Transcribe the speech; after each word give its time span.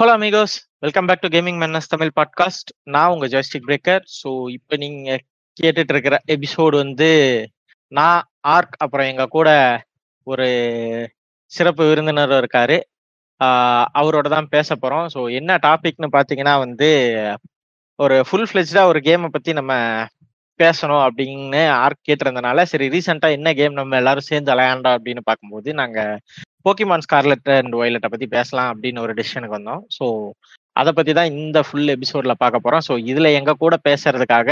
Hello 0.00 0.12
amigos 0.12 0.54
welcome 0.78 1.06
back 1.06 1.20
to 1.20 1.28
gaming 1.28 1.58
menace 1.58 1.88
Tamil 1.88 2.10
podcast 2.20 2.70
நான் 2.82 3.10
உங்க 3.10 3.26
joystick 3.26 3.66
breaker 3.66 4.00
so 4.22 4.50
இப்போ 4.50 4.76
நீங்க 4.76 5.18
கேட்டுட்டு 5.62 5.88
இருக்கிற 5.88 6.18
எபிசோடு 6.26 6.76
வந்து 6.76 7.08
நான் 7.88 8.22
ஆர்க் 8.40 8.74
அப்புறம் 8.78 9.06
எங்க 9.06 9.26
கூட 9.26 9.48
ஒரு 10.24 10.46
சிறப்பு 11.44 11.88
விருந்தினர் 11.88 12.30
இருக்காரு. 12.30 12.80
அவரோட 13.98 14.28
தான் 14.28 14.48
பேச 14.48 14.74
போறோம். 14.74 15.06
ஸோ 15.14 15.32
என்ன 15.32 15.56
டாபிக்னு 15.56 16.08
பார்த்தீங்கன்னா 16.12 16.58
வந்து 16.58 16.90
ஒரு 17.94 18.24
ஃபுல் 18.30 18.48
ஃபிளெஜ்டா 18.52 18.84
ஒரு 18.84 18.98
கேமை 18.98 19.26
பத்தி 19.26 19.52
நம்ம 19.52 19.72
பேசணும் 20.58 21.08
அப்படின்னு 21.08 21.68
ஆர்க் 21.70 22.06
கேட்டிருந்தனால 22.08 22.62
சரி 22.62 22.88
ரீசெண்டா 22.88 23.30
என்ன 23.30 23.52
கேம் 23.52 23.72
நம்ம 23.72 23.96
எல்லாரும் 23.96 24.22
சேர்ந்து 24.22 24.54
விளையாண்டோம் 24.54 24.96
அப்படின்னு 24.98 25.20
பார்க்கும்போது 25.22 25.74
நாங்க 25.74 26.18
போக்கிமான் 26.64 27.04
ஸ்கார்லெட் 27.06 27.50
அண்ட் 27.58 27.74
ஒய்லெட்டை 27.80 28.08
பத்தி 28.12 28.26
பேசலாம் 28.36 28.70
அப்படின்னு 28.72 29.04
ஒரு 29.04 29.12
டிசிஷனுக்கு 29.18 29.58
வந்தோம். 29.58 29.82
ஸோ 29.96 30.06
அதை 30.80 30.90
பத்தி 30.98 31.12
தான் 31.18 31.32
இந்த 31.42 31.58
ஃபுல் 31.66 31.92
எபிசோட்ல 31.96 32.34
பார்க்க 32.42 32.64
போறோம். 32.64 32.84
ஸோ 32.88 32.94
இதுல 33.12 33.30
எங்க 33.38 33.54
கூட 33.62 33.76
பேசுறதுக்காக 33.88 34.50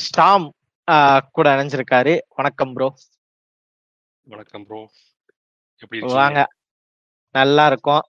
ஸ்டாம் 0.00 0.46
கூட 1.36 1.46
இணைஞ்சிருக்காரு. 1.56 2.14
வணக்கம் 2.40 2.74
ப்ரோ 2.76 2.88
வணக்கம் 4.26 4.64
ப்ரோ 4.66 4.80
எப்படி 5.82 6.00
வாங்க. 6.18 6.40
நல்லா 7.34 7.64
இருக்கும். 7.70 8.04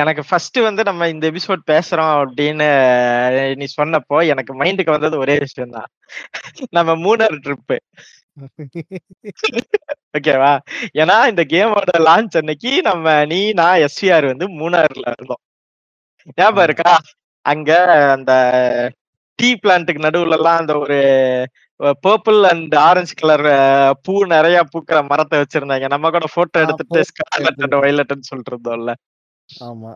எனக்கு 0.00 0.22
ஃபர்ஸ்ட் 0.28 0.58
வந்து 0.66 0.82
நம்ம 0.88 1.06
இந்த 1.12 1.24
எபிசோட் 1.30 1.62
பேசுறோம் 1.70 2.12
அப்படின்னு 2.20 2.66
நீ 3.60 3.66
சொன்னப்போ 3.78 4.18
எனக்கு 4.32 4.52
மைண்டுக்கு 4.60 4.94
வந்தது 4.96 5.16
ஒரே 5.24 5.34
விஷயம் 5.44 5.74
தான் 5.76 5.88
நம்ம 6.76 6.94
மூணார் 7.04 7.36
ட்ரிப்பு 7.46 7.76
ஓகேவா 10.16 10.52
ஏன்னா 11.00 11.16
இந்த 11.30 11.42
கேமோட 11.52 11.92
லான்ச் 12.06 12.38
அன்னைக்கு 12.40 12.70
நம்ம 12.88 13.04
நீ 13.32 13.40
நான் 13.60 13.82
எஸ்விஆர் 13.86 14.26
வந்து 14.30 14.46
மூணாறுல 14.60 15.04
இருந்தோம். 15.12 15.42
ஞாபகம் 16.38 16.66
இருக்கா? 16.68 16.92
அங்க 17.46 17.70
அந்த 18.14 18.32
டீ 19.38 19.48
பிளான்ட்டுக்கு 19.62 20.06
நடுவுல 20.06 20.36
எல்லாம் 20.38 20.60
அந்த 20.60 20.74
ஒரு 20.82 20.98
பர்பிள் 22.04 22.40
அண்ட் 22.50 22.74
ஆரஞ்சு 22.88 23.14
கலர் 23.14 23.46
பூ 24.04 24.14
நிறைய 24.34 24.58
பூக்கிற 24.72 24.98
மரத்தை 25.10 25.38
வச்சிருந்தாங்க. 25.42 25.86
நம்ம 25.94 26.10
கூட 26.16 26.26
போட்டோ 26.36 26.62
எடுத்துட்டு 26.64 27.00
ஸ்கார்லெட் 27.10 27.62
அண்ட் 27.64 27.78
வயலட்னு 27.82 28.28
சொல்லிட்டு 28.30 28.52
இருந்தோம்ல. 28.54 28.92
ஆமா. 29.48 29.92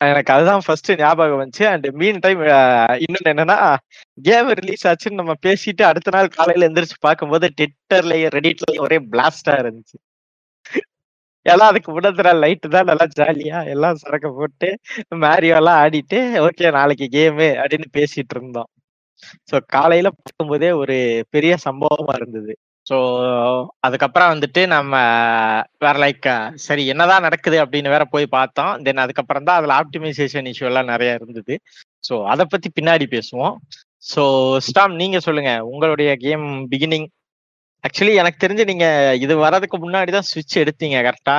எனக்கு 0.00 0.32
அதுதான் 0.34 0.62
ஃபர்ஸ்ட் 0.66 0.90
ஞாபகம் 1.00 1.40
வந்துச்சு. 1.40 1.64
அண்ட் 1.72 1.86
மீன் 2.00 2.20
டைம் 2.24 2.40
இன்னொன்னு 3.04 3.32
என்னன்னா 3.32 3.56
கேம் 4.18 4.50
ரிலீஸ் 4.60 4.86
ஆச்சுன்னு 4.90 5.20
நம்ம 5.22 5.34
பேசிட்டு 5.46 5.82
அடுத்த 5.88 6.14
நாள் 6.16 6.34
காலையில 6.36 6.68
எந்திரிச்சு 6.68 6.98
பார்க்கும்போது 7.08 7.48
ட்விட்டர்லயும் 7.58 8.34
ரெடிட்லயும் 8.36 8.84
ஒரே 8.86 8.98
பிளாஸ்டா 9.12 9.54
இருந்துச்சு. 9.62 9.96
எல்லாம் 11.46 11.70
அதுக்கு 11.72 11.90
முன்னத்துல 11.92 12.30
லைட் 12.42 12.66
தான் 12.74 12.88
நல்லா 12.90 13.06
ஜாலியா 13.18 13.58
எல்லாம் 13.74 14.00
சரக்க 14.02 14.28
போட்டு 14.38 14.68
மேரியோ 15.24 15.54
எல்லாம் 15.60 15.80
ஆடிட்டு 15.84 16.18
ஓகே 16.46 16.70
நாளைக்கு 16.78 17.06
கேமு 17.16 17.48
அப்படின்னு 17.62 17.88
பேசிட்டு 17.98 18.34
இருந்தோம். 18.36 18.70
ஸோ 19.50 19.56
காலையில 19.76 20.08
பார்க்கும்போதே 20.18 20.70
ஒரு 20.82 20.96
பெரிய 21.36 21.54
சம்பவமா 21.66 22.14
இருந்தது. 22.20 22.52
ஸோ 22.90 22.96
அதுக்கப்புறம் 23.86 24.30
வந்துட்டு 24.32 24.62
நம்ம 24.74 24.94
வேற 25.84 25.94
லைக் 26.04 26.28
சரி 26.64 26.84
என்னதான் 26.92 27.26
நடக்குது 27.26 27.56
அப்படின்னு 27.64 27.92
வேற 27.94 28.04
போய் 28.14 28.26
பார்த்தோம். 28.36 28.72
தென் 28.86 29.02
அதுக்கப்புறம் 29.04 29.46
தான் 29.48 29.58
அதில் 29.60 29.74
ஆப்டிமைசேஷன் 29.80 30.48
இஷ்யூ 30.52 30.66
எல்லாம் 30.70 30.90
நிறைய 30.92 31.18
இருந்தது. 31.18 31.56
ஸோ 32.08 32.16
அதை 32.32 32.44
பத்தி 32.46 32.68
பின்னாடி 32.78 33.06
பேசுவோம். 33.16 33.54
ஸோ 34.04 34.22
ஸ்டாம் 34.68 34.94
நீங்க 35.02 35.18
சொல்லுங்க. 35.28 35.52
உங்களுடைய 35.72 36.10
கேம் 36.24 36.46
பிகினிங் 36.72 37.08
ஆக்சுவலி 37.84 38.14
எனக்கு 38.22 38.42
தெரிஞ்சு 38.44 38.64
நீங்க 38.70 38.86
இது 39.24 39.36
வர்றதுக்கு 39.44 39.76
முன்னாடி 39.84 40.10
தான் 40.16 40.28
சுவிட்ச் 40.30 40.62
எடுத்தீங்க 40.62 40.98
கரெக்டா 41.08 41.36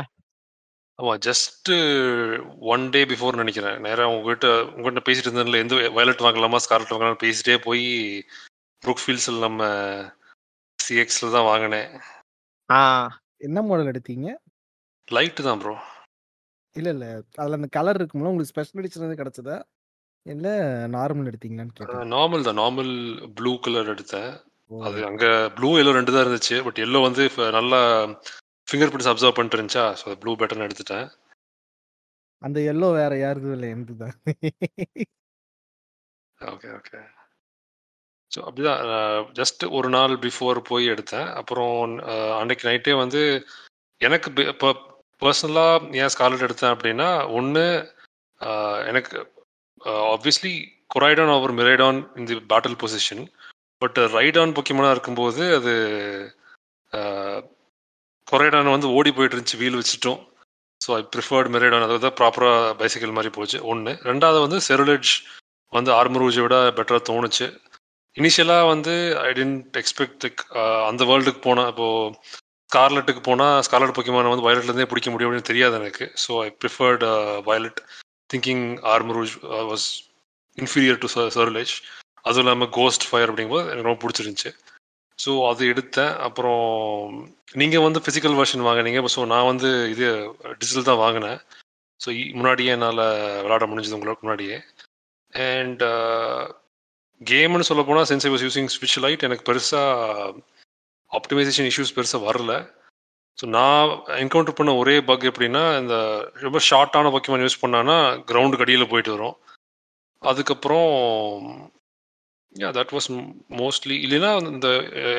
ஆமா 1.00 1.14
ஜஸ்ட் 1.28 1.70
ஒன் 2.74 2.84
டே 2.96 3.02
பிஃபோர் 3.12 3.42
நினைக்கிறேன். 3.42 3.78
நேரம் 3.86 4.14
உங்ககிட்ட 4.16 4.48
உங்ககிட்ட 4.76 5.02
பேசிட்டு 5.08 5.30
இருந்ததுல 5.30 5.62
எந்த 5.64 5.76
வயலட் 5.98 6.26
வாங்கலாமா 6.28 6.60
ஸ்கார்லெட் 6.66 6.94
வாங்கலாமா 6.94 7.22
பேசிட்டே 7.26 7.56
போய் 7.68 7.86
ப்ரூக் 8.84 9.04
ஃபீல்ட்ஸில் 9.04 9.46
நம்ம 9.46 9.62
சிஎக்ஸ்ல 10.84 11.32
தான் 11.36 11.50
வாங்கினேன். 11.52 11.90
ஆ 12.70 12.80
என்ன 13.48 13.62
மாடல் 13.68 13.92
எடுத்தீங்க? 13.94 14.28
லைட்டு 15.08 15.48
தான் 15.48 15.62
ப்ரோ 15.64 15.76
இல்ல 16.76 16.90
இல்ல. 16.96 17.06
அதுல 17.40 17.58
அந்த 17.60 17.70
கலர் 17.78 18.00
இருக்கும்ல 18.00 18.32
உங்களுக்கு 18.32 18.52
ஸ்பெஷல் 18.54 18.82
எடிஷன் 18.82 19.22
கிடைச்சதா? 19.22 19.58
இல்ல 20.26 20.48
நார்மல் 20.96 21.30
எடுத்தீங்களான்னு 21.32 21.76
கேட்டேன். 21.78 22.12
நார்மல் 22.16 22.46
தான். 22.48 22.60
நார்மல் 22.62 22.94
ப்ளூ 23.38 23.52
கலர் 23.66 23.92
எடுத்தேன். 23.96 24.32
அது 24.72 25.00
அங்க 25.10 25.26
ப்ளூ 25.58 25.70
எல்லோ 25.80 25.94
ரெண்டு 25.98 26.14
தான் 26.14 26.24
இருந்துச்சு. 26.26 26.58
பட் 26.68 26.80
எல்லோ 26.86 27.00
வந்து 27.08 27.24
நல்லா 27.58 27.80
ஃபிங்கர் 28.68 28.92
பிரிண்ட்ஸ் 28.92 29.12
அப்சர்வ் 29.12 29.36
பண்ணிட்டு 29.38 29.58
இருந்துச்சா? 29.58 29.86
ஸோ 30.02 30.16
ப்ளூ 30.22 30.34
பெட்டர்னு 30.42 30.68
எடுத்துட்டேன். 30.68 31.08
அந்த 32.42 32.60
எல்லோ 32.72 32.88
வேற 33.00 33.14
யாருக்கும் 33.24 33.56
இல்ல 33.58 33.66
எனது 33.74 33.96
தான் 34.04 34.16
ஓகே 36.40 36.70
ஓகே 36.78 37.00
ஸோ 38.34 38.40
அப்படிதான். 38.48 38.82
ஜஸ்ட் 39.40 39.64
ஒரு 39.78 39.90
நாள் 39.96 40.14
பிஃபோர் 40.26 40.60
போய் 40.70 40.86
எடுத்தேன். 40.94 41.30
அப்புறம் 41.40 41.76
அன்னைக்கு 42.40 42.64
நைட்டே 42.70 42.94
வந்து 43.04 43.22
எனக்கு 44.02 44.30
இப்போ 44.54 44.70
பர்சனலாக 45.22 45.90
ஏன் 46.02 46.12
ஸ்காலட் 46.14 46.46
எடுத்தேன் 46.48 46.74
அப்படின்னா 46.76 47.10
ஒன்று 47.38 47.66
எனக்கு 48.92 49.18
ஆப்வியஸ்லி 50.14 50.54
கொரைடான் 50.94 51.32
ஓவர் 51.36 51.54
மிரைடான் 51.60 52.00
இந்த 52.20 52.38
பேட்டில் 52.52 52.80
பொசிஷன் 52.82 53.24
பட் 53.82 54.00
ரைடான் 54.16 54.56
பொக்கியமனாக 54.58 54.96
இருக்கும்போது 54.96 55.44
அது 55.58 55.74
கொரைடான் 58.32 58.74
வந்து 58.76 58.90
ஓடி 58.98 59.12
போயிட்டு 59.16 59.36
இருந்துச்சு 59.36 59.62
வீல் 59.62 59.80
வச்சுட்டோம். 59.80 60.20
ஸோ 60.82 60.90
ஐ 60.98 61.02
ப்ரிஃபர்ட் 61.16 61.50
மிரைடான் 61.54 61.86
அதாவது 61.88 62.10
ப்ராப்பராக 62.20 62.74
பைசைக்கிள் 62.80 63.16
மாதிரி 63.18 63.32
போச்சு. 63.38 63.58
ஒன்று 63.72 63.92
ரெண்டாவது 64.10 64.40
வந்து 64.46 64.60
செருலெட்ஜ் 64.68 65.14
வந்து 65.74 65.92
ஆர்மரூஜை 66.00 66.44
விட 66.46 66.58
பெட்டராக 66.78 67.04
தோணுச்சு. 67.10 67.48
இனிஷியலாக 68.20 68.70
வந்து 68.74 68.94
ஐ 69.28 69.30
டென்ட் 69.40 69.78
எக்ஸ்பெக்ட் 69.82 70.26
அந்த 70.90 71.04
வேர்ல்டுக்கு 71.10 71.42
போனால் 71.48 71.70
இப்போது 71.72 72.16
ஸ்கார்லெட்டுக்கு 72.70 73.22
போனால் 73.28 73.62
ஸ்கார்லெட் 73.68 73.98
பொக்கிமான 73.98 74.32
வந்து 74.34 74.46
வயலட்லேருந்தே 74.48 74.90
பிடிக்க 74.92 75.10
முடியும் 75.12 75.30
அப்படின்னு 75.30 75.50
தெரியாது 75.52 75.76
எனக்கு. 75.82 76.06
So 76.24 76.32
I 76.46 76.50
preferred 76.64 77.04
Violet 77.50 77.80
thinking 78.34 78.66
Armarouge 78.96 79.34
was 79.72 79.88
inferior 80.58 81.02
to 81.04 81.10
Ceruledge 81.38 81.74
அதுவும் 82.28 82.46
இல்லாமல் 82.46 82.72
கோஸ்ட் 82.80 83.08
ஃபயர் 83.10 83.30
அப்படிங்கும்போது 83.32 83.70
எனக்கு 83.72 83.90
ரொம்ப 83.90 84.02
பிடிச்சிருந்துச்சு. 84.04 84.52
ஸோ 85.20 85.32
அது 85.50 85.64
எடுத்தேன். 85.74 86.14
அப்புறம் 86.28 86.64
நீங்கள் 87.62 87.86
வந்து 87.88 88.00
ஃபிசிக்கல் 88.04 88.38
வெர்ஷன் 88.40 88.68
வாங்கினீங்க. 88.68 89.02
ஸோ 89.16 89.24
நான் 89.34 89.50
வந்து 89.52 89.70
இது 89.94 90.08
டிஜிட்டல் 90.62 90.90
தான் 90.90 91.04
வாங்கினேன். 91.06 91.40
ஸோ 92.04 92.10
முன்னாடியே 92.40 92.74
என்னால் 92.76 93.04
விளாட 93.46 93.66
முடிஞ்சது 93.72 93.98
உங்களுக்கு 93.98 94.26
முன்னாடியே. 94.26 94.58
அண்ட் 95.34 95.84
கேம்னு 97.30 97.68
சொல்ல 97.70 97.82
போனால் 97.88 98.08
சென்ஸ் 98.10 98.26
ஐ 98.28 98.32
வாஸ் 98.34 98.46
யூசிங் 98.46 98.70
ஸ்விட்ச் 98.76 99.00
லைட் 99.06 99.26
எனக்கு 99.28 99.48
பெருசாக 99.50 100.44
ஆப்டிமைசேஷன் 101.12 101.68
இஷ்யூஸ் 101.72 101.96
பெருசாக 101.98 102.26
வரல. 102.28 102.54
ஸோ 103.38 103.46
நான் 103.58 103.90
என்கவுண்டர் 104.22 104.58
பண்ண 104.58 104.72
ஒரே 104.82 104.96
பக் 105.10 105.28
எப்படின்னா 105.30 105.64
இந்த 105.82 105.96
ரொம்ப 106.46 106.60
ஷார்ட்டான 106.70 107.12
பக்கிமான் 107.16 107.46
யூஸ் 107.46 107.62
பண்ணான்னா 107.64 107.98
கிரவுண்டுக்கு 108.32 108.66
அடியில் 108.66 108.92
போயிட்டு 108.94 109.14
வரும். 109.16 109.38
அதுக்கப்புறம் 110.22 110.90
யா 112.56 112.70
தட் 112.78 112.94
வாஸ் 112.96 113.10
மோஸ்ட்லி 113.62 113.96
இல்லைன்னா 114.06 114.32
இந்த 114.54 114.70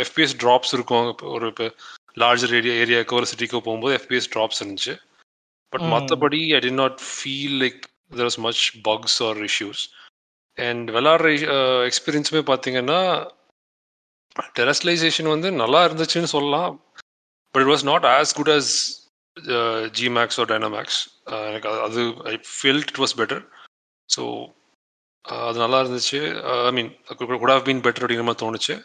எஃபிஎஸ் 0.05 0.37
ட்ராப்ஸ் 0.43 0.75
இருக்கும். 0.77 1.09
ஒரு 1.37 1.47
இப்போ 1.53 1.67
லார்ஜர் 2.23 2.55
ஏரியா 2.59 2.75
ஏரியாவுக்கோ 2.83 3.19
ஒரு 3.21 3.31
சிட்டிக்கோ 3.31 3.63
போகும்போது 3.67 3.95
எஃபிஎஸ் 4.01 4.31
ட்ராப்ஸ் 4.35 4.61
இருந்துச்சு. 4.63 4.95
பட். 5.73 5.87
மற்றபடி 5.95 6.41
I 6.57 6.61
did 6.67 6.73
not 6.83 6.99
feel 7.13 7.57
like 7.65 7.81
there 8.19 8.31
is 8.33 8.41
much 8.47 8.63
bugs 8.91 9.19
or 9.29 9.41
issues 9.51 9.83
and 10.55 10.91
விளாட்ற 10.91 11.27
எக்ஸ்பீரியன்ஸுமே 11.91 12.43
பார்த்தீங்கன்னா 12.43 13.31
டெரஸ்டலைசேஷன் 14.59 15.29
வந்து 15.29 15.53
நல்லா 15.53 15.85
இருந்துச்சுன்னு 15.85 16.25
சொல்லலாம். 16.25 16.85
But 17.51 17.63
it 17.63 17.71
was 17.71 17.83
not 17.83 18.05
as 18.05 18.35
good 18.35 18.51
as 18.51 19.91
G 19.91 20.09
max 20.09 20.41
or 20.41 20.49
Dynamax 20.49 21.01
எனக்கு 21.25 21.69
அது- 21.69 21.83
அது 21.83 22.15
I 22.25 22.41
felt 22.57 22.87
it 22.87 22.99
was 22.99 23.19
better 23.19 23.49
so 24.17 24.53
அது 25.21 25.59
நல்லா 25.59 25.81
இருந்துச்சு. 25.81 26.43
I 26.65 26.73
mean 26.73 27.01
could 27.17 27.29
have 27.29 27.67
been 27.69 27.83
better 27.83 28.05
அப்படிங்கிற 28.05 28.25
மாதிரி 28.25 28.47
தோணுச்சு. 28.47 28.85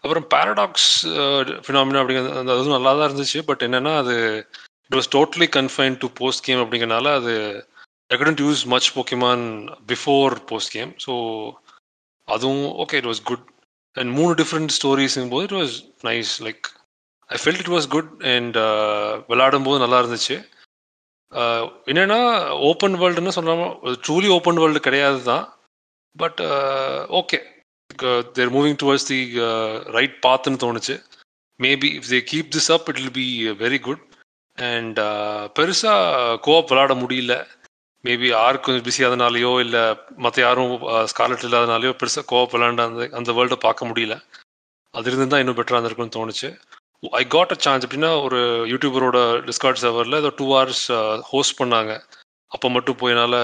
அப்புறம் 0.00 0.26
பேரடாக்ஸ் 0.34 1.06
ஃபினாமினா 1.64 2.00
அப்படிங்கிறது 2.02 2.38
அந்த 2.38 2.52
அதுவும் 2.52 2.82
நல்லா 2.82 2.92
தான் 2.94 3.10
இருந்துச்சு. 3.10 3.42
பட் 3.46 3.62
என்னென்னா 3.62 3.96
அது 3.96 4.46
it 4.88 4.98
was 4.98 5.14
totally 5.14 5.46
confine 5.48 5.98
to 5.98 6.08
post 6.14 6.44
game 6.44 6.58
அப்படிங்கறனால 6.58 7.14
அது 7.14 7.66
I 8.10 8.16
couldn't 8.20 8.40
use 8.44 8.62
much 8.72 8.88
Pokemon 8.96 9.44
before 9.90 10.34
post 10.50 10.72
game 10.76 10.90
so 11.04 11.12
அதுவும் 12.28 12.64
okay 12.82 12.98
it 13.00 13.08
was 13.10 13.22
good 13.30 13.46
and 13.94 14.10
மூணு 14.18 14.32
டிஃப்ரெண்ட் 14.40 14.74
ஸ்டோரிஸும் 14.78 15.30
போது 15.32 15.46
it 15.48 15.56
was 15.60 15.74
nice 16.08 16.32
like 16.46 16.68
I 17.30 17.38
felt 17.42 17.62
it 17.64 17.72
was 17.74 17.88
good 17.94 18.10
and 18.34 18.58
விளையாடும் 19.30 19.66
போது 19.68 19.82
நல்லா 19.84 20.00
இருந்துச்சு. 20.02 20.36
என்னென்னா 21.90 22.20
ஓப்பன் 22.68 22.96
வேர்ல்டுன்னு 23.00 23.36
சொல்லாம 23.38 23.66
ட்ரூலி 24.06 24.28
ஓப்பன் 24.36 24.60
வேர்ல்டு 24.62 24.86
கிடையாது 24.88 25.20
தான் 25.30 25.44
but 26.16 26.40
okay 27.20 27.38
they're 28.36 28.54
moving 28.56 28.78
towards 28.82 29.08
the 29.12 29.20
right 29.96 30.16
பாத்துன்னு 30.26 30.62
தோணுச்சு. 30.64 30.96
Maybe 31.60 31.88
if 31.98 32.10
they 32.14 32.20
keep 32.30 32.54
this 32.56 32.70
up 32.76 32.86
it 32.90 33.00
will 33.00 33.16
be 33.20 33.28
very 33.64 33.80
good 33.88 34.04
and 34.58 35.00
பெருசாக 35.58 36.38
கோஆப் 36.46 36.70
விளாட 36.72 36.94
முடியல. 37.02 37.34
மேபி 38.04 38.28
ஆர்க் 38.44 38.64
கொஞ்சம் 38.64 38.86
பிஸி 38.86 39.02
இல்லை 39.66 39.82
மற்ற 40.24 40.36
யாரும் 40.46 40.72
ஸ்காலட் 41.12 41.44
இல்லாதனாலயோ 41.48 41.92
பெருசாக 42.00 42.28
கோவப் 42.32 42.54
விளாண்ட 42.54 42.84
அந்த 42.88 43.08
அந்த 43.18 43.32
வேர்ல்டை 43.38 43.58
பார்க்க 43.66 43.88
முடியல. 43.90 44.16
அது 44.94 45.08
இருந்து 45.10 45.30
தான் 45.32 45.42
இன்னும் 45.42 45.58
பெட்டராக 45.58 45.78
இருந்திருக்கும்னு 45.78 46.16
தோணுச்சு. 46.18 46.48
ஐ 47.20 47.22
காட் 47.34 47.54
அ 47.54 47.58
சான்ஸ் 47.64 47.84
அப்படின்னா 47.86 48.10
ஒரு 48.26 48.38
யூடியூபரோட 48.72 49.18
டிஸ்கார்ட் 49.48 49.82
சர்வரில் 49.84 50.20
ஏதோ 50.22 50.30
டூ 50.40 50.46
ஹவர்ஸ் 50.52 50.84
ஹோஸ்ட் 51.32 51.58
பண்ணாங்க. 51.60 51.92
அப்போ 52.52 52.66
மட்டும் 52.76 52.98
போய் 53.00 53.12
என்னால் 53.14 53.38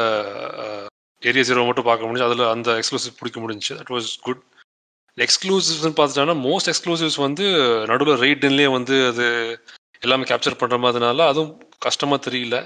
ஏரியா 1.23 1.45
ஜீரோ 1.49 1.65
மட்டும் 1.69 1.89
பார்க்க 1.89 2.09
முடிஞ்சு 2.09 2.27
அதில் 2.29 2.53
அந்த 2.55 2.71
எக்ஸ்க்ளூசிவ் 2.81 3.19
பிடிக்க 3.21 3.39
முடிஞ்சுச்சு. 3.45 3.75
தட் 3.81 3.93
வாஸ் 3.97 4.11
குட் 4.27 4.43
எக்ஸ்க்ளூசிவ்ஸ்னு 5.19 5.97
பார்த்துட்டோன்னா 5.99 6.37
மோஸ்ட் 6.47 6.71
எக்ஸ்க்ளூசிவ்ஸ் 6.73 7.19
வந்து 7.27 7.47
நடுவில் 7.91 8.23
ரைட்லேயே 8.25 8.69
வந்து 8.77 8.97
அது 9.11 9.27
எல்லாமே 10.05 10.29
கேப்சர் 10.31 10.61
பண்ணுற 10.61 10.77
மாதிரினால 10.85 11.27
அதுவும் 11.31 11.53
கஷ்டமாக 11.87 12.25
தெரியல. 12.29 12.57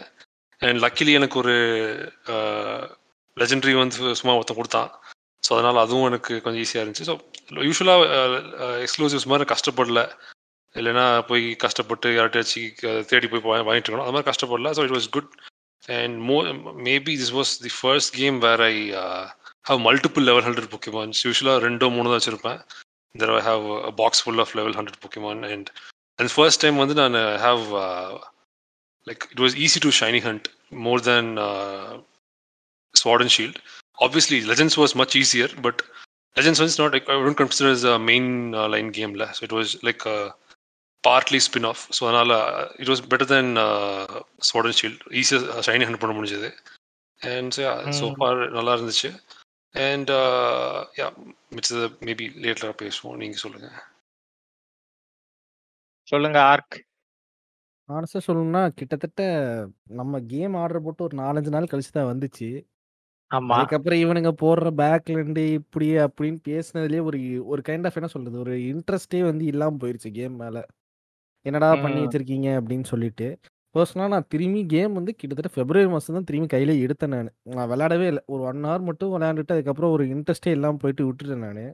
அண்ட் 0.67 0.79
லக்கிலி 0.85 1.13
எனக்கு 1.21 1.37
ஒரு 1.43 1.55
லெஜெண்டரி 3.37 3.73
வந்து 3.83 4.15
சும்மா 4.21 4.35
ஒருத்தன் 4.39 4.59
கொடுத்தான். 4.61 4.91
ஸோ 5.47 5.51
அதனால் 5.57 5.83
அதுவும் 5.85 6.09
எனக்கு 6.11 6.35
கொஞ்சம் 6.45 6.63
ஈஸியாக 6.65 6.83
இருந்துச்சு. 6.83 7.09
ஸோ 7.11 7.15
யூஸ்வலாக 7.69 8.05
எக்ஸ்க்ளூசிவ்ஸ் 8.85 9.31
மாதிரி 9.33 9.47
கஷ்டப்படல. 9.55 10.03
இல்லைன்னா 10.75 11.07
போய் 11.31 11.45
கஷ்டப்பட்டு 11.65 12.09
யார்கிட்டயாச்சும் 12.19 13.03
தேடி 13.11 13.27
போய் 13.33 13.67
வாங்கிட்டு 13.69 13.89
இருக்கணும். 13.89 14.07
அது 14.07 14.15
மாதிரி 14.17 14.31
கஷ்டப்படல. 14.31 14.73
So 14.77 14.85
it 14.87 14.97
was 14.99 15.09
good 15.17 15.31
and 15.99 16.17
மோ 16.31 16.37
maybe 16.89 17.15
this 17.23 17.35
was 17.39 17.53
the 17.67 17.73
first 17.81 18.13
game 18.21 18.39
where 18.47 18.63
I 18.73 18.75
have 19.71 19.81
multiple 19.89 20.25
level 20.31 20.47
hundred 20.47 20.71
Pokemons 20.75 21.21
யூஸ்வலாக 21.27 21.65
ரெண்டோ 21.67 21.89
மூணு 21.97 22.09
தான் 22.11 22.21
வச்சுருப்பேன். 22.21 22.61
There 23.15 23.35
I 23.41 23.43
have 23.51 23.67
box 24.01 24.23
full 24.25 24.43
of 24.45 24.55
level 24.61 24.77
hundred 24.79 25.03
Pokemon 25.05 25.43
and 25.55 25.69
and 26.21 26.33
first 26.37 26.63
time 26.65 26.81
வந்து 26.83 26.97
நான் 27.03 27.19
have 27.47 27.65
like 29.06 29.28
it 29.32 29.40
was 29.40 29.56
easy 29.56 29.80
to 29.80 29.92
shiny 29.92 30.20
hunt 30.20 30.50
more 30.88 31.00
than 31.00 31.38
uh, 31.38 31.98
sword 32.96 33.22
and 33.22 33.32
shield 33.32 33.56
obviously 34.00 34.40
legends 34.52 34.78
was 34.78 34.96
much 34.96 35.16
easier 35.16 35.50
but 35.62 35.82
legends 36.38 36.60
was 36.60 36.78
not 36.80 36.94
like, 36.94 37.08
i 37.10 37.16
wouldn't 37.16 37.38
consider 37.38 37.70
as 37.72 37.84
a 37.84 37.98
main 38.00 38.54
uh, 38.56 38.68
line 38.68 38.92
game 38.92 39.14
la. 39.16 39.32
so 39.32 39.44
it 39.44 39.52
was 39.52 39.82
like 39.84 40.06
a 40.06 40.34
partly 41.04 41.40
spin-off 41.40 41.88
so 41.92 42.08
anala, 42.08 42.38
uh, 42.62 42.68
it 42.78 42.90
was 42.90 43.02
better 43.02 43.26
than 43.26 43.58
uh, 43.58 44.22
sword 44.40 44.66
and 44.66 44.76
shield 44.76 45.00
easy 45.12 45.38
uh, 45.38 45.62
shiny 45.62 45.86
hunt 45.86 46.00
பண்ண 46.02 46.16
முடிஞ்சது 46.20 46.52
and 47.22 47.54
so, 47.54 47.62
yeah 47.62 47.80
so 48.00 48.06
Mm. 48.06 48.18
far 48.20 48.34
நல்லா 48.58 48.74
இருந்துச்சு 48.76 49.10
and 49.76 50.10
uh, 50.22 50.78
yeah 51.00 51.12
மிச்சது 51.56 51.86
maybe 52.08 52.26
லேட்டராக 52.44 52.76
பேசுவோம் 52.82 53.20
நீங்க 53.22 53.38
சொல்லுங்க 53.38 53.70
சொல்லுங்க 56.08 56.38
arc 56.52 56.78
ஆனஸ்டா 57.89 58.21
சொல்லணும்னா 58.27 58.61
கிட்டத்தட்ட 58.79 59.23
நம்ம 59.99 60.21
கேம் 60.31 60.55
ஆர்டர் 60.61 60.85
போட்டு 60.85 61.05
ஒரு 61.07 61.17
நாலஞ்சு 61.21 61.51
நாள் 61.55 61.71
கழிச்சு 61.73 61.91
தான் 61.93 62.11
வந்துச்சு. 62.11 62.49
ஆமா. 63.31 63.59
அதுக்கப்புறம் 63.59 64.01
இவனுங்க 64.05 64.31
போடுற 64.41 64.69
பேக்ல 64.81 65.17
இருந்து 65.17 65.43
இப்படி 65.59 65.89
அப்படின்னு 66.05 66.39
பேசுனதுலயே 66.49 67.03
ஒரு 67.09 67.19
ஒரு 67.53 67.63
கைண்ட் 67.69 67.87
ஆஃப் 67.89 67.99
என்ன 68.01 68.11
சொல்றது 68.15 68.39
ஒரு 68.45 68.55
இன்ட்ரெஸ்டே 68.71 69.21
வந்து 69.27 69.45
இல்லாம 69.53 69.79
போயிருச்சு 69.83 70.11
கேம் 70.19 70.37
மேல. 70.43 70.57
என்னடா 71.47 71.71
பண்ணி 71.79 71.99
ம். 71.99 72.05
வச்சிருக்கீங்க? 72.05 72.49
அப்படின்னு 72.61 72.87
சொல்லிட்டு. 72.93 73.29
பர்சனலாக 73.75 74.13
நான் 74.13 74.29
திரும்பி 74.33 74.63
கேம் 74.73 74.93
வந்து 74.99 75.13
கிட்டத்தட்ட 75.15 75.51
பிப்ரவரி 75.57 75.91
மாதம் 75.95 76.17
தான் 76.19 76.29
திரும்பி 76.29 76.49
கையில 76.51 76.75
எடுத்தேன் 76.85 77.15
நான். 77.17 77.31
நான் 77.53 77.71
விளையாடவே 77.73 78.09
இல்லை. 78.13 78.23
ஒரு 78.35 78.43
ஒன் 78.51 78.63
ஹவர் 78.67 78.89
மட்டும் 78.91 79.15
விளையாண்டுட்டு 79.17 79.57
அதுக்கப்புறம் 79.57 79.95
ஒரு 79.97 80.07
இன்ட்ரெஸ்டே 80.15 80.55
இல்லாமல் 80.59 80.83
போயிட்டு 80.85 81.09
விட்டுட்டேன் 81.09 81.45
நான். 81.49 81.65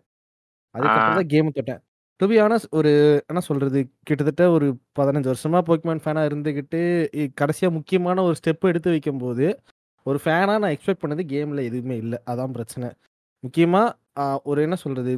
அதுக்கப்புறம் 0.75 1.21
தான் 1.21 1.33
கேம் 1.35 1.55
தொட்டேன். 1.57 1.83
டு 2.21 2.27
பி 2.31 2.37
ஆனஸ் 2.45 2.65
ஒரு 2.79 2.91
என்ன 3.31 3.41
சொல்றது? 3.47 3.81
கிட்டத்தட்ட 4.09 4.45
ஒரு 4.57 4.67
பதினஞ்சு 4.99 5.29
வருஷமா 5.31 5.61
போக்கிமான் 5.69 6.03
ஃபேனா 6.05 6.23
இருந்துகிட்டு 6.29 6.81
கடைசியா 7.41 7.69
முக்கியமான 7.77 8.23
ஒரு 8.29 8.35
ஸ்டெப் 8.41 8.67
எடுத்து 8.71 8.91
வைக்கும்போது 8.95 9.47
ஒரு 10.07 10.19
ஃபேனா 10.25 10.55
நான் 10.63 10.75
எக்ஸ்பெக்ட் 10.75 11.03
பண்ணது 11.05 11.25
கேம்ல 11.33 11.63
எதுவுமே 11.69 11.97
இல்லை. 12.03 12.19
அதான் 12.31 12.55
பிரச்சனை. 12.57 12.89
முக்கியமா 13.45 13.83
ஒரு 14.51 14.61
என்ன 14.67 14.77
சொல்றது? 14.85 15.15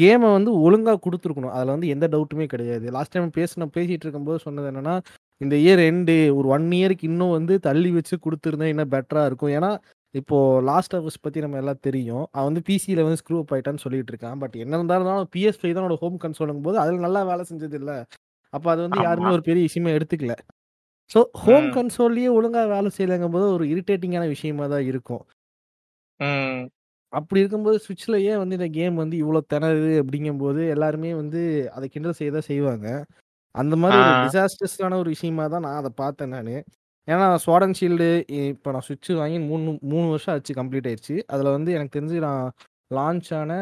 கேமை 0.00 0.28
வந்து 0.36 0.50
ஒழுங்கா 0.66 0.94
கொடுத்துருக்கணும். 1.04 1.54
அதில் 1.56 1.74
வந்து 1.74 1.92
எந்த 1.94 2.06
டவுட்டுமே 2.14 2.46
கிடையாது. 2.54 2.86
லாஸ்ட் 2.96 3.14
டைம் 3.16 3.36
பேசின 3.38 3.68
பேசிட்டு 3.76 4.04
இருக்கும்போது 4.06 4.40
சொன்னது 4.46 4.70
என்னன்னா 4.72 4.96
இந்த 5.40 5.54
இயர் 5.64 5.82
எண்டு 5.90 6.16
ஒரு 6.38 6.48
ஒன் 6.56 6.68
இயருக்கு 6.80 7.08
இன்னும் 7.10 7.34
வந்து 7.38 7.54
தள்ளி 7.68 7.90
வச்சு 7.98 8.14
கொடுத்துருந்தா 8.26 8.68
இன்னும் 8.72 8.92
பெட்டரா 8.96 9.24
இருக்கும். 9.30 9.54
ஏன்னா 9.58 9.70
இப்போ 10.14 10.36
லாஸ்ட் 10.68 10.94
ஆஃபர்ஸ் 10.96 11.22
பத்தி 11.24 11.38
நம்ம 11.44 11.58
எல்லாம் 11.60 11.80
தெரியும் 11.86 12.24
அவன் 12.34 12.48
வந்து 12.48 12.62
பிசியில் 12.68 13.02
வந்து 13.02 13.20
ஸ்க்ரூ 13.20 13.38
அப் 13.40 13.50
ஆயிட்டான்னு 13.54 13.82
சொல்லிட்டு 13.82 14.12
இருக்கான் 14.12 14.38
பட் 14.42 14.54
என்ன 14.56 14.78
இருந்தாலும் 14.78 15.26
பிஎஸ் 15.34 15.58
ஃபைவ் 15.60 15.74
தான் 15.76 15.98
ஹோம் 16.02 16.16
கன்சோலுங்கும் 16.22 16.66
போது 16.68 16.78
அதில் 16.82 17.04
நல்லா 17.06 17.20
வேலை 17.30 17.44
செஞ்சது 17.50 17.78
இல்ல 17.80 17.92
அப்போ 18.52 18.68
அது 18.72 18.80
வந்து 18.84 19.00
யாருமே. 19.06 19.30
ஒரு 19.36 19.42
பெரிய 19.48 19.62
விஷயமா 19.68 19.90
எடுத்துக்கல 19.96 20.34
ஸோ 21.10 21.20
ஹோம். 21.42 21.66
கன்சோல்லையே 21.74 22.30
ஒழுங்கா 22.36 22.62
வேலை 22.72 22.88
செய்யலைங்கும் 22.96 23.34
போது 23.34 23.46
ஒரு 23.54 23.64
இரிட்டேட்டிங்கான 23.72 24.24
விஷயமா 24.32 24.64
தான் 24.72 24.86
இருக்கும். 24.90 25.22
அப்படி 27.12 27.40
இருக்கும்போது 27.42 27.78
சுவிட்ச்ல 27.84 28.16
ஏன் 28.30 28.40
வந்து 28.42 28.56
இந்த 28.58 28.68
கேம் 28.74 28.96
வந்து 29.02 29.16
இவ்வளோ 29.22 29.40
திணறுது 29.52 29.92
அப்படிங்கும்போது 30.02 30.62
எல்லாருமே 30.74 31.10
வந்து 31.20 31.40
அதை 31.76 31.86
கிண்டல் 31.88 32.18
செய்ய 32.18 32.32
தான் 32.32 32.48
செய்வாங்க 32.48 32.88
அந்த 33.54 33.74
மாதிரி 33.82 33.98
ஒரு. 34.02 34.12
டிசாஸ்டர்ஸான 34.24 34.98
ஒரு 35.02 35.10
விஷயமா 35.14 35.44
தான் 35.54 35.64
நான் 35.66 35.80
அதை 35.82 35.92
பார்த்தேன் 36.02 36.34
நான் 36.36 36.52
ஏன்னா 37.08 37.26
ஸ்வாடன் 37.44 37.76
ஷீல்டு 37.78 38.06
இப்போ 38.38 38.70
நான் 38.74 38.84
சுவிட்ச் 38.86 39.10
வாங்கி 39.20 39.38
மூணு 39.50 39.70
மூணு 39.92 40.06
வருஷம் 40.12 40.32
ஆச்சு 40.34 40.52
கம்ப்ளீட் 40.58 40.88
ஆயிடுச்சு. 40.90 41.14
அதில் 41.32 41.54
வந்து 41.56 41.70
எனக்கு 41.76 41.94
தெரிஞ்சு 41.96 42.18
நான் 42.26 42.44
லான்ச் 42.96 43.30
ஆன 43.40 43.52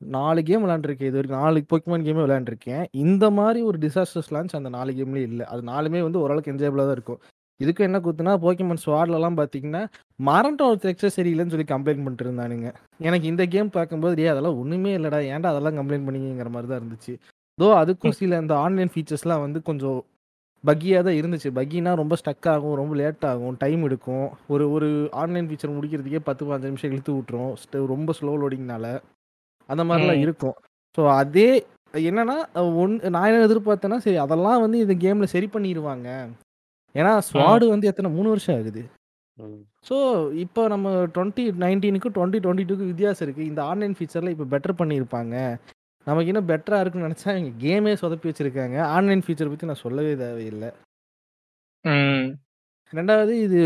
நாலு 0.00 0.40
கேம் 0.48 0.62
விளையாண்டுருக்கேன். 0.64 1.10
இது 1.10 1.18
வரைக்கும் 1.18 1.42
நாலு 1.42 1.62
போக்கிமான் 1.72 2.06
கேமே 2.06 2.22
விளையாண்டுருக்கேன். 2.24 2.84
இந்த 3.04 3.24
மாதிரி 3.38 3.60
ஒரு 3.68 3.78
டிசாஸ்டர்ஸ் 3.84 4.30
லான்ச் 4.34 4.58
அந்த 4.58 4.70
நாலு 4.76 4.92
கேம்லேயே 4.98 5.26
இல்லை. 5.30 5.44
அது 5.52 5.62
நாலுமே 5.72 6.02
வந்து 6.06 6.22
ஓரளவுக்கு 6.24 6.52
என்ஜாயபிளாக 6.54 6.86
தான் 6.88 6.98
இருக்கும். 6.98 7.20
இதுக்கு 7.60 7.82
என்ன 7.88 7.98
கூத்துனா 8.04 8.32
போக்கிமான் 8.44 8.82
ஸ்வாட்லலாம் 8.84 9.36
பார்த்தீங்கன்னா 9.40 9.82
மரண்ட 10.28 10.62
ஒரு 10.70 10.78
டெக்ஸ்டர் 10.84 11.16
சரியில்லைன்னு 11.18 11.54
சொல்லி 11.54 11.68
கம்ப்ளைண்ட் 11.74 12.04
பண்ணிட்டு 12.04 12.26
இருந்தானுங்க. 12.26 12.68
எனக்கு 13.08 13.26
இந்த 13.32 13.44
கேம் 13.54 13.70
பார்க்கும்போது 13.76 14.16
டே 14.20 14.26
அதெல்லாம் 14.32 14.58
ஒன்றுமே 14.62 14.92
இல்லைடா. 14.98 15.20
ஏன்டா 15.34 15.50
அதெல்லாம் 15.52 15.78
கம்ப்ளைண்ட் 15.80 16.06
பண்ணிங்கிற 16.08 16.50
மாதிரி 16.56 16.70
தான் 16.72 16.80
இருந்துச்சு? 16.82 17.14
தோ 17.58 17.66
அதுக்கும் 17.82 18.16
சில 18.20 18.38
இந்த 18.44 18.54
ஆன்லைன் 18.64 18.92
ஃபீச்சர்ஸ்லாம் 18.94 19.44
வந்து 19.46 19.58
கொஞ்சம் 19.68 19.98
பக்கியாக 20.64 21.02
தான் 21.02 21.18
இருந்துச்சு. 21.20 21.48
பக்கினா 21.54 21.94
ரொம்ப 21.94 22.16
ஸ்டக் 22.20 22.48
ஆகும் 22.48 22.74
ரொம்ப 22.74 22.94
லேட் 22.94 23.24
ஆகும் 23.24 23.56
டைம் 23.58 23.82
எடுக்கும். 23.82 24.26
ஒரு 24.46 24.70
ஒரு 24.70 24.88
ஆன்லைன் 25.12 25.48
ஃபீச்சர் 25.48 25.76
முடிக்கிறதுக்கே 25.76 26.18
பத்து 26.24 26.46
பதினஞ்சு 26.46 26.70
நிமிஷம் 26.70 26.90
இழுத்து 26.90 27.12
விட்டுரும். 27.12 27.52
ஸ்ட- 27.62 27.86
ரொம்ப 27.86 28.12
ஸ்லோ 28.20 28.32
லோடிங்னால 28.42 28.86
அந்த 29.68 29.84
மாதிரிலாம். 29.84 30.20
இருக்கும். 30.20 30.56
ஸோ 30.98 31.08
அதே 31.14 31.48
என்னன்னா 31.94 32.36
ஒன் 32.76 33.00
நான் 33.08 33.26
என்ன 33.26 33.46
எதிர்பார்த்தேன்னா 33.46 33.96
சரி 33.96 34.16
அதெல்லாம் 34.16 34.60
வந்து 34.60 34.78
இந்த 34.78 34.94
கேமில் 34.94 35.24
சரி 35.24 35.48
பண்ணிடுவாங்க 35.52 36.08
ஏன்னா 36.94 37.12
ஸ்வாடு 37.28 37.68
வந்து 37.68 37.86
எத்தனை 37.86 38.10
மூணு 38.10 38.28
வருஷம் 38.28 38.56
ஆகுது. 38.56 38.82
ஸோ 39.88 39.96
இப்போ 40.34 40.68
நம்ம 40.68 40.88
டுவெண்ட்டி 41.14 41.44
நைன்டீனுக்கு 41.62 42.10
டுவெண்ட்டி 42.14 42.40
டுவெண்ட்டி 42.44 42.64
டூக்கு 42.64 42.86
வித்தியாசம் 42.86 43.28
இருக்குது 43.28 43.50
இந்த 43.52 43.62
ஆன்லைன் 43.64 43.94
ஃபீச்சரில் 43.98 44.28
இப்போ 44.28 44.46
பெட்டர் 44.52 44.78
பண்ணியிருப்பாங்க 44.78 45.34
நமக்கு 46.06 46.30
இன்னும் 46.30 46.48
பெட்டராக 46.50 46.82
இருக்குன்னு 46.82 47.08
நினச்சா 47.08 47.34
இங்கே 47.38 47.52
கேமே 47.64 47.92
சொதப்பி 48.02 48.28
வச்சுருக்காங்க. 48.30 48.76
ஆன்லைன் 48.94 49.22
ஃபீச்சர் 49.26 49.50
பற்றி 49.52 49.68
நான் 49.70 49.84
சொல்லவே 49.84 50.12
தேவையில்லை. 50.24 50.70
ரெண்டாவது 52.92 53.32
இது 53.46 53.60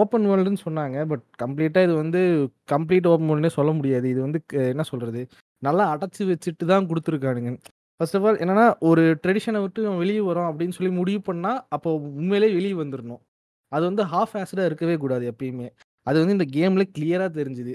ஓப்பன் 0.00 0.26
வேர்ல்டுன்னு 0.30 0.64
சொன்னாங்க 0.66 0.98
பட் 1.10 1.24
கம்ப்ளீட்டாக 1.42 1.86
இது 1.86 1.94
வந்து 2.02 2.20
கம்ப்ளீட் 2.72 3.08
ஓப்பன் 3.12 3.30
வேர்ல்டுனே 3.30 3.52
சொல்ல 3.58 3.72
முடியாது. 3.78 4.06
இது 4.14 4.20
வந்து 4.26 4.40
என்ன 4.72 4.84
சொல்கிறது 4.90 5.22
நல்லா 5.62 5.84
அடைச்சி 5.94 6.22
வச்சுட்டு 6.30 6.64
தான் 6.72 6.88
கொடுத்துருக்கானுங்க. 6.90 7.52
ஃபர்ஸ்ட் 8.00 8.16
ஆஃப் 8.18 8.26
ஆல் 8.28 8.40
என்னன்னா 8.44 8.66
ஒரு 8.88 9.02
ட்ரெடிஷனை 9.22 9.60
விட்டு 9.64 9.80
வெளியே 10.02 10.22
வரோம் 10.30 10.48
அப்படின்னு 10.50 10.76
சொல்லி 10.78 10.92
முடிவு 11.00 11.20
பண்ணால் 11.28 11.60
அப்போ 11.74 11.90
உண்மையிலேயே 12.20 12.56
வெளியே 12.58 12.76
வந்துடணும் 12.82 13.22
அது 13.72 13.84
வந்து 13.90 14.04
ஹாஃப் 14.12 14.34
ஆஸ்டாக 14.40 14.68
இருக்கவே 14.70 14.96
கூடாது 15.04 15.24
எப்பயுமே. 15.32 15.68
அது 16.06 16.16
வந்து 16.20 16.36
இந்த 16.36 16.46
கேமில் 16.54 16.84
கிளியராக 16.96 17.30
தெரிஞ்சுது. 17.38 17.72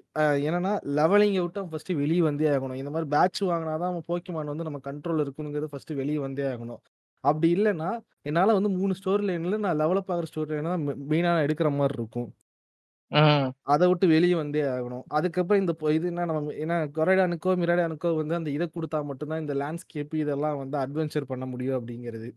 என்னன்னா 0.47 0.73
லெவலிங்கை 0.97 1.41
விட்டு 1.43 1.61
அவன் 1.61 1.71
ஃபஸ்ட்டு 1.73 1.97
வெளியே 2.01 2.21
வந்தே 2.27 2.47
ஆகணும். 2.55 2.79
இந்த 2.81 2.91
மாதிரி 2.95 3.09
பேட்ச் 3.13 3.41
வாங்கினா 3.49 3.73
தான் 3.81 3.91
அவன் 3.93 4.05
போக்கிமான் 4.09 4.51
வந்து 4.53 4.67
நம்ம 4.67 4.81
கண்ட்ரோல் 4.87 5.23
இருக்குங்கிறது 5.23 5.71
ஃபஸ்ட்டு 5.71 5.97
வெளியே 6.01 6.19
வந்தே 6.25 6.45
ஆகணும். 6.53 6.81
அப்படி 7.23 7.47
இல்லைன்னா 7.57 7.89
என்னால் 8.29 8.57
வந்து 8.57 8.71
மூணு 8.77 8.93
ஸ்டோரி 8.99 9.23
லைனில் 9.29 9.63
நான் 9.65 9.79
லெவலப் 9.81 10.11
ஆகிற 10.15 10.27
ஸ்டோரி 10.31 10.51
லைனை 10.53 10.71
தான் 10.73 10.83
மெயினாக 11.11 11.45
எடுக்கிற 11.47 11.69
மாதிரி 11.79 11.97
இருக்கும். 11.99 12.29
அதை 13.73 13.85
விட்டு 13.91 14.07
வெளியே 14.13 14.35
வந்தே 14.41 14.61
ஆகணும். 14.73 15.05
அதுக்கப்புறம் 15.17 15.61
இந்த 15.63 15.73
இது 15.97 16.07
என்ன 16.13 16.25
நம்ம 16.31 16.53
என்ன 16.63 16.75
கொரைடானுக்கோ 16.97 17.53
மிராடானுக்கோ 17.61 18.11
வந்து 18.21 18.35
அந்த 18.39 18.51
இதை 18.57 18.67
கொடுத்தா 18.75 18.99
மட்டும்தான் 19.11 19.43
இந்த 19.45 19.55
லேண்ட்ஸ்கேப் 19.63 20.15
இதெல்லாம் 20.23 20.59
வந்து 20.63 20.77
அட்வென்ச்சர் 20.83 21.31
பண்ண 21.33 21.45
முடியும் 21.53 21.77
அப்படிங்கிறது. 21.79 22.29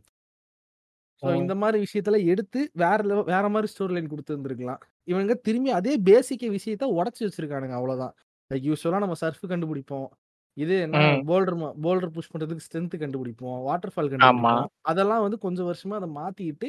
ஸோ. 1.23 1.29
இந்த 1.43 1.55
மாதிரி 1.63 1.79
விஷயத்துல 1.85 2.19
எடுத்து 2.33 2.61
வேற 2.83 2.99
வேற 3.33 3.45
மாதிரி 3.55 3.69
ஸ்டோரி 3.73 3.95
லைன் 3.97 4.13
கொடுத்துருந்துருக்கலாம். 4.13 4.83
இவனுங்க 5.09 5.35
திரும்பி 5.47 5.71
அதே 5.79 5.95
பேசிக்க 6.09 6.51
விஷயத்த 6.57 6.85
உடச்சி 6.99 7.23
வச்சிருக்கானுங்க 7.27 7.77
அவ்வளவுதான் 7.79 8.15
லைக் 8.51 8.67
யூஸ்வலாக 8.71 9.03
நம்ம 9.05 9.17
சர்ஃப் 9.23 9.45
கண்டுபிடிப்போம் 9.53 10.09
இது 10.57 10.75
என்ன. 10.87 10.97
போல்டர் 11.29 11.57
போல்டர் 11.85 12.15
புஷ் 12.17 12.33
பண்றதுக்கு 12.33 12.65
ஸ்ட்ரென்த் 12.67 12.97
கண்டுபிடிப்போம் 13.03 13.59
வாட்டர் 13.69 13.93
ஃபால். 13.93 14.11
கண்டுபிடிப்போம் 14.13 14.67
அதெல்லாம் 14.91 15.23
வந்து 15.27 15.39
கொஞ்சம் 15.47 15.69
வருஷமா 15.71 15.95
அதை 16.01 16.09
மாத்திட்டு 16.19 16.69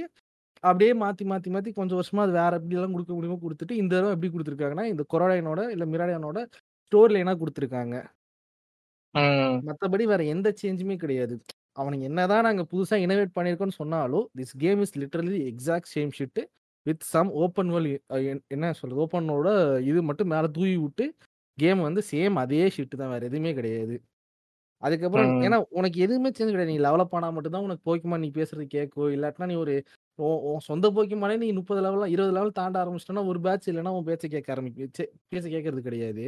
அப்படியே 0.64 0.92
மாத்தி 1.02 1.24
மாத்தி 1.32 1.50
மாத்தி 1.54 1.72
கொஞ்சம் 1.80 2.00
வருஷமா 2.00 2.22
அது 2.26 2.34
வேற 2.40 2.52
எப்படி 2.60 2.78
எல்லாம் 2.78 2.94
கொடுக்க 2.96 3.14
முடியுமோ 3.16 3.38
கொடுத்துட்டு 3.44 3.76
இந்த 3.82 3.94
தடவை 3.96 4.14
எப்படி 4.16 4.30
கொடுத்துருக்காங்கன்னா 4.36 4.86
இந்த 4.94 5.04
கொரோடைனோட 5.14 5.62
இல்ல 5.76 5.86
மிராடியனோட 5.94 6.40
ஸ்டோரி 6.92 7.14
லைனா 7.16 7.34
கொடுத்துருக்காங்க. 7.42 7.96
மத்தபடி 9.68 10.06
வேற 10.12 10.22
எந்த 10.34 10.50
சேஞ்சுமே 10.62 10.96
கிடையாது 11.04 11.36
அவனுங்க 11.82 12.06
என்னதான் 12.10 12.46
நாங்க 12.48 12.64
புதுசா 12.72 12.96
இனோவேட் 13.06 13.36
பண்ணியிருக்கோம்னு 13.38 13.80
சொன்னாலும் 13.82 14.26
this 14.40 14.54
game 14.64 14.82
is 14.86 14.96
literally 15.02 15.40
exact 15.52 15.92
same 15.96 16.12
shit 16.20 16.42
with 16.86 17.06
some 17.12 17.30
open 17.44 17.70
world 17.74 18.02
என்ன 18.56 18.72
சொல்றது? 18.80 19.00
ஓப்பனோட 19.04 19.50
இது 19.90 20.00
மட்டும் 20.10 20.32
மேல 20.34 20.48
தூவி 20.58 20.76
விட்டு 20.84 21.06
கேம் 21.58 21.82
வந்து 21.88 22.02
சேம் 22.12 22.36
அதே 22.44 22.64
ஷிட் 22.76 22.96
தான். 23.02 23.12
வேற 23.14 23.24
எதுவுமே 23.30 23.52
கிடையாது. 23.60 23.96
அதுக்கப்புறம். 24.84 25.32
ஏன்னா 25.48 25.58
உனக்கு 25.80 25.98
எதுவுமே 26.06 26.30
சேஞ்ச் 26.30 26.54
கிடையாது. 26.54 26.74
நீ 26.74 26.80
லெவலப் 26.88 27.16
ஆனா 27.18 27.28
மட்டும் 27.36 27.56
தான் 27.56 27.66
உனக்கு 27.68 27.84
போக்கிமான் 27.90 28.24
நீ 28.26 28.30
பேசுறது 28.40 28.66
கேட்கும். 28.76 29.12
இல்லாட்டினா 29.16 29.48
நீ 29.52 29.58
ஒரு 29.64 29.76
சொந்த 30.68 30.88
போக்கிமானே 30.96 31.38
நீ 31.44 31.50
முப்பது 31.60 31.82
லெவல் 31.86 32.14
இருபது 32.16 32.34
லெவல் 32.38 32.58
தாண்ட 32.60 32.78
ஆரம்பிச்சிட்டோன்னா 32.84 33.26
ஒரு 33.32 33.42
பேட்ச் 33.48 33.70
இல்லைன்னா 33.72 33.94
உன் 33.98 34.10
பேச்சை 34.10 34.30
கேட்க 34.36 34.56
ஆரம்பிக்கும் 34.56 34.92
பேச்ச 35.34 35.48
கேட்கறது 35.56 35.84
கிடையாது. 35.90 36.26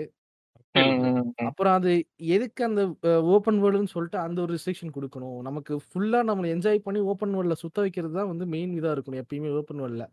அப்புறம் 1.50 1.76
அது 1.80 1.92
எதுக்கு 2.36 2.62
அந்த 2.68 2.82
ஓப்பன் 3.36 3.60
வேர்ல்டுன்னு 3.64 3.94
சொல்லிட்டு 3.96 4.20
அந்த 4.26 4.40
ஒரு 4.46 4.54
ரெஸ்ட்ரிக்ஷன் 4.56 4.96
கொடுக்கணும்? 4.98 5.38
நமக்கு 5.48 5.74
ஃபுல்லா 5.88 6.22
நம்மளை 6.30 6.50
என்ஜாய் 6.56 6.86
பண்ணி 6.88 7.02
ஓப்பன் 7.12 7.36
வேர்ல்ட்ல 7.38 7.58
சுத்த 7.64 7.80
வைக்கிறது 7.86 8.16
தான் 8.20 8.32
வந்து 8.34 8.48
மெயின் 8.56 8.74
இதா 8.80 8.92
இருக்கணும் 8.98 9.22
எப்பயுமே 9.24 9.52
ஓப்பன் 9.62 9.82
வேர்ல்ட்ல 9.84 10.08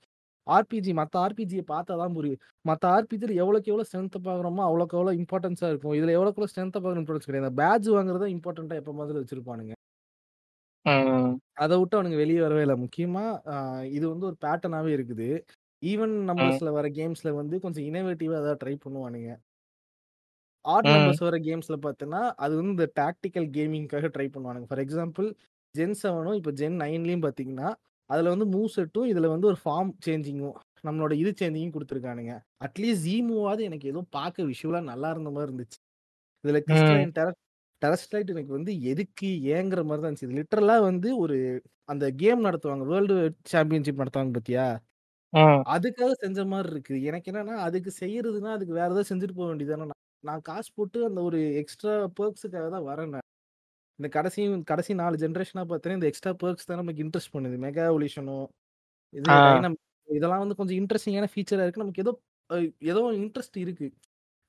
ஆர்பிஜி 0.47 0.93
மற்ற 1.01 1.15
ஆர்பிஜியை 1.25 1.65
பார்த்தா 1.71 1.95
தான் 2.01 2.15
புரியும் 2.17 2.41
மற்ற 2.65 2.85
ஆர்பிஜியில் 2.97 3.41
எவ்வளோக்கு 3.43 3.71
எவ்வளோ 3.73 3.87
ஸ்ட்ரென்த்தை 3.89 4.21
பார்க்குறோமோ 4.27 4.63
அவ்வளோக்கு 4.69 4.97
எவ்வளோ 4.99 5.13
இம்பார்ட்டன்ஸாக 5.21 5.71
இருக்கும். 5.73 5.95
இதில் 5.99 6.15
எவ்வளோக்கு 6.17 6.39
எவ்வளோ 6.39 6.51
ஸ்ட்ரென்த்தை 6.53 6.81
பார்க்குற 6.81 7.03
இம்பார்ட்டன்ஸ் 7.03 7.31
கிடையாது. 7.31 7.57
பேட்ச் 7.61 7.89
வாங்குறது 7.97 8.29
இம்பார்ட்டண்ட்டாக 8.37 8.83
எப்போ 8.83 8.95
மாதிரி 8.99 9.21
வச்சிருப்பானுங்க. 9.23 9.75
அதை 11.63 11.75
விட்டு 11.81 11.97
அவனுங்க 11.99 12.19
வெளியே 12.23 12.41
வரவே 12.45 12.63
இல்லை. 12.67 12.77
முக்கியமாக 12.85 13.53
இது 13.97 14.05
வந்து 14.13 14.29
ஒரு 14.31 14.37
பேட்டர்னாகவே 14.45 14.93
இருக்குது. 14.97 15.29
ஈவன் 15.83 16.15
நம்பர்ஸில் 16.31 16.77
வர 16.79 16.87
கேம்ஸில் 16.99 17.39
வந்து 17.41 17.57
கொஞ்சம் 17.65 17.87
இனோவேட்டிவாக 17.89 18.41
ஏதாவது 18.43 18.61
ட்ரை 18.63 18.75
பண்ணுவானுங்க. 18.85 19.31
ஆட் 20.65 20.89
ம். 20.89 20.93
நம்பர்ஸ் 20.95 21.23
வர 21.27 21.37
கேம்ஸ்ல 21.47 21.77
பார்த்தோன்னா 21.85 22.21
அது 22.45 22.53
வந்து 22.59 22.73
இந்த 22.77 22.87
டாக்டிக்கல் 23.01 23.49
கேமிங்காக 23.57 24.11
ட்ரை 24.17 24.27
பண்ணுவானுங்க. 24.35 24.67
ஃபார் 24.71 24.83
எக்ஸாம்பிள் 24.85 25.29
ஜென் 25.75 25.97
செவனும் 26.03 26.39
இப்போ 26.41 26.53
ஜென் 26.61 26.77
நைன்லையும் 26.83 27.25
பார்த்தீங்கன்னா 27.25 27.69
அதில் 28.11 28.33
வந்து 28.33 28.47
மூவ் 28.53 28.69
செட்டும் 28.75 29.09
இதில் 29.11 29.33
வந்து 29.33 29.49
ஒரு 29.51 29.59
ஃபார்ம் 29.63 29.93
சேஞ்சிங்கும் 30.07 30.57
நம்மளோட 30.87 31.13
இது 31.19 31.31
சேஞ்சிங்கும் 31.39 31.75
கொடுத்துருக்கானுங்க 31.77 32.33
அட்லீஸ்ட் 32.67 33.05
ஜி 33.05 33.17
மூவாவது 33.27 33.63
எனக்கு 33.69 33.87
ஏதோ 33.93 34.01
பார்க்க 34.17 34.49
விஷுவலாக 34.51 34.91
நல்லா 34.91 35.11
இருந்த 35.15 35.31
மாதிரி 35.33 35.49
இருந்துச்சு 35.49 35.79
இதில் 36.45 36.61
ம். 36.61 36.67
கிறிஸ்டலைன் 36.69 37.15
டெர 37.19 37.29
டெரஸ்ட்லைட் 37.83 38.33
எனக்கு 38.35 38.53
வந்து 38.57 38.73
எதுக்கு 38.91 39.29
ஏங்குற 39.55 39.81
மாதிரி 39.85 40.03
தான் 40.03 40.11
இருந்துச்சு 40.11 40.39
லிட்டரலாக 40.39 40.83
வந்து 40.89 41.09
ஒரு 41.23 41.37
அந்த 41.89 42.05
கேம் 42.21 42.47
நடத்துவாங்க 42.47 42.85
வேர்ல்டு 42.91 43.17
சாம்பியன்ஷிப் 43.53 44.03
நடத்துவாங்க 44.03 44.35
பார்த்தியா 44.37 44.67
ம். 45.33 45.61
அதுக்காக 45.73 46.13
செஞ்ச 46.21 46.41
மாதிரி 46.49 46.71
இருக்கு 46.75 46.97
எனக்கு 47.09 47.31
என்னன்னா 47.33 47.57
அதுக்கு 47.67 47.91
செய்யறதுன்னா 48.01 48.53
அதுக்கு 48.57 48.75
வேற 48.75 48.89
ஏதாவது 48.89 49.11
செஞ்சுட்டு 49.11 49.37
போக 49.39 49.49
வேண்டியதானே 49.51 49.85
நான் 49.85 50.01
நான் 50.25 50.47
காசு 50.49 50.71
போட்டு 50.75 50.99
அந்த 51.07 51.21
ஒரு 51.29 51.39
எக்ஸ்ட்ரா 51.61 51.93
பர்க்ஸுக்காக 52.19 52.67
தான் 52.71 52.89
வரேன். 52.89 53.15
இந்த 54.03 54.11
கடைசி 54.15 54.43
கடைசி 54.65 54.93
நாலு 54.95 55.17
ஜென்ரேஷனா 55.19 55.63
பார்த்தீங்கன்னா 55.63 55.99
இந்த 55.99 56.09
எக்ஸ்ட்ரா 56.11 56.33
பர்க்ஸ் 56.41 56.69
தான் 56.69 56.81
நமக்கு 56.81 57.03
இன்ட்ரெஸ்ட் 57.05 57.35
பண்ணுது. 57.35 57.57
மெகா 57.65 57.85
எவல்யூஷனோ 57.91 58.39
இது 59.15 59.27
இதெல்லாம் 60.09 60.43
வந்து 60.45 60.57
கொஞ்சம் 60.61 60.79
இன்ட்ரெஸ்டிங்கான 60.81 61.29
ஃபீச்சரா 61.33 61.65
இருக்கு. 61.65 61.83
நமக்கு 61.83 62.03
ஏதோ 62.05 62.13
ஏதோ 62.91 63.03
இன்ட்ரெஸ்ட் 63.21 63.57
இருக்கு. 63.57 63.87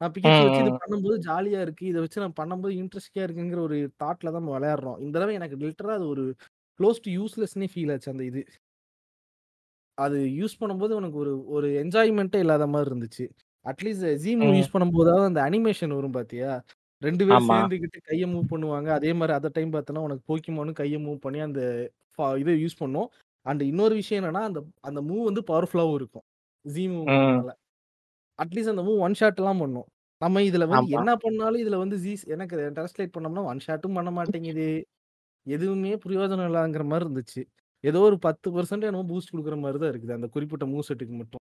நான் 0.02 0.12
வச்சு 0.14 0.62
இது. 0.64 0.72
பண்ணும்போது 0.82 1.18
ஜாலியா 1.28 1.60
இருக்கு. 1.62 1.86
இதை 1.86 2.00
வச்சு 2.02 2.24
நான் 2.24 2.38
பண்ணும்போது 2.40 2.74
இன்ட்ரெஸ்டிங்கா 2.82 3.26
இருக்குங்கிற 3.26 3.60
ஒரு 3.60 3.78
தாட்ல 4.04 4.28
தான் 4.28 4.42
நம்ம 4.42 4.56
விளையாடுறோம். 4.58 4.98
இந்த 5.00 5.14
தடவை 5.18 5.36
எனக்கு 5.36 5.58
லிட்டரா 5.64 5.96
அது 6.00 6.08
ஒரு 6.08 6.24
க்ளோஸ் 6.80 7.04
டு 7.06 7.12
யூஸ்லெஸ்னே 7.12 7.68
ஃபீல் 7.74 7.94
ஆச்சு 7.96 8.14
அந்த 8.14 8.24
இது. 8.32 8.42
அது 9.98 10.20
யூஸ் 10.40 10.60
பண்ணும்போது 10.62 10.94
உனக்கு 10.96 11.18
ஒரு 11.18 11.34
ஒரு 11.50 11.68
என்ஜாய்மெண்ட்டே 11.84 12.40
இல்லாத 12.40 12.68
மாதிரி 12.68 12.90
இருந்துச்சு. 12.92 13.26
அட்லீஸ்ட் 13.66 14.08
ஜீம் 14.24 14.42
ம். 14.44 14.56
யூஸ் 14.58 14.74
பண்ணும்போதாவது 14.74 15.30
அந்த 15.32 15.42
அனிமேஷன் 15.42 15.96
வரும் 15.96 16.18
பாத்தியா? 16.18 16.52
ரெண்டு 17.04 17.24
பேரும் 17.24 17.38
ஆமா. 17.40 17.56
சேர்ந்துக்கிட்டு 17.56 18.00
கையை 18.04 18.28
மூவ் 18.30 18.52
பண்ணுவாங்க 18.52 18.90
அதே 18.96 19.12
மாதிரி 19.14 19.34
அந்த 19.36 19.50
டைம் 19.56 19.72
பார்த்தோன்னா 19.74 20.04
உனக்கு 20.06 20.24
போக்கிமானும் 20.30 20.78
கையை 20.80 21.00
மூவ் 21.02 21.20
பண்ணி 21.22 21.40
அந்த 21.46 21.62
இதை 22.38 22.54
யூஸ் 22.62 22.80
பண்ணும் 22.80 23.10
அண்ட் 23.46 23.64
இன்னொரு 23.70 23.96
விஷயம் 24.00 24.20
என்னன்னா 24.22 24.44
அந்த 24.44 24.60
அந்த 24.88 25.00
மூவ் 25.08 25.24
வந்து 25.30 25.42
பவர்ஃபுல்லாகவும் 25.50 25.98
இருக்கும் 26.00 26.26
ஜீ 26.66 26.84
ம். 26.86 26.94
மூவ்ங்கிறதுனால 26.96 27.54
அட்லீஸ்ட் 28.40 28.74
அந்த 28.74 28.84
மூவ் 28.86 29.02
ஒன் 29.06 29.18
ஷாட் 29.20 29.42
எல்லாம் 29.42 29.62
பண்ணும் 29.64 29.88
நம்ம 30.22 30.42
இதுல 30.44 30.66
வந்து 30.68 30.80
ஆமா. 30.84 30.98
என்ன 30.98 31.14
பண்ணாலும் 31.24 31.62
இதுல 31.64 31.78
வந்து 31.82 31.98
ஜீ 32.04 32.14
எனக்கு 32.34 32.56
டிரான்ஸ்லேட் 32.72 33.16
பண்ணோம்னா 33.16 33.44
ஒன் 33.50 33.64
ஷாட்டும் 33.66 33.98
பண்ண 33.98 34.12
மாட்டேங்குது 34.18 34.68
எதுவுமே 35.46 35.92
பிரயோஜனம் 36.04 36.50
இல்லாங்கிற 36.50 36.84
மாதிரி 36.90 37.06
இருந்துச்சு 37.08 37.42
ஏதோ 37.84 38.02
ஒரு 38.08 38.18
பத்து 38.24 38.48
பர்சன்ட் 38.54 38.88
என்னமோ 38.88 39.08
பூஸ்ட் 39.10 39.32
கொடுக்குற 39.32 39.56
மாதிரி 39.62 39.80
தான் 39.80 39.92
இருக்குது 39.92 40.16
அந்த 40.16 40.28
குறிப்பிட்ட 40.34 40.66
மூவ் 40.68 40.88
செட்டுக்கு 40.88 41.16
மட்டும். 41.16 41.42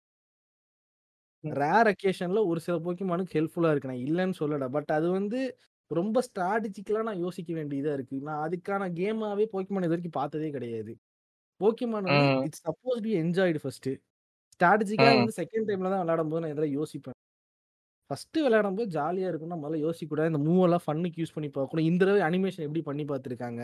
ரேர் 1.44 1.88
அக்கேஷன்ல 1.90 2.40
ஒரு 2.46 2.60
சில 2.60 2.76
போக்கிமானுக்கு 2.84 3.36
ஹெல்ப்ஃபுல்லா 3.36 3.70
இருக்கு. 3.70 3.90
நான் 3.92 4.04
இல்லைன்னு 4.06 4.36
சொல்லல. 4.40 4.68
பட் 4.70 4.90
அது 4.90 5.08
வந்து 5.10 5.40
ரொம்ப 5.90 6.18
ஸ்ட்ராட்டஜிக்கலா 6.28 7.02
நான் 7.02 7.20
யோசிக்க 7.20 7.52
வேண்டியதா 7.54 7.92
இருக்கு. 7.94 8.16
நான் 8.28 8.42
அதுக்கான 8.46 8.88
கேமாவே 8.98 9.46
போக்கிமான் 9.52 9.86
இது 9.86 9.94
வரைக்கும் 9.94 10.18
பார்த்ததே 10.18 10.50
கிடையாது. 10.50 10.92
Pokemon. 11.60 12.10
It's 12.46 12.64
suppose 12.68 13.02
be 13.02 13.12
enjoyed 13.22 13.62
first 13.64 13.90
ஸ்ட்ராட்டஜிக்கா. 14.54 15.10
வந்து 15.16 15.34
செகண்ட் 15.40 15.68
டைம்ல 15.70 15.92
தான் 15.94 16.02
விளையாடும் 16.04 16.32
போது 16.32 16.42
நான் 16.44 16.54
இதெல்லாம் 16.54 16.76
யோசிப்பேன். 16.78 17.16
ஃபர்ஸ்ட் 18.10 18.38
விளையாடும் 18.44 18.76
போது 18.76 18.88
ஜாலியா 18.96 19.28
இருக்கும்னா 19.30 19.58
முதல்ல 19.60 19.78
யோசிக்க 19.84 20.08
கூடாது 20.08 20.30
இந்த 20.32 20.42
மூவ் 20.46 20.62
எல்லாம் 20.66 20.84
ஃபன்னுக்கு 20.86 21.20
யூஸ் 21.22 21.36
பண்ணி 21.36 21.50
பார்க்கணும். 21.50 21.86
இந்த 21.90 22.02
தடவை 22.02 22.22
அனிமேஷன் 22.28 22.66
எப்படி 22.66 22.82
பண்ணி 22.88 23.04
பார்த்துருக்காங்க? 23.10 23.62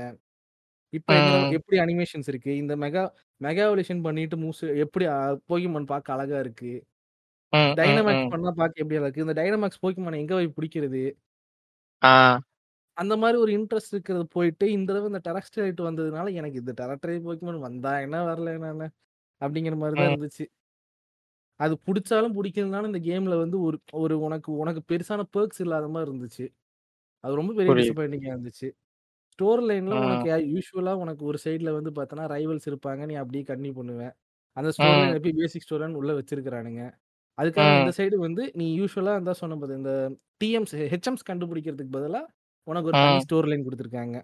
இப்போ. 0.92 1.16
எப்படி 1.56 1.76
அனிமேஷன்ஸ் 1.82 2.28
இருக்கு? 2.32 2.52
இந்த 2.62 2.74
மெகா 2.78 3.04
மெகா 3.40 3.64
எவல்யூஷன் 3.68 4.04
பண்ணிட்டு 4.06 4.36
மூவ்ஸ் 4.42 4.64
எப்படி 4.84 5.06
போக்கிமான் 5.50 5.90
பார்க்க 5.92 6.16
அழகா 6.16 6.38
இருக்கு. 6.44 6.72
டைனமாக்ஸ். 7.78 8.30
பண்ணா 8.34 8.50
பார்க்க 8.58 8.82
எப்படி 8.82 8.98
இருக்கு 8.98 9.24
இந்த 9.24 9.34
டைனமாக்ஸ் 9.38 9.82
போக்கிமான் 9.84 10.20
எங்க 10.22 10.34
போய் 10.34 10.54
பிடிக்கிறது. 10.56 11.02
அந்த 12.96 13.14
மாதிரி 13.22 13.36
ஒரு 13.44 13.52
இன்ட்ரெஸ்ட் 13.58 13.92
இருக்கிறது 13.94 14.24
போயிட்டு 14.34 14.64
இந்த 14.76 14.88
தடவை 14.90 15.08
இந்த 15.12 15.20
டெரஸ்ட்ரைட் 15.28 15.80
வந்ததுனால 15.88 16.32
எனக்கு 16.40 16.60
இந்த 16.62 16.72
டெரக்டரை 16.80 17.18
போக்கிமான் 17.26 17.66
வந்தா 17.66 17.92
என்ன 18.06 18.22
வரல 18.30 18.54
என்ன 18.58 18.88
அப்படிங்கிற 19.40 19.76
மாதிரி 19.82 19.96
தான். 19.98 20.10
இருந்துச்சு 20.10 20.44
அது 21.60 21.74
பிடிச்சாலும் 21.86 22.34
பிடிக்கலனாலும் 22.36 22.90
இந்த 22.92 23.00
கேம்ல 23.08 23.34
வந்து 23.42 23.56
ஒரு 23.66 23.76
ஒரு 24.02 24.14
உனக்கு 24.26 24.50
உனக்கு 24.62 24.82
பெருசான 24.90 25.24
பெர்க்ஸ் 25.36 25.62
இல்லாத 25.64 25.88
மாதிரி 25.94 26.08
இருந்துச்சு 26.08 26.46
அது 27.24 27.32
ரொம்ப 27.40 27.52
பெரிய. 27.58 27.74
டிசப்பாயிண்டிங்கா 27.80 28.32
இருந்துச்சு 28.34 28.68
ஸ்டோர் 29.34 29.62
லைன்ல. 29.68 29.94
உனக்கு 30.06 30.28
யூஸ்வலா 30.54 30.92
உனக்கு 31.02 31.22
ஒரு 31.30 31.38
சைடுல 31.44 31.70
வந்து 31.78 31.90
பார்த்தனா 31.98 32.24
ரைவல்ஸ் 32.34 32.68
இருப்பாங்க 32.70 33.04
நீ 33.10 33.16
அப்படியே 33.22 33.44
கன்னியூ 33.50 33.74
பண்ணுவேன் 33.78 34.14
அந்த 34.56 34.70
ஸ்டோர் 34.76 34.96
லைன். 35.00 35.16
எப்படி 35.18 35.32
பேசிக் 35.40 35.64
ஸ்டோர் 35.66 35.82
லைன் 35.84 36.00
உள்ள 36.00 36.12
வச்சிருக்கிறானுங்க 36.18 36.82
அதுக்காக 37.40 37.70
இந்த. 37.76 37.92
சைடு 37.98 38.16
வந்து 38.24 38.42
நீ 38.60 38.66
யூஸ்வலா 38.78 39.14
இருந்தா 39.16 39.34
சொன்ன 39.40 39.56
போது 39.56 39.72
இந்த 39.80 39.92
டிஎம்ஸ் 40.40 40.74
ஹெச்எம்ஸ் 40.92 41.28
கண்டுபிடிக்கிறதுக்கு 41.28 41.96
பதிலா 41.96 42.22
உனக்கு 42.66 42.90
ஒரு. 42.90 42.98
ஸ்டோர் 43.24 43.48
லைன் 43.50 43.66
கொடுத்துருக்காங்க 43.66 44.16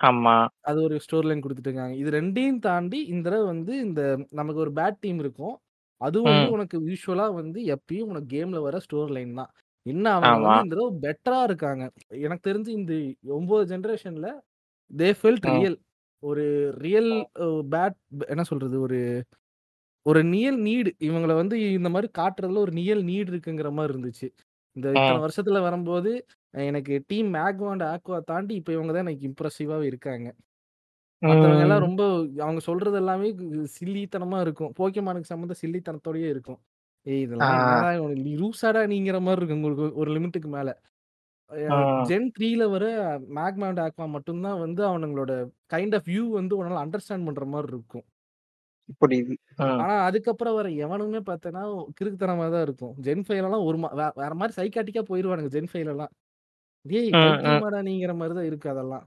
ஆமா. 0.00 0.34
அது 0.68 0.78
ஒரு 0.82 0.96
ஸ்டோர் 1.04 1.26
லைன் 1.28 1.42
கொடுத்துருக்காங்க 1.44 1.94
இது 2.02 2.10
ரெண்டையும் 2.16 2.60
தாண்டி 2.66 3.00
இந்த 3.12 3.24
தடவை 3.26 3.46
வந்து 3.52 3.72
இந்த 3.86 4.02
நமக்கு 4.38 4.62
ஒரு 4.64 4.72
பேட் 4.78 5.02
டீம் 5.02 5.20
இருக்கும் 5.24 5.56
அது 6.00 6.18
வந்து. 6.20 6.46
உனக்கு 6.54 6.76
யூஸ்வலா 6.88 7.26
வந்து 7.40 7.60
எப்பயும் 7.74 8.10
உனக்கு 8.12 8.28
கேம்ல 8.34 8.60
வர 8.66 8.78
ஸ்டோர் 8.86 9.12
லைன் 9.16 9.34
தான் 9.40 9.50
என்ன 9.86 10.06
அவங்க. 10.14 10.30
வந்து 10.46 10.64
இந்த 10.64 10.74
தடவை 10.74 10.92
பெட்டரா 11.04 11.40
இருக்காங்க 11.48 11.82
எனக்கு 12.20 12.46
தெரிஞ்சு 12.48 12.70
இந்த 12.78 12.94
ஒன்பது 13.36 13.64
ஜெனரேஷன்ல 13.72 14.30
தே 14.90 15.08
ஃபெல்ட். 15.18 15.46
ரியல் 15.52 15.78
ஒரு 16.22 16.44
ரியல். 16.84 17.12
பேட் 17.74 17.98
என்ன 18.32 18.42
சொல்றது 18.50 18.76
ஒரு 18.86 18.98
ஒரு 20.06 20.20
நியல் 20.30 20.58
நீடு 20.62 20.90
இவங்கள 21.06 21.32
வந்து 21.36 21.56
இந்த 21.72 21.88
மாதிரி 21.94 22.08
காட்டுறதுல 22.18 22.62
ஒரு 22.64 22.72
நியல் 22.72 23.02
நீடு 23.04 23.28
இருக்குங்கிற 23.32 23.70
மாதிரி 23.72 23.92
இருந்துச்சு 23.94 24.28
இந்த 24.76 24.86
இத்தனை. 24.90 25.18
வருஷத்துல 25.24 25.60
வரும்போது 25.62 26.10
எனக்கு 26.64 26.94
டீம் 27.08 27.28
மேக்வாண்ட் 27.34 27.84
ஆக்வா 27.88 28.18
தாண்டி 28.26 28.54
இப்போ 28.54 28.72
இவங்க 28.72 28.92
தான் 28.92 29.04
எனக்கு 29.06 29.26
இம்ப்ரெசிவாவே 29.28 29.86
இருக்காங்க 29.90 30.28
மற்றவங்க 31.22 31.64
எல்லாம். 31.64 31.84
ரொம்ப 31.86 32.02
அவங்க 32.44 32.60
சொல்றது 32.66 32.96
எல்லாமே 32.96 33.28
சில்லித்தனமா 33.74 34.38
இருக்கும் 34.44 34.72
போக்கிமானுக்கு 34.78 35.30
சம்மந்த 35.32 35.56
சில்லித்தனத்தோடயே 35.62 36.28
இருக்கும் 36.34 36.60
ஏய். 37.06 37.22
இதெல்லாம் 37.24 38.14
லூசாடா 38.34 38.82
நீங்கிற 38.92 39.18
மாதிரி 39.20 39.40
இருக்கு 39.40 39.58
உங்களுக்கு 39.58 39.86
ஒரு 40.00 40.10
லிமிட்டுக்கு 40.16 40.50
மேல. 40.50 40.70
ஜென் 42.08 42.28
த்ரீல 42.34 42.64
வர 42.70 42.84
மேக்மேண்ட் 43.36 43.80
ஆக்வா 43.84 44.06
மட்டும்தான் 44.12 44.58
வந்து 44.64 44.82
அவனுங்களோட 44.88 45.32
கைண்ட் 45.72 45.96
ஆஃப் 45.96 46.08
வியூ 46.08 46.24
வந்து 46.34 46.54
உன்னால 46.58 46.82
அண்டர்ஸ்டாண்ட் 46.84 47.26
பண்ற 47.28 47.44
மாதிரி 47.52 47.70
இருக்கும் 47.72 48.04
புரியுது. 49.00 49.34
ஆனா 49.82 49.94
அதுக்கப்புறம் 50.08 50.56
வர 50.58 50.68
எவனுமே 50.84 51.20
பார்த்தனா 51.28 51.62
கிறுக்குத்தனமா 51.98 52.46
தான் 52.54 52.64
இருக்கும். 52.68 52.94
ஜென் 53.06 53.24
ஃபைவ்ல 53.26 53.48
எல்லாம் 53.50 53.66
ஒரு 53.68 53.78
வேற 54.22 54.32
மாதிரி 54.40 54.54
சைக்காட்டிக்கா 54.58 55.02
போயிருவானுங்க 55.10 55.52
ஜென் 55.56 55.70
ஃபைவ்ல 55.72 55.94
எல்லாம். 55.96 56.12
டேய் 56.86 57.10
நீங்கிற 57.88 58.12
மாதிரி 58.20 58.34
தான் 58.38 58.48
இருக்கு 58.50 58.68
அதெல்லாம். 58.74 59.04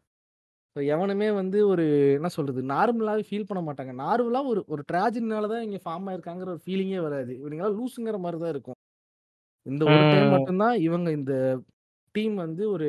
எவனுமே 0.75 1.27
வந்து 1.39 1.57
ஒரு 1.71 1.83
என்ன 2.17 2.29
சொல்றது 2.35 2.61
நார்மலாவே 2.73 3.23
ஃபீல் 3.27 3.49
பண்ண 3.49 3.61
மாட்டாங்க. 3.67 3.93
நார்மலா 4.03 4.41
ஒரு 4.51 4.61
ஒரு 4.73 4.83
ட்ராஜடினால 4.91 5.49
தான் 5.53 5.65
இங்க 5.67 5.79
ஃபார்ம் 5.85 6.07
ஆயிருக்காங்கிற 6.11 6.49
ஒரு 6.55 6.63
ஃபீலிங்கே 6.65 7.01
வராது. 7.07 7.31
இவனுங்களாம் 7.41 7.77
லூசுங்கிற 7.79 8.19
மாதிரி 8.25 8.39
தான் 8.43 8.53
இருக்கும். 8.55 8.77
இந்த 9.65 9.83
ஒரு 9.91 10.03
டைம். 10.13 10.33
மட்டும்தான் 10.35 10.75
இவங்க 10.87 11.09
இந்த 11.19 11.33
டீம் 12.15 12.35
வந்து 12.45 12.63
ஒரு 12.75 12.87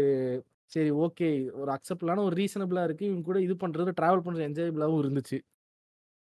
சரி 0.73 0.91
ஓகே 1.05 1.29
ஒரு 1.63 1.71
அக்செப்டபிளான 1.77 2.25
ஒரு 2.29 2.37
ரீசனபிளா 2.41 2.85
இருக்கு. 2.89 3.05
இவங்க 3.11 3.25
கூட 3.31 3.41
இது 3.47 3.55
பண்றது 3.65 3.91
டிராவல் 4.01 4.25
பண்றது 4.27 4.49
என்ஜாயபிளாவும் 4.51 5.03
இருந்துச்சு. 5.05 5.39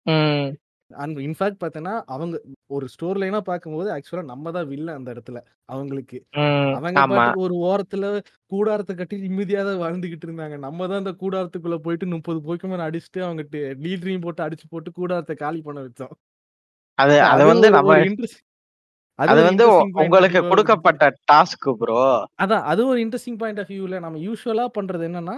ம். 0.07 0.49
அண்ட் 0.91 1.19
இன்ஃபேக்ட் 1.21 1.59
பார்த்தனா 1.63 1.93
அவங்க 2.09 2.37
ஒரு 2.71 2.87
ஸ்டோர் 2.93 3.19
லைனா 3.21 3.41
பார்க்கும்போது 3.49 3.89
ஆக்சுவலா 3.95 4.23
நம்ம 4.31 4.53
தான் 4.53 4.69
வில்ல 4.71 4.95
அந்த 4.95 5.09
இடத்துல 5.15 5.39
அவங்களுக்கு. 5.69 6.19
அவங்க 6.83 7.03
ஒரு 7.43 7.55
ஓரத்துல 7.65 8.05
கூடாரத்தை 8.53 8.95
கட்டி 8.95 9.17
நிம்மதியா 9.25 9.63
தான் 9.65 9.83
வாழ்ந்துகிட்டு 9.83 10.27
இருந்தாங்க 10.29 10.59
நம்ம 10.65 10.87
தான் 10.87 11.03
அந்த 11.03 11.13
கூடாரத்துக்குள்ள 11.21 11.79
போயிட்டு 11.85 12.09
முப்பது 12.15 12.41
போய்க்குமே 12.47 12.81
அடிச்சுட்டு 12.87 13.23
அவங்க 13.27 13.45
லீட்ரையும் 13.85 14.25
போட்டு 14.25 14.47
அடிச்சு 14.47 14.67
போட்டு 14.73 14.93
கூடாரத்தை 14.97 15.37
காலி 15.39 15.61
பண்ண 15.63 15.81
வச்சோம் 15.85 16.15
அது 16.99 17.17
அது 17.29 17.43
வந்து 17.47 17.69
நம்ம 17.71 17.99
அது 19.19 19.41
வந்து 19.45 19.65
உங்களுக்கு. 19.93 20.41
கொடுக்கப்பட்ட 20.51 21.05
டாஸ்க் 21.29 21.69
ப்ரோ 21.79 22.03
அதான் 22.43 22.67
அது 22.71 22.83
ஒரு 22.87 22.99
இன்ட்ரெஸ்டிங் 23.03 23.39
பாயிண்ட் 23.41 23.61
ஆஃப் 23.63 23.73
வியூல 23.73 23.99
நம்ம 24.01 24.19
யூஸ்வலா 24.27 24.67
பண்றது 24.77 25.05
என்னன்னா 25.09 25.37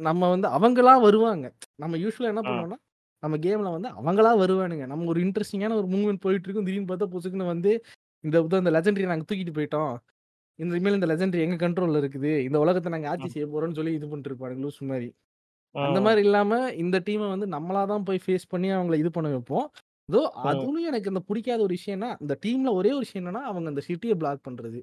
நம்ம 0.00 0.28
வந்து 0.30 0.48
அவங்களா 0.56 0.94
வருவாங்க 1.04 1.46
நம்ம 1.78 1.96
யூஸ்வலா 2.02 2.30
என்ன 2.32 2.42
ம். 2.42 2.48
பண்ணுவோம்னா 2.48 2.78
நம்ம 3.22 3.36
கேம்ல 3.44 3.70
வந்து 3.76 3.90
அவங்களா 3.98 4.32
வருவானுங்க. 4.42 4.84
நம்ம 4.92 5.06
ஒரு 5.12 5.20
இன்ட்ரெஸ்டிங்கான 5.24 5.76
ஒரு 5.80 5.88
மூவ்மெண்ட் 5.92 6.22
போயிட்டு 6.24 6.46
இருக்கும் 6.46 6.68
திடீர்னு 6.68 6.90
பார்த்தா 6.90 7.08
புசுக்குன்னு 7.14 7.52
வந்து 7.52 7.72
இந்த 8.24 8.36
இந்த 8.60 8.72
லெஜெண்டரி 8.76 9.06
நாங்க 9.12 9.26
தூக்கிட்டு 9.28 9.56
போயிட்டோம். 9.58 9.92
இந்த 10.58 10.72
இனிமேல் 10.76 10.98
இந்த 10.98 11.08
லெஜெண்டரி 11.12 11.42
எங்க 11.46 11.58
கண்ட்ரோல்ல 11.64 12.00
இருக்குது? 12.02 12.32
இந்த 12.48 12.58
உலகத்தை 12.64 12.90
நாங்க 12.94 13.08
ஆட்சி 13.12 13.28
செய்ய 13.34 13.46
போறோம்னு 13.52 13.78
சொல்லி 13.80 13.94
இது 13.98 14.06
பண்ணிட்டு 14.08 14.30
இருப்பாங்க 14.32 14.56
லூஸ் 14.64 14.80
மாதிரி 14.92 15.08
அந்த 15.74 15.98
மாதிரி 16.04 16.22
இல்லாம 16.26 16.52
இந்த 16.82 16.96
டீமை 17.06 17.28
வந்து 17.32 17.46
நம்மளா 17.54 17.82
தான் 17.92 18.06
போய் 18.08 18.22
ஃபேஸ் 18.24 18.50
பண்ணி 18.52 18.68
அவங்கள 18.76 18.96
இது 19.02 19.10
பண்ண 19.12 19.28
வைப்போம். 19.34 19.66
இதோ 20.08 20.22
அதுவும் 20.50 20.80
எனக்கு 20.88 21.10
இந்த 21.12 21.22
பிடிக்காத 21.28 21.60
ஒரு 21.66 21.74
விஷயம்னா 21.78 22.10
இந்த 22.24 22.34
டீம்ல 22.44 22.72
ஒரே 22.80 22.92
ஒரு 22.96 23.04
விஷயம் 23.06 23.22
என்னன்னா 23.22 23.44
அவங்க 23.50 23.68
அந்த 23.72 23.84
சிட்டியை 23.88 24.16
பிளாக் 24.22 24.46
பண்றது. 24.48 24.80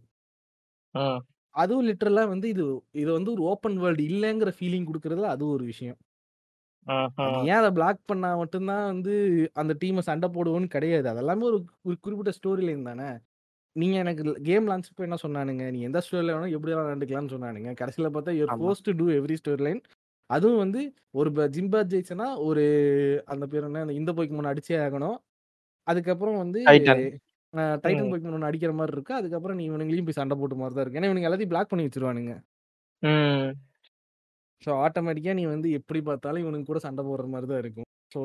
அதுவும் 1.55 1.87
லிட்டரலா 1.87 2.23
வந்து 2.31 2.47
இது 2.53 2.63
இது 2.95 3.09
வந்து 3.11 3.31
ஒரு 3.35 3.43
ஓப்பன் 3.51 3.77
வேர்ல்டு 3.83 4.03
இல்லைங்கிற 4.11 4.51
ஃபீலிங் 4.57 4.87
கொடுக்கறதுல 4.89 5.31
அது 5.35 5.45
ஒரு 5.49 5.63
விஷயம். 5.65 5.97
அது. 5.97 6.08
ஏன் 7.49 7.59
அதை 7.61 7.69
பிளாக் 7.77 7.99
பண்ணா 8.11 8.29
மட்டும்தான் 8.41 8.85
வந்து 8.91 9.13
அந்த 9.61 9.73
டீமை 9.81 10.01
சண்டை 10.09 10.27
போடுவோன்னு 10.35 10.69
கிடையாது. 10.75 11.07
அதெல்லாமே 11.13 11.43
ஒரு 11.49 11.57
ஒரு 11.87 11.97
குறிப்பிட்ட 12.05 12.31
ஸ்டோரி 12.37 12.63
லைன் 12.69 12.89
தானே. 12.89 13.09
நீங்க 13.75 13.95
எனக்கு 14.03 14.23
கேம் 14.49 14.67
லான்ச் 14.69 14.89
இப்போ 14.91 15.03
என்ன 15.07 15.17
சொன்னானுங்க? 15.25 15.65
நீ 15.75 15.79
எந்த 15.89 15.99
ஸ்டோரியில் 16.05 16.33
வேணாலும் 16.33 16.55
எப்படி 16.57 16.71
வேணாலும் 16.71 16.87
விளையாண்டுக்கலாம்னு 16.87 17.33
சொன்னானுங்க. 17.35 17.71
கடைசியில் 17.81 18.13
பார்த்தா 18.15 18.35
you're. 18.39 18.53
Force 18.61 18.85
to 18.87 18.93
do 19.01 19.07
every 19.19 19.37
story 19.41 19.63
line 19.67 19.81
அதுவும் 20.29 20.61
வந்து 20.63 20.81
ஒரு 21.19 21.29
ஜிம்பா 21.55 21.79
ஜெயிச்சனா 21.91 22.27
ஒரு 22.47 22.63
அந்த 23.33 23.45
பேர் 23.51 23.67
என்ன? 23.69 23.93
இந்த 23.99 24.11
போய்க்கு 24.17 24.35
முன்ன 24.37 24.51
அடிச்சே 24.53 24.77
ஆகணும். 24.85 25.17
அதுக்கப்புறம் 25.87 26.39
வந்து 26.43 26.59
டைட்டன். 27.85 28.09
போய்க்கு 28.11 28.33
முன்ன 28.33 28.49
அடிக்கிற 28.49 28.73
மாதிரி 28.79 28.95
இருக்கு. 28.97 29.13
அதுக்கப்புறம் 29.19 29.57
நீ 29.59 29.63
இவனுங்களையும் 29.69 30.09
போய் 30.09 30.19
சண்டை 30.19 30.35
போட்டு 30.41 30.59
மாதிரி 30.61 30.75
தான் 30.75 30.85
இருக்கு. 30.85 30.99
ஏன்னா 31.01 31.09
இவனுங்க 31.11 31.29
எல்லாத்தையும் 31.29 31.53
பிளாக் 31.53 31.71
பண்ணி 31.71 31.87
வச்சிருவானுங்க. 31.87 32.33
ஸோ 34.63 34.69
ஆட்டோமேட்டிக்காக 34.85 35.35
நீ 35.39 35.43
வந்து 35.55 35.67
எப்படி 35.79 35.99
பார்த்தாலும் 36.09 36.43
இவனுக்கு 36.43 36.69
கூட 36.69 36.79
சண்டை 36.85 37.03
போடுற 37.09 37.27
மாதிரி 37.33 37.47
தான் 37.51 37.61
இருக்கும். 37.63 37.87
ஸோ 38.13 38.19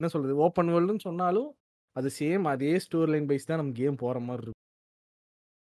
என்ன 0.00 0.08
சொல்றது? 0.14 0.34
ஓப்பன் 0.44 0.70
வேர்ல்டுன்னு 0.74 1.06
சொன்னாலும் 1.08 1.48
அது 1.96 2.08
சேம் 2.18 2.44
அதே 2.52 2.72
ஸ்டோரி 2.84 3.10
லைன் 3.12 3.28
பைஸ் 3.30 3.48
தான் 3.50 3.60
நம்ம 3.60 3.74
கேம் 3.80 4.00
போகிற 4.02 4.18
மாதிரி 4.28 4.44
இருக்கும். 4.44 4.64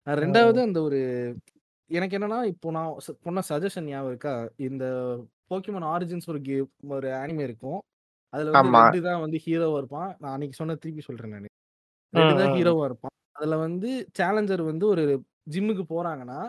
ரெண்டாவது 0.07 0.59
அந்த 0.67 0.79
ஒரு 0.87 0.99
எனக்கு 1.89 2.15
என்னன்னா 2.17 2.39
இப்போ 2.51 2.67
நான் 2.77 2.91
சொன்ன 3.25 3.43
சஜஷன் 3.49 3.89
ஞாபகம் 3.89 4.11
இருக்கா? 4.11 4.33
இந்த 4.67 4.85
போக்கிமான் 5.49 5.89
ஆரிஜின்ஸ் 5.93 6.29
ஒரு 6.33 6.39
கேம் 6.47 6.93
ஒரு 6.97 7.09
ஆனிமே 7.21 7.43
இருக்கும். 7.49 7.79
அதுல 8.33 8.51
வந்து. 8.51 8.77
ரெண்டு 8.77 9.01
தான் 9.07 9.23
வந்து 9.25 9.37
ஹீரோவா 9.45 9.77
இருப்பான். 9.81 10.09
நான் 10.21 10.33
அன்னைக்கு 10.35 10.59
சொன்ன 10.61 10.75
திருப்பி 10.83 11.03
சொல்றேன் 11.07 11.33
நான். 11.35 11.51
ரெண்டு 12.13 12.33
தான். 12.41 12.53
ஹீரோவா 12.57 12.85
இருப்பான். 12.89 13.13
அதுல 13.37 13.55
வந்து 13.65 13.89
சேலஞ்சர் 14.19 14.63
வந்து 14.71 14.85
ஒரு 14.93 15.03
ஜிம்முக்கு 15.53 15.85
போறாங்கன்னா 15.93 16.39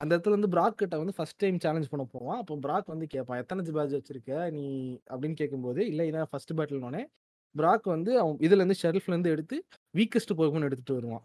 அந்த 0.00 0.10
இடத்துல 0.14 0.36
வந்து 0.36 0.50
பிராக் 0.54 0.80
கிட்ட 0.80 0.94
வந்து 1.00 1.14
ஃபர்ஸ்ட் 1.16 1.40
டைம் 1.42 1.58
சேலஞ்ச் 1.64 1.90
பண்ண 1.92 2.04
போவான். 2.14 2.38
அப்போ 2.42 2.54
பிராக் 2.64 2.88
வந்து 2.88 3.06
கேட்பான் 3.14 3.40
எத்தனை 3.42 3.62
பேட்ச் 3.68 3.96
வச்சிருக்க 3.96 4.32
நீ? 4.56 4.64
அப்படின்னு 5.10 5.36
கேட்கும்போது 5.40 5.80
இல்லை 5.90 6.06
இதான் 6.10 6.30
ஃபர்ஸ்ட் 6.32 6.54
பேட்டில்னோடனே 6.58 7.02
பிராக் 7.54 7.86
வந்து 7.92 8.12
அவன் 8.22 8.38
இதுல 8.46 8.62
இருந்து 8.62 8.80
ஷெல்ஃப்ல 8.82 9.14
இருந்து 9.14 9.32
எடுத்து 9.34 9.56
வீக்கஸ்ட் 9.94 10.38
போகும்னு 10.40 10.68
எடுத்துட்டு 10.68 10.96
வருவான். 10.98 11.24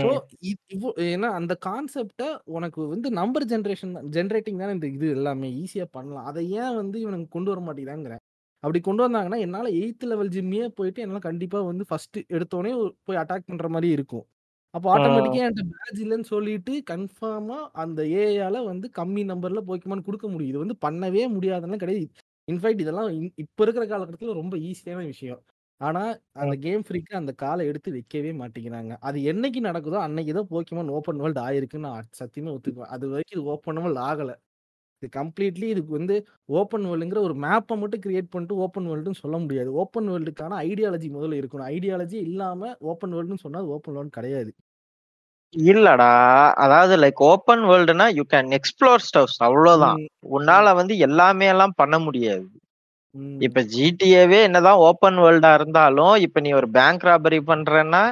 ஸோ. 0.00 0.10
இவ்வளோ 0.50 0.90
ஏன்னா 1.06 1.28
அந்த 1.38 1.54
கான்செப்டை 1.66 2.28
உனக்கு 2.56 2.80
வந்து 2.92 3.08
நம்பர் 3.18 3.46
ஜென்ரேஷன் 3.50 3.92
ஜென்ரேட்டிங் 4.16 4.60
தானே 4.62 4.74
இந்த 4.76 4.88
இது 4.96 5.06
எல்லாமே 5.16 5.48
ஈஸியாக 5.62 5.88
பண்ணலாம். 5.96 6.26
அதை 6.30 6.42
ஏன் 6.60 6.76
வந்து 6.80 6.96
இவனுக்கு 7.04 7.28
கொண்டு 7.36 7.50
வர 7.52 7.60
மாட்டேங்கிறாங்கிறேன் 7.66 8.22
அப்படி 8.62 8.78
கொண்டு 8.82 9.02
வந்தாங்கன்னா 9.04 9.38
என்னால் 9.44 9.70
எயித் 9.78 10.06
லெவல் 10.10 10.32
ஜிம்மியே 10.36 10.66
போயிட்டு 10.78 11.02
என்னால் 11.04 11.26
கண்டிப்பாக 11.28 11.68
வந்து 11.70 11.84
ஃபர்ஸ்ட் 11.90 12.18
எடுத்தோடனே 12.36 12.72
போய் 13.06 13.20
அட்டாக் 13.22 13.48
பண்ணுற 13.48 13.68
மாதிரி 13.74 13.90
இருக்கும். 13.96 14.24
அப்போ 14.74 14.88
ஆட்டோமேட்டிக்காக 14.94 15.44
என்கிட்ட 15.44 15.64
பேட்ச் 15.74 16.00
இல்லைன்னு 16.04 16.28
சொல்லிட்டு 16.30 16.72
கன்ஃபார்மாக 16.90 17.68
அந்த 17.82 18.00
ஏஐயால 18.16 18.62
வந்து 18.66 18.86
கம்மி 18.98 19.22
நம்பரில் 19.30 19.66
போய்க்குமான்னு 19.68 20.06
கொடுக்க 20.08 20.26
முடியும். 20.28 20.52
இது 20.52 20.64
வந்து 20.64 20.76
பண்ணவே 20.82 21.22
முடியாதுன்னு 21.34 21.82
கிடையாது. 21.82 22.06
இன்ஃபேக்ட் 22.48 22.82
இதெல்லாம் 22.84 23.10
இப்ப 23.42 23.60
இருக்கிற 23.64 23.84
காலகட்டத்தில் 23.86 24.38
ரொம்ப 24.40 24.54
ஈஸியான 24.68 25.04
விஷயம். 25.06 25.40
ஆனா 25.80 26.02
அந்த 26.42 26.54
கேம் 26.64 26.84
ஃப்ரீக்கு 26.86 27.12
அந்த 27.14 27.32
காலை 27.42 27.62
எடுத்து 27.70 27.90
வைக்கவே 27.96 28.30
மாட்டேங்கிறாங்க. 28.38 28.92
அது 29.02 29.18
என்னைக்கு 29.32 29.60
நடக்குதோ 29.68 29.98
அன்னைக்கு 30.04 30.32
தான் 30.32 30.50
போக்கிமான் 30.52 30.92
ஓப்பன் 30.96 31.20
வேர்ல்டு 31.22 31.40
ஆயிருக்குன்னு 31.46 31.88
நான் 31.88 32.08
சத்தியமே 32.20 32.52
ஒத்துக்குவேன். 32.56 32.92
அது 32.96 33.04
வரைக்கும் 33.12 33.36
இது 33.38 33.50
ஓப்பன் 33.54 33.80
வேர்ல்டு 33.82 34.02
ஆகல. 34.08 34.32
இது 35.02 35.08
கம்ப்ளீட்லி 35.16 35.66
இதுக்கு 35.66 35.92
வந்து 35.92 36.14
ஓப்பன் 36.50 36.84
வேர்ல்டுங்கிற 36.86 37.20
ஒரு 37.20 37.34
மேப்பை 37.34 37.74
மட்டும் 37.76 38.02
கிரியேட் 38.06 38.30
பண்ணிட்டு 38.30 38.54
ஓப்பன் 38.56 38.86
வேர்ல்டுன்னு 38.90 39.22
சொல்ல 39.24 39.38
முடியாது. 39.38 39.70
ஓப்பன் 39.72 40.08
வேர்ல்டுக்கான 40.10 40.58
ஐடியாலஜி 40.66 41.08
முதல்ல 41.16 41.38
இருக்கணும். 41.40 41.68
ஐடியாலஜி 41.74 42.18
இல்லாம 42.28 42.70
ஓப்பன் 42.82 43.14
வேர்ல்டுன்னு 43.14 43.44
சொன்னா 43.46 43.62
ஓப்பன் 43.74 43.94
வேர்ல்டு 43.94 44.10
கிடையாது. 44.10 44.50
இல்லடா. 45.54 46.10
அதாவது 46.56 46.94
லைக் 46.96 47.20
ஓப்பன் 47.30 47.64
வேர்ல்டுனா 47.64 48.06
யூ 48.18 48.24
கேன் 48.34 48.48
எக்ஸ்ப்ளோர் 48.58 49.04
ஸ்டவ்ஸ் 49.06 49.38
அவ்வளவுதான். 49.38 50.00
உன்னால 50.30 50.74
வந்து 50.74 50.94
எல்லாமே 50.98 51.46
எல்லாம் 51.46 51.76
பண்ண 51.76 51.98
முடியாது. 51.98 52.46
இப்ப 53.40 53.60
ஜிடிஏவே 53.74 54.38
என்னதான் 54.42 54.82
ஓப்பன் 54.86 55.18
வேர்ல்டா 55.18 55.54
இருந்தாலும் 55.54 56.14
இப்ப 56.16 56.40
நீ 56.40 56.50
ஒரு 56.52 56.68
பேங்க் 56.70 57.04
ராபரி 57.04 57.38
பண்றேன்னா 57.50 58.02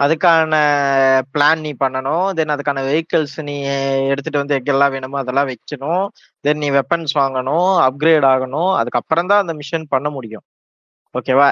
அதுக்கான 0.00 0.54
பிளான் 1.34 1.60
நீ 1.60 1.70
பண்ணணும். 1.82 2.26
தென் 2.38 2.52
அதுக்கான 2.54 2.82
வெஹிக்கிள்ஸ் 2.86 3.36
நீ 3.48 3.56
எடுத்துட்டு 4.12 4.42
வந்து 4.42 4.56
எங்கெல்லாம் 4.58 4.92
வேணுமோ 4.94 5.18
அதெல்லாம் 5.22 5.50
வைக்கணும். 5.50 6.04
தென் 6.44 6.58
நீ 6.58 6.70
வெப்பன்ஸ் 6.70 7.14
வாங்கணும் 7.20 7.70
அப்கிரேட் 7.88 8.26
ஆகணும். 8.32 8.72
அதுக்கப்புறம் 8.80 9.30
தான் 9.32 9.42
அந்த 9.44 9.54
மிஷன் 9.60 9.86
பண்ண 9.88 10.08
முடியும். 10.10 10.44
ஓகேவா 11.14 11.46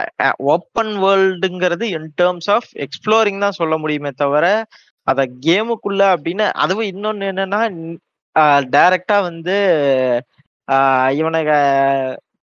ஓப்பன் 0.55 0.93
வேர்ல்டுங்கிறது 1.05 1.85
இன் 1.97 2.11
டேர்ம்ஸ் 2.21 2.51
ஆஃப் 2.57 2.69
எக்ஸ்ப்ளோரிங் 2.85 3.41
தான் 3.41 3.59
சொல்ல 3.61 3.77
முடியுமே 3.79 4.11
தவிர 4.17 4.45
அத 5.07 5.21
கேமுக்குள்ள 5.47 6.03
அப்படின்னு 6.15 6.47
அதுவும் 6.63 6.91
இன்னொன்னு 6.93 7.31
என்னன்னா 7.33 7.61
டைரக்டா 8.75 9.17
வந்து 9.29 9.57
ஆஹ் 10.69 11.11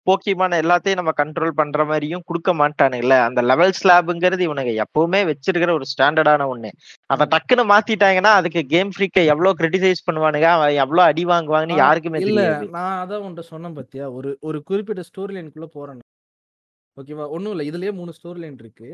போக்கிமான 0.09 0.59
எல்லாத்தையும் 0.63 0.99
நம்ம 1.01 1.13
கண்ட்ரோல் 1.21 1.57
பண்ற 1.59 1.85
மாதிரியும் 1.91 2.25
கொடுக்க 2.29 2.53
மாட்டானுங்கல்ல 2.61 3.17
அந்த 3.27 3.41
லெவல் 3.51 3.77
ஸ்லாப்ங்கிறது 3.79 4.45
இவனுங்க 4.47 4.73
எப்பவுமே 4.85 5.21
வச்சிருக்கிற 5.31 5.73
ஒரு 5.79 5.87
ஸ்டாண்டர்டான 5.93 6.47
ஒண்ணு. 6.53 6.71
அதை 7.13 7.25
டக்குன்னு 7.33 7.65
மாத்திட்டாங்கன்னா 7.73 8.31
அதுக்கு 8.39 8.63
கேம் 8.73 8.93
ஃப்ரீக்க 8.95 9.25
எவ்வளவு 9.33 9.57
கிரிட்டிசைஸ் 9.59 10.05
பண்ணுவானுங்க? 10.07 10.49
அவன் 10.57 10.79
எவ்வளவு 10.83 11.07
அடி 11.09 11.25
வாங்குவாங்கன்னு 11.31 11.81
யாருக்குமே 11.83 12.21
இல்ல 12.25 12.43
நான் 12.77 12.99
அதான் 13.03 13.25
உன்ட்ட 13.27 13.45
சொன்னேன் 13.51 13.77
பாத்தியா? 13.79 14.07
ஒரு 14.17 14.31
ஒரு 14.49 14.59
குறிப்பிட்ட 14.69 15.03
ஸ்டோரி 15.09 15.35
லைனுக்குள்ள 15.35 15.69
போறேன். 15.77 16.01
ஓகேவா? 16.97 17.25
ஒன்றும் 17.35 17.53
இல்லை. 17.53 17.65
இதுலயே 17.71 17.93
மூணு 17.99 18.13
ஸ்டோரி 18.17 18.39
லைன் 18.43 18.59
இருக்கு. 18.63 18.89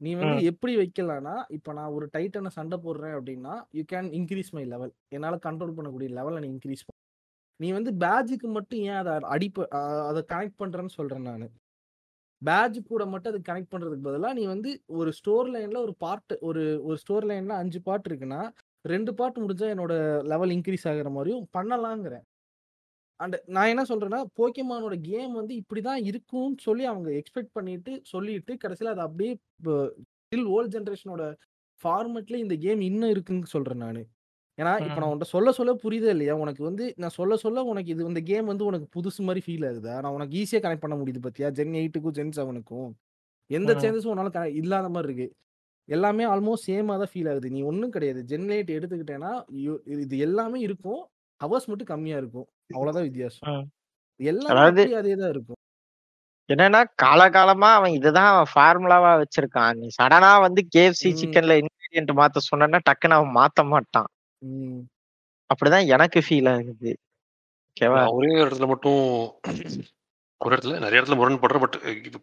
நீ 0.00 0.10
வந்து. 0.20 0.46
எப்படி 0.50 0.72
வைக்கலாம்னா 0.80 1.34
இப்போ 1.56 1.72
நான் 1.78 1.94
ஒரு 1.96 2.06
டைட்டனை 2.14 2.50
சண்டை 2.58 2.76
போடுறேன் 2.86 3.16
அப்படின்னா 3.18 3.54
you 3.78 3.84
can 3.92 4.08
increase 4.18 4.52
my 4.56 4.64
level 4.74 4.92
என்னால் 5.16 5.44
கண்ட்ரோல் 5.46 5.76
பண்ணக்கூடிய 5.78 6.10
லெவலை 6.18 6.40
நீ 6.44 6.48
இன்க்ரீஸ் 6.54 6.86
பண்ண 6.86 6.98
நீ 7.60 7.68
வந்து 7.72 7.90
பேட்ஜுக்கு 8.00 8.48
மட்டும் 8.52 8.80
ஏன் 8.84 9.00
அதை 9.02 9.12
அடிப்ப 9.34 9.66
அதை 10.08 10.20
கனெக்ட் 10.32 10.60
பண்றேன்னு 10.60 10.96
சொல்றேன் 10.96 11.26
நான். 11.28 11.46
பேட்ஜ் 12.42 12.78
கூட 12.88 13.02
மட்டும் 13.06 13.32
அதை 13.32 13.40
கனெக்ட் 13.48 13.72
பண்றதுக்கு 13.72 14.06
பதிலாக 14.08 14.34
நீ 14.34 14.44
வந்து 14.46 14.70
ஒரு 14.94 15.10
ஸ்டோர் 15.12 15.48
லைன்ல 15.50 15.78
ஒரு 15.78 15.94
பார்ட் 15.98 16.34
ஒரு 16.40 16.62
ஒரு 16.84 16.96
ஸ்டோர் 16.98 17.26
லைன்ல 17.26 17.54
அஞ்சு 17.62 17.80
பார்ட் 17.82 18.08
இருக்குன்னா 18.08 18.40
ரெண்டு 18.84 19.14
பார்ட் 19.14 19.38
முடிஞ்சா 19.38 19.68
என்னோட 19.74 19.94
லெவல் 20.24 20.50
இன்க்ரீஸ் 20.50 20.88
ஆகிற 20.88 21.10
மாதிரியும் 21.10 21.44
பண்ணலாங்கிறேன் 21.56 22.24
அண்ட் 23.20 23.36
நான் 23.46 23.66
என்ன 23.66 23.82
சொல்றேன்னா 23.88 24.20
போக்கியமானோட 24.38 24.94
கேம் 25.02 25.32
வந்து 25.32 25.54
இப்படிதான் 25.62 26.00
இருக்கும்னு 26.04 26.56
சொல்லி 26.60 26.84
அவங்க 26.84 27.10
எக்ஸ்பெக்ட் 27.20 27.52
பண்ணிட்டு 27.52 27.92
சொல்லிட்டு 28.04 28.54
கடைசியில் 28.56 28.92
அது 28.92 29.00
அப்படியே 29.00 29.32
ஸ்டில் 30.24 30.48
ஓல்ட் 30.54 30.74
ஜென்ரேஷனோட 30.74 31.24
ஃபார்மெட்ல 31.82 32.36
இந்த 32.36 32.54
கேம் 32.56 32.80
இன்னும் 32.80 33.10
இருக்குன்னு 33.10 33.46
சொல்றேன் 33.46 33.82
நான். 33.84 34.02
ஏன்னா 34.58 34.72
இப்போ 34.86 34.98
நான் 35.02 35.12
உன்ட்ட 35.12 35.26
சொல்ல 35.34 35.48
சொல்ல 35.56 35.72
புரியுதே 35.84 36.10
இல்லையா? 36.14 36.34
உனக்கு 36.42 36.62
வந்து 36.66 36.84
நான் 37.02 37.14
சொல்ல 37.16 37.36
சொல்ல 37.44 37.62
உனக்கு 37.70 37.90
இது 37.94 38.02
இந்த 38.10 38.20
கேம் 38.28 38.50
வந்து 38.52 38.64
உனக்கு 38.70 38.86
புதுசு 38.96 39.20
மாதிரி 39.28 39.40
ஃபீல் 39.46 39.66
ஆகுதா? 39.70 39.94
நான் 40.02 40.16
உனக்கு 40.18 40.36
ஈஸியாக 40.40 40.62
கனெக்ட் 40.64 40.84
பண்ண 40.84 40.96
முடியுது 41.00 41.22
பத்தியா? 41.26 41.48
ஜென் 41.58 41.74
எயிட்டுக்கும் 41.80 42.16
ஜென் 42.18 42.34
செவனுக்கும் 42.38 42.90
எந்த. 43.50 43.70
சேஞ்சஸும் 43.82 44.12
உன்னால 44.12 44.30
இல்லாத 44.60 44.88
மாதிரி 44.94 45.08
இருக்கு. 45.10 45.26
எல்லாமே 45.88 46.24
ஆல்மோஸ்ட் 46.34 46.66
சேமாக 46.68 46.98
தான் 47.02 47.12
ஃபீல் 47.12 47.30
ஆகுது. 47.32 47.48
நீ 47.56 47.60
ஒன்றும் 47.70 47.94
கிடையாது. 47.96 48.20
ஜென் 48.30 48.48
எயிட் 48.56 48.70
எடுத்துக்கிட்டேன்னா 48.76 49.32
இது 50.04 50.14
எல்லாமே 50.28 50.60
இருக்கும். 50.68 51.02
ஹவர்ஸ் 51.40 51.68
மட்டும் 51.70 51.90
கம்மியா 51.92 52.16
இருக்கும். 52.22 52.46
அவ்வளவுதான் 52.76 53.06
வித்தியாசம். 53.08 53.60
எல்லாமே 54.20 54.60
அதே 55.02 55.14
தான் 55.22 55.32
இருக்கும். 55.34 55.60
என்னன்னா 56.48 56.80
காலகாலமா 57.02 57.68
அவன் 57.78 57.94
இதுதான் 57.98 58.30
அவன் 58.32 58.50
ஃபார்முலாவா 58.54 59.12
வச்சிருக்கான். 59.20 59.76
நீ 59.82 59.86
சடனா 60.00 60.32
வந்து 60.46 60.62
கேஎஃப்சி. 60.74 61.10
சிக்கன்ல 61.20 61.54
இன்கிரியன்ட் 61.62 62.12
மாத்த 62.20 62.42
சொன்னா 62.50 62.80
டக்குன்னு 62.88 63.18
அவன் 63.18 63.36
மாத்த 63.38 63.62
மாட்டான். 63.74 64.08
ம். 64.44 64.80
அப்படிதான் 65.50 65.90
எனக்கு 65.94 66.20
ஃபீல் 66.20 66.50
ஆகுது. 66.50 66.92
ஓகேவா? 67.76 67.98
நான் 67.98 68.16
ஒரே 68.16 68.30
இடத்துல 68.42 68.66
மட்டும் 68.66 69.00
ஒரு 70.40 70.52
இடத்துல 70.52 70.78
நிறைய 70.78 71.00
இடத்துல 71.00 71.18
முரண்படுறேன் 71.18 71.62
பட் 71.62 71.76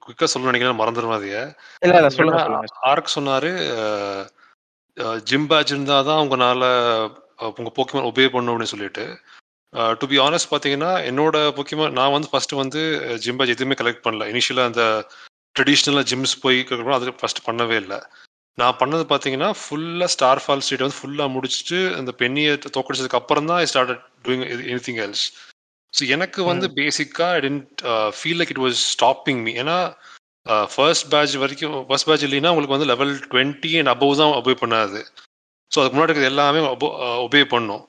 குயிக்கா 0.03 0.27
சொல்ல 0.31 0.49
நினைக்கிறேன் 0.49 0.79
மறந்துடும் 0.79 1.15
அதைய. 1.15 1.38
இல்ல 1.81 1.93
இல்ல 1.95 2.10
சொல்லுங்க 2.12 2.41
சொல்லுங்க. 2.41 2.73
ஆர்க் 2.89 3.15
சொன்னாரு 3.15 3.51
ஜிம் 5.25 5.47
பேட்ச் 5.47 5.71
இருந்தா 5.71 5.97
தான் 6.03 6.21
உங்களால 6.23 6.63
அஹ், 7.39 7.53
உங்க 7.60 7.71
போக்கிமான் 7.75 8.07
ஒபே 8.07 8.25
பண்ணும் 8.29 8.53
அப்படின்னு 8.53 8.73
சொல்லிட்டு. 8.73 9.05
டு 9.99 10.05
பி 10.07 10.17
ஆனஸ்ட் 10.19 10.51
பார்த்தீங்கன்னா 10.51 10.91
என்னோட 11.10 11.38
போக்கிமான் 11.57 11.95
நான் 11.97 12.13
வந்து 12.13 12.29
ஃபர்ஸ்ட் 12.31 12.53
வந்து 12.57 12.81
ஜிம் 13.23 13.38
பேட்ச் 13.38 13.55
எதுவுமே 13.55 13.77
கலெக்ட் 13.79 14.05
பண்ணல. 14.05 14.27
இனிஷியலாக 14.31 14.69
அந்த 14.71 14.84
ட்ரெடிஷ்னலாக 15.55 16.10
ஜிம்ஸ் 16.10 16.36
போய் 16.41 16.60
கேட்கணும் 16.62 16.97
அது 16.97 17.15
ஃபர்ஸ்ட் 17.19 17.45
பண்ணவே 17.47 17.77
இல்லை. 17.84 17.99
நான் 18.57 18.79
பண்ணது 18.79 19.03
பார்த்தீங்கன்னா 19.11 19.49
ஃபுல்லாக 19.61 20.09
ஸ்டார் 20.15 20.41
ஃபால் 20.43 20.63
ஸ்ட்ரீட் 20.65 20.85
வந்து 20.85 20.99
ஃபுல்லாக 20.99 21.33
முடிச்சுட்டு 21.35 21.79
அந்த 21.99 22.11
பெண்ணியை 22.21 22.53
தோக்கடிச்சதுக்கு 22.77 23.19
அப்புறம் 23.21 23.49
தான் 23.51 23.61
I 23.63 23.67
start 23.71 23.93
doing 24.25 24.45
anything 24.87 25.01
else 25.05 25.25
so 25.93 26.01
எனக்கு 26.15 26.41
வந்து 26.51 26.67
பேசிக்காக 26.79 27.37
I 27.37 27.41
tend 27.45 27.83
feel 28.17 28.39
like 28.41 28.53
it 28.55 28.63
was 28.65 28.81
stopping 28.95 29.41
me 29.45 29.53
ஏன்னா 29.63 29.77
ஃபர்ஸ்ட் 30.73 31.07
பேட்ச் 31.13 31.33
வரைக்கும் 31.43 31.75
ஃபர்ஸ்ட் 31.87 32.07
பேட்ச் 32.09 32.25
இல்லைன்னா 32.27 32.51
உங்களுக்கு 32.53 32.75
வந்து 32.75 32.91
லெவல் 32.91 33.13
டுவெண்ட்டி 33.31 33.71
அண்ட் 33.79 33.91
அபவ் 33.93 34.19
தான் 34.21 34.35
ஒபே 34.39 34.55
பண்ணாது. 34.61 35.01
ஸோ 35.71 35.79
அதுக்கு 35.81 35.97
முன்னாடி 35.97 36.29
எல்லாமே 36.31 36.61
ஒபே 37.25 37.41
பண்ணும். 37.55 37.83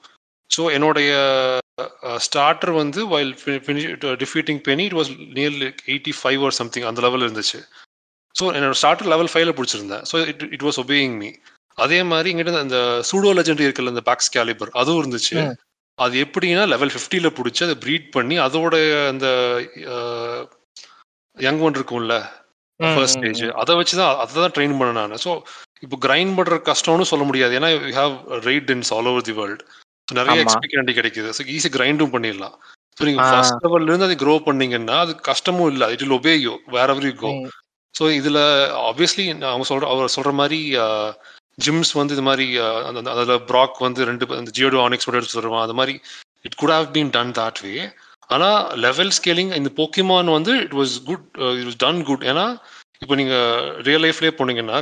ஸோ 0.51 0.63
என்னுடைய 0.77 1.13
ஸ்டார்டர் 2.27 2.73
வந்து 2.83 3.01
while 3.13 3.33
defeating 4.25 4.61
Penny 4.69 4.85
it 4.89 4.99
was 5.01 5.11
near 5.39 5.57
eighty 5.93 6.13
five 6.21 6.43
or 6.49 6.59
something 6.61 6.89
அந்த 6.91 7.03
லெவல் 7.07 7.25
இருந்துச்சு. 7.27 7.61
ஸோ 8.39 8.45
என்னோட 8.57 8.77
ஸ்டார்டர் 8.81 9.11
லெவல் 9.13 9.31
ஃபைவ்ல 9.33 9.55
பிடிச்சிருந்தேன். 9.59 10.05
So 10.11 10.17
it 10.33 10.45
it 10.57 10.65
was 10.69 10.81
obeying 10.85 11.17
me 11.23 11.31
அதே 11.85 11.99
மாதிரி 12.13 12.31
இங்கிட்ட 12.33 12.63
அந்த 12.67 12.79
சூடோ 13.09 13.33
லெஜெண்ட் 13.39 13.65
இருக்குல்ல 13.67 13.95
இந்த 13.95 14.05
பேக்ஸ் 14.09 14.33
கேலிபர் 14.37 14.71
அதுவும் 14.81 15.01
இருந்துச்சு. 15.03 15.37
அது 15.99 16.15
எப்படின்னா 16.25 16.65
லெவல் 16.73 16.93
ஃபிஃப்டியில 16.95 17.29
பிடிச்சி 17.39 17.63
அதை 17.67 17.77
ப்ரீட் 17.85 18.07
பண்ணி 18.17 18.37
அதோட 18.47 18.75
அந்த 19.13 19.27
யங் 21.37 21.61
ஒன் 21.67 21.77
இருக்கும்ல 21.79 22.17
ஃபர்ஸ்ட் 22.81 23.17
ஸ்டேஜ் 23.19 23.43
அதை 23.63 23.73
வச்சு 23.81 23.95
தான் 24.01 24.13
அதை 24.23 24.39
தான் 24.45 24.55
ட்ரெயின் 24.57 24.77
பண்ண 24.79 24.93
நான். 25.01 25.23
ஸோ 25.25 25.31
இப்போ 25.85 25.97
கிரைண்ட் 26.05 26.35
பண்ற 26.39 26.57
கஷ்டம்னு 26.71 27.11
சொல்ல 27.11 27.25
முடியாது. 27.29 27.53
ஏன்னா 27.59 27.71
யூ 27.75 27.95
ஹேவ் 28.01 28.15
ரைட் 28.49 28.71
இன்ஸ் 28.75 28.93
ஆல் 28.97 29.11
ஓவர் 29.13 29.27
தி 29.29 29.35
வேர்ல்டு 29.41 29.65
நிறைய 30.09 30.45
எக்ஸ்பீரியன்டி 30.45 30.95
கிடைக்குது. 30.99 31.29
ஸோ 31.39 31.45
ஈஸி 31.57 31.71
கிரைண்டும் 31.77 32.15
பண்ணிடலாம். 32.15 32.57
ஸோ 32.99 33.03
நீங்க 33.09 33.23
ஃபர்ஸ்ட் 33.31 33.65
லெவல்ல 33.67 33.91
இருந்து 33.91 34.09
அதை 34.09 34.17
க்ரோ 34.23 34.35
பண்ணீங்கன்னா 34.49 34.97
அது 35.05 35.13
கஷ்டமும் 35.31 35.71
இல்லை. 35.75 35.89
It 35.95 36.05
will 36.05 36.17
obey 36.21 36.35
you 36.47 36.55
wherever 36.95 37.09
you 37.11 37.15
go 37.25 37.33
so 37.95 38.05
இதுல 38.19 38.39
ஆப்வியஸ்லி 38.91 39.25
அவங்க 39.53 39.67
சொல்ற 39.71 39.89
அவர் 39.95 40.15
சொல்ற 40.17 40.33
மாதிரி 40.41 40.61
ஜிம்ஸ் 41.65 41.93
வந்து 42.01 42.15
இது 42.17 42.25
மாதிரி 42.29 42.47
அந்த 42.89 43.09
அதில் 43.15 43.43
ப்ராக் 43.51 43.83
வந்து 43.87 44.07
ரெண்டு 44.11 44.27
அந்த 44.41 44.53
ஜியோடோ 44.59 44.79
ஆனிக்ஸ் 44.85 45.09
எடுத்து 45.19 45.41
வருவான் 45.41 45.65
அது 45.67 45.77
மாதிரி 45.81 45.95
it 46.49 46.59
could 46.61 46.75
have 46.77 46.93
been 46.95 47.15
done 47.17 47.35
that 47.41 47.61
way 47.65 47.75
ஆனால் 48.35 48.61
லெவல் 48.85 49.13
ஸ்கேலிங் 49.17 49.51
இந்த 49.61 49.71
போக்கிமான் 49.81 50.37
வந்து 50.37 50.53
it 50.67 50.77
was 50.81 50.95
good 51.09 51.27
it 51.59 51.67
was 51.69 51.83
done 51.85 52.01
good 52.11 52.25
ஏன்னா 52.31 52.47
இப்போ 53.05 53.15
நீங்க 53.21 53.37
ரியல் 53.87 54.05
லைஃப்லேயே 54.05 54.33
போனீங்கன்னா 54.39 54.77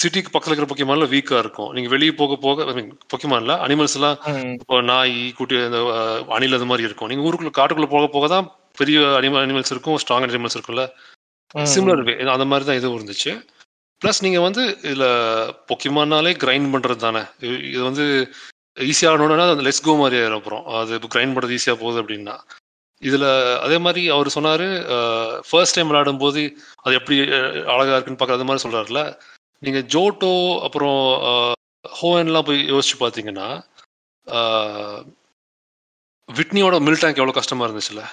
சிட்டிக்கு 0.00 0.30
பக்கத்தில் 0.30 0.52
இருக்கிற 0.52 0.68
பொக்கிமான்ல 0.70 1.06
வீக்கா 1.14 1.38
இருக்கும். 1.42 1.70
நீங்க 1.76 1.88
வெளியே 1.94 2.12
போக 2.20 2.36
போக 2.44 2.64
பொக்கிமான்ல 3.12 3.54
அனிமல்ஸ் 3.64 3.96
எல்லாம் 3.98 4.16
இப்போ 4.60 4.76
நாய் 4.90 5.16
குட்டி 5.38 5.56
அந்த 5.68 5.80
அணில் 6.36 6.56
அது 6.58 6.68
மாதிரி 6.70 6.86
இருக்கும். 6.88 7.10
நீங்க 7.10 7.24
ஊருக்குள்ள 7.26 7.52
காட்டுக்குள்ள 7.58 7.88
போக 7.94 8.06
போக 8.14 8.28
தான் 8.34 8.48
பெரிய 8.80 9.02
அனிமல் 9.18 9.42
அனிமல்ஸ் 9.44 9.72
இருக்கும் 9.74 9.98
ஸ்ட்ராங் 10.02 10.26
அனிமல்ஸ் 10.28 10.56
இருக்கும்ல. 10.58 10.84
சிம்லர் 11.74 12.02
வே 12.08 12.14
அந்த 12.34 12.46
மாதிரி 12.50 12.64
தான் 12.68 12.78
இதுவும் 12.80 12.98
இருந்துச்சு. 12.98 13.32
ப்ளஸ் 14.02 14.22
நீங்கள் 14.24 14.46
வந்து 14.46 14.62
இதில் 14.88 15.08
பொக்கிமானாலே 15.68 16.32
கிரைண்ட் 16.42 16.72
பண்ணுறது 16.74 17.00
தானே. 17.06 17.22
இது 17.72 17.82
வந்து 17.88 18.04
ஈஸியாக 18.90 19.12
ஆகணும்னா 19.12 19.44
அந்த 19.54 19.64
லெஸ் 19.66 19.84
கோ 19.86 19.92
மாதிரி 20.02 20.16
ஆயிரும் 20.20 20.40
அப்புறம். 20.40 20.64
அது 20.80 20.96
இப்போ 20.98 21.10
கிரைண்ட் 21.14 21.34
பண்ணுறது 21.36 21.56
ஈஸியாக 21.58 21.80
போகுது 21.82 22.00
அப்படின்னா. 22.02 22.34
இதில் 23.02 23.28
அதே 23.64 23.78
மாதிரி 23.86 24.02
அவர் 24.16 24.34
சொன்னார் 24.36 24.66
ஃபர்ஸ்ட் 25.48 25.76
டைம் 25.76 25.90
விளையாடும் 25.90 26.20
போது 26.24 26.42
அது 26.84 26.94
எப்படி 27.00 27.16
அழகாக 27.72 27.96
இருக்குன்னு 27.96 28.20
பார்க்குற 28.20 28.38
அது 28.38 28.48
மாதிரி 28.48 28.64
சொல்கிறாருல 28.64 29.00
நீங்கள் 29.62 29.86
ஜோட்டோ 29.94 30.32
அப்புறம் 30.66 31.00
ஹோவன்லாம் 31.84 32.46
போய் 32.48 32.60
யோசிச்சு 32.74 32.96
பார்த்தீங்கன்னா 33.02 33.48
விட்னியோட 36.28 36.76
மில் 36.86 37.02
டேங்க் 37.02 37.20
எவ்வளோ 37.20 37.34
கஷ்டமாக 37.36 37.66
இருந்துச்சுல்ல? 37.68 38.04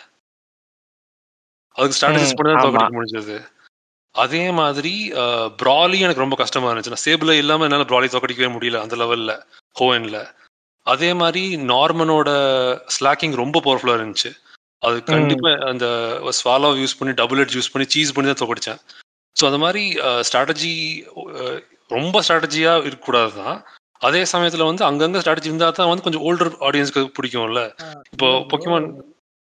அதுக்கு 1.77 1.97
ஸ்ட்ராட்டஜிஸ் 1.97 2.37
பண்ணி 2.37 2.53
தான் 2.53 2.63
தோக்கடிக்க 2.65 2.97
முடிஞ்சது. 2.97 3.37
அதே 4.15 4.43
மாதிரி 4.59 4.93
ப்ராலி 5.61 5.99
எனக்கு 6.05 6.23
ரொம்ப 6.23 6.37
கஷ்டமா 6.41 6.69
இருந்துச்சு. 6.69 6.93
நான் 6.93 7.05
சேபிள் 7.07 7.31
இல்லாமல் 7.41 7.67
என்னால் 7.67 7.89
ப்ராலி 7.91 8.09
தோக்கடிக்கவே 8.15 8.49
முடியல 8.55 8.81
அந்த 8.85 8.95
லெவலில் 9.01 9.35
ஹோவன்ல 9.79 10.19
அதே 10.87 11.09
மாதிரி 11.21 11.43
நார்மனோட 11.71 12.29
ஸ்லாக்கிங் 12.95 13.35
ரொம்ப 13.41 13.57
பவர்ஃபுல்லாக 13.65 13.99
இருந்துச்சு. 13.99 14.31
அது 14.87 14.97
கண்டிப்பாக 15.11 15.69
அந்த 15.71 15.85
ஸ்வாலோ 16.39 16.69
யூஸ் 16.81 16.97
பண்ணி 16.99 17.13
டபுள் 17.21 17.41
எட் 17.43 17.55
யூஸ் 17.57 17.71
பண்ணி 17.73 17.85
சீஸ் 17.93 18.13
பண்ணி 18.15 18.29
தான் 18.29 18.41
தோக்கடிச்சேன். 18.41 18.81
ஸோ 19.35 19.43
அந்த 19.49 19.59
மாதிரி 19.65 19.83
ஸ்ட்ராட்டஜி 20.27 20.73
ரொம்ப 21.95 22.21
ஸ்ட்ராட்டஜியாக 22.25 22.85
இருக்கக்கூடாது 22.89 23.31
தான் 23.39 23.57
அதே 24.07 24.21
சமயத்தில் 24.33 24.69
வந்து 24.69 24.83
அங்கங்கே 24.89 25.21
ஸ்ட்ராட்டஜி 25.23 25.49
இருந்தால் 25.49 25.77
தான் 25.79 25.89
வந்து 25.91 26.05
கொஞ்சம் 26.05 26.25
ஓல்டர் 26.27 26.53
ஆடியன்ஸ்க்கு 26.67 27.03
பிடிக்கும்ல. 27.17 27.61
இப்போ 28.13 28.29
பொக்கிமான் 28.51 28.87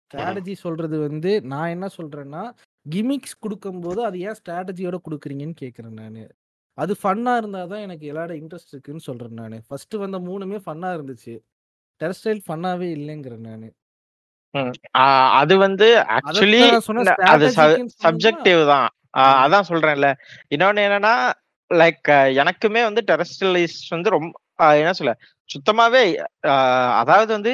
ஸ்ட்ராட்டஜி 0.08 0.54
சொல்றது 0.64 0.96
வந்து 1.06 1.30
நான் 1.52 1.72
என்ன 1.74 1.86
சொல்றேன்னா 1.96 2.42
கிமிக்ஸ் 2.86 3.40
கொடுக்கும்போது 3.44 4.00
அது 4.08 4.16
ஏன் 4.28 4.36
ஸ்ட்ராட்டஜியோட 4.38 4.96
கொடுக்குறீங்கன்னு 5.06 5.56
கேட்குறேன் 5.62 5.98
நான். 6.00 6.20
அது 6.78 6.92
ஃபன்னா 7.00 7.32
இருந்தா 7.40 7.60
தான் 7.72 7.84
எனக்கு 7.86 8.04
விளையாட 8.10 8.32
இன்ட்ரெஸ்ட் 8.40 8.72
இருக்குன்னு 8.74 9.06
சொல்றேன் 9.08 9.38
நான். 9.40 9.56
ஃபர்ஸ்ட் 9.66 9.94
வந்த 10.04 10.18
மூணுமே 10.28 10.58
ஃபன்னா 10.66 10.90
இருந்துச்சு. 10.96 11.34
டெரஸ்டைல் 12.00 12.40
ஃபன்னாவே 12.46 12.88
இல்லைங்கிறேன் 12.96 13.46
நான். 13.48 13.68
அது 15.40 15.54
வந்து 15.64 15.88
ஆக்சுவலி 16.16 16.62
அது 17.32 17.48
சப்ஜெக்டிவ் 18.06 18.62
தான். 18.72 18.88
அதான் 19.44 19.68
சொல்றேன்ல. 19.70 20.08
இன்னொன்னு 20.54 20.86
என்னன்னா 20.88 21.14
லைக் 21.70 22.10
எனக்குமே 22.42 22.82
வந்து 22.88 23.02
டெரஸ்டலைஸ் 23.10 23.80
வந்து 23.96 24.14
ரொம்ப 24.16 24.32
என்ன 24.82 24.92
சொல்ல 25.00 25.12
சுத்தமாவே 25.50 26.02
அதாவது 27.00 27.30
வந்து 27.36 27.52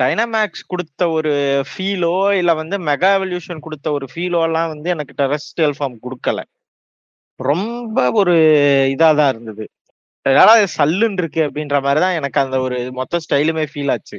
டைனமேக்ஸ் 0.00 0.64
கொடுத்த 0.66 1.02
ஒரு 1.10 1.32
ஃபீலோ 1.70 2.14
இல்ல 2.40 2.52
வந்து 2.54 2.76
மெகா 2.88 3.10
எவல்யூஷன் 3.18 3.64
கொடுத்த 3.66 3.92
ஒரு 3.92 4.06
ஃபீலோ 4.12 4.40
எல்லாம் 4.48 4.72
வந்து 4.74 4.88
எனக்கு 4.96 5.14
டெரஸ்டியல் 5.22 5.76
ஃபார்ம் 5.78 5.98
கொடுக்கல. 6.06 6.40
ரொம்ப 7.40 7.98
ஒரு 8.20 8.34
இதா 8.94 9.10
தான் 9.20 9.30
இருந்தது. 9.34 9.64
ஏதாவது 10.26 10.64
சல்லுன்னு 10.78 11.20
இருக்கு 11.22 11.40
அப்படின்ற 11.48 11.76
மாதிரிதான் 11.86 12.16
எனக்கு 12.20 12.38
அந்த 12.44 12.56
ஒரு 12.66 12.78
மொத்த 12.98 13.20
ஸ்டைலுமே 13.26 13.64
ஃபீல் 13.72 13.92
ஆச்சு. 13.94 14.18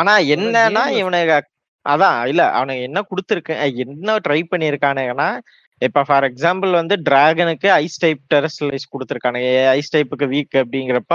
ஆனா 0.00 0.14
என்னன்னா 0.34 0.84
இவனுக்கு 1.00 1.38
அதான் 1.86 2.18
இல்ல 2.30 2.42
அவனுக்கு 2.56 2.86
என்ன 2.88 3.00
கொடுத்துருக்கு 3.10 3.54
என்ன 3.84 4.16
ட்ரை 4.26 4.40
பண்ணிருக்கானுங்கன்னா 4.52 5.28
இப்ப 5.86 6.02
ஃபார் 6.08 6.26
எக்ஸாம்பிள் 6.28 6.72
வந்து 6.80 6.94
டிராகனுக்கு 7.08 7.68
ஐஸ் 7.82 8.00
டைப் 8.02 8.20
டெரஸ்டலைஸ் 8.34 8.90
கொடுத்துருக்கானுங்க. 8.92 9.48
ஐஸ் 9.78 9.92
டைப்புக்கு 9.94 10.26
வீக் 10.34 10.56
அப்படிங்கிறப்ப 10.62 11.14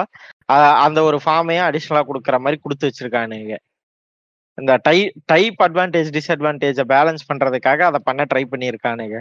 அந்த 0.85 0.99
ஒரு 1.09 1.17
ஃபார்மையும் 1.25 1.67
அடிஷனலா 1.69 2.03
கொடுக்குற 2.09 2.37
மாதிரி 2.45 2.59
கொடுத்து 2.63 2.89
வச்சிருக்கானுங்க. 2.89 3.55
இந்த 4.57 4.73
டை 4.87 4.97
டைப் 5.31 5.59
அட்வான்டேஜ் 5.65 6.09
டிஸ்அட்வான்டேஜ 6.17 6.81
பேலன்ஸ் 6.93 7.27
பண்றதுக்காக 7.29 7.79
அதை 7.89 7.99
பண்ண 8.09 8.21
ட்ரை 8.31 8.43
பண்ணியிருக்கானுங்க 8.51 9.17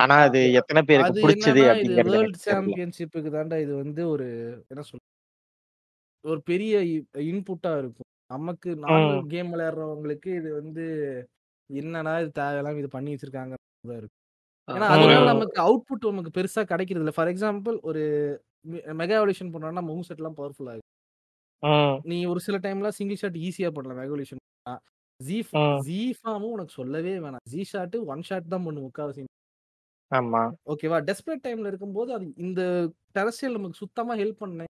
ஆனா 0.00 0.14
அது 0.26 0.40
எத்தனை 0.60 0.80
பேருக்கு 0.88 1.22
பிடிச்சது 1.24 1.62
அப்படிங்கிறது 1.72 2.14
வேர்ல்ட் 2.16 2.40
சாம்பியன்ஷிப்புக்கு 2.46 3.30
தாண்டா 3.36 3.56
இது 3.64 3.72
வந்து 3.82 4.02
ஒரு 4.14 4.26
என்ன 4.70 4.82
சொல்ற 4.90 5.02
ஒரு 6.24 6.40
பெரிய 6.50 6.72
இன்புட்டா 7.30 7.72
இருக்கும். 7.82 8.08
நமக்கு 8.34 8.70
நார்மல் 8.84 9.30
கேம் 9.32 9.50
விளையாடுறவங்களுக்கு 9.54 10.30
இது 10.40 10.50
வந்து 10.60 10.84
என்னன்னா 11.70 12.12
இது 12.22 12.30
தேவையெல்லாம் 12.40 12.80
இது 12.82 12.88
பண்ணி 12.96 13.12
வச்சிருக்காங்க 13.14 13.54
இருக்கும் 14.00 14.21
ஏன்னா 14.72 14.88
அதனால 14.94 15.24
நமக்கு 15.30 15.58
அவுட்புட் 15.62 16.08
நமக்கு 16.10 16.34
பெருசா 16.36 16.62
கிடைக்கிறது 16.64 17.02
இல்லை 17.04 17.16
ஃபார் 17.16 17.30
எக்ஸாம்பிள் 17.32 17.76
ஒரு 17.82 18.02
மெகா 19.00 19.16
எவல்யூஷன் 19.18 19.52
பண்ணோம்னா 19.54 19.84
மூவ் 19.88 20.06
செட் 20.08 20.20
எல்லாம் 20.20 20.38
பவர்ஃபுல் 20.38 20.70
ஆகும் 20.72 20.88
நீ 22.10 22.18
ஒரு 22.26 22.40
சில 22.40 22.56
டைம்ல 22.64 22.90
சிங்கிள் 22.98 23.20
ஷாட் 23.22 23.38
ஈஸியா 23.46 23.70
பண்ணலாம் 23.70 23.98
மெகா 23.98 24.10
எவல்யூஷன் 24.10 24.40
ஜி 25.20 25.36
ஜிஃபாமும் 25.88 26.52
உனக்கு 26.52 26.72
சொல்லவே 26.72 27.12
வேணாம். 27.18 27.44
ஜி 27.50 27.62
ஷாட் 27.64 27.96
ஒன் 28.12 28.22
ஷாட் 28.22 28.48
தான் 28.48 28.64
பண்ணும் 28.66 28.86
முக்காவாசி. 28.86 29.22
ஆமா. 30.10 30.40
ஓகேவா 30.72 30.98
டெஸ்பரேட் 31.08 31.44
டைம்ல 31.44 31.70
இருக்கும்போது 31.70 32.10
அது 32.16 32.26
இந்த 32.38 32.62
டெரஸ்டியல் 33.16 33.56
நமக்கு 33.56 33.80
சுத்தமா 33.82 34.14
ஹெல்ப் 34.16 34.42
பண்ணேன் 34.42 34.70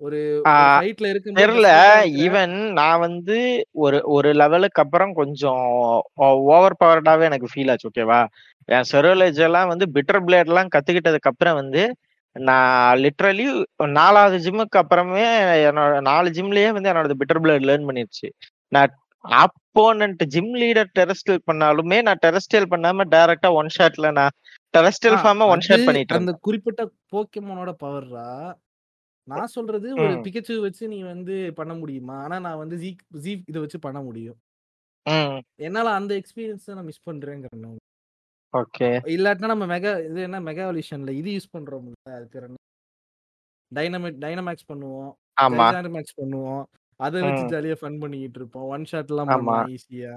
ஒரு 0.00 0.18
தெரியல 1.38 1.68
ஈவன் 2.24 2.54
நான் 2.74 3.00
வந்து 3.00 3.36
ஒரு 3.84 3.98
ஒரு 4.08 4.28
லெவலுக்கு 4.32 4.82
அப்புறம் 4.84 5.12
கொஞ்சம் 5.12 5.64
ஓவர் 6.50 6.76
பவர்டாவே 6.82 7.24
எனக்கு 7.24 7.50
ஃபீல் 7.52 7.70
ஆச்சு 7.70 7.88
ஓகேவா 7.88 8.20
என் 8.68 8.88
செரோலேஜ் 8.90 9.40
எல்லாம் 9.40 9.70
வந்து 9.72 9.86
பிட்டர் 9.94 10.22
பிளேட் 10.26 10.50
எல்லாம் 10.50 10.72
கத்துக்கிட்டதுக்கு 10.74 11.30
அப்புறம் 11.30 11.58
வந்து 11.60 11.82
நான் 12.36 13.00
லிட்ரலி 13.04 13.46
நாலாவது 13.94 14.38
ஜிம்முக்கு 14.44 14.80
அப்புறமே 14.82 15.24
என்னோட 15.64 15.94
நாலு 16.02 16.30
ஜிம்லயே 16.30 16.70
வந்து 16.70 16.90
என்னோட 16.92 17.16
பிட்டர் 17.20 17.42
பிளேட் 17.44 17.68
லேர்ன் 17.68 17.88
பண்ணிருச்சு. 17.88 18.28
நான் 18.72 18.92
அப்போனன்ட் 19.24 20.22
ஜிம் 20.34 20.54
லீடர் 20.54 20.90
டெரஸ்டியல் 20.98 21.42
பண்ணாலுமே 21.48 21.98
நான் 22.02 22.22
டெரஸ்டியல் 22.22 22.70
பண்ணாம 22.70 23.06
டைரக்டா 23.14 23.50
ஒன் 23.54 23.74
ஷாட்ல 23.76 24.10
நான் 24.12 24.34
டெரஸ்டியல் 24.74 25.18
ஃபார்ம 25.22 25.48
ஒன் 25.52 25.66
ஷாட் 25.66 25.86
பண்ணிட்டு 25.86 26.18
அந்த 26.18 26.34
குறிப்பிட்ட 26.40 26.82
போக்கிமானோட 27.12 27.72
பவர்ரா 27.84 28.28
நான் 29.28 29.52
சொல்றது 29.56 29.88
ஒரு 30.04 30.14
பிகச்சு 30.26 30.54
வச்சு 30.66 30.84
நீ 30.88 30.98
வந்து 31.02 31.34
பண்ண 31.54 31.72
முடியுமா? 31.74 32.16
ஆனா 32.24 32.36
நான் 32.38 32.60
வந்து 32.62 32.76
ஜீ 32.76 32.90
ஜீ 33.24 33.32
இதை 33.50 33.58
வச்சு 33.64 33.78
பண்ண 33.86 34.00
முடியும். 34.02 34.38
என்னால 35.66 35.88
அந்த 35.98 36.12
எக்ஸ்பீரியன்ஸ் 36.20 36.66
நான் 36.76 36.88
மிஸ் 36.90 37.06
பண்றேங்கிறேன் 37.08 37.76
ஓகே. 38.54 38.88
இல்லாட்டினா 39.14 39.50
நம்ம 39.52 39.66
மெகா 39.66 39.92
இது 40.08 40.20
என்ன 40.22 40.38
மெகா 40.40 40.62
எவல்யூஷன்ல 40.66 41.12
இது 41.20 41.30
யூஸ் 41.30 41.54
பண்றோம் 41.56 41.88
அது 42.16 42.26
பேர் 42.34 42.46
டைனமிக் 43.72 44.20
டைனமேக்ஸ் 44.24 44.68
பண்ணுவோம். 44.72 45.10
ஆமா. 45.40 45.64
டைனமேக்ஸ் 45.76 46.18
பண்ணுவோம். 46.20 46.62
அதை 47.00 47.18
வச்சு 47.22 47.44
ஜாலியா 47.54 47.76
ஃபன் 47.80 48.00
பண்ணிக்கிட்டு 48.02 48.38
இருப்போம். 48.40 48.66
ஒன் 48.74 48.84
ஷாட் 48.84 49.10
எல்லாம் 49.12 49.28
பண்ணுவோம் 49.28 49.72
ஈஸியா 49.76 50.12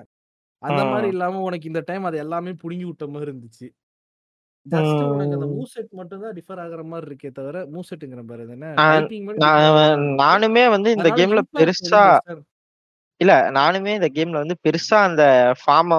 அந்த 0.61 0.81
மாதிரி. 0.85 1.07
இல்லாம 1.07 1.41
உனக்கு 1.41 1.69
இந்த 1.71 1.81
டைம் 1.89 2.03
அது 2.03 2.17
எல்லாமே 2.17 2.51
புடுங்கி 2.63 2.85
விட்ட 2.87 3.05
மாதிரி 3.07 3.31
இருந்துச்சு. 3.31 3.67
ஜஸ்ட் 4.65 5.01
உனக்கு 5.05 5.35
அந்த 5.35 5.45
ம். 5.45 5.53
மூவ் 5.53 5.71
செட் 5.71 5.91
மட்டும் 5.99 6.23
தான் 6.23 6.35
டிஃபர் 6.37 6.59
ஆகுற 6.63 6.81
மாதிரி 6.89 7.07
இருக்கே 7.07 7.29
தவிர 7.37 7.61
மூவ் 7.71 7.87
செட்டுங்கிற 7.89 8.23
பாரு 8.25 8.43
என்ன? 8.47 8.67
நானுமே 10.23 10.63
வந்து 10.75 10.89
இந்த 10.97 11.09
கேம்ல 11.17 11.41
பெருசா 11.55 12.03
இல்ல 13.21 13.33
நானுமே 13.55 13.91
இந்த 13.97 14.09
கேம்ல 14.13 14.41
வந்து 14.41 14.55
பெருசா 14.63 14.99
அந்த 15.07 15.23
ஃபார்ம 15.59 15.97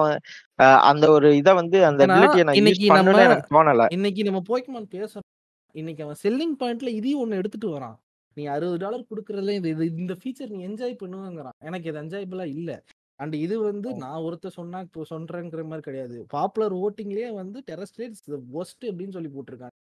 அந்த 0.89 1.05
ஒரு 1.11 1.27
இத 1.37 1.49
வந்து 1.59 1.77
அந்த 1.89 2.01
எபிலிட்டியை 2.07 2.45
நான் 2.47 2.57
யூஸ் 2.59 2.81
எனக்கு 3.25 3.53
தோணல. 3.53 3.85
இன்னைக்கு 3.91 4.23
நம்ம 4.23 4.41
போய்க்குமான் 4.49 4.89
பேசுறோம் 4.95 5.29
இன்னைக்கு 5.75 6.01
அவன் 6.05 6.19
செல்லிங் 6.23 6.57
பாயிண்ட்ல 6.59 6.89
இதையும் 6.93 7.21
ஒண்ணு 7.23 7.39
எடுத்துட்டு 7.41 7.69
வரான். 7.69 7.95
நீ 8.37 8.43
அறுபது 8.51 8.77
டாலர் 8.77 9.09
கொடுக்கறதுல 9.09 9.55
இது 9.57 9.69
இந்த 9.95 10.13
ஃபீச்சர் 10.19 10.51
நீ 10.53 10.59
என்ஜாய் 10.67 10.99
பண்ணுவாங்கிறான் 11.01 11.55
எனக்கு 11.61 11.89
இது 11.89 12.01
என்ஜாயபிளா 12.01 12.45
இல்ல. 12.55 12.71
அண்ட் 13.19 13.35
இது 13.35 13.55
வந்து 13.61 13.89
நான் 14.03 14.23
ஒருத்தர் 14.27 14.57
சொன்னா 14.59 14.79
இப்போ 14.81 15.01
சொல்றேங்கிற 15.09 15.63
மாதிரி 15.69 15.81
கிடையாது. 15.81 16.17
பாப்புலர் 16.35 16.75
ஓட்டிங்லயே 16.83 17.29
வந்து 17.41 17.59
டெரஸ்ட்ரேட்ஸ் 17.71 18.23
ஒஸ்ட் 18.61 18.85
அப்படின்னு 18.91 19.15
சொல்லி 19.17 19.31
போட்டிருக்காங்க. 19.35 19.75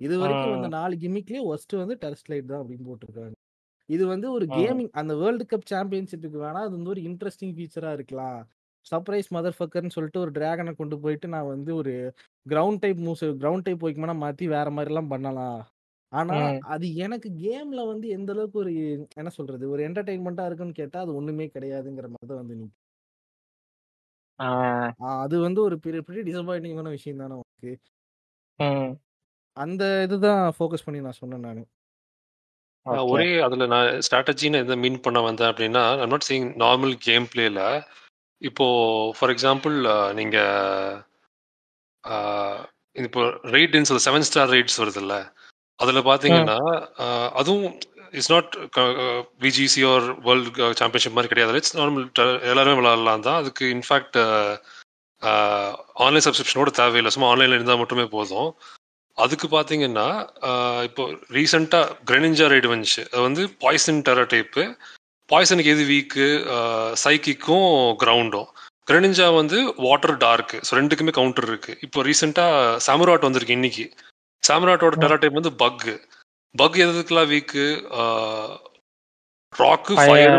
இது 0.00 0.14
வரைக்கும் 0.22 0.54
வந்து. 0.54 0.70
நாலு 0.78 0.94
கிமிக்லயே 1.04 1.42
ஒஸ்ட் 1.52 1.74
வந்து 1.82 1.94
டெரஸ்ட்லைட் 2.04 2.50
தான் 2.52 2.62
அப்படின்னு 2.62 2.86
போட்டிருக்காங்க. 2.90 3.34
இது 3.88 4.04
வந்து 4.06 4.26
ஒரு. 4.36 4.46
கேமிங் 4.56 4.90
அந்த 5.00 5.12
வேர்ல்டு 5.14 5.44
கப் 5.52 5.70
சாம்பியன்ஷிப்புக்கு 5.72 6.38
வேணா 6.44 6.60
அது 6.66 6.74
வந்து 6.78 6.92
ஒரு 6.94 7.02
இன்ட்ரெஸ்டிங் 7.08 7.54
ஃபீச்சரா 7.56 7.92
இருக்கலாம். 7.92 8.40
சர்ப்ரைஸ் 8.86 9.28
மதர் 9.36 9.56
ஃபக்கர்னு 9.58 9.94
சொல்லிட்டு 9.94 10.22
ஒரு 10.24 10.32
டிராகனை 10.38 10.72
கொண்டு 10.80 10.96
போயிட்டு 11.04 11.28
நான் 11.28 11.52
வந்து 11.54 11.70
ஒரு 11.74 11.92
ground 12.46 12.82
type 12.82 13.00
moves 13.06 13.24
ground 13.42 13.66
type 13.68 13.82
போய்க்குமா 13.84 14.16
மாத்தி 14.24 14.46
வேற 14.48 14.68
மாதிரி 14.70 14.92
எல்லாம் 14.92 15.12
பண்ணலாம். 15.14 15.58
ஆனா. 16.12 16.34
அது 16.74 16.86
எனக்கு 16.96 17.28
கேம்ல 17.40 17.80
வந்து 17.88 18.06
எந்த 18.08 18.30
அளவுக்கு 18.34 18.58
ஒரு 18.62 18.72
என்ன 19.16 19.30
சொல்றது? 19.38 19.64
ஒரு 19.72 19.80
என்டர்டைன்மெண்டா 19.88 20.44
இருக்குன்னு 20.48 20.80
கேட்டா 20.80 20.98
அது 21.04 21.12
ஒண்ணுமே 21.20 21.46
கிடையாதுங்கிற 21.54 22.08
மாதிரி 22.08 22.30
தான் 22.30 22.42
வந்து 22.42 22.56
நீ 22.60 22.66
அது 25.16 25.36
வந்து 25.44 25.60
ஒரு 25.66 25.76
பெரிய 25.84 26.00
பெரிய 26.02 26.22
டிசப்பாயிண்டிங்கான 26.26 26.90
விஷயம் 26.96 27.22
தானே 27.22 27.36
உனக்கு. 27.38 27.72
அந்த 29.56 29.82
இதுதான் 30.06 30.42
ஃபோக்கஸ் 30.56 30.86
பண்ணி 30.86 31.00
நான் 31.00 31.20
சொன்னேன் 31.20 31.46
நானு. 31.46 31.62
ஒரே 33.10 33.28
அதுல 33.46 33.66
நான் 33.66 33.88
ஸ்ட்ராட்டஜின்னு 34.06 34.60
எதை 34.64 34.76
மீன் 34.76 35.04
பண்ண 35.06 35.18
வந்தேன் 35.20 35.50
அப்படின்னா 35.50 35.84
I'm 36.02 36.12
not 36.12 36.28
seeing 36.28 36.48
normal 36.62 36.94
game 37.06 37.26
பிளேல 37.32 37.60
இப்போ 38.42 38.66
ஃபார் 39.16 39.32
எக்ஸாம்பிள் 39.34 39.76
நீங்க 40.14 40.38
இப்போ 42.96 43.22
ரெய்ட்ஸ் 43.54 44.04
செவன் 44.06 44.26
ஸ்டார் 44.28 44.52
ரெய்ட்ஸ் 44.52 44.80
வருதுல்ல 44.82 45.16
அதுல 45.80 46.00
பாத்தீங்கன்னா 46.06 46.58
ஆஹ், 47.04 47.30
அதுவும் 47.34 47.66
it's 48.14 48.32
not 48.32 48.52
VGC 49.44 49.82
or 49.90 50.06
world 50.26 50.50
championship 50.80 51.16
மாதிரி 51.16 51.32
கிடையாது 51.32 51.60
இட்ஸ் 51.60 51.76
நார்மல் 51.78 52.06
எல்லாருமே 52.50 52.78
விளையாடலாம் 52.80 53.26
தான். 53.26 53.40
அதுக்கு 53.42 53.64
இன்ஃபேக்ட் 53.76 54.18
ஆன்லைன் 56.02 56.24
சப்ஸ்கிரிப்ஷனோட 56.26 56.70
தேவையில்லை. 56.78 57.12
சும்மா 57.14 57.30
ஆன்லைன்ல 57.30 57.58
இருந்தால் 57.58 57.82
மட்டுமே 57.82 58.06
போதும். 58.14 58.50
அதுக்கு 59.18 59.46
பார்த்தீங்கன்னா 59.48 60.06
ஆஹ் 60.48 60.82
இப்போ 60.84 61.02
ரீசெண்டாக 61.36 61.92
கிரெனிஞ்சா 62.08 62.46
ரைடு 62.52 62.68
வந்துச்சு. 62.72 63.02
அது 63.12 63.22
வந்து 63.22 63.42
பாய்சன் 63.62 64.04
டெரா 64.06 64.24
டைப்பு 64.32 64.64
பாய்சனுக்கு 65.28 65.72
எது 65.72 65.84
வீக்கு 65.86 66.26
சைக்கிக்கும் 67.02 67.70
கிரவுண்டும் 68.02 68.48
கிரெனிஞ்சா 68.86 69.26
வந்து 69.38 69.56
வாட்டர் 69.84 70.16
டார்க்கு 70.20 70.58
ஸோ 70.66 70.74
ரெண்டுக்குமே 70.78 71.12
கவுண்டர் 71.16 71.48
இருக்கு. 71.48 71.72
இப்போ 71.82 71.98
ரீசெண்டாக 72.08 72.52
சாமுராட் 72.86 73.26
வந்திருக்கு 73.26 73.56
இன்னைக்கு. 73.58 73.86
சாமுராட்டோட. 74.42 74.96
டெரா 75.02 75.16
டைப் 75.22 75.40
வந்து 75.40 75.52
பக். 75.62 75.86
பக் 76.54 76.78
எதுக்கெல்லாம் 76.84 77.30
வீக்கு 77.34 77.64
ராக்கு 79.52 79.94
ஃபயர். 79.98 80.36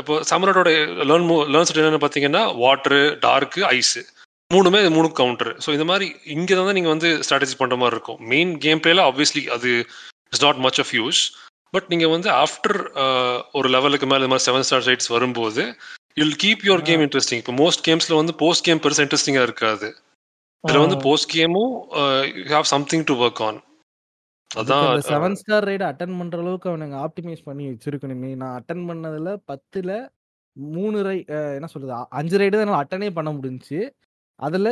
இப்போ 0.00 0.14
சமரோட 0.30 0.70
லேர்ன் 1.10 1.28
லேர்ன் 1.52 1.68
செட் 1.68 1.80
என்னன்னு 1.82 2.02
பார்த்தீங்கன்னா 2.02 2.42
வாட்டரு 2.64 3.00
டார்க்கு 3.24 3.62
ஐஸு 3.76 4.02
மூணுமே 4.50 4.80
மூணு 4.96 5.08
கவுண்டர் 5.20 5.52
ஸோ 5.64 5.68
இந்த 5.76 5.84
மாதிரி 5.90 6.06
இங்கே 6.34 6.54
தான் 6.58 6.76
நீங்கள் 6.78 6.94
வந்து 6.94 7.10
ஸ்ட்ராட்டஜி 7.24 7.56
பண்ணுற 7.60 7.76
மாதிரி 7.82 7.96
இருக்கும். 7.96 8.20
மெயின் 8.32 8.52
கேம் 8.64 8.82
பிளேல 8.84 9.04
ஆப்வியஸ்லி 9.10 9.42
அது 9.56 9.70
it's 10.26 10.44
not 10.46 10.60
much 10.66 10.80
of 10.82 10.92
use 10.98 11.20
but 11.74 11.88
நீங்கள் 11.92 12.12
வந்து 12.14 12.28
ஆஃப்டர் 12.42 12.78
ஒரு 13.58 13.68
லெவலுக்கு 13.74 14.08
மேலே 14.10 14.22
இந்த 14.22 14.32
மாதிரி 14.32 14.46
செவன் 14.48 14.66
ஸ்டார் 14.68 14.86
சைட்ஸ் 14.88 15.10
வரும்போது 15.14 15.64
you'll 16.20 16.36
keep 16.42 16.66
your 16.68 16.84
game 16.88 17.02
interesting 17.06 17.40
இப்போ 17.42 17.54
மோஸ்ட் 17.62 17.84
கேம்ஸில் 17.88 18.18
வந்து 18.20 18.34
போஸ்ட் 18.42 18.66
கேம் 18.68 18.82
பெருசாக 18.84 19.06
இன்ட்ரெஸ்டிங்காக 19.06 19.48
இருக்காது. 19.48 19.88
இதில் 20.64 20.82
வந்து. 20.82 20.96
போஸ்ட் 21.06 21.30
கேமும் 21.36 21.72
you 22.40 22.52
have 22.56 22.68
something 22.74 23.04
to 23.08 23.14
work 23.24 23.42
on 23.46 23.58
அதான் 24.50 25.02
செவன் 25.10 25.36
ஸ்டார் 25.40 25.66
ரைடு 25.68 25.84
அட்டன் 25.88 26.16
பண்ற 26.18 26.38
அளவுக்கு 26.42 26.70
அவனுங்க 26.70 26.96
ஆப்டிமைஸ் 27.06 27.46
பண்ணி 27.48 27.64
வச்சிருக்கணுமே. 27.70 28.30
நான் 28.40 28.56
அட்டன் 28.58 28.84
பண்ணதுல 28.90 29.30
பத்துல 29.50 29.90
மூணு 30.56 30.98
ரை 31.06 31.16
என்ன 31.58 31.68
சொல்றது 31.72 31.94
அஞ்சு 32.18 32.36
ரைடு 32.40 32.54
தான் 32.54 32.64
என்னால 32.64 32.82
அட்டனே 32.82 33.08
பண்ண 33.18 33.30
முடிஞ்சுச்சு. 33.38 33.80
அதுல 34.40 34.68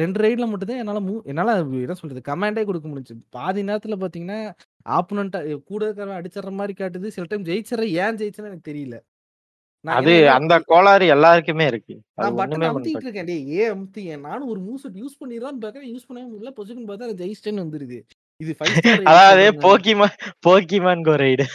ரெண்டு 0.00 0.18
ரைட்ல 0.22 0.46
மட்டும்தான் 0.50 0.80
என்னால 0.82 1.00
மூ 1.08 1.14
என்னால 1.30 1.52
என்ன 1.84 1.96
சொல்றது 2.00 2.22
கமாண்டே 2.30 2.64
கொடுக்க 2.68 2.86
முடிஞ்சு 2.92 3.14
பாதி 3.36 3.62
நேரத்துல 3.68 3.96
பாத்தீங்கன்னா 4.02 4.40
ஆப்போனண்ட் 4.96 5.36
கூட 5.70 5.80
இருக்கிறவன் 5.86 6.18
அடிச்சிடுற 6.20 6.52
மாதிரி 6.60 6.74
காட்டுது. 6.80 7.14
சில 7.16 7.26
டைம் 7.30 7.46
ஜெயிச்சிடற 7.50 7.86
ஏன் 8.04 8.18
ஜெயிச்சேன்னு 8.20 8.50
எனக்கு 8.52 8.70
தெரியல. 8.70 8.96
அது 9.84 10.12
அந்த 10.36 10.54
கோளாறு 10.70 11.06
எல்லாருக்குமே 11.14 11.64
இருக்கு. 11.70 11.94
இருக்கேன் 13.02 13.28
டேய் 13.30 13.50
ஏன் 13.58 13.72
அமுத்தி 13.74 14.02
நானும் 14.28 14.48
ஒரு 14.52 14.60
மூவ்ஸ் 14.66 14.86
யூஸ் 15.02 15.18
பண்ணிடலாம்னு 15.20 15.62
பார்க்கறேன். 15.64 15.90
யூஸ் 15.94 16.06
பண்ணவே 16.08 16.26
முடியல. 16.30 16.52
பொசிஷன் 16.58 16.88
பார்த்தா 16.90 17.10
ஜெயிச்சிட்டேன்னு 17.22 17.64
வந்துருது. 17.64 17.98
இது 18.40 18.54
அதாவது 19.10 19.44
Pokemon 19.66 20.16
Pokemon 20.46 21.04
go 21.08 21.14
raid 21.22 21.46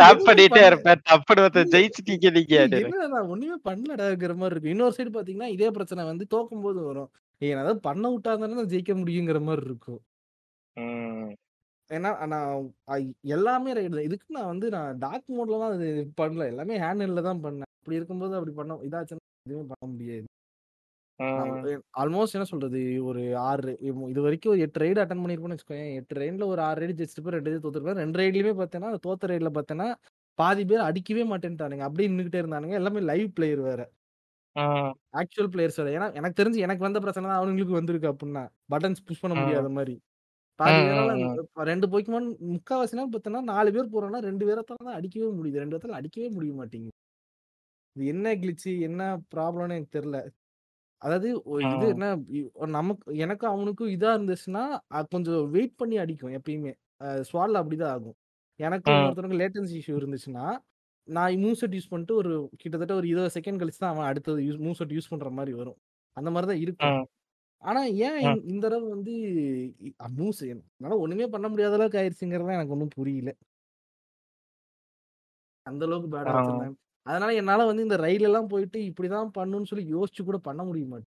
tap 0.00 0.26
பண்ணிட்டே 0.28 0.62
இருப்பேன். 0.66 1.00
ஒருத்த 1.42 1.64
ஜெயிச்சிட்டீங்க 1.74 2.30
நீங்க 2.36 3.06
நான் 3.14 3.30
ஒண்ணுமே 3.34 3.56
பண்ணலடாங்கிற 3.68 4.34
மாதிரி 4.42 4.54
இருக்கு. 4.54 4.72
இன்னொரு 4.74 4.94
சைடு 4.98 5.10
பாத்தீங்கன்னா 5.16 5.48
இதே 5.56 5.70
பிரச்சனை 5.76 6.04
வந்து 6.10 6.26
தோக்கும் 6.34 6.64
போது 6.66 6.80
வரும். 6.88 7.10
ஏய் 7.42 7.54
நான் 7.54 7.64
ஏதாவது 7.64 7.86
பண்ண 7.88 8.04
விட்டாதானே 8.12 8.64
ஜெயிக்க 8.72 8.94
முடியுங்கிற 9.00 9.40
மாதிரி 9.48 9.66
இருக்கும். 9.70 10.00
ஏன்னா 11.90 12.10
நான் 12.32 12.48
எல்லாமே 13.34 13.70
ரைடு 13.76 13.94
தான். 13.94 14.08
இதுக்கு 14.08 14.36
நான் 14.36 14.50
வந்து 14.52 14.66
நான் 14.76 14.98
டார்க் 15.04 15.28
மோட்ல 15.36 15.60
தான் 15.62 15.74
அது 15.76 15.88
பண்ணல. 16.20 16.46
எல்லாமே 16.52 16.74
ஹேண்டில் 16.84 17.26
தான் 17.28 17.42
பண்ணேன். 17.44 17.70
அப்படி 17.78 17.98
இருக்கும்போது 17.98 18.36
அப்படி 18.38 18.54
பண்ண 18.58 18.80
இதாச்சுன்னா 18.88 19.24
எதுவுமே 19.46 19.66
பண்ண 19.72 19.86
முடியாது. 19.92 20.26
ஆல்மோஸ்ட் 22.00 22.36
என்ன 22.36 22.46
சொல்றது? 22.50 22.80
ஒரு 23.08 23.20
ஆறு 23.46 23.72
இது 24.10 24.20
வரைக்கும் 24.26 24.52
ஒரு 24.54 24.60
எட்டு 24.66 24.82
ரைடு 24.82 25.00
அட்டன் 25.02 25.22
பண்ணிருப்போம்னு 25.22 25.56
வச்சுக்கோங்க 25.56 25.86
எட்டு 26.00 26.20
ரைட்ல 26.20 26.46
ஒரு 26.52 26.60
ஆறு 26.66 26.80
ரைடு 26.82 26.96
ஜெயிச்சிட்டு 27.00 27.34
ரெண்டு 27.36 27.50
ரைடு 27.50 27.62
தோத்துருப்பேன். 27.64 28.00
ரெண்டு 28.04 28.20
ரைட்லயுமே 28.20 28.54
பார்த்தேன்னா 28.60 28.90
தோத்த 29.06 29.30
ரைட்ல 29.32 29.50
பார்த்தேன்னா 29.58 29.88
பாதி 30.38 30.64
பேர் 30.70 30.88
அடிக்கவே 30.88 31.24
மாட்டேன்ட்டானுங்க. 31.32 31.86
அப்படியே 31.88 32.10
நின்றுகிட்டே 32.10 32.42
இருந்தானுங்க. 32.42 32.76
எல்லாமே 32.80 33.00
லைவ் 33.10 33.28
பிளேயர் 33.38 33.62
வேற. 33.70 33.80
ஆக்சுவல் 35.20 35.50
பிளேயர்ஸ் 35.54 35.80
வேற. 35.80 35.90
ஏன்னா 35.96 36.08
எனக்கு 36.20 36.40
தெரிஞ்சு 36.40 36.64
எனக்கு 36.66 36.86
வந்த 36.86 37.00
பிரச்சனை 37.04 37.26
தான் 37.30 37.40
அவனுங்களுக்கு 37.40 37.78
வந்திருக்கு 37.80 38.12
அப்படின்னா. 38.12 38.44
பட்டன்ஸ் 38.74 39.06
புஷ் 39.08 39.22
பண்ண. 39.24 39.36
முடியாத 39.42 39.68
மாதிரி. 39.78 39.94
பாதி 40.58 40.78
ரெண்டு 41.70 41.86
போய்க்குமான் 41.92 42.28
முக்காவாசி 42.52 42.96
நாள் 42.98 43.12
பார்த்தோன்னா 43.12 43.42
நாலு 43.52 43.70
பேர் 43.72 43.92
போறோம்னா 43.94 44.20
ரெண்டு 44.20 44.44
பேரத்தால 44.48 44.86
தான் 44.88 44.98
அடிக்கவே 44.98 45.28
முடியுது. 45.38 45.60
ரெண்டு 45.62 45.74
பேர்த்தால 45.74 45.98
அடிக்கவே 46.00 46.28
முடிய 46.36 46.52
மாட்டேங்குது. 46.54 46.96
இது 47.96 48.06
என்ன 48.06 48.34
கிளிச்சு 48.34 48.72
என்ன 48.88 49.02
ப்ராப்ளம்னு 49.34 49.76
எனக்கு 49.76 49.96
தெரியல 49.98 50.18
அதாவது 51.02 51.28
இது. 51.66 51.86
என்ன 51.94 52.06
நமக்கு 52.76 53.18
எனக்கும் 53.24 53.52
அவனுக்கும் 53.52 53.92
இதா 53.96 54.12
இருந்துச்சுன்னா 54.16 54.64
கொஞ்சம் 55.12 55.42
வெயிட் 55.50 55.76
பண்ணி 55.76 55.96
அடிக்கும் 56.04 56.34
எப்பயுமே. 56.38 56.72
ஸ்வாட்ல 57.28 57.60
அப்படிதான் 57.62 57.94
ஆகும். 57.96 58.16
எனக்கு 58.60 58.88
ம். 58.88 58.94
இன்னொருத்தனுக்கு 58.94 59.40
லேட்டன்சி 59.42 59.76
இஷ்யூ 59.80 59.96
இருந்துச்சுன்னா 60.00 60.46
நான் 61.08 61.42
மூவ் 61.42 61.58
செட் 61.60 61.76
யூஸ் 61.76 61.90
பண்ணிட்டு 61.92 62.14
ஒரு 62.14 62.32
கிட்டத்தட்ட 62.62 62.94
ஒரு 62.94 63.06
இருபது 63.08 63.30
செகண்ட் 63.36 63.60
கழிச்சு 63.60 63.80
தான் 63.82 63.92
அவன் 63.94 64.08
அடுத்தது 64.08 64.40
யூஸ் 64.46 64.58
மூவ் 64.64 64.78
செட் 64.80 64.94
யூஸ் 64.96 65.10
பண்ற 65.12 65.30
மாதிரி 65.30 65.52
வரும். 65.52 65.78
அந்த 66.16 66.28
மாதிரி 66.30 66.48
தான் 66.50 66.62
இருக்கும். 66.64 66.98
ஆனா 67.64 67.80
ஏன். 68.02 68.18
இந்த- 68.44 68.62
தடவை 68.64 68.86
வந்து 68.94 69.14
மூவ்ஸ் 70.16 70.42
என்னால 70.46 70.96
ஒண்ணுமே 71.02 71.26
பண்ண 71.32 71.46
முடியாத 71.48 71.76
அளவுக்கு 71.78 72.00
ஆயிடுச்சுங்கிறது 72.00 72.56
எனக்கு 72.56 72.74
ஒன்றும் 72.76 72.94
புரியல 72.96 73.30
அந்த 75.66 75.82
அளவுக்கு 75.86 76.10
பேடா. 76.12 76.30
வச்சிருந்தாங்க 76.36 76.76
அதனால 77.06 77.30
என்னால 77.40 77.66
வந்து 77.68 77.84
இந்த 77.86 77.96
ரயில் 78.04 78.26
எல்லாம் 78.28 78.50
போயிட்டு 78.50 78.78
இப்படிதான் 78.88 79.30
பண்ணணும்னு 79.36 79.70
சொல்லி 79.70 79.84
யோசிச்சு 79.92 80.22
கூட 80.24 80.38
பண்ண 80.48 80.60
முடிய 80.64 80.86
மாட்டேன் 80.88 81.12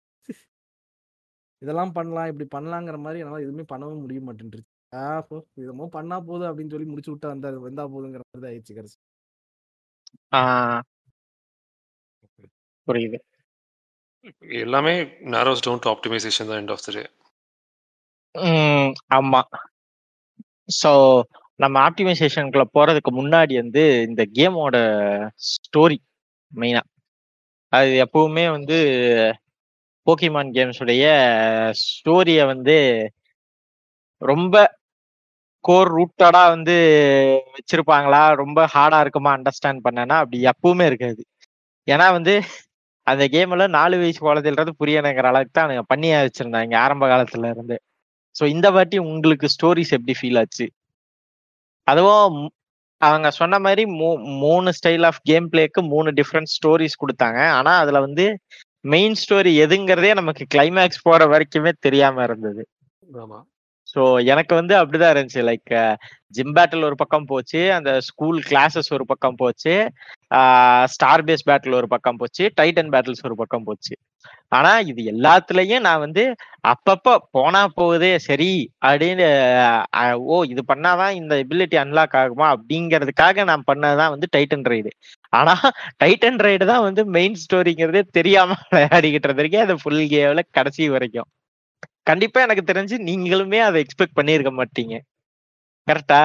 இதெல்லாம் 1.62 1.92
பண்ணலாம் 1.96 2.30
இப்படி 2.30 2.46
பண்ணலாங்கிற 2.54 2.96
மாதிரி 3.02 3.20
என்னால 3.22 3.42
எதுவுமே 3.44 3.64
பண்ணவும் 3.72 4.02
முடிய 4.04 4.20
மாட்டேன்ருச்சு 4.22 4.70
ஆ 4.92 5.04
போ 5.28 5.36
இதமோ 5.62 5.84
பண்ணா 5.92 6.16
போதும் 6.24 6.48
அப்படின்னு 6.48 6.72
சொல்லி 6.74 6.88
முடிச்சு 6.88 7.12
விட்டா 7.12 7.28
வந்தா 7.32 7.50
வந்தா 7.66 7.84
போதுங்கிற 7.92 8.22
மாதிரி 8.24 8.42
தான் 8.42 8.50
ஆயிடுச்சு 8.50 8.74
கடைசி. 8.78 8.96
புரியுது 12.88 13.18
எல்லாமே 14.60 14.92
நேரோஸ் 15.32 15.64
டவுன் 15.64 15.82
டு 15.84 15.90
ஆப்டிமைசேஷன் 15.92 16.48
தான் 16.50 16.60
எண்ட் 16.62 16.72
ஆஃப் 16.74 16.84
த 16.84 16.92
டே 16.92 17.02
ஆமா. 19.10 19.40
ஸோ 20.72 20.90
நம்ம 21.60 21.76
ஆப்டிமைசேஷனுக்குள்ள 21.88 22.66
போறதுக்கு 22.76 23.10
முன்னாடி 23.12 23.54
வந்து 23.62 23.82
இந்த 24.06 24.22
கேமோட 24.36 24.76
ஸ்டோரி 25.50 25.98
மெயினா 26.52 26.82
அது 27.72 27.90
எப்பவுமே 28.04 28.44
வந்து 28.50 28.78
போக்கிமான் 30.06 30.52
கேம்ஸுடைய 30.56 31.04
ஸ்டோரியை 31.82 32.44
வந்து 32.46 32.76
ரொம்ப 34.22 34.56
கோர் 35.64 35.90
ரூட்டடா 35.96 36.42
வந்து 36.54 36.74
வச்சிருப்பாங்களா? 37.54 38.22
ரொம்ப 38.34 38.60
ஹார்டா 38.74 38.98
இருக்குமா? 39.00 39.30
அண்டர்ஸ்டாண்ட் 39.36 39.84
பண்ணனா 39.86 40.16
அப்படி 40.22 40.38
எப்பவுமே 40.52 40.84
இருக்காது. 40.90 41.22
ஏன்னா 41.88 42.06
வந்து 42.12 42.34
அந்த 43.02 43.28
கேம்ல 43.28 43.68
நாலு 43.68 43.98
வயசு 43.98 44.34
குழந்தைன்றது 44.34 44.68
புரியணுங்கிற 44.84 45.22
அளவுக்கு 45.22 45.50
தான் 45.52 45.64
அவங்க 45.64 45.82
பண்ணி 45.82 46.10
வச்சிருந்தாங்க 46.10 46.76
ஆரம்ப 46.76 47.06
காலத்துல 47.06 47.50
இருந்து. 47.50 47.82
ஸோ 48.40 48.46
இந்த 48.46 48.70
வாட்டி 48.70 48.98
உங்களுக்கு 48.98 49.48
ஸ்டோரிஸ் 49.48 49.90
எப்படி 49.90 50.14
ஃபீல் 50.22 50.38
ஆச்சு? 50.38 50.70
அதுவும் 51.82 52.50
அவங்க 52.98 53.30
சொன்ன 53.30 53.58
மாதிரி 53.58 53.90
மூ- 53.90 54.38
மூணு 54.38 54.72
ஸ்டைல் 54.84 55.04
ஆஃப் 55.04 55.18
கேம் 55.22 55.50
பிளேக்கு 55.52 55.82
மூணு 55.82 56.12
டிஃப்ரெண்ட் 56.12 56.44
ஸ்டோரிஸ் 56.44 56.98
கொடுத்தாங்க. 57.00 57.48
ஆனா 57.48 57.78
அதுல 57.78 58.00
வந்து 58.00 58.38
மெயின் 58.80 59.12
ஸ்டோரி 59.12 59.60
எதுங்கிறதே 59.60 60.14
நமக்கு 60.14 60.46
கிளைமேக்ஸ் 60.54 61.02
போற 61.02 61.26
வரைக்குமே 61.26 61.72
தெரியாம 61.78 62.22
இருந்தது. 62.22 62.68
ஆமா. 63.12 63.42
ஸோ 63.94 64.02
எனக்கு 64.24 64.52
வந்து 64.54 64.74
அப்படிதான் 64.80 65.12
இருந்துச்சு. 65.14 65.42
லைக் 65.50 65.72
ஜிம் 66.28 66.54
பேட்டில் 66.56 66.84
ஒரு 66.84 66.96
பக்கம் 66.96 67.24
போச்சு. 67.24 67.60
அந்த 67.72 67.90
ஸ்கூல் 68.00 68.38
கிளாஸஸ் 68.50 68.90
ஒரு 68.90 69.04
பக்கம் 69.06 69.34
போச்சு. 69.34 69.74
ஸ்டார் 70.84 71.24
பேஸ் 71.24 71.46
பேட்டில் 71.50 71.78
ஒரு 71.80 71.88
பக்கம் 71.88 72.16
போச்சு. 72.16 72.44
டைட்டன் 72.60 72.92
பேட்டில்ஸ் 72.94 73.24
ஒரு 73.24 73.36
பக்கம் 73.36 73.64
போச்சு. 73.64 73.94
ஆனா 74.48 74.70
இது 74.90 75.02
எல்லாத்துலயும் 75.12 75.80
நான் 75.80 75.98
வந்து 75.98 76.22
அப்பப்போ 76.68 77.12
போனா 77.30 77.60
போகுதே 77.76 78.10
சரி 78.26 78.50
அப்படின்னு 78.86 79.26
ஓ 80.26 80.36
இது 80.44 80.62
பண்ணாதான் 80.68 81.12
இந்த 81.12 81.34
எபிலிட்டி 81.44 81.76
அன்லாக் 81.84 82.16
ஆகுமா 82.22 82.48
அப்படிங்கிறதுக்காக 82.54 83.44
நான் 83.44 83.68
பண்ணதுதான் 83.70 84.12
வந்து 84.14 84.28
டைட்டன் 84.36 84.66
ரைடு 84.72 84.92
ஆனா 85.32 85.54
டைட்டன் 86.04 86.40
ரைடு 86.46 86.64
தான் 86.64 86.82
வந்து 86.82 87.04
மெயின் 87.16 87.38
ஸ்டோரிங்கிறதே 87.44 88.02
தெரியாம 88.10 88.58
விளையாடிக்கிட்டு 88.70 89.40
இருக்கேன் 89.40 89.66
அது 89.66 89.76
ஃபுல் 89.82 90.02
கேவில் 90.08 90.50
கடைசி 90.50 90.88
வரைக்கும். 90.88 91.28
கண்டிப்பா 92.06 92.38
எனக்கு 92.46 92.64
தெரிஞ்சு 92.70 92.96
நீங்களுமே 93.08 93.58
அதை 93.66 93.78
எக்ஸ்பெக்ட் 93.84 94.18
பண்ணியிருக்க 94.18 94.52
மாட்டீங்க. 94.58 94.94
கரெக்டா? 95.88 96.22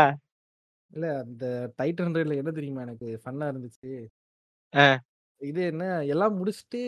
இல்ல 0.92 1.06
அந்த 1.24 1.46
டைட்டன் 1.80 2.16
ரைட்ல 2.18 2.40
என்ன 2.42 2.52
தெரியுமா 2.52 2.84
எனக்கு 2.88 3.08
ஃபன்னா 3.24 3.48
இருந்துச்சு. 3.52 3.94
இது 5.42 5.62
என்ன 5.72 5.84
எல்லாம் 6.14 6.38
முடிச்சுட்டு 6.40 6.82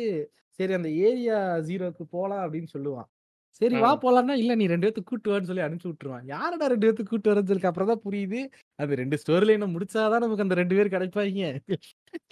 சரி 0.59 0.73
அந்த 0.77 0.89
ஏரியா 1.07 1.37
ஜீரோக்கு 1.67 2.03
போலாம் 2.15 2.43
அப்படின்னு 2.45 2.69
சொல்லுவான். 2.75 3.07
சரி 3.61 3.77
வா. 3.83 3.91
போலாம்னா 4.03 4.35
இல்ல 4.41 4.53
நீ 4.59 4.65
ரெண்டு 4.67 4.85
பேத்துக்கு 4.85 5.11
கூட்டு 5.11 5.31
வான்னு 5.31 5.49
சொல்லி 5.49 5.63
அனுப்பிச்சு 5.65 5.91
விட்டுருவான். 5.91 6.25
யாரடா 6.33 6.65
ரெண்டு 6.67 6.85
பேத்துக்கு 6.87 7.13
கூட்டு 7.13 7.31
வரன்னு 7.31 7.51
சொல்லி 7.51 7.69
அப்புறம் 7.69 7.91
தான் 7.91 8.03
புரியுது. 8.05 8.41
அது 8.79 8.99
ரெண்டு 9.01 9.19
ஸ்டோரியில 9.21 9.57
என்ன 9.57 9.67
முடிச்சாதான் 9.75 10.23
நமக்கு 10.25 10.45
அந்த 10.45 10.57
ரெண்டு 10.61 10.77
பேர் 10.79 10.93
கிடைப்பாங்க. 10.95 11.49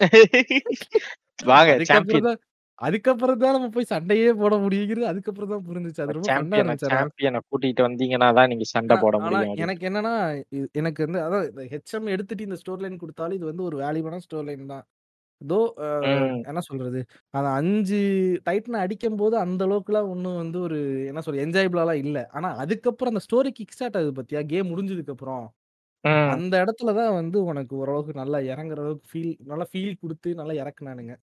வாங்க 1.48 1.70
அதுக்கப்புறம் 2.78 3.40
தான் 3.42 3.54
நம்ம 3.56 3.68
போய் 3.76 3.90
சண்டையே 3.92 4.32
போட 4.40 4.54
முடியுங்கிறது 4.64 5.06
அதுக்கப்புறம் 5.10 5.52
தான் 5.52 5.64
புரிஞ்சுச்சு. 5.68 6.02
அது 6.04 6.16
ரொம்ப 6.18 6.28
சாம்பியனை 6.90 7.40
கூட்டிட்டு 7.48 7.82
வந்தீங்கன்னா 7.86 8.28
தான் 8.38 8.50
நீங்க 8.52 8.66
சண்டை 8.74 8.96
போட 9.04 9.16
முடியும். 9.24 9.56
எனக்கு 9.64 9.86
என்னன்னா 9.90 10.14
எனக்கு 10.80 11.00
வந்து 11.06 11.20
அதான் 11.26 11.46
இந்த 11.50 11.64
ஹெச்எம் 11.72 12.12
எடுத்துட்டு 12.14 12.46
இந்த 12.48 12.58
ஸ்டோர் 12.62 12.84
லைன் 12.84 13.02
கொடுத்தாலும் 13.02 13.38
இது 13.38 13.50
வந்து 13.50 13.66
ஒரு 13.68 13.78
வேல்யூபான 13.84 14.22
ஸ்டோர் 14.26 14.46
லைன் 14.50 14.72
தான். 14.74 14.84
தோ. 15.40 15.58
என்ன 16.50 16.60
சொல்றது? 16.68 17.00
அந்த 17.36 17.48
அஞ்சு 17.58 17.98
டைட்டனை 18.46 18.78
அடிக்கும் 18.84 19.18
போது 19.20 19.34
அந்த 19.44 19.62
அளவுக்குலாம் 19.66 20.10
ஒன்றும் 20.14 20.40
வந்து 20.42 20.58
ஒரு 20.66 20.78
என்ன 21.10 21.22
சொல்ற 21.26 21.44
என்ஜாயபிளாலாம் 21.46 22.00
இல்லை. 22.04 22.22
ஆனா 22.36 22.48
அதுக்கப்புறம் 22.64 23.12
அந்த 23.14 23.22
ஸ்டோரி 23.26 23.50
கிக் 23.58 23.74
ஸ்டார்ட் 23.76 23.98
ஆகுது 24.00 24.12
பத்தியா? 24.18 24.40
கேம் 24.52 24.70
முடிஞ்சதுக்கு 24.72 25.14
அப்புறம். 25.16 25.44
அந்த 26.34 26.54
இடத்துல 26.64 26.92
தான் 26.98 27.14
வந்து 27.20 27.38
உனக்கு 27.50 27.74
ஓரளவுக்கு 27.82 28.12
நல்லா 28.22 28.38
இறங்குற 28.52 28.78
அளவுக்கு 28.84 29.10
ஃபீல் 29.12 29.32
நல்லா 29.52 29.66
ஃபீல் 29.72 30.00
கொடுத்து 30.02 30.28
நல்லா 30.40 30.54
இறக்குனானுங்க. 30.62 31.14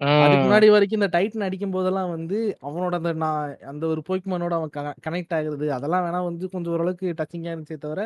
அதுக்கு. 0.00 0.42
முன்னாடி 0.42 0.66
வரைக்கும் 0.70 0.98
இந்த 0.98 1.08
டைட்டன் 1.12 1.46
அடிக்கும் 1.46 1.74
போதெல்லாம் 1.74 2.12
வந்து 2.12 2.38
அவனோட 2.66 2.94
அந்த 2.98 3.10
நான் 3.20 3.40
அந்த 3.70 3.84
ஒரு 3.88 4.00
போய்க்குமானோட 4.06 4.54
அவன் 4.58 4.72
கனெக்ட் 5.04 5.34
ஆகுறது 5.36 5.66
அதெல்லாம் 5.76 6.04
வேணா 6.06 6.20
வந்து 6.26 6.44
கொஞ்சம் 6.52 6.74
ஓரளவுக்கு 6.74 7.08
டச்சிங்காக 7.18 7.52
இருந்துச்சே 7.54 7.78
தவிர 7.84 8.02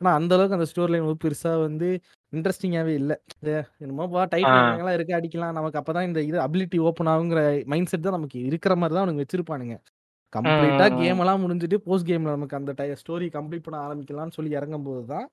ஆனா 0.00 0.12
அந்த 0.18 0.32
அளவுக்கு 0.34 0.56
அந்த 0.56 0.66
ஸ்டோரி 0.70 0.90
லைன் 0.92 1.04
வந்து 1.04 1.22
பெருசா 1.24 1.52
வந்து 1.62 1.88
இன்ட்ரெஸ்டிங்காவே 2.32 2.92
இல்லை 2.96 3.16
என்னமோப்பா 3.80 4.20
ஆ. 4.20 4.30
டைட்டன் 4.32 4.60
எல்லாம் 4.76 4.96
இருக்கு 4.96 5.16
அடிக்கலாம் 5.18 5.56
நமக்கு 5.58 5.80
அப்பதான் 5.80 6.06
இந்த 6.08 6.20
இது 6.28 6.38
அபிலிட்டி 6.44 6.78
ஓப்பன் 6.86 7.10
ஆகுங்கிற 7.12 7.40
மைண்ட் 7.72 7.90
செட் 7.92 8.06
தான் 8.06 8.16
நமக்கு 8.16 8.38
இருக்கிற 8.48 8.74
மாதிரி 8.76 8.94
தான் 8.94 9.04
அவனுக்கு 9.04 9.24
வச்சிருப்பானுங்க 9.24 9.76
கம்ப்ளீட்டா. 10.32 10.86
கேம் 10.98 11.18
எல்லாம் 11.22 11.42
முடிஞ்சுட்டு 11.42 11.78
போஸ்ட் 11.84 12.08
கேம்ல 12.08 12.34
நமக்கு 12.36 12.58
அந்த 12.58 12.72
ஸ்டோரி 13.00 13.26
கம்ப்ளீட் 13.34 13.64
பண்ண 13.64 13.78
ஆரம்பிக்கலாம்னு 13.84 14.36
சொல்லி 14.36 14.52
இறங்கும் 14.58 14.86
போது 14.86 15.02
தான் 15.08 15.26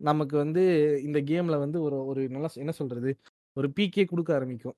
நமக்கு 0.00 0.34
வந்து 0.38 0.62
இந்த 1.04 1.18
கேம்ல 1.28 1.58
வந்து 1.62 1.78
ஒரு 1.82 1.98
ஒரு 2.10 2.22
நல்ல 2.30 2.48
என்ன 2.60 2.74
சொல்றது 2.78 3.10
ஒரு 3.56 3.68
பீக்கே 3.76 4.04
கொடுக்க 4.06 4.30
ஆரம்பிக்கும் 4.36 4.76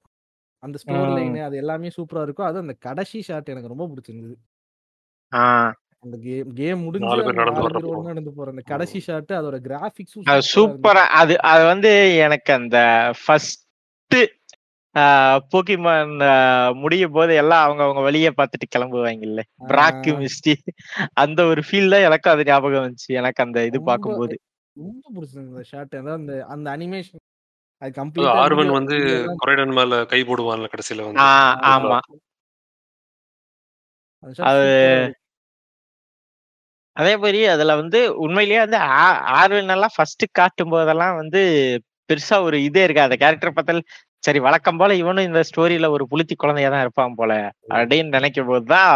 அந்த 0.62 0.76
ஸ்டோரி. 0.82 1.10
லைன் 1.16 1.38
அது 1.46 1.56
எல்லாமே 1.62 1.90
சூப்பரா 1.96 2.22
இருக்கும் 2.26 2.48
அது 2.48 2.62
அந்த 2.64 2.74
கடைசி 2.86 3.18
ஷாட் 3.26 3.52
எனக்கு 3.54 3.72
ரொம்ப 3.72 3.86
பிடிச்சிருந்தது. 3.90 4.36
அந்த 6.04 6.16
கேம் 6.24 6.50
கேம் 6.58 6.82
முடிஞ்சு 6.86 7.36
நடந்து 8.08 8.32
போற 8.38 8.48
அந்த 8.54 8.64
கடைசி 8.72 8.98
ஷாட் 9.06 9.38
அதோட 9.38 9.58
கிராபிக்ஸும் 9.68 10.26
சூப்பரா 10.54 11.04
அது 11.20 11.36
அது 11.52 11.62
வந்து 11.72 11.92
எனக்கு 12.26 12.52
அந்த 12.58 12.78
ஃபர்ஸ்ட் 13.22 13.62
போக்கிமான் 15.52 16.12
முடியும் 16.82 17.14
போது 17.16 17.32
எல்லாம் 17.40 17.64
அவங்க 17.64 17.82
அவங்க 17.86 18.02
வழியை 18.06 18.30
பார்த்துட்டு 18.36 18.66
கிளம்புவாங்கல்ல. 18.74 19.42
பிராக்கு 19.70 20.12
மிஸ்டி 20.20 20.54
அந்த 21.22 21.40
ஒரு 21.50 21.62
ஃபீல் 21.66 21.92
தான் 21.94 22.06
எனக்கு 22.08 22.28
அது 22.32 22.46
ஞாபகம் 22.50 22.84
வந்துச்சு. 22.84 23.10
எனக்கு 23.20 23.44
அந்த 23.46 23.66
இது 23.70 23.78
பார்க்கும்போது. 23.90 24.36
ரொம்ப 24.76 25.04
பிடிச்சிருந்தது 25.16 25.52
அந்த 25.54 25.64
ஷாட். 25.72 25.96
அந்த 26.18 26.34
அந்த 26.54 26.66
அனிமேஷன் 26.76 27.22
அது 27.82 27.90
கம்ப்ளீட்டா 27.96 28.34
ஆர்வன் 28.42 28.70
வந்து 28.76 28.96
குறைடன் 29.40 29.74
மேல 29.76 29.96
கை 30.12 30.20
போடுவான்ல 30.24 30.68
கடைசியில 30.70 31.04
வந்து. 31.06 31.20
ஆமா. 31.70 31.98
அது 34.46 34.64
அதே 36.96 37.12
மாதிரி 37.18 37.40
அதுல 37.52 37.72
வந்து 37.80 37.98
உண்மையிலேயே 38.24 38.60
வந்து 38.62 38.78
ஆ- 38.98 39.10
ஆர்வன் 39.38 39.74
எல்லாம் 39.74 39.94
ஃபர்ஸ்ட் 39.96 40.24
காட்டும் 40.32 40.72
போதெல்லாம் 40.72 41.16
வந்து 41.18 41.40
பெருசா 42.10 42.36
ஒரு 42.44 42.56
இதே 42.66 42.82
இருக்கு 42.84 43.04
அந்த 43.04 43.16
கேரக்டர் 43.16 43.52
பார்த்தால் 43.52 43.82
சரி 44.24 44.38
வழக்கம் 44.40 44.78
போல 44.78 44.94
இவனும் 44.96 45.26
இந்த 45.26 45.40
ஸ்டோரியில 45.48 45.86
ஒரு 45.90 46.04
புளுத்தி 46.10 46.34
குழந்தையா 46.36 46.68
தான் 46.70 46.84
இருப்பான் 46.84 47.16
போல 47.16 47.32
அப்படின்னு 47.74 48.16
நினைக்கும் 48.16 48.48
போதுதான் 48.48 48.92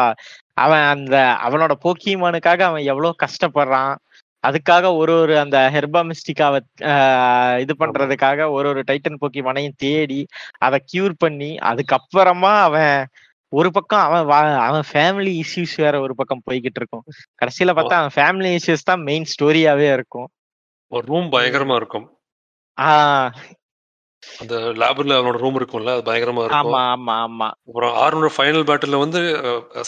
அவன் 0.56 0.84
அந்த 0.92 1.16
அவனோட 1.46 1.74
போக்கிமானுக்காக 1.84 2.60
அவன் 2.68 2.88
எவ்வளவு 2.90 3.20
கஷ்டப்படுறான். 3.22 3.92
அதுக்காக 4.46 4.96
ஒரு 4.96 5.12
ஒரு 5.12 5.38
அந்த 5.38 5.70
ஹெர்பா 5.74 6.00
மிஸ்டிக்காவை 6.02 6.58
இது 7.60 7.74
பண்றதுக்காக 7.78 8.50
ஒரு 8.50 8.68
ஒரு 8.68 8.82
டைட்டன் 8.86 9.20
போக்கிமானையும் 9.20 9.76
தேடி 9.76 10.26
அதை 10.58 10.78
கியூர் 10.92 11.14
பண்ணி 11.18 11.58
அதுக்கப்புறமா 11.62 12.52
அவன் 12.60 13.06
ஒரு 13.52 13.70
பக்கம் 13.70 14.00
அவன் 14.00 14.56
அவன் 14.58 14.84
ஃபேமிலி 14.92 15.32
இஷ்யூஸ் 15.40 15.74
வேற 15.76 16.00
ஒரு 16.00 16.14
பக்கம் 16.14 16.42
போய்கிட்டு 16.50 16.80
இருக்கும் 16.80 17.04
கடைசியில 17.40 17.74
பார்த்தா 17.78 17.98
அவன் 18.00 18.14
ஃபேமிலி 18.14 18.56
இஷ்யூஸ் 18.56 18.84
தான் 18.84 19.02
மெயின் 19.02 19.26
ஸ்டோரியாவே 19.32 19.92
இருக்கும். 19.92 20.28
ஒரு 20.92 21.06
ரூம் 21.06 21.32
பயங்கரமா 21.32 21.74
இருக்கும். 21.74 22.06
ஆஹ் 22.78 23.30
அந்த 24.40 24.54
லேப்ல 24.80 25.16
அவனோட 25.16 25.38
ரூம் 25.38 25.58
இருக்கும்ல 25.58 25.92
அது 25.94 26.02
பயங்கரமா 26.08 26.42
இருக்கும். 26.42 26.70
ஆமா 26.70 26.80
ஆமா 26.92 27.14
ஆமா. 27.24 27.48
அப்புறம் 27.68 27.94
ஆர்னோட 28.00 28.30
ஃபைனல் 28.34 28.66
பேட்டில் 28.68 29.02
வந்து 29.02 29.20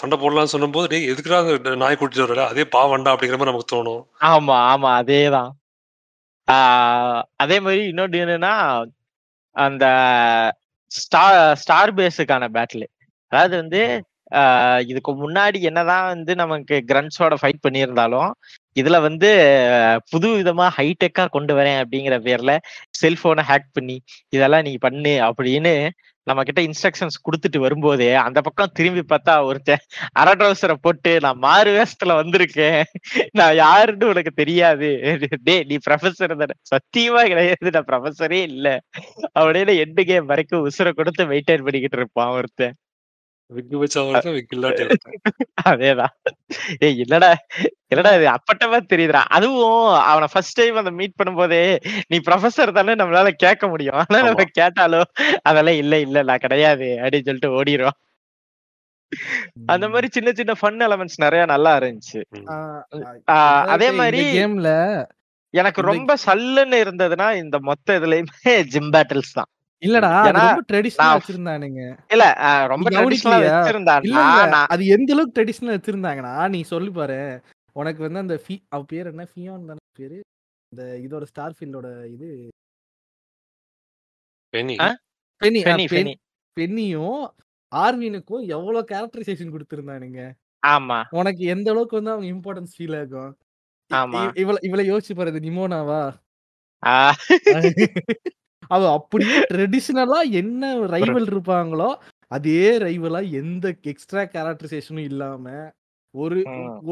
சண்டை 0.01 0.17
போடலாம்னு 0.19 0.53
சொல்லும்போது 0.55 0.91
டேய் 0.93 1.11
எதுக்குடா 1.13 1.41
அந்த 1.43 1.73
நாய் 1.83 1.99
கூட்டிட்டு 2.01 2.25
வரல 2.27 2.47
அதே 2.47 2.65
பாவண்டா 2.75 3.13
அப்படிங்கிற 3.15 3.39
மாதிரி 3.39 3.53
நமக்கு 3.53 3.73
தோணும். 3.75 4.03
ஆமா 4.31 4.57
ஆமா 4.71 4.91
அதேதான். 5.01 5.51
அதே 7.41 7.59
மாதிரி 7.61 7.83
இன்னொன்று 7.89 8.23
என்னன்னா 8.25 8.55
அந்த 9.57 9.85
ஸ்டார் 10.91 11.37
ஸ்டார் 11.57 11.93
பேஸுக்கான 11.99 12.49
பேட்டில் 12.57 12.87
அதாவது 13.33 13.55
வந்து 13.57 13.83
இதுக்கு 14.87 15.13
முன்னாடி 15.23 15.59
என்னதான் 15.71 16.11
வந்து 16.11 16.33
நமக்கு 16.37 16.77
கிரன்ஸோட 16.91 17.35
ஃபைட் 17.41 17.65
பண்ணியிருந்தாலும் 17.65 18.31
இதுல 18.81 19.01
வந்து 19.01 19.31
புது 20.11 20.29
விதமா 20.37 20.69
ஹைடெக்கா 20.77 21.29
கொண்டு 21.29 21.57
வரேன் 21.57 21.83
அப்படிங்கிற 21.83 22.17
பேர்ல 22.29 22.59
செல்போனை 23.03 23.43
ஹேக் 23.51 23.73
பண்ணி 23.73 24.03
இதெல்லாம் 24.29 24.63
நீ 24.63 24.77
பண்ணு 24.77 25.33
அப்படின்னு 25.33 25.91
நம்ம 26.25 26.43
கிட்ட 26.43 26.63
இன்ஸ்ட்ரக்ஷன்ஸ் 26.63 27.19
கொடுத்துட்டு 27.25 27.59
வரும்போதே 27.59 28.15
அந்த 28.15 28.41
பக்கம் 28.41 28.71
திரும்பி 28.73 29.15
பார்த்தா 29.15 29.45
ஒருத்தன் 29.45 29.79
அரை 30.13 30.33
ட்ரௌசரை 30.33 30.75
போட்டு 30.81 31.21
நான் 31.21 31.39
மாறு 31.39 31.71
வேஷத்துல 31.79 32.09
வந்திருக்கேன். 32.09 32.83
நான் 33.33 33.55
யாருன்னு 33.55 34.07
உனக்கு 34.07 34.31
தெரியாது. 34.31 34.89
டே 35.43 35.65
நீ 35.65 35.77
ப்ரொஃபஸர் 35.91 36.37
தானே. 36.43 36.55
சத்தியமா 36.73 37.27
கிடையாது. 37.27 37.71
நான் 37.71 37.85
ப்ரொஃபஸரே 37.93 38.41
இல்ல. 38.43 38.81
அப்படின்னு 39.39 39.75
எண்டு 39.85 40.03
கேம் 40.05 40.27
வரைக்கும் 40.27 40.71
உசுரை 40.71 40.93
கொடுத்து 40.93 41.25
மெயின்டைன் 41.25 41.65
பண்ணிக்கிட்டு 41.67 41.97
இருப்பான் 41.97 42.35
ஒருத்தன். 42.37 42.75
விக்கு 43.57 43.77
வச்சா 43.83 44.01
ஒருத்தன் 44.09 44.37
விக்கு 44.37 44.57
இல்லாட்டி. 44.57 44.85
அதேதான். 45.71 46.15
ஏய் 46.87 47.01
என்னடா 47.05 47.31
என்னடா 47.93 48.13
இது 48.19 48.27
அப்பட்டமா 48.37 48.79
தெரியுதுடா. 48.93 49.23
அதுவும் 49.37 49.89
அவனை 50.11 50.29
ஃபர்ஸ்ட் 50.33 50.59
டைம் 50.61 50.81
அந்த 50.83 50.93
மீட் 51.01 51.19
பண்ணும்போதே 51.21 51.63
நீ 52.13 52.19
ப்ரொஃபசர் 52.29 52.77
தானே 52.79 52.95
நம்மளால 53.03 53.33
கேட்க 53.45 53.69
முடியும். 53.73 53.99
ஆனா 54.03 54.21
நம்ம 54.29 54.47
கேட்டாலும் 54.61 55.09
அதெல்லாம் 55.51 55.81
இல்ல 55.83 56.01
இல்ல 56.07 56.23
நான் 56.31 56.45
கிடையாது 56.47 56.89
அப்படின்னு 57.03 57.29
சொல்லிட்டு 57.31 57.57
ஓடிடுவோம் 57.59 57.99
அந்த 59.73 59.87
மாதிரி 59.93 60.09
சின்ன 60.17 60.31
சின்ன 60.37 60.53
ஃபன் 60.59 60.79
எலமெண்ட்ஸ் 60.87 61.23
நிறைய 61.25 61.43
நல்லா 61.55 61.73
இருந்துச்சு. 61.81 62.21
அதே 63.75 63.89
மாதிரி 63.99 64.23
கேம்ல 64.37 64.71
எனக்கு 65.55 65.81
ரொம்ப 65.89 66.13
சல்லுன்னு 66.25 66.77
இருந்ததுன்னா 66.85 67.27
இந்த 67.43 67.57
மொத்த 67.69 67.97
இதுலயுமே 67.99 68.53
ஜிம் 68.75 68.93
பேட்டில்ஸ் 68.95 69.37
தான். 69.39 69.51
இல்லடா 69.83 70.11
ரொம்ப 70.39 70.61
ட்ரெடிஷனல் 70.71 71.17
வச்சிருந்தானுங்க. 71.17 71.81
இல்ல 72.11 72.25
ரொம்ப 72.67 72.87
ட்ரெடிஷனலா 72.91 73.61
நான் 74.53 74.71
அது 74.75 74.83
எந்த 74.97 75.11
அளவுக்கு 75.15 75.37
ட்ரெடிஷனல் 75.39 75.77
வச்சிருந்தாங்கன்னா 75.77 76.35
நீ 76.49 76.61
சொல்லி 76.73 76.91
பாரு. 76.91 77.19
உனக்கு 77.77 78.01
வந்து 78.03 78.19
அந்த 78.19 78.37
ஃபீ 78.45 78.55
அவ 78.69 78.83
பேர் 78.85 79.11
என்ன? 79.13 79.25
ஃபியான் 79.31 79.69
தானே 79.71 79.83
பேரு? 80.01 80.19
இந்த 80.73 80.83
இதோட 81.07 81.25
ஸ்டார் 81.25 81.57
ஃபீல்டோட 81.57 81.89
இது. 82.09 82.29
பெனி? 84.55 84.75
பெனி 85.43 85.61
பென் 85.93 86.13
பென்னியும் 86.57 87.23
ஆர்வினுக்கும் 87.73 88.43
எவ்வளவு 88.49 88.89
கேரக்டரைசேஷன் 88.91 89.53
கொடுத்திருந்தானுங்க. 89.55 90.21
ஆமா. 90.63 90.99
உனக்கு 91.19 91.43
எந்த 91.55 91.69
அளவுக்கு 91.71 91.99
வந்து 91.99 92.13
அவங்க 92.13 92.29
இம்பார்ட்டன்ஸ் 92.35 92.75
ஃபீல் 92.77 92.97
ஆகும் 92.99 93.33
ஆமா. 93.91 94.21
இவள 94.43 94.57
இவளை 94.63 94.85
யோசிச்சு 94.93 95.15
பாரு 95.15 95.47
நிமோனாவா? 95.47 96.03
அவ 98.73 98.83
அப்படியே 98.93 99.39
ட்ரெடிஷனலா 99.51 100.21
என்ன 100.41 100.63
ரைவல் 100.95 101.29
இருப்பாங்களோ 101.33 101.91
அதே 102.31 102.61
ரைவலா 102.85 103.21
எந்த 103.41 103.67
எக்ஸ்ட்ரா 103.93 104.23
கேரக்டரைசேஷனும் 104.35 105.09
இல்லாம 105.11 105.47
ஒரு. 106.15 106.39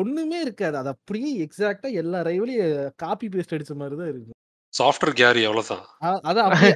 ஒண்ணுமே 0.03 0.39
இருக்காது. 0.45 0.77
அது 0.81 0.91
அப்படியே 0.95 1.31
எக்ஸாக்டா 1.45 1.89
எல்லா 2.03 2.19
ரைவலையும் 2.29 2.75
காப்பி 2.97 3.27
பேஸ்ட் 3.35 3.55
அடிச்ச 3.57 3.75
மாதிரி 3.81 3.97
தான் 4.01 4.11
இருக்கும். 4.13 4.37
சாஃப்ட்வேர் 4.75 5.19
கேரி 5.21 5.43
அவ்வளவுதான். 5.49 5.85
அதான் 6.29 6.47
அப்படியே 6.49 6.75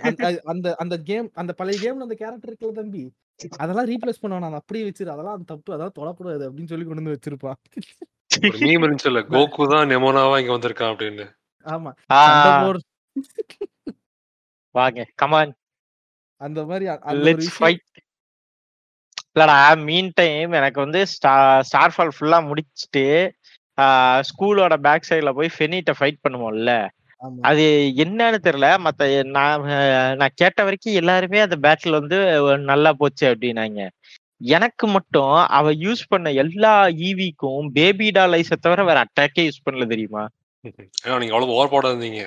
அந்த 0.52 0.68
அந்த 0.84 0.96
கேம் 1.10 1.28
அந்த 1.42 1.52
பழைய 1.60 1.76
கேம்ல 1.84 2.06
அந்த 2.08 2.16
கேரக்டர் 2.22 2.50
இருக்குல்ல 2.50 2.78
தம்பி 2.80 3.04
அதெல்லாம் 3.62 3.88
ரீப்ளேஸ் 3.90 4.20
பண்ணுவான்? 4.22 4.44
நான் 4.46 4.60
அப்படியே 4.60 4.84
வச்சிரு. 4.88 5.14
அதெல்லாம் 5.14 5.36
அந்த 5.36 5.48
தப்பு. 5.52 5.74
அதெல்லாம் 5.74 5.98
தொடக்கூடாது 6.00 6.44
அப்படின்னு 6.48 6.72
சொல்லி 6.72 6.86
கொண்டு 6.86 7.02
வந்து 7.02 7.16
வச்சிருப்பான். 7.16 7.58
ஒரு 8.48 8.58
மீம் 8.62 8.84
இருந்துச்சுல்ல 8.84 9.22
கோகு 9.32 9.66
தான் 9.74 9.90
நெமோனாவா 9.92 10.38
இங்க 10.42 10.54
வந்திருக்கான் 10.56 10.92
அப்படின்னு. 10.94 11.26
ஆமா. 11.66 11.92
வாங்க 14.74 15.04
கமான் 15.22 15.52
அந்த 16.40 16.60
மாதிரி 16.68 16.86
லெட்ஸ் 17.26 17.52
ஃபைட் 17.56 17.84
இல்லடா 19.28 19.58
மீன் 19.86 20.10
டைம் 20.14 20.50
எனக்கு 20.58 20.78
வந்து 20.84 21.00
ஸ்டார் 21.64 21.94
ஃபால் 21.94 22.14
ஃபுல்லா 22.16 22.38
முடிச்சுட்டு 22.50 23.06
ஸ்கூலோட 24.28 24.74
பேக் 24.86 25.08
சைடுல 25.08 25.30
போய் 25.38 25.54
ஃபெனிட்ட 25.54 25.92
ஃபைட் 25.98 26.18
பண்ணுவோம்ல. 26.24 26.72
அது 27.44 27.64
என்னன்னு 28.04 28.38
தெரியல. 28.46 28.68
மத்த 28.84 29.06
நான் 29.36 29.62
நான் 30.20 30.36
கேட்ட 30.40 30.64
வரைக்கும் 30.66 30.98
எல்லாருமே 31.00 31.38
அந்த 31.44 31.56
பேட்டில் 31.64 31.98
வந்து 32.00 32.18
நல்லா 32.70 32.90
போச்சு 33.00 33.24
அப்படின்னாங்க. 33.30 33.80
எனக்கு 34.54 34.86
மட்டும் 34.96 35.34
அவ 35.58 35.72
யூஸ் 35.84 36.02
பண்ண 36.12 36.28
எல்லா 36.44 36.72
ஈவிக்கும் 37.08 37.66
பேபி 37.76 38.08
டால் 38.16 38.36
ஐஸை 38.40 38.56
தவிர 38.58 38.84
வேற 38.90 38.98
அட்டாக்கே 39.06 39.46
யூஸ் 39.48 39.64
பண்ணல 39.66 39.86
தெரியுமா? 39.94 40.24
நீங்க 41.22 41.34
அவ்வளவு 41.34 41.54
ஓவர் 41.56 41.72
போட 41.72 41.86
இருந்தீங்க. 41.90 42.22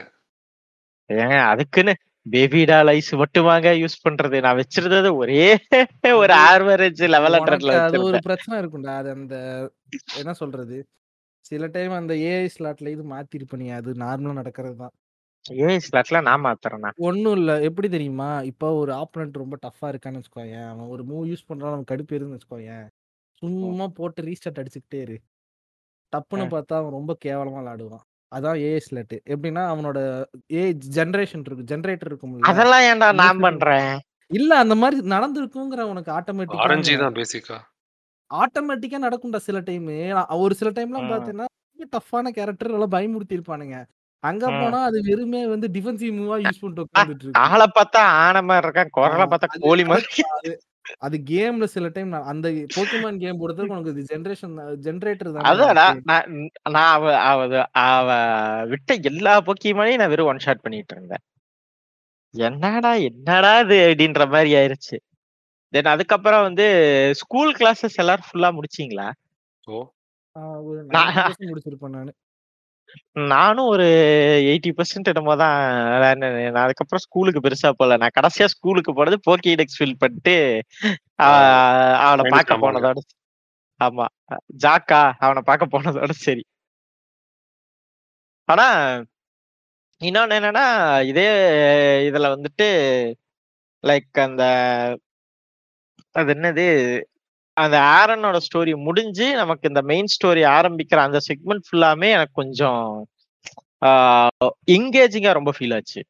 ஏன் 1.10 1.41
அதுக்குன்னு 1.52 1.93
பேபி 2.28 2.61
டால் 2.65 2.91
ஐஸ் 2.93 3.11
மட்டுமாங்க 3.21 3.69
யூஸ் 3.82 3.97
பண்றது. 4.05 4.38
நான் 4.45 4.59
வச்சிருந்தது 4.59 5.09
ஒரே 5.21 5.43
ஒரு 6.21 6.34
ஆவரேஜ் 6.47 7.03
லெவல் 7.15 7.38
ஹண்ட்ரட்ல 7.38 7.73
அது 7.88 7.99
ஒரு 8.07 8.19
பிரச்சனை 8.28 8.55
இருக்கும்டா. 8.61 8.93
அது 9.01 9.09
அந்த 9.17 9.36
என்ன 10.21 10.34
சொல்றது? 10.41 10.78
சில 11.45 11.67
டைம் 11.75 11.93
அந்த 11.99 12.13
ஏஐ 12.30 12.47
ஸ்லாட்ல 12.55 12.93
இது 12.95 13.03
மாத்திருப்ப 13.13 13.57
நீ. 13.61 13.67
அது 13.80 13.91
நார்மலா 14.03 14.34
நடக்கிறது 14.41 14.78
தான். 14.84 14.93
ஏன் 15.65 15.84
ஸ்லாட்ல 15.86 16.21
நான் 16.21 16.45
மாத்துறேன்னா 16.45 16.89
ஒன்றும் 17.09 17.38
இல்லை. 17.39 17.55
எப்படி 17.69 17.88
தெரியுமா? 17.89 18.30
இப்போ 18.51 18.67
ஒரு 18.82 18.91
ஆப்பனண்ட் 18.93 19.41
ரொம்ப 19.43 19.55
டஃப்பாக 19.65 19.91
இருக்கான்னு 19.93 20.19
வச்சுக்கோயேன். 20.21 20.67
அவன் 20.71 20.91
ஒரு 20.95 21.03
மூவ் 21.03 21.25
யூஸ் 21.32 21.47
பண்ணுறான் 21.49 21.73
அவன் 21.73 21.89
கடுப்பு 21.91 22.13
இருக்குன்னு 22.13 22.38
வச்சுக்கோயேன். 22.38 22.86
சும்மா 23.41 23.88
போட்டு 23.99 24.21
ரீஸ்டார்ட் 24.23 24.61
அடிச்சுக்கிட்டே 24.61 25.01
இரு. 25.05 25.17
டப்புன்னு. 26.13 26.45
பார்த்தா 26.55 26.75
அவன் 26.82 26.97
ரொம்ப 26.99 27.13
கேவலமா 27.25 27.61
விளாடுவான். 27.61 28.05
அதான் 28.32 28.57
ஏஐ 28.63 28.80
ஸ்லாட் 28.80 29.15
எப்படின்னா 29.34 29.63
அவனோட 29.71 29.99
ஏ 30.53 30.63
ஜென்ரேஷன் 30.95 31.45
இருக்கு 31.45 31.69
ஜென்ரேட்டர் 31.71 32.09
இருக்கும்ல 32.09 32.49
அதெல்லாம் 32.51 32.86
ஏன்டா 32.88 33.09
நான் 33.19 33.43
பண்றேன்? 33.45 33.91
இல்ல 34.32 34.51
அந்த 34.57 34.75
மாதிரி 34.75 34.97
நடந்திருக்குங்கிற 35.13 35.82
உனக்கு 35.91 36.11
ஆட்டோமேட்டிக்கா 36.15 36.65
ஆரஞ்சு 36.65 36.95
தான் 37.03 37.17
பேசிக்கா 37.19 37.57
ஆட்டோமேட்டிக்கா 38.32 38.99
நடக்கும்டா 39.03 39.39
சில 39.45 39.59
டைம் 39.61 39.86
ஒரு 40.39 40.53
சில 40.55 40.71
டைம்லாம் 40.71 41.07
ரொம்ப 41.09 41.45
டஃப்பான 41.93 42.32
கேரக்டர் 42.38 42.73
நல்லா 42.73 42.89
பயமுறுத்தி 42.93 43.38
இருப்பானுங்க 43.38 43.78
அங்க. 44.23 44.45
போனா 44.53 44.80
அது 44.88 44.97
வெறுமே 45.07 45.41
வந்து 45.47 45.67
டிஃபென்சிவ் 45.73 46.13
மூவா 46.15 46.38
யூஸ் 46.43 46.61
பண்ணிட்டு 46.61 46.84
உட்காந்துட்டு 46.86 47.23
இருக்கு. 47.23 47.41
ஆளை 47.45 47.67
பார்த்தா 47.75 48.01
ஆன 48.21 48.41
மாதிரி 48.47 48.65
இருக்கான் 48.65 48.91
குரலை 48.95 49.25
பார்த்தா 49.28 49.59
கோழி 49.65 49.84
மாதிரி. 49.86 50.23
அது 50.97 51.17
கேம்ல 51.25 51.63
சில 51.63 51.89
டைம் 51.89 52.11
அந்த 52.23 52.49
போக்கிமான் 52.49 53.17
கேம் 53.17 53.39
பொறுத்தவரைக்கும் 53.39 53.77
உனக்கு 53.77 53.93
இது 53.95 54.03
ஜென்ரேஷன் 54.03 54.55
ஜென்ரேட்டர் 54.83 55.31
தானே 55.31 55.47
அதான்டா 55.49 55.85
உனக்கு. 55.88 56.01
நான் 56.05 56.51
நான் 56.69 56.93
அவ 57.21 57.63
அவ 57.71 58.09
விட்ட 58.67 58.93
எல்லா 59.03 59.41
பொக்கியமானையும் 59.41 59.97
நான் 59.97 60.09
வெறும் 60.09 60.25
ஒன் 60.25 60.39
ஷாட் 60.39 60.61
பண்ணிட்டு 60.61 60.95
இருந்தேன். 60.95 61.23
என்னடா 62.33 62.93
என்னடா 62.93 63.59
இது 63.59 63.77
அப்படின்ற 63.89 64.29
மாதிரி 64.29 64.55
ஆயிருச்சு. 64.55 64.97
தென் 65.73 65.85
அதுக்கப்புறம் 65.85 66.41
வந்து 66.41 66.65
ஸ்கூல் 67.15 67.55
கிளாஸஸ் 67.55 67.95
எல்லாரும் 67.95 68.27
ஃபுல்லா 68.27 68.49
முடிச்சீங்களா? 68.57 69.07
ஓ. 69.67 69.79
ஆ, 70.35 70.41
ஒரு 70.61 70.83
நான் 70.83 71.13
90% 71.13 71.51
முடிச்சிருப்பேன் 71.51 71.89
நானு. 71.89 72.11
நானும் 73.31 73.69
ஒரு 73.73 73.85
எயிட்டி 74.47 74.71
பர்சன்ட் 74.77 75.09
என்னமோ 75.11 75.33
தான். 75.35 75.57
நான் 76.47 76.63
அதுக்கப்புறம் 76.63 77.03
ஸ்கூலுக்கு 77.05 77.43
பெருசா 77.45 77.69
போல 77.73 77.97
நான் 77.97 78.15
கடைசியா 78.17 78.47
ஸ்கூலுக்கு 78.53 78.91
போனது 78.93 79.17
போக்கி 79.27 79.53
டெக்ஸ் 79.55 79.79
ஃபில் 79.79 79.99
பண்ணிட்டு 79.99 80.35
அவனை 82.05 82.25
பார்க்க 82.35 82.63
போனதோட 82.63 82.99
ஆமா. 83.79 84.05
ஜாக்கா 84.63 85.01
அவனை 85.19 85.41
பார்க்க 85.49 85.73
போனதோட 85.73 86.11
சரி. 86.21 86.43
ஆனா 88.49 88.67
இன்னொன்னு 90.01 90.38
என்னன்னா 90.39 90.65
இதே 91.09 91.27
இதுல 92.07 92.27
வந்துட்டு 92.35 92.67
லைக் 93.83 94.19
அந்த 94.23 94.43
அது 96.15 96.31
என்னது? 96.35 96.65
அந்த 97.64 97.78
ஆரனோட 97.97 98.38
ஸ்டோரி 98.45 98.74
முடிஞ்சு 98.88 99.28
நமக்கு 99.36 99.70
இந்த 99.72 99.82
மெயின் 99.91 100.10
ஸ்டோரி 100.16 100.41
ஆரம்பிக்கிற 100.58 100.99
அந்த 101.08 101.20
செக்மெண்ட் 101.28 101.66
ஃபுல்லாமே 101.68 102.10
எனக்கு 102.18 102.39
கொஞ்சம் 102.41 102.84
எங்கேஜிங்கா 104.76 105.32
ரொம்ப 105.39 105.51
ஃபீல் 105.58 105.76
ஆச்சு. 105.78 106.01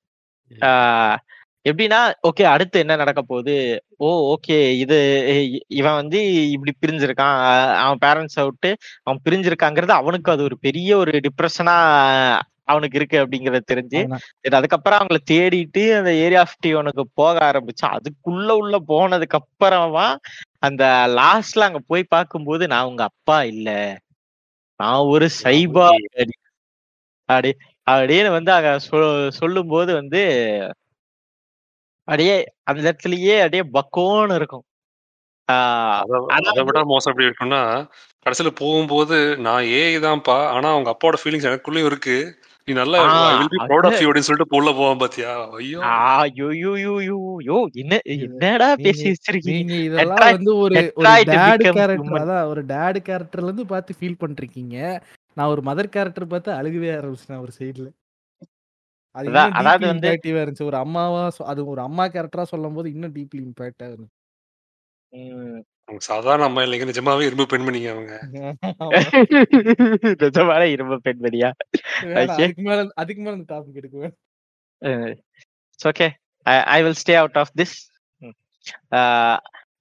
எப்படின்னா 1.66 2.00
ஓகே 2.28 2.44
அடுத்து 2.52 2.78
என்ன 2.84 2.94
நடக்க 3.02 3.22
போகுது? 3.22 3.56
ஓ 4.06 4.10
ஓகே 4.34 4.58
இது 4.84 4.98
இவன் 5.80 5.98
வந்து 6.02 6.20
இப்படி 6.54 6.74
பிரிஞ்சிருக்கான். 6.84 7.38
அவன் 7.84 8.02
பேரண்ட்ஸை 8.06 8.44
விட்டு 8.50 8.70
அவன் 9.06 9.22
பிரிஞ்சிருக்காங்கிறது 9.26 9.94
அவனுக்கு 10.02 10.32
அது 10.36 10.44
ஒரு 10.50 10.58
பெரிய 10.68 10.92
ஒரு 11.04 11.14
டிப்ரெஷனா 11.28 11.76
அவனுக்கு 12.68 12.98
இருக்கு 13.00 13.18
அப்படிங்கறது 13.22 13.72
தெரிஞ்சு 13.72 14.00
அதுக்கப்புறம் 14.56 15.00
அவங்கள 15.00 15.20
தேடிட்டு 15.32 15.84
அந்த 15.98 16.12
ஏரியா 16.24 16.42
ஃபிஃப்டி 16.46 16.72
ஒனுக்கு 16.80 17.04
போக 17.16 17.36
ஆரம்பிச்சு 17.48 17.86
அதுக்குள்ள 17.96 18.50
உள்ள 18.58 18.78
போனதுக்கு 18.90 19.40
அப்புறமா 19.42 20.08
அந்த 20.62 20.84
லாஸ்ட்ல 21.18 21.68
அங்க 21.68 21.82
போய் 21.88 22.04
பார்க்கும்போது 22.10 22.64
நான் 22.68 22.90
உங்க 22.90 23.04
அப்பா 23.12 23.38
இல்ல. 23.52 23.70
நான் 24.80 25.08
ஒரு 25.14 25.28
சைபா 25.40 25.88
அப்படி 27.30 27.52
அப்படின்னு 27.88 28.30
வந்து 28.34 28.52
அங்க 28.54 28.72
சொ- 28.86 29.08
சொல்லும்போது 29.38 29.92
வந்து 29.96 30.22
அப்படியே 32.08 32.36
அந்த 32.66 32.80
இடத்துலயே 32.84 33.36
அப்படியே 33.42 33.64
பக்கோன்னு 33.74 34.36
இருக்கும். 34.36 34.66
ஆஹ் 35.50 36.04
அதை 36.40 36.62
விட 36.68 36.80
மோசம் 36.86 37.12
எப்படி 37.12 37.28
இருக்கும்னா 37.28 37.62
கடைசியில 38.26 38.52
போகும்போது 38.60 39.18
நான் 39.46 39.68
ஏ 39.72 39.82
தான்ப்பா 40.06 40.38
ஆனா 40.54 40.68
அவங்க 40.72 40.90
அப்பாவோட 40.94 41.18
ஃபீலிங்ஸ் 41.22 41.48
எனக்குள்ளயும் 41.50 41.90
இருக்கு. 41.92 42.18
நீ 42.68 42.74
நல்லா 42.78 43.00
அப்படின்னு 43.02 44.24
சொல்லிட்டு 44.28 44.58
உள்ள 44.58 44.70
போவான் 44.78 45.02
பாத்தியா? 45.02 45.30
ஐயோ. 45.58 45.78
ஐயோ 46.16 46.48
யோ 46.58 46.72
யோ 46.82 46.96
யோ 47.06 47.18
யோ 47.48 47.58
என்ன 47.82 48.00
என்னடா 48.16 48.68
பேசி 48.86 49.06
வச்சிருக்கீங்க? 49.12 49.76
இதெல்லாம் 49.88 50.26
வந்து 50.32 50.54
ஒரு 50.64 50.76
டேட் 51.30 51.32
கேரக்டர் 51.36 51.94
அதான் 52.22 52.50
ஒரு 52.52 52.64
டேட் 52.74 53.00
கேரக்டர்ல 53.08 53.50
இருந்து 53.50 53.66
பார்த்து 53.74 53.98
ஃபீல் 54.00 54.20
பண்ணிருக்கீங்க 54.24 54.76
நான் 55.38 55.52
ஒரு 55.54 55.64
மதர் 55.68 55.94
கேரக்டர் 55.96 56.32
பார்த்து 56.34 56.52
அழுகவே 56.60 56.92
ஆரம்பிச்சிட்டேன் 56.98 57.44
ஒரு 57.46 57.54
சைடுல 57.58 57.90
அது 59.16 59.28
அதான் 59.28 59.48
இன்னும் 59.48 59.60
அதாவது 59.62 59.86
வந்து 59.88 60.10
இருந்துச்சு. 60.36 60.70
ஒரு 60.70 60.78
அம்மாவா 60.84 61.22
அது 61.52 61.62
ஒரு 61.74 61.82
அம்மா 61.86 62.06
கேரக்டரா 62.14 62.46
சொல்லும் 62.52 62.76
போது 62.78 62.88
இன்னும் 62.96 63.16
டீப்லி 63.16 63.42
இம்பாக்டா 63.46 63.88
இருந்துச்சு. 63.90 64.17
சாதாரண 66.08 66.46
அம்மா 66.48 66.62
இல்லைங்க. 66.64 66.86
நிஜமாவே 66.90 67.28
இரும்பு 67.28 67.46
பெண்மணிங்க 67.52 67.90
அவங்க. 67.94 68.14
நிஜமான 70.24 70.62
இரும்பு 70.76 70.98
பெண்மணியா? 71.06 71.50
அதுக்கு 72.22 72.64
மேல 72.70 72.80
அதுக்கு 73.02 73.22
மேல 73.26 73.38
இந்த 73.38 73.48
டாபிக் 73.54 73.80
எடுக்க 73.82 73.96
வேணாம். 74.02 74.18
It's 75.74 75.88
okay 75.92 76.08
I 76.76 76.80
will 76.86 77.00
stay 77.04 77.16
out 77.22 77.40
of 77.44 77.54
this 77.62 77.78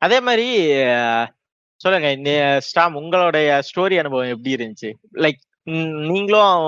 அதே 0.05 0.18
மாதிரி 0.29 0.49
சொல்லுங்க. 1.81 2.09
இந்த 2.18 2.31
ஸ்டாம் 2.66 2.95
உங்களுடைய 3.01 3.49
ஸ்டோரி 3.68 3.97
அனுபவம் 4.03 4.33
எப்படி 4.35 4.55
இருந்துச்சு? 4.57 4.91
லைக் 5.24 5.41
நீங்களும் 6.11 6.59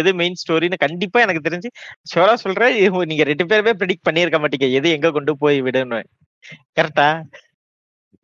எது 0.00 0.10
மெயின் 0.20 0.40
ஸ்டோரின்னு 0.42 0.76
கண்டிப்பா 0.84 1.18
எனக்கு 1.24 1.46
தெரிஞ்சு 1.46 1.70
ஷோரா 2.12 2.34
சொல்றேன். 2.44 2.76
நீங்க 3.10 3.24
ரெண்டு 3.30 3.46
பேருமே 3.52 3.72
ப்ரெடிக்ட் 3.80 4.06
பண்ணியிருக்க 4.08 4.38
மாட்டீங்க. 4.44 4.68
எது 4.78 4.88
எங்க 4.96 5.10
கொண்டு 5.16 5.34
போய் 5.42 5.58
விடணும் 5.68 6.08
கரெக்டா 6.78 7.08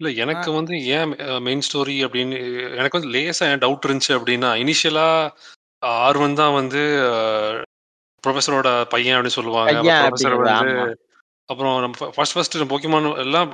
இல்ல 0.00 0.10
எனக்கு 0.22 0.50
வந்து 0.52 0.74
ஏன் 0.94 1.10
மெயின் 1.42 1.64
ஸ்டோரி 1.66 1.96
அப்படின்னு 2.04 2.36
எனக்கு 2.76 2.98
வந்து 2.98 3.12
லேசா 3.14 3.48
ஏன் 3.48 3.62
டவுட் 3.64 3.86
இருந்துச்சு 3.86 4.12
அப்படின்னா 4.16 4.50
இனிஷியலா 4.62 5.08
ஆர்வன் 6.02 6.38
தான் 6.38 6.54
வந்து 6.54 6.82
ப்ரொஃபஸரோட 8.24 8.68
பையன் 8.90 9.16
அப்படின்னு 9.16 9.38
சொல்லுவாங்க. 9.38 9.76
ப்ரொஃபஸர் 10.00 10.36
வந்து 10.40 10.72
அப்புறம் 11.48 11.76
நம்ம 11.80 12.10
ஃபர்ஸ்ட் 12.16 12.34
ஃபர்ஸ்ட் 12.34 12.70
போக்கிமான் 12.72 13.08
எல்லாம் 13.22 13.48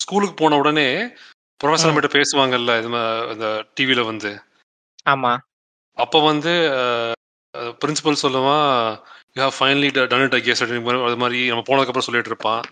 ஸ்கூலுக்கு 0.00 0.34
போன 0.36 0.56
உடனே 0.56 0.88
ப்ரொஃபஸர் 1.60 1.90
ம், 1.90 1.96
கிட்ட 1.96 2.08
பேசுவாங்கல்ல 2.16 2.72
இது 2.78 2.88
இந்த 3.34 3.48
டிவில 3.76 4.00
வந்து. 4.06 4.30
ஆமா. 5.06 5.32
அப்போ 5.98 6.18
வந்து 6.22 6.52
பிரின்சிபல் 7.80 8.22
சொல்லுவான் 8.22 8.68
you 9.36 9.42
have 9.42 9.56
finally 9.58 9.88
done 10.10 10.24
it 10.24 10.34
I 10.34 10.42
guess 10.42 10.62
அது 10.64 10.80
மாதிரி 11.22 11.40
நம்ம 11.50 11.64
போனதுக்கப்புறம் 11.68 12.08
சொல்லிட்டு 12.08 12.32
இருப்பான். 12.32 12.62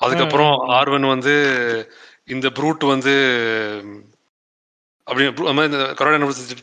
அதுக்கப்புறம். 0.00 0.54
ஆர்வன் 0.78 1.06
வந்து 1.14 1.34
இந்த 2.34 2.48
ப்ரூட் 2.58 2.84
வந்து 2.92 3.14
அப்படி 5.06 5.24
இந்த 5.70 5.80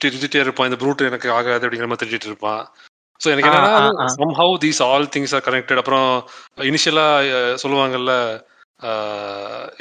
திட்டிட்டே 0.03 0.39
இருப்பான். 0.45 0.69
இந்த 0.69 0.79
ப்ரூட் 0.83 1.07
எனக்கு 1.09 1.27
ஆகாது 1.37 1.65
அப்படிங்கிற 1.65 1.89
மாதிரி 1.91 2.03
திட்டிட்டு 2.03 2.31
இருப்பான். 2.31 2.61
ஸோ 3.21 3.27
எனக்கு 3.33 3.49
என்னன்னா. 3.49 4.07
Somehow 4.21 4.53
these 4.63 4.79
all 4.89 5.09
things 5.15 5.35
are 5.37 5.45
connected 5.49 5.81
அப்புறம் 5.81 6.07
இனிஷியலா 6.71 7.07
சொல்லுவாங்கல்ல 7.63 8.13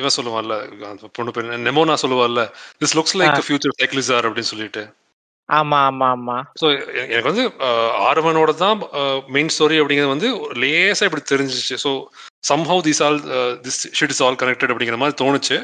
இவன் 0.00 0.16
சொல்லுவான்ல 0.16 0.54
பொண்ணு 1.18 1.30
பேர் 1.36 1.46
நெமோனா 1.68 1.94
சொல்லுவாள்ல 2.02 2.42
திஸ் 2.82 2.96
லுக்ஸ் 2.98 3.16
லைக் 3.20 3.38
ஃபியூச்சர் 3.46 3.78
சைக்கிளிசார் 3.80 4.26
அப்படின்னு 4.28 4.52
சொல்லிட்டு. 4.54 4.82
ஆமா 5.58 5.78
ஆமா 5.88 6.06
ஆமா. 6.16 6.36
ஸோ 6.60 6.66
எனக்கு 7.04 7.30
வந்து 7.30 7.44
ஆர்வனோட 8.08 8.50
தான் 8.64 8.76
மெயின் 9.36 9.52
ஸ்டோரி 9.54 9.78
அப்படிங்கிறது 9.82 10.14
வந்து 10.14 10.28
லேசா 10.62 11.06
இப்படி 11.08 11.24
தெரிஞ்சிச்சு. 11.32 11.76
So 11.84 11.92
somehow 12.50 12.82
this 12.88 13.02
all 13.06 13.18
this 13.64 13.80
shit 13.98 14.14
is 14.14 14.22
all 14.26 14.40
connected 14.42 14.72
அப்படிங்கிற 14.72 14.98
மாதிரி 15.02 15.16
தோணுச்சு. 15.22 15.58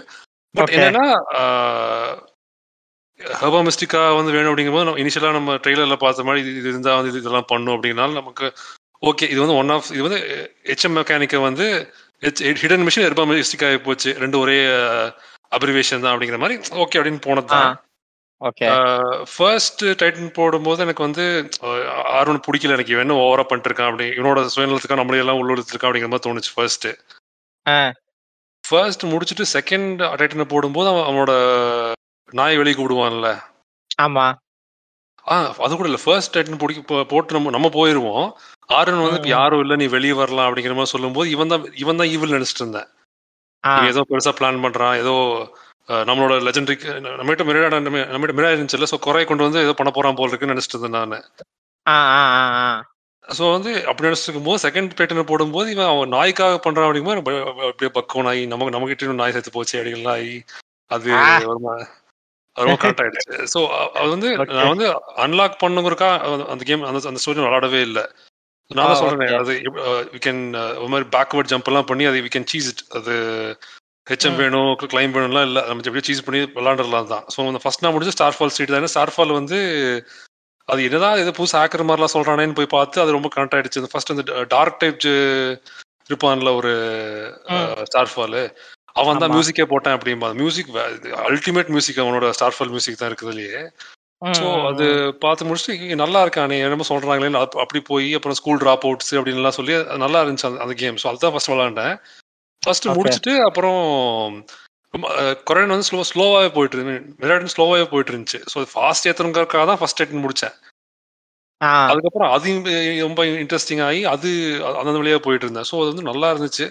பட். 0.55 0.73
என்னன்னா 0.77 1.05
ஹர்பா 3.21 3.61
மிஸ்டிக்கா 3.67 4.01
வந்து 4.17 4.35
வேணும் 4.35 4.51
அப்படிங்கும்போது 4.51 4.87
நம்ம 4.87 5.01
இனிஷியலா 5.03 5.31
நம்ம 5.37 5.53
ட்ரெய்லர்ல 5.65 5.97
பார்த்த 6.03 6.27
மாதிரி 6.29 6.43
இது 6.45 6.51
இது 6.61 6.69
இருந்தா 6.73 6.97
வந்து 6.97 7.13
இது 7.13 7.21
இதெல்லாம் 7.23 7.49
பண்ணும் 7.53 7.75
அப்படிங்கனால 7.77 8.19
நமக்கு 8.21 8.47
ஓகே 9.09 9.27
இது 9.33 9.41
வந்து 9.45 9.57
ஒன் 9.61 9.73
ஆஃப் 9.75 9.89
இது 9.95 10.03
வந்து 10.09 10.21
ஹெச்எம் 10.71 10.97
மெக்கானிக்கை 10.99 11.41
வந்து 11.47 11.67
ஹிடன் 12.63 12.85
மிஷின் 12.87 13.07
ஹெர்பா 13.07 13.25
மிஸ்டிக்கா 13.31 13.69
போச்சு. 13.89 14.11
ரெண்டு 14.23 14.37
ஒரே 14.43 14.59
அப்ரிவேஷன் 15.57 16.05
தான் 16.05 16.13
அப்படிங்கிற 16.13 16.39
மாதிரி 16.43 16.57
ஓகே 16.85 16.99
அப்படின்னு 16.99 17.27
போனது 17.29 17.49
தான். 17.55 17.73
ஃபர்ஸ்ட் 19.35 19.83
டைட்டன் 20.01 20.37
போடும்போது 20.39 20.83
எனக்கு 20.85 21.03
வந்து 21.03 21.25
ஆர்வன் 22.17 22.45
பிடிக்கல 22.47 22.77
எனக்கு. 22.77 22.93
இவன் 22.95 23.05
என்ன 23.07 23.19
ஓவரா 23.23 23.45
பண்ணிட்டு 23.45 23.71
இருக்கான் 23.71 23.91
அப்படி 23.91 24.07
இவனோட 24.19 24.41
சுயநலத்துக்காக 24.55 25.01
நம்மளே 25.01 25.23
எல்லாம் 25.25 25.41
உள்ளெடுத்துருக்கான் 25.43 25.91
அப்படிங்கிற 25.91 26.11
மாதிரி 26.13 26.27
தோணுச்சு 26.27 26.55
ஃபர்ஸ்ட். 26.57 26.89
ஃபர்ஸ்ட் 28.65 29.05
முடிச்சுட்டு 29.13 29.45
செகண்ட் 29.57 30.01
டைட்டனை 30.21 30.47
போடும்போது 30.53 30.91
அவன் 30.93 31.07
அவனோட 31.09 31.33
நாய் 32.29 32.59
வெளியே 32.61 32.77
கூடுவான்ல 32.77 33.29
ஆமா. 34.05 34.27
ஆ 35.27 35.37
அது 35.65 35.77
கூட 35.77 35.89
இல்ல. 35.91 36.01
ஃபர்ஸ்ட் 36.03 36.35
டைட்டன் 36.35 36.61
பிடிக்க 36.63 37.05
போட்டு 37.13 37.37
நம்ம 37.37 37.53
நம்ம 37.57 37.69
போயிருவோம். 37.77 38.27
ஆர்வன் 38.71 39.05
வந்து. 39.07 39.29
யாரும் 39.37 39.63
இல்ல 39.65 39.77
நீ 39.77 39.87
வெளியே 39.95 40.15
வரலாம் 40.21 40.49
அப்படிங்கிற 40.49 40.75
மாதிரி 40.79 40.95
சொல்லும்போது 40.95 41.29
இவன் 41.37 41.53
தான் 41.53 41.65
இவன் 41.85 42.01
தான் 42.01 42.11
ஈவில் 42.15 42.37
நினைச்சிட்டு 42.37 42.63
இருந்தேன். 42.65 42.89
ஏதோ 43.91 44.03
பெருசா 44.11 44.33
பிளான் 44.39 44.65
பண்றான் 44.65 44.97
ஏதோ 45.03 45.15
நம்மளோட 46.07 46.35
லெஜெண்டரிக்கு 46.47 46.89
நம்மகிட்ட 47.19 47.45
மிராடா 47.49 47.69
நம்மகிட்ட 47.77 48.37
மிரா 48.39 48.53
இருந்துச்சுல்ல 48.53 48.89
ஸோ 48.93 48.99
குறைய 48.99 49.27
கொண்டு 49.27 49.47
வந்து 49.47 49.65
ஏதோ 49.65 49.75
பண்ண 49.79 49.91
போறான் 49.93 50.19
போல் 50.19 50.31
இருக்குன்னு 50.31 50.55
நினைச்சிட்டு 50.55 50.79
இருந்தேன் 50.79 51.13
நான். 51.13 51.27
ஸோ 53.29 53.45
வந்து 53.53 53.71
அப்படி 53.87 54.09
நினைச்சிருக்கும் 54.09 54.49
போது 54.49 54.65
செகண்ட் 54.65 54.97
பேட்டனை 54.99 55.25
போடும்போது 55.25 55.69
இவன் 55.71 55.93
அவன் 55.93 56.15
நாய்க்காக 56.17 56.59
பண்றான் 56.59 56.87
அப்படிங்கும்போது 56.87 57.23
அப்படியே 57.69 57.91
பக்கம் 57.91 58.27
நாய் 58.29 58.43
நமக்கு 58.47 58.75
நம்ம 58.75 58.89
கிட்ட 58.91 59.21
நாய் 59.23 59.35
சேர்த்து 59.37 59.57
போச்சு 59.57 59.79
அப்படிங்கிற 59.79 60.09
நாய் 60.11 60.31
அது 60.91 61.09
ரொம்ப 62.57 62.77
கரெக்ட் 62.83 63.03
ஆயிடுச்சு 63.03 63.47
ஸோ 63.55 63.61
அது 63.97 64.09
வந்து. 64.13 64.29
நான் 64.53 64.71
வந்து 64.73 64.87
அன்லாக் 65.25 65.63
பண்ணுங்கிறக்கா 65.63 66.11
அந்த 66.53 66.63
கேம் 66.65 66.87
அந்த 66.91 67.09
அந்த 67.11 67.21
ஸ்டோரி 67.23 67.43
விளாடவே 67.43 67.81
இல்லை 67.89 68.05
நான் 68.71 68.87
தான் 68.91 69.01
சொல்றேன். 69.01 69.35
அது 69.41 69.53
வி 70.15 70.21
கேன் 70.23 70.41
ஒரு 70.81 70.89
மாதிரி 70.93 71.09
பேக்வர்ட் 71.17 71.51
ஜம்ப் 71.53 71.69
எல்லாம் 71.71 71.91
பண்ணி 71.91 72.07
அது 72.11 72.23
வி 72.25 72.31
கேன் 72.33 72.49
சீஸ் 72.53 72.71
இட் 72.73 72.85
அது 72.99 73.15
ஹெச்எம். 74.07 74.37
வேணும் 74.37 74.71
கிளைம் 74.93 75.15
வேணும்லாம் 75.17 75.47
இல்லை. 75.47 75.63
நம்ம 75.63 75.83
எப்படியும் 75.85 76.09
சீஸ் 76.09 76.25
பண்ணி 76.25 76.41
விளாண்டுடலாம் 76.57 77.07
தான். 77.07 77.25
ஸோ 77.33 77.47
அந்த 77.47 77.61
ஃபர்ஸ்ட் 77.63 77.83
நான் 77.83 77.93
முடிஞ்சு 77.93 78.15
ஸ்டார் 78.15 78.37
ஃபால் 78.39 78.47
ஸ்ட்ரீட் 78.47 78.69
தானே. 78.69 78.87
ஸ்டார் 78.87 79.13
ஃபால் 79.17 79.33
வந்து 79.33 79.59
அது 80.69 80.85
என்னதான் 80.85 81.17
ஏதோ 81.17 81.31
புதுசு 81.31 81.57
ஆக்கிற 81.57 81.83
மாதிரிலாம் 81.89 82.15
சொல்றானேன்னு 82.15 82.55
போய் 82.55 82.67
பார்த்து 82.67 83.01
அது 83.01 83.11
ரொம்ப 83.11 83.29
கனெக்ட் 83.35 83.57
ஆயிடுச்சு. 83.57 83.81
இந்த 83.81 83.89
ஃபர்ஸ்ட் 83.93 84.11
அந்த 84.11 84.45
டார்க் 84.49 84.79
டைப் 84.79 85.05
இருப்பான்ல 86.11 86.55
ஒரு 86.55 86.73
ஸ்டார் 87.85 88.11
ஃபால் 88.15 88.39
அவன் 88.93 89.19
தான். 89.19 89.31
மியூசிக்கே 89.31 89.65
போட்டான் 89.73 89.97
அப்படிம்பா. 89.97 90.35
மியூசிக் 90.35 90.71
அல்டிமேட் 91.29 91.69
மியூசிக் 91.69 91.97
அவனோட 91.97 92.31
ஸ்டார் 92.31 92.57
ஃபால் 92.59 92.69
மியூசிக் 92.69 92.99
தான் 92.99 93.11
இருக்குதுலயே 93.13 93.61
ஸோ 94.33 94.45
அது. 94.67 94.87
பார்த்து 95.15 95.45
முடிச்சுட்டு 95.45 95.81
"இங்க 95.81 95.95
நல்லா 95.95 96.25
இருக்கானே. 96.25 96.59
என்னமோ 96.61 96.85
சொல்றாங்களேன்னு 96.89 97.41
அப்~ 97.41 97.59
அப்படி 97.59 97.81
போய் 97.83 98.15
அப்புறம் 98.15 98.37
ஸ்கூல் 98.37 98.59
ட்ராப் 98.59 98.87
அவுட்ஸ் 98.87 99.13
அப்படின்லாம் 99.13 99.57
சொல்லி 99.59 99.75
நல்லா 99.97 100.23
இருந்துச்சு 100.23 100.49
அந்த- 100.49 100.61
அந்த 100.61 100.75
கேம் 100.75 100.95
ஸோ 100.95 101.07
அதுதான் 101.07 101.31
ஃபர்ஸ்ட் 101.31 101.51
விளாண்டேன். 101.51 101.97
ஃபர்ஸ்ட். 102.67 102.89
முடிச்சுட்டு 102.97 103.35
அப்புறம் 103.45 103.81
கொரோனா 105.45 105.75
வந்து 105.75 105.89
ஸ்லோ 105.89 106.01
ஸ்லோவாகவே 106.11 106.51
போயிட்டு 106.53 106.77
இருந்து 106.77 106.95
விளையாட்டு 107.19 107.55
ஸ்லோவாகவே 107.55 107.87
போயிட்டு 107.91 108.13
இருந்துச்சு. 108.13 108.41
ஸோ 108.53 108.65
ஃபாஸ்ட் 108.73 109.09
ஏற்றணுங்கிறதுக்காக 109.11 109.67
தான் 109.67 109.81
ஃபர்ஸ்ட் 109.81 110.01
எயிட் 110.03 110.23
முடிச்சேன். 110.23 110.55
ஆ, 111.61 111.69
அதுக்கப்புறம் 111.87 112.33
அது 112.33 112.49
ரொம்ப 113.03 113.21
இன்ட்ரெஸ்டிங் 113.37 113.83
ஆகி 113.85 114.01
அது 114.07 114.31
அந்த 114.81 114.99
வழியாக 114.99 115.23
போயிட்டு 115.23 115.47
இருந்தேன். 115.47 115.69
ஸோ 115.71 115.77
அது 115.77 115.93
வந்து 115.93 116.11
நல்லா 116.11 116.31
இருந்துச்சு. 116.35 116.67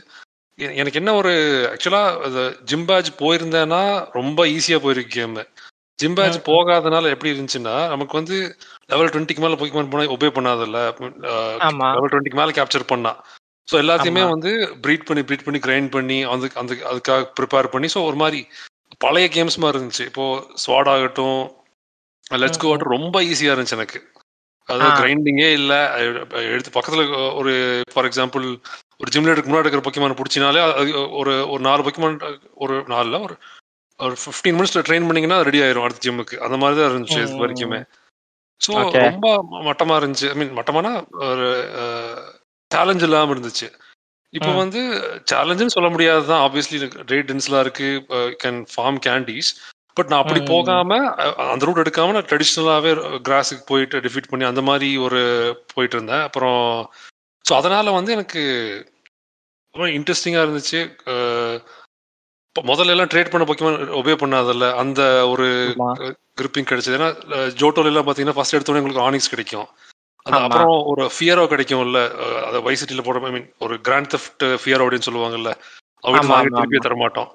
எனக்கு 0.77 0.99
என்ன 0.99 1.13
ஒரு 1.13 1.31
ஆக்சுவலா 1.71 2.03
ஜிம் 2.65 2.85
பேட்ச் 2.85 3.09
போயிருந்தேன்னா 3.19 3.81
ரொம்ப 4.11 4.45
ஈஸியா 4.47 4.77
போயிருக்கு 4.83 5.15
கேம் 5.15 5.39
ஜிம் 5.99 6.15
பேட்ச் 6.17 6.37
ம். 6.37 6.45
போகாதனால 6.45 7.09
எப்படி 7.09 7.31
இருந்துச்சுன்னா 7.33 7.75
நமக்கு 7.87 8.13
வந்து 8.17 8.37
லெவல் 8.89 9.11
டுவெண்ட்டிக்கு 9.11 9.43
மேல 9.43 9.57
போய்க்கு 9.59 9.91
போனா 9.91 10.13
ஒபே 10.15 10.29
பண்ணாதல்ல. 10.37 10.79
லெவல் 11.89 12.11
டுவெண்ட்டிக்கு 12.13 12.41
மேல 12.41 12.55
கேப்சர் 12.57 12.91
பண்ணா. 12.91 13.11
ஸோ 13.67 13.75
எல்லாத்தையுமே. 13.81 14.23
வந்து 14.31 14.51
ப்ரீட் 14.83 15.05
பண்ணி 15.07 15.21
ப்ரீட் 15.23 15.45
பண்ணி 15.45 15.59
கிரைண்ட் 15.63 15.91
பண்ணி 15.93 16.17
அந்த 16.29 16.49
அந்த 16.61 16.73
அதுக்காக 16.89 17.21
ப்ரிப்பேர் 17.37 17.71
பண்ணி 17.73 17.87
ஸோ 17.93 18.01
ஒரு 18.07 18.17
மாதிரி 18.21 18.39
பழைய 19.01 19.27
கேம்ஸ் 19.33 19.61
மாதிரி 19.61 19.77
இருந்துச்சு 19.77 20.05
இப்போ 20.09 20.25
ஸ்வாட் 20.63 20.91
ஆகட்டும் 20.91 21.39
லெட்ஸ் 22.35 22.59
கோ 22.59 22.67
ம், 22.67 22.71
ஆகட்டும் 22.71 22.93
ரொம்ப 22.95 23.17
ஈஸியா 23.27 23.53
இருந்துச்சு 23.53 23.77
எனக்கு 23.77 23.99
அது 24.69 24.83
ஆ. 24.83 24.93
கிரைண்டிங்கே 24.97 25.49
இல்ல 25.57 25.73
எடுத்து 26.47 26.71
பக்கத்துல 26.75 27.03
ஒரு 27.39 27.51
ஃபார் 27.91 28.07
எக்ஸாம்பிள் 28.07 28.45
ஒரு 28.99 29.09
ஜிம்ல 29.13 29.33
எடுக்க 29.33 29.49
முன்னாடி 29.49 29.65
இருக்கிற 29.65 29.85
பொக்கிமான் 29.85 30.19
பிடிச்சினாலே 30.19 30.61
அது 30.73 30.91
ஒரு 31.19 31.33
ஒரு 31.51 31.61
நாலு 31.65 31.85
பொக்கிமான் 31.85 32.17
ஒரு 32.63 32.75
நாலுல 32.91 33.19
ஒரு 33.25 33.35
ஒரு 33.99 34.15
ஃபிஃப்டீன் 34.21 34.57
மினிட்ஸ்ல 34.57 34.81
ட்ரெயின் 34.87 35.05
பண்ணீங்கன்னா 35.05 35.37
ரெடி 35.45 35.59
ஆயிரும் 35.61 35.85
அடுத்த 35.85 36.05
ஜிம்முக்கு 36.05 36.37
அந்த 36.45 36.57
மாதிரி 36.61 36.77
தான் 36.77 36.89
இருந்துச்சு 36.89 37.19
இது. 37.21 37.35
வரைக்குமே 37.41 37.79
ஸோ. 38.61 38.71
ரொம்ப 39.01 39.27
மட்டமா 39.65 39.95
இருந்துச்சு 39.99 40.27
ஐ 40.29 40.37
மீன் 40.37 40.55
மட்டமானா 40.57 40.91
ஒரு 41.27 41.47
சேலஞ்ச் 42.75 43.05
இல்லாம 43.07 43.33
இருந்துச்சு 43.35 43.67
இப்போ. 44.33 44.51
வந்து 44.61 44.79
சேலஞ்சுன்னு 45.31 45.75
சொல்ல 45.75 45.89
முடியாது 45.89 46.23
தான் 46.31 46.43
ஆப்வியஸ்லி 46.45 46.77
ரேட் 47.11 47.29
டென்ஸ்லாம் 47.29 47.63
இருக்கு 47.65 47.89
கேன் 48.43 48.59
ஃபார்ம் 48.73 48.99
கேண்டீஸ் 49.05 49.49
பட் 49.97 50.09
நான் 50.11 50.23
அப்படி. 50.23 50.39
போகாம 50.49 50.97
அந்த 51.51 51.65
ரூட் 51.67 51.81
எடுக்காம 51.83 52.15
நான் 52.17 52.29
ட்ரெடிஷ்னலாகவே 52.31 52.91
கிராஸுக்கு 53.27 53.63
போயிட்டு 53.67 54.03
டிஃபீட் 54.05 54.31
பண்ணி 54.31 54.45
அந்த 54.45 54.61
மாதிரி 54.61 54.89
ஒரு 55.05 55.21
போயிட்டு 55.73 55.97
இருந்தேன் 55.97 56.25
அப்புறம் 56.27 56.63
ஸோ 57.45 57.53
அதனால 57.55 57.91
வந்து 57.91 58.11
எனக்கு 58.11 58.41
ரொம்ப 59.75 59.87
இன்ட்ரெஸ்டிங்காக 59.95 60.45
இருந்துச்சு 60.45 60.79
இப்ப 62.49 62.63
முதல்ல 62.63 62.93
எல்லாம் 62.93 63.09
ட்ரேட் 63.13 63.31
பண்ண 63.31 63.45
பொக்கிமான் 63.47 63.95
ஒபே 63.99 64.13
பண்ணாதல்ல 64.21 64.67
அந்த 64.83 65.01
ஒரு. 65.31 65.47
கிரிப்பிங் 66.39 66.69
கிடைச்சது 66.69 66.97
ஏன்னா 66.97 67.09
ஜோட்டோல 67.59 67.91
எல்லாம் 67.91 68.07
பாத்தீங்கன்னா 68.07 68.37
ஃபர்ஸ்ட் 68.37 68.55
எடுத்தோடனே 68.55 68.81
உங்களுக்கு 68.81 69.05
ஆனிக்ஸ் 69.07 69.33
கிடைக்கும். 69.33 69.67
அப்புறம் 70.25 70.75
ஒரு 70.91 71.03
ஃபியரோ 71.15 71.43
கிடைக்கும்ல 71.51 71.99
அதை 72.47 72.59
வைசிட்டில 72.67 73.03
போட 73.07 73.19
ஐ 73.29 73.33
மீன் 73.35 73.49
ஒரு 73.65 73.75
கிராண்ட் 73.87 74.11
தெஃப்ட் 74.13 74.45
ஃபியர் 74.61 74.83
அப்படின்னு 74.83 75.07
சொல்லுவாங்கல்ல 75.07 75.51
அவங்க 76.03 76.27
வாங்கி 76.31 76.51
திருப்பி. 76.55 76.79
தர 76.85 76.95
மாட்டோம் 77.03 77.29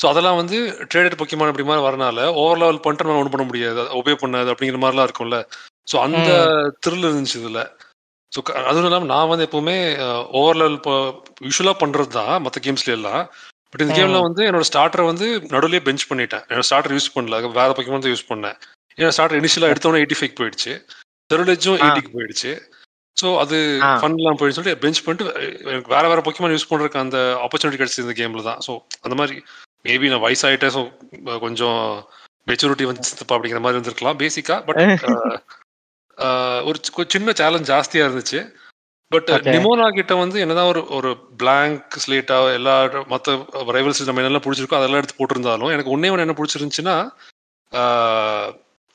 ஸோ 0.00 0.04
அதெல்லாம் 0.10 0.38
வந்து 0.40 0.58
ட்ரேடட் 0.90 1.18
பொக்கிமான் 1.20 1.50
அப்படி 1.50 1.66
மாதிரி 1.68 1.86
வரனால 1.86 2.26
ஓவர் 2.42 2.60
லெவல் 2.62 2.82
பண்ணிட்டு 2.84 3.06
நம்ம 3.06 3.20
ஒன்றும் 3.22 3.34
பண்ண 3.34 3.46
முடியாது 3.48 3.82
ஒபே 3.98 4.14
பண்ணாது 4.22 4.52
அப்படிங்கிற 4.52 4.80
மாதிரிலாம் 4.82 5.08
இருக்கும்ல. 5.08 5.38
ஸோ 5.90 5.96
அந்த 6.06 6.30
த்ரில் 6.84 7.08
இருந்துச்சு 7.08 7.40
இதுல. 7.42 7.62
ஸோ 8.32 8.40
அதுவும் 8.68 8.88
இல்லாமல் 8.88 9.12
நான் 9.14 9.30
வந்து 9.32 9.46
எப்பவுமே 9.48 9.76
ஓவர் 10.40 10.58
லெவல் 10.60 10.78
இப்போ 10.80 10.94
யூஸ்வலாக 11.48 11.76
பண்றது 11.82 12.10
தான் 12.18 12.34
மற்ற 12.46 12.60
கேம்ஸ்ல 12.66 12.96
எல்லாம். 12.98 13.22
பட் 13.72 13.84
இந்த 13.84 13.94
கேம்ல. 13.98 14.20
வந்து 14.28 14.42
என்னோட 14.48 14.66
ஸ்டார்டரை 14.70 15.04
வந்து 15.10 15.26
நடுவுலயே 15.54 15.82
பெஞ்ச் 15.88 16.08
பண்ணிட்டேன். 16.10 16.44
என்னோட 16.50 16.66
ஸ்டார்டர் 16.70 16.96
யூஸ் 16.96 17.14
பண்ணல 17.16 17.40
வேற 17.60 17.68
பொக்கிமான் 17.78 18.04
தான் 18.06 18.14
யூஸ் 18.14 18.30
பண்ணேன். 18.32 18.56
ஏன்னா 18.98 19.12
ஸ்டார்டர் 19.16 19.40
இனிஷியலா 19.42 19.70
எடுத்தோன்னே 19.72 20.00
எயிட்டி 20.02 20.18
ஃபைவ் 20.20 20.38
போயிடுச்சு. 20.40 20.74
ஆ. 21.30 21.84
எயிட்டிக்கு 21.84 22.14
போயிடுச்சு 22.16 22.52
ஸோ 23.16 23.28
அது 23.42 23.56
ஆ. 23.82 23.90
ஃபன் 23.98 24.16
இல்லாம 24.18 24.38
போயிடுச்சு 24.38 24.58
சொல்லிட்டு 24.58 24.82
பெஞ்ச் 24.82 25.02
பண்ணிட்டு 25.04 25.26
எனக்கு 25.68 25.92
வேற 25.92 26.04
வேற 26.08 26.22
பொக்கிமான் 26.24 26.54
யூஸ் 26.54 26.70
பண்றதுக்கு 26.70 27.02
அந்த 27.02 27.18
ஆப்பர்ச்சுனிட்டி 27.44 27.80
கிடைச்சது 27.80 28.06
இந்த 28.06 28.16
கேம்ல 28.18 28.42
தான் 28.42 28.60
ஸோ 28.66 28.72
அந்த 29.04 29.16
மாதிரி 29.20 29.36
மேபி 29.84 30.10
நான் 30.10 30.24
வயசாயிட்டேன் 30.24 30.74
ஸோ 30.76 30.82
கொஞ்சம் 31.44 31.80
மெச்சூரிட்டி 32.46 32.86
வந்துச்சுப்பா 32.88 33.36
அப்படிங்கிற 33.36 33.62
மாதிரி 33.62 33.78
இருந்திருக்கலாம் 33.78 34.20
பேசிக்கா 34.22 34.56
பட் 34.66 34.80
ஒரு 36.68 36.78
சின்ன 37.14 37.32
சேலஞ்ச் 37.38 37.70
ஜாஸ்தியா 37.70 38.04
இருந்துச்சு 38.06 38.40
பட். 39.12 39.30
நிமோனா 39.48 39.86
கிட்ட 39.96 40.12
வந்து 40.20 40.36
என்னதான் 40.42 40.68
ஒரு 40.70 40.82
ஒரு 40.96 41.10
பிளாங்க் 41.40 41.96
ஸ்லேட்டா 42.02 42.36
எல்லா 42.56 42.74
மற்ற 43.12 43.32
ரைவல்ஸ் 43.76 44.02
நம்ம 44.02 44.22
என்னெல்லாம் 44.22 44.44
பிடிச்சிருக்கோ 44.44 44.78
அதெல்லாம் 44.78 45.00
எடுத்து 45.00 45.18
போட்டிருந்தாலும் 45.18 45.72
எனக்கு 45.74 45.94
ஒன்னே 45.94 46.10
ஒன்று 46.12 46.26
என்ன 46.26 46.36
பிடிச்சிருந்துச்சுன்னா 46.38 46.96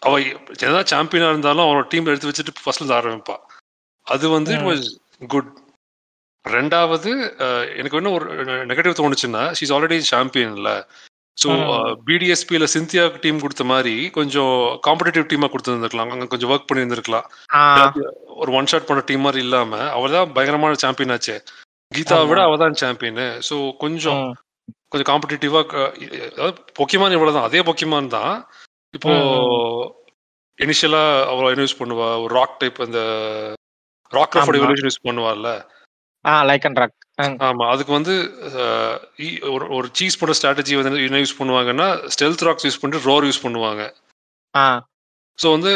அவ 0.01 0.13
என்னதான் 0.25 0.91
சாம்பியனா 0.93 1.29
இருந்தாலும் 1.33 1.65
அவனோட 1.65 1.85
டீம் 1.93 2.09
எடுத்து 2.11 2.29
வச்சுட்டு 2.29 2.63
ஃபர்ஸ்ட்ல 2.63 2.97
ஆரம்பிப்பா. 2.99 3.37
அது 4.07 4.25
வந்து 4.37 4.53
இட். 4.57 4.65
வாஸ் 4.69 4.87
குட் 5.33 5.51
ரெண்டாவது 6.45 7.11
எனக்கு 7.79 7.97
என்ன 7.99 8.11
ஒரு 8.17 8.25
நெகட்டிவ் 8.69 8.99
தோணுச்சுன்னா 8.99 9.43
ஷீஸ் 9.57 9.73
ஆல்ரெடி 9.75 9.97
சாம்பியன்ல 10.13 10.71
ஸோ. 11.37 11.49
பிடிஎஸ்பியில் 12.07 12.73
சிந்தியா 12.75 13.03
டீம் 13.23 13.41
கொடுத்த 13.43 13.63
மாதிரி 13.71 13.93
கொஞ்சம் 14.17 14.55
காம்படிட்டிவ் 14.87 15.29
டீமாக 15.31 15.51
கொடுத்துருந்துருக்கலாம். 15.53 16.11
அங்கே 16.13 16.27
கொஞ்சம் 16.31 16.51
ஒர்க் 16.53 16.67
பண்ணியிருந்திருக்கலாம். 16.69 17.27
ஒரு 18.41 18.51
ஒன் 18.59 18.69
ஷாட் 18.71 18.87
பண்ண 18.89 19.01
டீம் 19.09 19.25
மாதிரி 19.25 19.41
இல்லாம 19.45 19.81
அவள் 19.95 20.15
தான் 20.17 20.33
பயங்கரமான 20.37 20.79
சாம்பியன் 20.83 21.13
ஆச்சு. 21.15 21.35
கீதாவை. 21.91 22.25
விட 22.31 22.39
அவ 22.47 22.57
தான் 22.63 22.79
சாம்பியன் 22.83 23.21
ஸோ 23.49 23.57
கொஞ்சம் 23.83 24.23
கொஞ்சம் 24.91 25.09
காம்படிட்டிவா 25.11 25.61
அதாவது 26.31 26.57
பொக்கிமான் 26.79 27.15
இவ்வளவுதான். 27.17 27.47
அதே 27.49 27.61
பொக்கிமான் 27.69 28.13
தான். 28.17 28.35
இப்போ 28.93 29.11
இனிஷியலா 30.59 31.01
அவ 31.31 31.49
என்ன 31.51 31.65
யூஸ் 31.65 31.81
பண்ணுவா 31.81 32.07
ஒரு 32.23 32.31
ராக் 32.35 32.59
டைப் 32.61 32.79
அந்த 32.85 32.99
ராக் 34.13 34.35
ஆமா. 34.35 34.53
எவல்யூஷன் 34.59 34.89
யூஸ் 34.89 35.05
பண்ணுவாள்ல? 35.07 35.49
ஆ 36.25 36.33
லைக் 36.49 36.65
அண்ட் 36.67 36.79
ராக் 36.81 36.95
ஆமா 37.47 37.65
அதுக்கு 37.73 37.91
வந்து 37.97 38.13
ஒரு 39.53 39.65
ஒரு 39.77 39.87
சீஸ் 39.93 40.19
போட 40.19 40.33
ஸ்ட்ராட்டஜி 40.37 40.73
வந்து 40.79 41.05
என்ன 41.07 41.21
யூஸ் 41.23 41.39
பண்ணுவாங்கன்னா 41.39 41.87
ஸ்டெல்த் 42.13 42.45
ராக்ஸ் 42.47 42.67
யூஸ் 42.67 42.79
பண்ணிட்டு 42.81 43.07
ரோர் 43.09 43.27
யூஸ் 43.29 43.43
பண்ணுவாங்க. 43.45 43.83
ஆ. 44.53 44.65
ஸோ 45.39 45.47
வந்து 45.55 45.71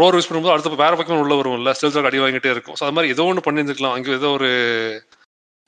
ரோர் 0.00 0.16
யூஸ் 0.16 0.28
பண்ணும்போது 0.28 0.54
அடுத்த 0.54 0.82
வேற 0.82 0.96
பக்கம் 0.96 1.22
உள்ள 1.22 1.36
வரும்ல 1.40 1.72
ஸ்டெல்த் 1.78 1.98
ராக் 1.98 2.10
அடி 2.10 2.20
வாங்கிட்டே 2.24 2.52
இருக்கும். 2.54 2.76
ஸோ 2.78 2.84
அது 2.86 2.96
மாதிரி 2.96 3.12
ஏதோ 3.14 3.24
ஒன்று 3.30 3.46
பண்ணியிருந்துக்கலாம் 3.46 3.96
அங்கே 3.96 4.18
ஏதோ 4.20 4.30
ஒரு 4.38 4.50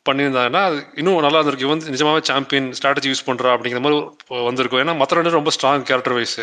பண்ணியிருந்தாங்கன்னா 0.08 0.62
அது 0.68 0.78
இன்னும் 1.00 1.24
நல்லா 1.26 1.38
இருந்திருக்கு 1.40 1.66
இவன் 1.68 1.82
நிஜமாவே 1.94 2.20
சாம்பியன் 2.30 2.68
ஸ்ட்ராட்டஜி 2.78 3.10
யூஸ் 3.10 3.26
பண்றா 3.28 3.54
அப்படிங்கிற 3.54 3.82
மாதிரி 3.84 3.98
வந்திருக்கும். 4.48 4.82
ஏன்னா 4.84 4.94
மற்ற 5.00 5.18
ரெண்டு 5.18 5.38
ரொம்ப 5.38 5.52
ஸ்ட்ராங் 5.56 5.88
கேரக்டர் 5.90 6.16
வைஸ் 6.18 6.40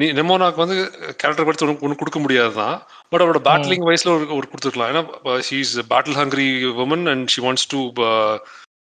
நீ 0.00 0.06
நெமோனாக்கு 0.16 0.62
வந்து 0.62 0.76
கேரக்டர் 1.20 1.46
படுத்து 1.46 1.64
ஒன்று 1.66 1.84
ஒன்று 1.86 2.00
கொடுக்க 2.00 2.18
முடியாது 2.24 2.52
தான் 2.58 2.76
பட் 3.10 3.22
அவரோட 3.24 3.40
பேட்டிலிங் 3.48 3.86
வைஸ்ல 3.88 4.12
ஒரு 4.16 4.26
ஒரு 4.36 4.46
கொடுத்துருக்கலாம். 4.50 4.90
ஏன்னா 4.92 5.02
she 5.48 5.56
is 5.64 5.74
battle 5.92 6.18
hungry 6.20 6.48
woman 6.84 7.06
and 7.12 7.32
she 7.34 7.42
wants 7.46 7.68
to 7.72 7.80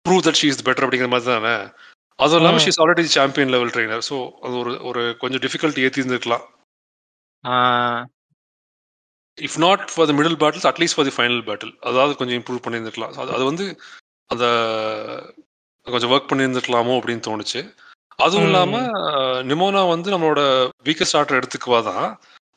prove 0.05 0.26
that 0.28 0.39
she 0.41 0.49
is 0.51 0.65
better 0.67 0.86
அப்படிங்கிற 0.86 1.11
மாதிரி 1.13 1.30
தானே. 1.32 1.55
அதுவும் 2.19 2.41
இல்லாமல். 2.41 2.63
She 2.65 2.72
is 2.74 2.82
already 2.84 3.05
champion 3.17 3.53
level 3.55 3.74
trainer 3.76 4.03
so 4.09 4.17
அது 4.45 4.55
ஒரு 4.63 4.74
ஒரு 4.89 5.03
கொஞ்சம் 5.24 5.43
டிஃபிகல்ட்டி 5.45 5.86
ஏற்றி 5.88 6.01
இருந்திருக்கலாம் 6.01 6.45
if 9.38 9.60
not 9.66 9.84
for 9.94 10.08
the 10.10 10.14
middle 10.18 10.40
battles 10.42 10.68
at least 10.72 10.98
for 10.98 11.08
the 11.10 11.16
final 11.18 11.44
battle 11.50 11.74
அதாவது 11.90 12.14
கொஞ்சம் 12.20 12.38
இம்ப்ரூவ் 12.40 12.64
பண்ணியிருந்துருக்கலாம். 12.66 13.14
அது 13.22 13.34
அது 13.38 13.46
வந்து 13.52 13.66
அந்த 14.30 14.46
கொஞ்சம் 15.88 16.12
ஒர்க் 16.14 16.30
பண்ணியிருந்துருக்கலாமோ 16.32 16.98
அப்படின்னு 16.98 17.28
தோணுச்சு. 17.30 17.62
அதுவும். 18.20 18.48
இல்லாம 18.48 18.82
நிமோனா 19.52 19.82
வந்து 19.94 20.10
நம்மளோட 20.14 20.42
வீக்கஸ்ட் 20.88 21.18
ஆர்டர் 21.20 21.40
எடுத்துக்குவா 21.40 21.80
தான். 21.92 22.08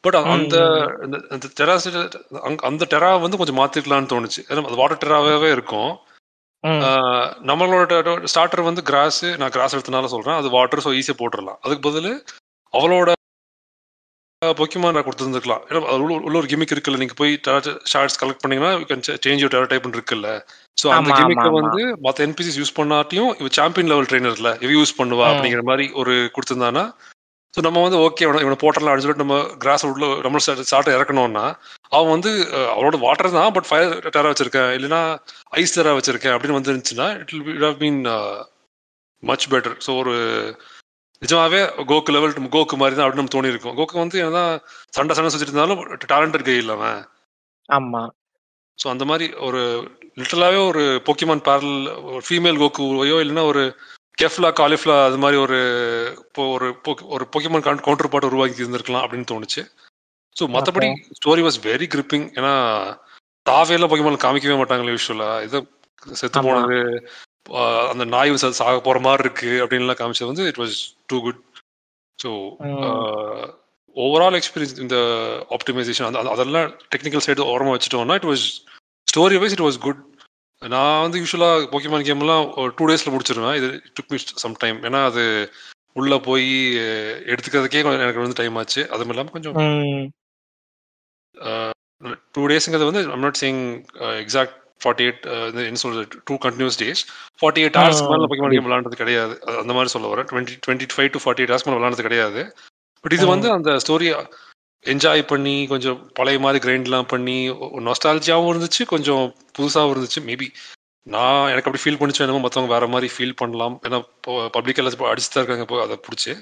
பட் 0.05 0.17
அந்த 0.33 0.57
டெரா 1.59 1.75
அந்த 2.71 2.85
டெரா 2.95 3.11
வந்து 3.25 3.39
கொஞ்சம் 3.41 3.61
மாத்திக்கலாம்னு 3.61 4.13
தோணுச்சு. 4.13 4.41
ஏன்னா 4.49 4.69
அது 4.71 4.81
வாட்டர் 4.83 5.03
டெராவே 5.05 5.51
இருக்கும். 5.57 5.93
நம்மளோட 7.51 7.95
ஸ்டார்டர் 8.33 8.69
வந்து 8.69 8.83
கிராஸ் 8.91 9.25
நான் 9.41 9.55
கிராஸ் 9.57 9.77
எடுத்தனால 9.77 10.11
சொல்றேன். 10.15 10.39
அது 10.41 10.49
வாட்டர் 10.57 10.85
ஸோ 10.87 10.93
ஈஸியாக 11.01 11.21
போட்டுடலாம் 11.21 11.59
அதுக்கு 11.65 11.83
பதில் 11.89 12.11
அவளோட 12.75 13.11
பொக்கிமான் 14.55 14.99
கொடுத்துருந்துருக்கலாம். 15.01 15.63
ஏன்னா 15.69 15.81
அது 15.89 16.01
உள்ள 16.21 16.37
ஒரு 16.41 16.49
கிமிக் 16.51 16.75
இருக்குல்ல. 16.75 17.01
நீங்க 17.01 17.17
போய் 17.17 17.33
ஷார்ட்ஸ் 17.93 18.19
கலெக்ட் 18.21 18.43
பண்ணீங்கன்னா 18.43 18.73
you 18.75 18.87
can 18.91 19.03
change 19.23 19.43
your 19.43 19.55
tera 19.55 19.69
type 19.71 19.89
இருக்குல்ல. 19.91 20.31
ஸோ 20.79 20.87
அந்த 20.93 21.11
கிமிக்கை 21.21 21.51
வந்து 21.59 21.83
மற்ற 22.05 22.27
என்பிசிஸ் 22.27 22.61
யூஸ் 22.61 22.79
பண்ணாட்டியும் 22.79 23.33
இவ 23.41 23.49
சாம்பியன் 23.57 23.91
லெவல் 23.93 24.09
ட்ரைனர்ல 24.11 24.51
இவ 24.63 24.73
யூஸ் 24.77 24.99
பண்ணுவா. 24.99 25.27
அப்படிங்கிற 25.33 25.65
மாதிரி 25.69 25.87
ஒரு 26.01 26.15
கொடுத்துருந்தானா. 26.35 26.85
ஸோ 27.55 27.63
நம்ம 27.65 27.83
வந்து 27.83 27.99
ஓகே 28.05 28.23
இவனை 28.37 28.59
போட்டலாம் 28.61 28.89
அப்படின்னு 28.89 29.05
சொல்லிட்டு 29.05 29.25
நம்ம 29.25 29.35
கிராஸ் 29.63 29.85
உள்ள 29.89 30.07
நம்ம 30.23 30.39
ஸ்டார்ட் 30.65 30.95
இறக்கணும்னா 30.95 31.45
அவன் 31.93 32.13
வந்து 32.15 32.31
அஹ், 32.57 32.71
அவளோட 32.73 32.97
வாட்டர் 33.05 33.37
தான் 33.37 33.53
பட் 33.57 33.69
ஃபயர் 33.69 33.93
டெரா 34.09 34.31
வச்சிருக்கேன். 34.33 34.71
இல்லைன்னா 34.79 35.03
ஐஸ் 35.61 35.77
டெரா 35.77 35.93
வச்சிருக்கேன் 35.99 36.35
அப்படின்னு 36.35 36.59
வந்துருந்துச்சுன்னா 36.59 37.09
it 37.21 37.33
will 37.51 37.79
been 37.83 38.01
much 39.23 39.47
better 39.53 39.77
so 39.85 39.93
ஒரு 40.01 40.15
நிஜமாவே 41.25 41.61
கோக்கு 41.91 42.15
லெவல் 42.15 42.35
கோக்கு 42.55 42.77
மாதிரி 42.77 42.97
தான் 42.97 43.07
அப்படின்னு 43.07 43.35
தோணி 43.35 43.53
இருக்கும் 43.53 43.77
கோக்கு 43.77 44.03
வந்து 44.03 44.19
என்ன 44.25 44.41
சண்டை 44.97 45.15
சண்டை 45.17 45.31
சுத்திட்டு 45.31 45.53
இருந்தாலும் 45.53 45.83
டேலண்டட் 46.13 46.47
கை 46.49 46.57
இல்லாம 46.57 46.85
ஆமா. 47.69 48.03
ஸோ 48.79 48.87
அந்த 48.93 49.05
மாதிரி 49.05 49.27
ஒரு 49.47 49.61
லிட்டலாவே 50.19 50.59
ஒரு 50.71 50.83
பொக்கிமான் 51.07 51.45
பேரல் 51.47 51.77
ஃபீமேல் 52.27 52.61
கோக்குவையோ 52.63 53.19
இல்லைன்னா 53.23 53.45
ஒரு 53.53 53.63
கெஃப்லா 54.19 54.51
காலிஃப்லா 54.59 54.97
அது 55.07 55.19
மாதிரி 55.19 55.39
ஒரு 55.45 55.59
இப்போ 56.21 56.43
ஒரு 56.57 56.67
ஒரு 57.15 57.25
பொக்கிமான் 57.33 57.65
கவுண்டர் 57.81 58.11
பார்ட் 58.13 58.29
உருவாக்கி 58.29 58.63
இருந்திருக்கலாம் 58.63 59.05
அப்படின்னு 59.05 59.31
தோணுச்சு. 59.33 59.63
ஸோ 60.37 60.45
மற்றபடி 60.55 60.89
ஸ்டோரி 61.19 61.43
வாஸ் 61.47 61.59
வெரி 61.67 61.87
கிரிப்பிங் 61.93 62.27
ஏன்னா 62.39 62.53
தாவையெல்லாம் 63.47 63.93
பொக்கிமான் 63.93 64.25
காமிக்கவே 64.25 64.59
மாட்டாங்களே 64.61 64.95
யூஸ்வலா 64.95 65.31
இது 65.47 65.59
செத்து. 66.21 66.45
போனது 66.47 66.79
அந்த 67.91 68.05
நாய் 68.13 68.31
சாக 68.61 68.77
போற 68.81 68.99
மாதிரி 69.01 69.25
இருக்கு 69.27 69.51
அப்படின்லாம் 69.63 70.01
காமிச்சது 70.01 70.31
வந்து 70.31 70.47
it 70.51 70.61
was 70.63 70.79
too 71.15 71.21
good 71.27 71.43
so. 72.19 72.31
Overall 73.97 74.37
experience 74.39 74.81
இந்த 74.85 74.97
ஆப்டிமைசேஷன் 75.57 76.07
அந்த 76.09 76.31
அதெல்லாம் 76.37 76.71
டெக்னிக்கல் 76.93 77.25
சைடு 77.27 77.51
ஓரமாக 77.53 77.75
வச்சுட்டோம்னா 77.77 78.17
it 78.21 78.31
was 78.31 78.47
story 79.09 79.37
wise 79.43 79.55
it 79.57 79.67
was 79.67 79.79
good 79.87 80.01
நான் 80.63 81.03
வந்து 81.05 81.19
யூஸ்வலாக 81.21 81.67
போக்கிமான் 81.73 82.07
கேம்லாம் 82.09 82.45
ஒரு 82.61 82.71
டூ 82.77 82.85
டேஸில் 82.91 83.13
முடிச்சிருவேன். 83.15 83.57
இது 83.59 83.69
டுக் 83.97 84.13
மீ 84.13 84.19
சம் 84.43 84.55
டைம் 84.63 84.79
ஏன்னா 84.89 85.01
அது 85.11 85.23
உள்ள 86.01 86.13
போய் 86.29 86.49
எடுத்துக்கிறதுக்கே 87.33 87.83
எனக்கு 88.05 88.23
வந்து 88.23 88.39
டைம் 88.41 88.57
ஆச்சு. 88.61 88.83
அதுவும் 88.95 89.13
இல்லாமல் 89.15 89.35
கொஞ்சம். 89.37 89.57
டூ 92.35 92.43
டேஸுங்கிறது 92.53 92.89
வந்து 92.91 93.03
I'm 93.17 93.27
not 93.27 93.41
saying 93.43 93.63
exact 94.23 94.57
forty 94.81 95.05
eight 95.07 95.25
என்ன 95.69 95.81
சொல்றது? 95.83 96.21
Two 96.29 96.35
continuous 96.45 96.79
days 96.83 97.03
forty 97.41 97.63
eight 97.65 97.79
ஹவர்ஸ்க்கு 97.81 98.11
மேலே 98.13 98.55
கேம் 98.55 98.69
விளாண்டது 98.69 99.01
கிடையாது. 99.03 99.35
அந்த 99.63 99.73
மாதிரி 99.77 99.93
சொல்ல 99.95 100.09
வரேன். 100.13 100.29
Twenty 100.31 100.57
twenty 100.67 100.89
five 100.95 101.11
to 101.15 101.23
forty 101.25 101.43
eight 101.43 101.53
hours 101.55 101.67
மேலே 101.69 101.79
விளாண்டது 101.81 102.07
கிடையாது. 102.09 102.43
பட் 103.05 103.17
இது. 103.19 103.27
வந்து 103.35 103.49
அந்த 103.57 103.71
ஸ்டோரி 103.85 104.09
என்ஜாய் 104.85 105.23
பண்ணி 105.33 105.57
கொஞ்சம் 105.73 105.99
பழைய 106.19 106.39
மாதிரி 106.45 106.59
கிரைண்ட்லாம் 106.65 107.11
பண்ணி 107.13 107.37
நொஸ்டாலஜியாவும் 107.87 108.51
இருந்துச்சு 108.53 108.83
கொஞ்சம் 108.93 109.25
புதுசாகவும் 109.59 109.95
இருந்துச்சு. 109.95 110.21
மேபி 110.31 110.49
நான் 111.07 111.49
எனக்கு 111.53 111.69
அப்படி 111.69 111.83
ஃபீல் 111.83 111.99
பண்ணிச்சு 112.01 112.23
என்னமோ 112.25 112.43
மற்றவங்க 112.45 112.73
வேற 112.75 112.87
மாதிரி 112.87 113.09
ஃபீல் 113.15 113.39
பண்ணலாம். 113.41 113.75
ஏன்னா 113.87 113.99
பப்ளிக் 114.57 114.81
எல்லாம் 114.83 115.11
அடிச்சு 115.13 115.31
தான் 115.33 115.43
இருக்காங்க 115.43 115.67
இப்போ 115.67 115.79
அதை 115.83 115.97
பிடிச்சி. 116.07 116.33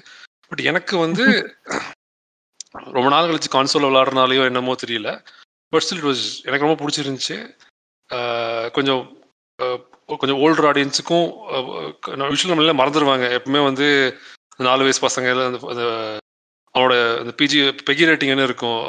பட் 0.49 0.63
எனக்கு 0.71 0.95
வந்து 1.05 1.25
ரொம்ப 2.97 3.07
நாள் 3.13 3.27
கழிச்சு 3.29 3.49
கான்சோல் 3.55 3.87
விளாட்றனாலையோ 3.87 4.43
என்னமோ 4.49 4.75
தெரியல. 4.83 5.09
பட் 5.73 5.83
ஸ்டில் 5.85 6.03
எனக்கு 6.47 6.65
ரொம்ப 6.65 6.77
பிடிச்சிருந்துச்சு. 6.81 7.37
கொஞ்சம் 8.71 9.17
கொஞ்சம் 10.07 10.37
ஓல்டர் 10.37 10.69
ஆடியன்ஸுக்கும் 10.69 11.27
யூஸ்வல் 12.07 12.51
நம்மள 12.51 12.73
மறந்துடுவாங்க 12.73 13.39
எப்பவுமே 13.39 13.63
வந்து 13.63 14.17
நாலு 14.57 14.79
வயசு 14.79 15.07
பசங்க 15.07 15.45
அந்த 15.45 16.19
அவனோட 16.75 17.17
அந்த 17.19 17.33
பிஜி 17.37 17.57
பெகி 17.89 18.05
ரேட்டிங் 18.05 18.27
என்ன 18.27 18.43
இருக்கும்? 18.43 18.79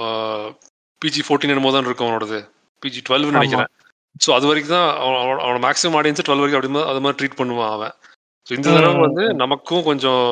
பிஜி 1.05 1.21
ஃபோர்டீன் 1.29 1.49
என்னமோ 1.49 1.73
தான் 1.73 1.85
இருக்கும் 1.85 2.09
அவனோடது. 2.09 2.51
பிஜி 2.87 3.01
டுவெல்வ்னு 3.09 3.31
நினைக்கிறேன். 3.31 3.67
ஸோ 4.27 4.33
அது 4.33 4.47
வரைக்கும் 4.47 4.77
தான் 4.77 4.97
அவன் 4.97 5.15
அவனோட- 5.15 5.65
மேக்ஸிமம் 5.65 5.97
ஆடியன்ஸ் 6.01 6.25
டுவெல் 6.27 6.41
வரைக்கும் 6.41 6.75
அப்படி 6.75 6.91
அது 6.91 7.01
மாதிரி 7.01 7.19
ட்ரீட் 7.19 7.39
பண்ணுவான் 7.39 7.71
அவன். 7.71 7.93
ஸோ 8.49 8.53
இந்த 8.53 8.73
தடவை. 8.73 8.97
வந்து 8.97 9.35
நமக்கும் 9.35 9.83
கொஞ்சம் 9.83 10.25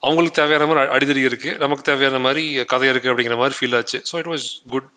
அவங்களுக்கு 0.00 0.42
தேவையான 0.42 0.66
மாதிரி 0.66 0.96
அடிதடி 0.96 1.24
இருக்கு. 1.24 1.56
நமக்கு 1.58 1.82
தேவையான 1.82 2.18
மாதிரி 2.18 2.64
கதை 2.64 2.88
இருக்கு 2.88 3.12
அப்படிங்கிற 3.12 3.36
மாதிரி 3.36 3.54
ஃபீல் 3.60 3.76
ஆச்சு. 3.76 4.02
So 4.12 4.16
it 4.16 4.26
was 4.26 4.46
good 4.68 4.88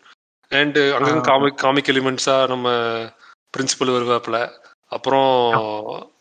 and 0.49 0.77
அங்கங்க. 0.77 1.21
காமிக் 1.21 1.57
காமிக் 1.57 1.89
எலிமெண்ட்ஸா 1.91 2.47
நம்ம 2.47 2.69
பிரின்சிபல் 3.53 3.93
வருவாப்புல. 3.95 4.37
அப்புறம் 4.85 6.11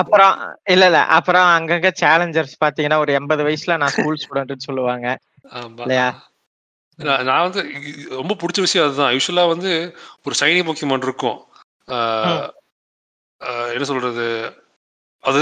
அப்புறம் 0.00 0.38
இல்ல 0.64 0.84
இல்ல. 0.84 1.00
அப்புறம் 1.18 1.48
அங்கங்க 1.56 1.90
சேலஞ்சர்ஸ் 2.00 2.60
பாத்தீங்கன்னா 2.64 2.98
ஒரு 2.98 3.12
எண்பது 3.12 3.42
வயசுல 3.44 3.76
நான் 3.76 3.94
ஸ்கூல் 3.96 4.22
ஸ்டூடெண்ட் 4.24 4.64
சொல்லுவாங்க. 4.68 5.18
இல்லையா? 5.76 6.06
நான் 6.98 7.44
வந்து 7.46 7.60
ரொம்ப 8.08 8.32
பிடிச்ச 8.34 8.60
விஷயம் 8.60 8.86
அதுதான். 8.88 9.12
யூஸ்வலா 9.14 9.44
வந்து 9.48 9.72
ஒரு 10.24 10.34
ஷைனி 10.40 10.62
போக்கிமான் 10.66 11.04
இருக்கும். 11.08 11.38
என்ன 13.74 13.84
சொல்றது? 13.90 14.26
அது 15.24 15.40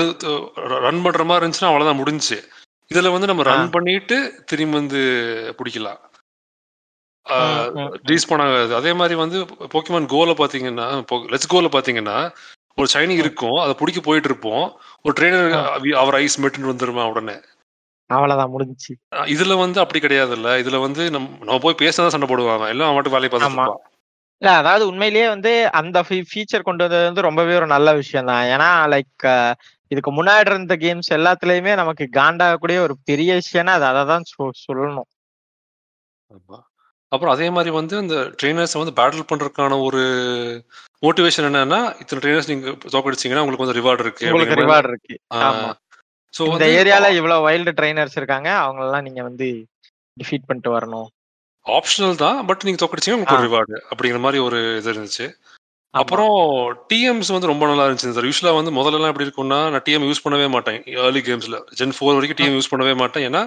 ரன் 0.87 1.03
பண்ற 1.03 1.25
மாதிரி 1.25 1.47
இருந்துச்சுன்னா 1.47 1.71
அவ்வளவுதான் 1.71 2.03
முடிஞ்சுச்சு. 2.03 2.39
இதுல 2.95 3.13
வந்து 3.13 3.31
நம்ம 3.31 3.43
ரன். 3.43 3.71
பண்ணிட்டு 3.71 4.17
திரும்பி 4.47 4.77
வந்து 4.77 5.01
பிடிக்கலாம். 5.59 6.01
ரீஸ்பான் 8.11 8.43
ஆகாது 8.45 8.75
அதே 8.75 8.93
மாதிரி 8.93 9.15
வந்து 9.15 9.39
போக்கிமான் 9.73 10.07
கோல 10.07 10.31
பாத்தீங்கன்னா 10.33 10.87
லெட்ஸ் 11.33 11.53
கோல 11.55 11.69
பாத்தீங்கன்னா 11.69 12.17
ஒரு 12.79 12.87
ஷைனி 12.93 13.15
இருக்கும். 13.23 13.59
அதை 13.63 13.73
பிடிக்க 13.79 14.01
போயிட்டு 14.01 14.29
இருப்போம். 14.29 14.65
ஒரு 15.05 15.15
ட்ரெயினர் 15.19 15.57
அவர் 16.03 16.15
ஐஸ் 16.15 16.39
மெட்டுன்னு 16.43 16.73
வந்துருமா 16.73 17.05
உடனே. 17.11 17.37
அவ்வளவுதான் 18.11 18.53
முடிஞ்சுச்சு. 18.55 18.93
இதுல 19.35 19.55
வந்து 19.59 19.79
அப்படி 19.81 20.01
கிடையாதுல்ல. 20.01 20.49
இதுல 20.63 20.81
வந்து 20.81 21.03
நம்ம 21.11 21.59
போய் 21.59 21.81
பேசினா 21.83 22.13
சண்டை 22.15 22.29
போடுவாங்க. 22.29 22.67
எல்லாம் 22.69 22.91
அவன் 22.91 23.15
வேலையை. 23.17 23.41
இருப்பான். 23.41 23.81
இல்ல 24.43 24.53
அதாவது 24.57 24.85
உண்மையிலேயே 24.87 25.27
வந்து 25.29 25.51
அந்த 25.81 25.99
ஃபீச்சர் 26.03 26.67
கொண்டு 26.69 26.85
வந்தது 26.85 27.05
வந்து 27.05 27.27
ரொம்பவே 27.29 27.53
ஒரு 27.55 27.67
நல்ல 27.67 27.89
விஷயம் 27.93 28.31
தான். 28.31 28.45
ஏன்னா 28.55 28.71
லைக் 28.95 29.27
இதுக்கு 29.91 30.11
முன்னாடி 30.13 30.49
இருந்த 30.49 30.75
கேம்ஸ் 30.77 31.11
எல்லாத்துலயுமே 31.19 31.73
நமக்கு 31.75 32.05
காண்டாகக்கூடிய 32.13 32.79
ஒரு 32.79 32.95
பெரிய 33.05 33.41
விஷயம்னா 33.41 33.75
அது 33.79 33.87
அதை 33.93 34.03
தான் 34.05 34.29
சொல்லணும். 34.67 35.09
அப்புறம் 37.13 37.33
அதே 37.35 37.47
மாதிரி 37.57 37.71
வந்து 37.79 37.95
அந்த 38.03 38.17
ட்ரெயினர்ஸ் 38.41 38.79
வந்து 38.81 38.97
பேட்டில் 38.99 39.29
பண்றதுக்கான 39.31 39.79
ஒரு 39.87 40.03
மோட்டிவேஷன் 41.07 41.47
என்னன்னா 41.49 41.81
இத்தனை 42.03 42.21
ட்ரெயினர்ஸ் 42.23 42.51
நீங்க 42.51 42.69
தோக்கடிச்சீங்கன்னா 42.95 43.43
உங்களுக்கு 43.45 43.65
வந்து 43.65 43.79
ரிவார்டு 43.81 44.05
இருக்கு 44.07 44.29
உங்களுக்கு 44.33 44.61
ரிவார்டு 44.63 44.91
இருக்கு. 44.93 45.17
so 46.35 46.45
இந்த 46.53 46.67
ஏரியால 46.81 47.07
இவ்வளவு 47.17 47.47
வைல்டு 47.49 47.73
ட்ரைனர்ஸ் 47.79 48.17
இருக்காங்க 48.21 48.49
அவங்க 48.65 48.83
எல்லாம் 48.87 49.05
நீங்க 49.07 49.23
வந்து 49.29 49.49
டிஃபீட் 50.17 50.47
பண்ணிட்டு 50.49 50.71
வரணும். 50.77 51.09
ஆப்ஷனல் 51.67 52.17
தான் 52.23 52.39
பட் 52.47 52.65
நீங்க 52.67 52.79
தோக்கடிச்சீங்கன்னா 52.83 53.19
உங்களுக்கு 53.19 53.39
ஒரு. 53.39 53.49
ரிவார்டு 53.49 53.77
அப்படிங்கிற 53.91 54.21
மாதிரி 54.27 54.39
ஒரு 54.47 54.61
இது 54.79 54.89
இருந்துச்சு. 54.93 55.27
அப்புறம் 55.95 56.37
டிஎம்ஸ் 56.91 57.33
வந்து 57.35 57.51
ரொம்ப 57.51 57.65
நல்லா 57.71 57.87
இருந்துச்சு. 57.87 58.15
சார் 58.19 58.29
யூஸ்வலா 58.29 58.55
வந்து 58.59 58.73
முதல்லலாம் 58.79 59.11
எப்படி 59.13 59.27
இருக்கும்னா 59.29 59.59
நான் 59.73 59.85
டிஎம் 59.89 60.07
யூஸ் 60.11 60.25
பண்ணவே 60.27 60.47
மாட்டேன். 60.55 60.79
ஏர்லி 61.05 61.23
கேம்ஸ்ல 61.29 61.59
ஜென் 61.81 61.95
ஃபோர் 61.97 62.17
வரைக்கும் 62.19 62.41
டிஎம் 62.41 62.57
யூஸ் 62.59 62.73
பண்ணவே 62.73 62.95
மாட்டேன். 63.03 63.27
ஏன்னா 63.29 63.43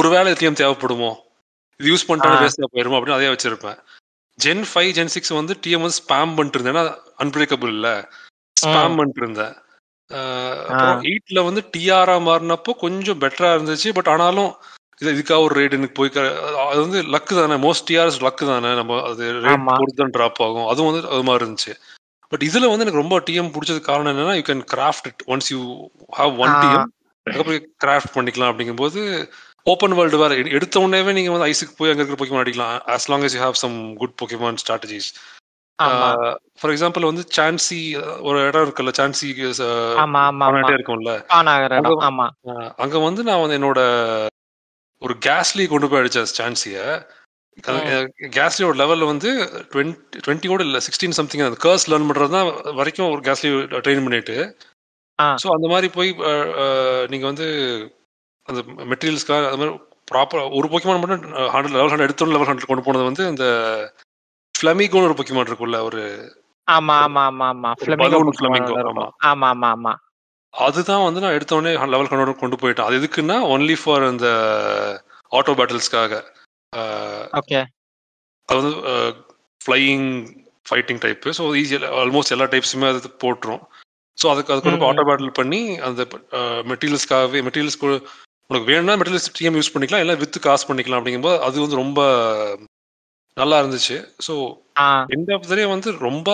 ஒருவேளை 0.00 0.32
டிஎம் 0.40 0.60
தேவைப்படுமோ? 0.62 1.10
இது 1.80 1.90
யூஸ் 1.92 2.06
பண்ணிட்டா 2.08 2.30
ஆ. 2.36 2.40
வேஸ்டா 2.42 2.68
போயிருமோ 2.74 2.96
அப்படின்னு 2.98 3.18
அதே 3.18 3.28
வச்சிருப்பேன். 3.34 3.78
ஜென் 4.38 4.64
ஃபைவ் 4.70 4.90
ஜென் 4.98 5.12
சிக்ஸ் 5.14 5.38
வந்து 5.38 5.54
டிஎம் 5.64 5.84
வந்து 5.84 5.98
ஸ்பேம் 6.02 6.34
பண்ணிட்டு 6.36 6.58
இருந்தேன். 6.58 6.74
ஏன்னா 6.74 6.84
அன்பிரேக்கபிள் 7.24 7.72
இல்ல. 7.76 7.88
ஸ்பேம் 8.56 8.96
பண்ணிட்டு 8.98 9.22
இருந்தேன். 9.24 9.54
எயிட்ல 11.08 11.40
வந்து 11.48 11.62
டிஆரா 11.74 12.16
மாறினப்போ 12.28 12.72
கொஞ்சம் 12.84 13.20
பெட்டரா 13.22 13.50
இருந்துச்சு. 13.56 13.88
பட் 13.98 14.08
ஆனாலும் 14.08 14.50
இது 15.02 15.12
இதுக்காக 15.14 15.44
ஒரு 15.46 15.54
ரேட் 15.58 15.76
எனக்கு 15.76 15.98
போய் 15.98 16.10
அது 16.70 16.80
வந்து 16.86 17.00
லக்கு 17.14 17.34
தானே. 17.40 17.56
மோஸ்ட் 17.66 17.86
டிஆர்எஸ் 17.90 18.22
லக்கு 18.26 18.44
தானே. 18.52 18.70
நம்ம 18.74 18.98
அது 19.10 19.26
ரேட். 19.44 19.64
பொறுத்து 19.70 20.02
தான் 20.02 20.14
ட்ராப் 20.16 20.42
ஆகும். 20.46 20.68
அதுவும் 20.68 20.90
வந்து 20.92 21.02
அது 21.08 21.22
மாதிரி 21.22 21.44
இருந்துச்சு. 21.44 21.74
பட் 22.32 22.42
இதுல 22.42 22.68
வந்து 22.70 22.84
எனக்கு 22.84 23.02
ரொம்ப 23.02 23.18
டிஎம் 23.28 23.52
பிடிச்சது 23.54 23.80
காரணம் 23.80 24.12
என்னன்னா 24.12 24.34
you 24.36 24.44
can 24.50 24.64
craft 24.74 25.06
it 25.06 25.22
once 25.26 25.48
you 25.54 25.60
have 26.18 26.34
one. 26.44 26.52
TM 26.64 26.84
அதுக்கப்புறம் 27.26 27.64
கிராஃப்ட் 27.84 28.14
பண்ணிக்கலாம் 28.16 28.50
அப்படிங்கும்போது 28.52 29.00
ஓப்பன் 29.70 29.90
வேர்ல்டு 29.90 30.18
வேற. 30.18 30.34
எடு- 30.34 30.50
எடுத்த 30.50 30.80
உடனே 30.80 31.12
நீங்க 31.12 31.30
வந்து 31.30 31.46
ஐஸுக்கு 31.46 31.76
போய் 31.76 31.90
அங்க 31.90 32.02
இருக்கிற 32.02 32.18
போக்கிமான் 32.18 32.46
அடிக்கலாம். 32.46 32.86
As 32.86 33.08
long 33.08 33.22
as 33.22 33.36
you 33.36 33.40
have 33.40 33.54
some 33.66 33.72
good 33.72 34.12
Pokemon 34.22 34.54
strategies. 34.66 35.12
ஆமா. 35.82 36.36
ஃபார் 36.60 36.62
எக்ஸாம்பிள் 36.62 37.00
வந்து 37.00 37.24
சான்சி 37.36 38.02
ஒரு 38.22 38.46
இடம் 38.46 38.68
இருக்குல்ல 38.68 38.82
சான்சி 38.96 39.54
ஆமா 40.00 40.70
இருக்கும்ல. 40.70 41.26
அங்க 42.76 42.98
வந்து 42.98 43.22
நான் 43.22 43.40
வந்து 43.40 43.58
என்னோட 43.58 43.78
ஒரு 44.98 45.16
கேஸ்லி 45.26 45.68
கொண்டு 45.68 45.88
போய் 45.88 46.00
அடிச்சேன் 46.00 46.26
சான்சிய 46.38 47.06
கேஸ்லியோட 48.20 48.58
லெவல்ல 48.58 49.06
வந்து 49.06 49.50
டுவெண்ட்டி 49.68 50.20
டுவெண்ட்டியோட 50.26 50.60
இல்ல 50.60 50.78
சிக்ஸ்டீன் 50.78 51.10
சம்திங் 51.10 51.44
அந்த 51.44 51.56
கர்ஸ் 51.62 51.90
லேர்ன் 51.90 51.94
பண்றது 51.94 52.28
தான் 52.28 52.74
வரைக்கும் 52.74 53.10
ஒரு 53.10 53.20
கேஸ்லி 53.20 53.42
ட்ரெயின் 53.42 54.02
பண்ணிட்டு. 54.02 54.56
ஸோ 55.22 55.50
அந்த 55.50 55.68
மாதிரி 55.68 55.88
போய் 55.88 56.16
நீங்க 57.08 57.26
வந்து 57.26 57.46
அந்த 58.50 58.60
மெட்டீரியல்ஸ்க்காக 58.90 59.48
அது 59.48 59.60
மாதிரி 59.60 59.74
ப்ராப்பர் 60.10 60.44
ஒரு 60.58 60.66
பொக்கிமான் 60.70 61.00
மட்டும் 61.02 61.24
ஹண்ட்ரட் 61.54 61.74
லெவல் 61.74 61.90
ஹண்ட்ரட் 61.90 62.08
எடுத்தோம் 62.08 62.34
லெவல் 62.34 62.48
ஹண்ட்ரட் 62.50 62.70
கொண்டு 62.70 62.84
போனது 62.86 63.08
வந்து 63.08 63.24
இந்த 63.28 63.46
ஃபிளமிகோன்னு 64.54 65.08
ஒரு 65.08 65.18
பொக்கிமான் 65.18 65.50
இருக்குல்ல 65.50 65.80
ஒரு 65.88 66.02
ஆமா 66.68 66.94
ஆமா 67.04 67.22
ஆமா 67.28 67.46
ஆமா. 67.48 67.70
இருக்கும். 67.78 68.90
ஆமா. 68.90 69.06
ஆமா 69.30 69.46
ஆமா 69.48 69.68
ஆமா. 69.68 69.92
அதுதான் 70.54 71.04
வந்து 71.04 71.20
நான் 71.20 71.32
எடுத்த 71.32 71.56
உடனே 71.56 71.72
லெவல் 71.94 72.10
ஹண்ட்ரட் 72.12 72.42
கொண்டு 72.42 72.56
போயிட்டேன். 72.56 72.86
அது 72.86 72.98
எதுக்குன்னா 73.00 73.36
ஒன்லி 73.54 73.76
ஃபார் 73.82 74.04
அந்த 74.04 74.28
ஆட்டோ 75.32 75.54
பேட்டில்ஸ்க்காக 75.58 76.14
ஓகே 77.32 77.60
அது 78.48 78.58
வந்து 78.60 78.72
flying 79.60 80.08
fighting 80.66 81.02
type 81.04 81.30
so 81.38 81.44
easy 81.60 81.76
almost 82.02 82.34
எல்லா 82.36 82.46
டைப்ஸுமே 82.52 82.88
அது 82.92 83.10
போட்டுரும். 83.24 83.62
ஸோ 84.18 84.26
அதுக்கு 84.32 84.52
அதுக்கு. 84.54 84.88
ஆட்டோ 84.88 85.04
பேட்டில் 85.08 85.38
பண்ணி 85.38 85.60
அந்த 85.80 86.02
மெட்டீரியல்ஸ்க்காகவே 86.70 87.42
மெட்டீரியல்ஸ் 87.46 87.80
உனக்கு 88.50 88.68
வேணும்னா 88.70 88.94
மெட்டீரியல்ஸ் 88.98 89.32
டிஎம் 89.38 89.56
யூஸ் 89.58 89.72
பண்ணிக்கலாம் 89.74 90.02
இல்லை 90.04 90.16
வித்து 90.22 90.38
காசு 90.46 90.64
பண்ணிக்கலாம் 90.68 91.00
அப்படிங்கும்போது 91.00 91.38
அது 91.46 91.64
வந்து 91.64 91.80
ரொம்ப 91.82 92.00
நல்லா 93.36 93.56
இருந்துச்சு. 93.62 93.96
ஸோ 94.26 94.34
எந்த 95.16 95.36
ஆஃப் 95.36 95.52
வந்து 95.74 95.90
ரொம்ப 96.08 96.30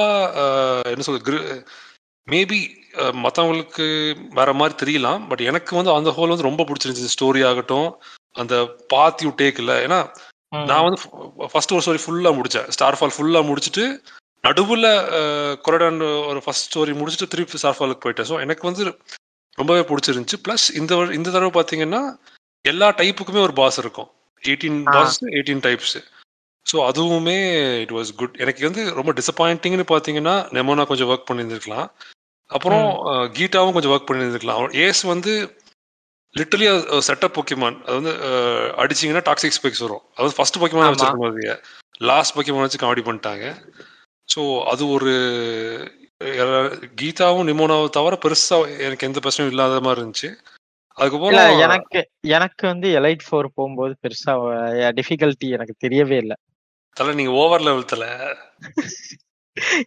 என்ன 0.92 1.04
சொல்றது 1.08 1.42
மேபி 2.28 2.60
மற்றவங்களுக்கு 3.24 3.84
வேற 4.38 4.50
மாதிரி 4.60 4.74
தெரியலாம் 4.82 5.20
பட் 5.30 5.42
எனக்கு 5.50 5.72
வந்து 5.78 5.92
அந்த 5.96 6.10
ஹோல் 6.16 6.32
வந்து 6.32 6.48
ரொம்ப 6.48 6.64
பிடிச்சிருந்துச்சு. 6.68 7.14
ஸ்டோரி 7.16 7.42
ஆகட்டும் 7.50 7.88
அந்த 8.42 8.54
பாத் 8.92 9.22
யூ 9.24 9.30
டேக் 9.40 9.60
இல்லை 9.62 9.76
ஏன்னா. 9.86 10.00
நான் 10.70 10.84
வந்து 10.86 10.98
ஃபர்ஸ்ட் 11.52 11.74
ஒரு 11.76 11.84
ஸ்டோரி 11.84 12.00
ஃபுல்லா 12.04 12.32
முடிச்சேன். 12.38 12.66
ஸ்டார் 12.76 12.98
ஃபால் 12.98 13.14
ஃபுல்லா 13.16 13.42
முடிச்சுட்டு 13.50 13.84
நடுவுல 14.44 14.88
கொரடான் 15.66 16.02
ஒரு 16.30 16.40
ஃபர்ஸ்ட் 16.44 16.68
ஸ்டோரி 16.70 16.92
முடிச்சுட்டு 16.98 17.30
திருப்பி 17.32 17.60
ஸ்டார் 17.62 17.78
ஃபாலுக்கு 17.78 18.04
போயிட்டேன். 18.04 18.28
ஸோ 18.30 18.36
எனக்கு 18.46 18.64
வந்து 18.70 18.84
ரொம்பவே 19.58 19.82
பிடிச்சிருந்துச்சு. 19.90 20.38
ப்ளஸ் 20.46 20.66
இந்த 20.80 20.94
இந்த 21.18 21.28
தடவை 21.30 21.52
பார்த்தீங்கன்னா 21.58 22.02
எல்லா 22.64 22.88
டைப்புக்குமே 23.00 23.40
ஒரு 23.46 23.54
பாஸ் 23.60 23.78
இருக்கும். 23.84 24.08
Eighteen. 24.42 24.78
Boss 24.96 25.18
eighteen 25.36 25.64
types 25.66 25.96
so 26.66 26.76
அதுவுமே 26.90 27.36
இட் 27.82 27.92
வாஸ் 27.96 28.08
குட் 28.20 28.38
எனக்கு 28.42 28.62
வந்து 28.68 28.82
ரொம்ப 28.98 29.10
டிசப்பாயிண்டிங்னு 29.18 29.84
பார்த்தீங்கன்னா 29.92 30.34
நெமோனா 30.56 30.84
கொஞ்சம் 30.90 31.10
ஒர்க் 31.12 31.28
பண்ணியிருந்துருக்கலாம். 31.28 31.88
அப்புறம் 32.50 32.86
கீட்டாவும் 33.36 33.76
கொஞ்சம் 33.76 33.92
ஒர்க் 33.94 34.08
பண்ணியிருந்துருக்கலாம். 34.08 34.64
ஏஸ் 34.84 35.02
வந்து 35.12 35.32
லிட்டலி 36.34 36.66
செட்டப் 37.08 37.36
பொக்கிமான் 37.36 37.76
அது 37.86 37.96
வந்து 37.98 38.14
அடிச்சீங்கன்னா 38.82 39.22
டாக்ஸிக் 39.28 39.56
ஸ்பெக்ஸ் 39.58 39.84
வரும். 39.86 40.02
அதாவது 40.14 40.36
ஃபர்ஸ்ட் 40.38 40.60
பொக்கிமான். 40.62 40.90
வச்சிருக்கும் 40.92 41.26
போது. 41.26 41.54
லாஸ்ட் 42.10 42.34
பொக்கிமான் 42.36 42.66
வச்சு 42.66 42.82
காமெடி 42.82 43.04
பண்ணிட்டாங்க. 43.06 43.46
ஸோ 44.28 44.42
அது 44.72 44.82
ஒரு 44.96 45.12
கீதாவும் 47.00 47.48
நிமோனாவும் 47.48 47.96
தவிர 47.96 48.14
பெருசா 48.22 48.56
எனக்கு 48.86 49.06
எந்த 49.08 49.20
பிரச்சனையும் 49.24 49.52
இல்லாத 49.54 49.80
மாதிரி 49.86 50.00
இருந்துச்சு. 50.02 50.30
அதுக்கப்புறம் 50.98 51.60
எனக்கு 51.66 52.00
எனக்கு 52.38 52.64
வந்து 52.72 52.88
எலைட் 53.00 53.24
ஃபோர் 53.26 53.48
போகும்போது 53.58 53.94
பெருசா 54.04 54.34
டிஃபிகல்ட்டி 54.98 55.48
எனக்கு 55.56 55.74
தெரியவே 55.84 56.18
இல்ல. 56.24 56.34
தலை 56.96 57.12
நீங்க 57.18 57.32
ஓவர் 57.42 57.64
லெவல் 57.68 57.90
தலை. 57.92 58.08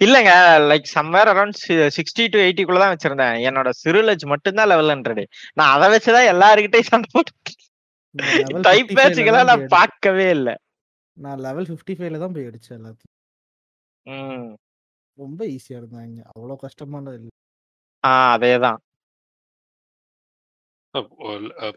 இல்லங்க 0.06 0.32
like 0.70 0.88
somewhere 0.96 1.30
around 1.32 1.58
sixty 1.98 2.24
to 2.34 2.38
எயிட்டிக்குள்ள 2.46 2.80
தான் 2.84 2.94
வச்சிருந்தேன். 2.94 3.36
என்னோட 3.48 3.70
சிறுலஜ் 3.82 4.26
மட்டும்தான் 4.34 4.72
லெவல் 4.74 4.94
ஹண்ட்ரட் 4.94 5.24
நான் 5.60 5.74
அதை 5.76 5.88
வச்சுதான் 5.96 6.32
எல்லாருக்கிட்டையும் 6.34 6.92
சண்டை 6.92 7.10
போட்டு 7.16 7.34
டைப் 8.68 8.90
55 8.92 8.98
மேட்சுக்கெல்லாம் 9.00 9.50
தான் 9.50 9.52
நான் 9.54 9.74
பார்க்கவே 9.78 10.28
இல்லை. 10.38 10.56
நான் 11.18 11.44
லெவல் 11.48 11.70
ஃபிஃப்டி 11.70 11.94
ஃபைவ்ல 11.98 12.22
தான் 12.24 12.34
போய் 12.36 12.50
அடிச்சேன் 12.50 12.78
எல்லாத்தையும். 12.80 13.16
ம். 14.06 14.50
ரொம்ப 15.20 15.46
ஈஸியா 15.46 15.74
இருந்தாங்க. 15.74 16.24
அவ்வளோ 16.40 16.56
கஷ்டமானது 16.56 17.16
இல்லை. 17.16 17.30
ஆ 18.06 18.38
அதேதான். 18.38 18.78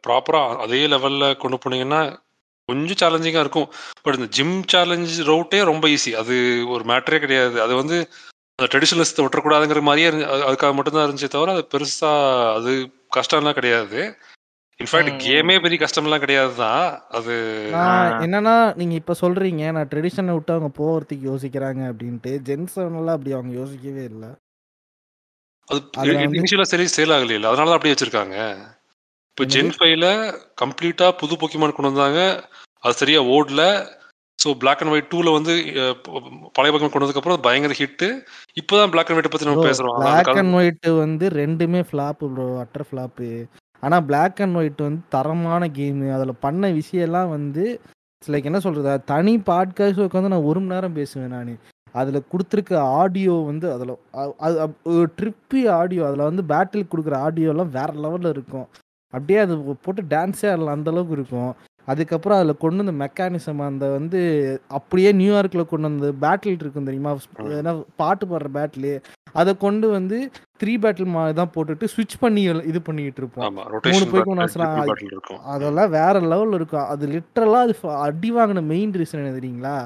ப்ராப்பரா 0.07 0.57
அதே 0.57 0.86
லெவல்ல 0.86 1.36
கொண்டு 1.36 1.59
போனீங்கன்னா 1.59 2.16
கொஞ்சம் 2.64 3.01
சேலஞ்சிங்கா 3.01 3.40
இருக்கும். 3.40 3.72
பட் 4.03 4.14
இந்த 4.14 4.26
ஜிம் 4.26 4.62
சேலஞ்ச் 4.62 5.20
ரவுட்டே 5.20 5.64
ரொம்ப 5.64 5.88
ஈஸி 5.88 6.12
அது 6.12 6.64
ஒரு 6.68 6.84
மேட்டரே 6.84 7.18
கிடையாது. 7.18 7.62
அது 7.62 7.74
வந்து 7.74 8.09
அந்த 8.55 8.78
ட்ரெடிஷனலிஸ்ட் 8.78 9.16
விட்டுறக்கூடாதுங்கிற 9.16 9.82
மாதிரியே 9.82 10.11
இருந்து- 10.11 10.28
அது- 10.28 10.45
அதுக்காக 10.49 10.74
மட்டும்தான் 10.74 11.11
இருந்துச்சே 11.11 11.28
தவிர 11.28 11.53
அது 11.53 11.66
பெருசா 11.74 12.55
அது 12.55 12.90
கஷ்டம்லாம் 13.16 13.55
கிடையாது. 13.55 14.16
இன்ஃபேக்ட். 14.83 15.11
கேமே 15.24 15.57
பெரிய 15.64 15.78
கஷ்டம்லாம் 15.83 16.22
கிடையாது 16.24 16.55
தான் 16.62 16.85
அது. 17.18 17.37
என்னன்னா 18.26 18.55
நீங்க 18.80 18.95
இப்ப 19.01 19.16
சொல்றீங்க 19.22 19.72
நான் 19.76 19.91
ட்ரெடிஷனை 19.93 20.35
விட்டு 20.37 20.55
அவங்க 20.57 20.70
போகிறதுக்கு 20.80 21.30
யோசிக்கிறாங்க 21.30 21.83
அப்படின்ட்டு. 21.91 22.33
ஜென்சன் 22.49 22.99
எல்லாம் 23.01 23.16
அப்படி 23.18 23.35
அவங்க 23.39 23.55
யோசிக்கவே 23.61 24.05
இல்லை. 24.12 24.30
அது 26.03 26.12
இனிஷியலா 26.39 26.68
சரி 26.70 26.87
சேல் 26.97 27.14
ஆகலையில 27.16 27.51
அதனால 27.51 27.68
தான் 27.70 27.78
அப்படியே 27.78 27.95
வச்சிருக்காங்க. 27.95 28.37
இப்போ? 29.30 29.45
ஜென் 29.55 29.74
ஃபைவ்ல 29.76 30.07
கம்ப்ளீட்டா 30.62 31.07
புது 31.20 31.35
பொக்கிமான் 31.43 31.74
கொண்டு 31.76 31.93
வந்தாங்க. 31.93 32.22
அது 32.83 33.01
சரியா 33.03 33.20
ஓடல. 33.35 33.62
ஸோ 34.39 34.51
பிளாக் 34.61 34.80
அண்ட் 34.83 34.93
ஒயிட் 34.93 35.11
டூல 35.11 35.33
வந்து 35.37 35.53
பழைய 36.57 36.70
பொக்கிமான் 36.70 36.93
கொண்டு 36.93 37.05
வந்ததுக்கு 37.05 37.20
அப்புறம் 37.20 37.37
அது 37.37 37.47
பயங்கர 37.47 37.74
ஹிட் 37.80 38.05
இப்போதான் 38.61 38.93
பிளாக் 38.93 39.11
அண்ட் 39.11 39.18
ஒயிட் 39.18 39.33
பத்தி 39.35 39.49
நம்ம 39.49 39.66
பேசுறோம். 39.68 39.97
பிளாக் 40.03 40.39
அண்ட் 40.43 40.57
ஒயிட் 40.61 40.89
வந்து 41.03 41.26
ரெண்டுமே 41.41 41.83
ஃப்ளாப்பு 41.91 42.30
ப்ரோ 42.35 42.47
அட்டர் 42.62 42.87
ஃப்ளாப்பு 42.89 43.28
ஆனால் 43.83 44.05
பிளாக் 44.09 44.41
அண்ட் 44.45 44.57
ஒயிட் 44.57 44.87
வந்து 44.87 45.03
தரமான 45.14 45.68
கேமு 45.78 46.09
அதில் 46.16 46.41
பண்ண 46.41 46.70
விஷயம்லாம் 46.78 47.33
வந்து 47.37 47.64
லைக் 48.22 48.49
என்ன 48.51 48.61
சொல்கிறது 48.61 49.05
தனி 49.05 49.35
பாட்காஸ்ட் 49.49 50.05
உட்காந்து 50.07 50.33
நான் 50.33 50.49
ஒரு 50.51 50.61
மணி 50.61 50.74
நேரம் 50.74 50.99
பேசுவேன் 50.99 51.35
நான். 51.37 51.55
அதில் 52.01 52.28
கொடுத்துருக்க 52.33 52.74
ஆடியோ 52.99 53.35
வந்து 53.49 53.66
அதில் 53.72 53.95
அது 54.47 55.09
ட்ரிப்பி 55.18 55.62
ஆடியோ 55.78 56.03
அதில் 56.09 56.28
வந்து 56.28 56.45
பேட்டில் 56.53 56.91
கொடுக்குற 56.93 57.16
ஆடியோலாம் 57.26 57.74
வேற 57.78 57.91
லெவலில் 58.05 58.33
இருக்கும். 58.37 58.66
அப்படியே 59.14 59.39
அது 59.39 59.55
போட்டு 59.85 60.03
டான்ஸே 60.12 60.47
ஆடலாம் 60.53 60.76
அந்த 60.76 60.91
அளவுக்கு 60.91 61.16
இருக்கும். 61.18 61.51
அதுக்கப்புறம் 61.89 62.39
அதில் 62.39 62.62
கொண்டு 62.62 62.80
வந்த 62.83 62.95
மெக்கானிசம் 63.05 63.61
அந்த 63.66 63.87
வந்து 63.89 64.20
அப்படியே 64.78 65.11
நியூயார்க்கில் 65.12 65.70
கொண்டு 65.72 65.89
வந்த 65.89 66.12
பேட்டில் 66.24 66.61
இருக்கும் 66.62 66.89
தெரியுமா? 66.91 67.12
ஏன்னா 67.59 67.72
பாட்டு 67.97 68.26
பாடுற 68.26 68.51
பேட்டிலு 68.59 68.95
அதை 69.41 69.53
கொண்டு 69.57 69.87
வந்து 69.89 70.18
த்ரீ 70.63 70.75
பேட்டில் 70.83 71.15
மாதிரி 71.15 71.37
தான் 71.41 71.53
போட்டுட்டு 71.55 71.87
ஸ்விட்ச் 71.93 72.17
பண்ணி 72.25 72.43
இது 72.71 72.81
பண்ணிக்கிட்டு 72.89 73.21
இருப்போம். 73.23 73.57
மூணு 73.93 74.07
போய்க்கும் 74.13 74.43
அதெல்லாம் 75.55 75.93
வேற 75.99 76.15
லெவலில் 76.33 76.59
இருக்கும் 76.59 76.89
அது 76.93 77.07
லிட்டரலாக 77.15 77.67
அது 77.67 77.97
அடி 78.07 78.31
வாங்கின 78.37 78.65
மெயின் 78.73 78.95
ரீசன் 79.01 79.23
என்ன 79.23 79.35
தெரியுங்களா? 79.39 79.77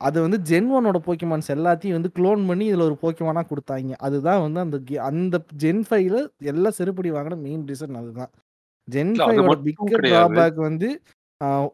அது 0.00 0.18
வந்து 0.24 0.38
ஜென் 0.48 0.68
ஒனோட 0.78 0.98
போக்கிமான்ஸ் 1.06 1.48
எல்லாத்தையும் 1.54 1.96
வந்து 1.98 2.10
க்ளோன் 2.16 2.42
பண்ணி 2.48 2.64
இதில் 2.70 2.84
ஒரு 2.88 2.96
போக்கிமானாக 3.02 3.48
கொடுத்தாங்க. 3.52 3.94
அதுதான் 4.06 4.42
வந்து 4.44 4.60
அந்த 4.64 4.78
அந்த 5.10 5.38
ஜென் 5.62 5.82
ஃபைவ்ல 5.88 6.18
எல்லாம் 6.52 6.76
செருப்படி 6.78 7.10
வாங்கின 7.16 7.38
மெயின் 7.46 7.64
ரீசன் 7.70 8.00
அதுதான். 8.02 8.30
ஜென் 8.88 9.14
ஃபைவோட 9.20 9.56
பிக்கர். 9.66 10.04
ட்ராபேக் 10.10 10.60
வந்து 10.68 10.90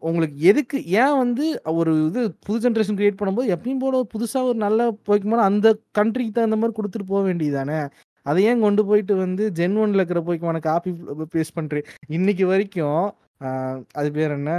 உங்களுக்கு 0.06 0.38
எதுக்கு 0.50 0.78
ஏன் 1.02 1.18
வந்து 1.20 1.44
ஒரு 1.80 1.92
இது 2.08 2.22
புது 2.46 2.56
ஜென்ரேஷன் 2.64 2.96
கிரியேட் 2.98 3.20
பண்ணும்போது 3.20 3.52
எப்பயும் 3.54 3.82
போல 3.84 4.00
புதுசாக 4.14 4.48
ஒரு 4.50 4.58
நல்ல 4.64 4.88
போய்க்குமான 5.08 5.44
அந்த 5.50 5.68
கண்ட்ரிக்கு 5.98 6.34
தகுந்த 6.38 6.58
மாதிரி 6.62 6.76
கொடுத்துட்டு 6.78 7.10
போக 7.12 7.22
வேண்டியதானே 7.28 7.78
அதை 8.26 8.40
ஏன் 8.46 8.60
கொண்டு 8.60 8.82
போயிட்டு 8.84 9.14
வந்து 9.18 9.44
ஜென் 9.56 9.78
ஒன்ல 9.80 10.00
இருக்கிற 10.00 10.20
போய்க்குமான 10.24 10.60
காப்பி 10.64 10.90
பேஸ்ட் 11.32 11.56
பண்ணுறேன் 11.56 11.86
இன்னைக்கு 12.10 12.46
வரைக்கும் 12.46 13.02
ஆஹ், 13.40 13.78
அது 13.94 14.08
பேர் 14.12 14.34
என்ன? 14.36 14.52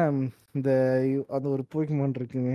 இந்த 0.56 0.70
அந்த 1.30 1.48
ஒரு 1.50 1.64
போய்க்குமான் 1.72 2.18
இருக்குங்க 2.18 2.54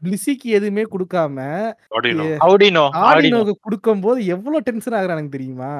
பிளிஸிக்கு 0.00 0.48
எதுவுமே 0.56 0.82
கொடுக்காம 0.92 1.38
ஆடினோக்கு 3.08 3.54
கொடுக்கும் 3.60 4.02
போது 4.02 4.20
எவ்வளவு 4.34 4.66
டென்ஷன் 4.68 4.96
ஆகுறான் 4.98 5.16
எனக்கு 5.16 5.36
தெரியுமா? 5.36 5.70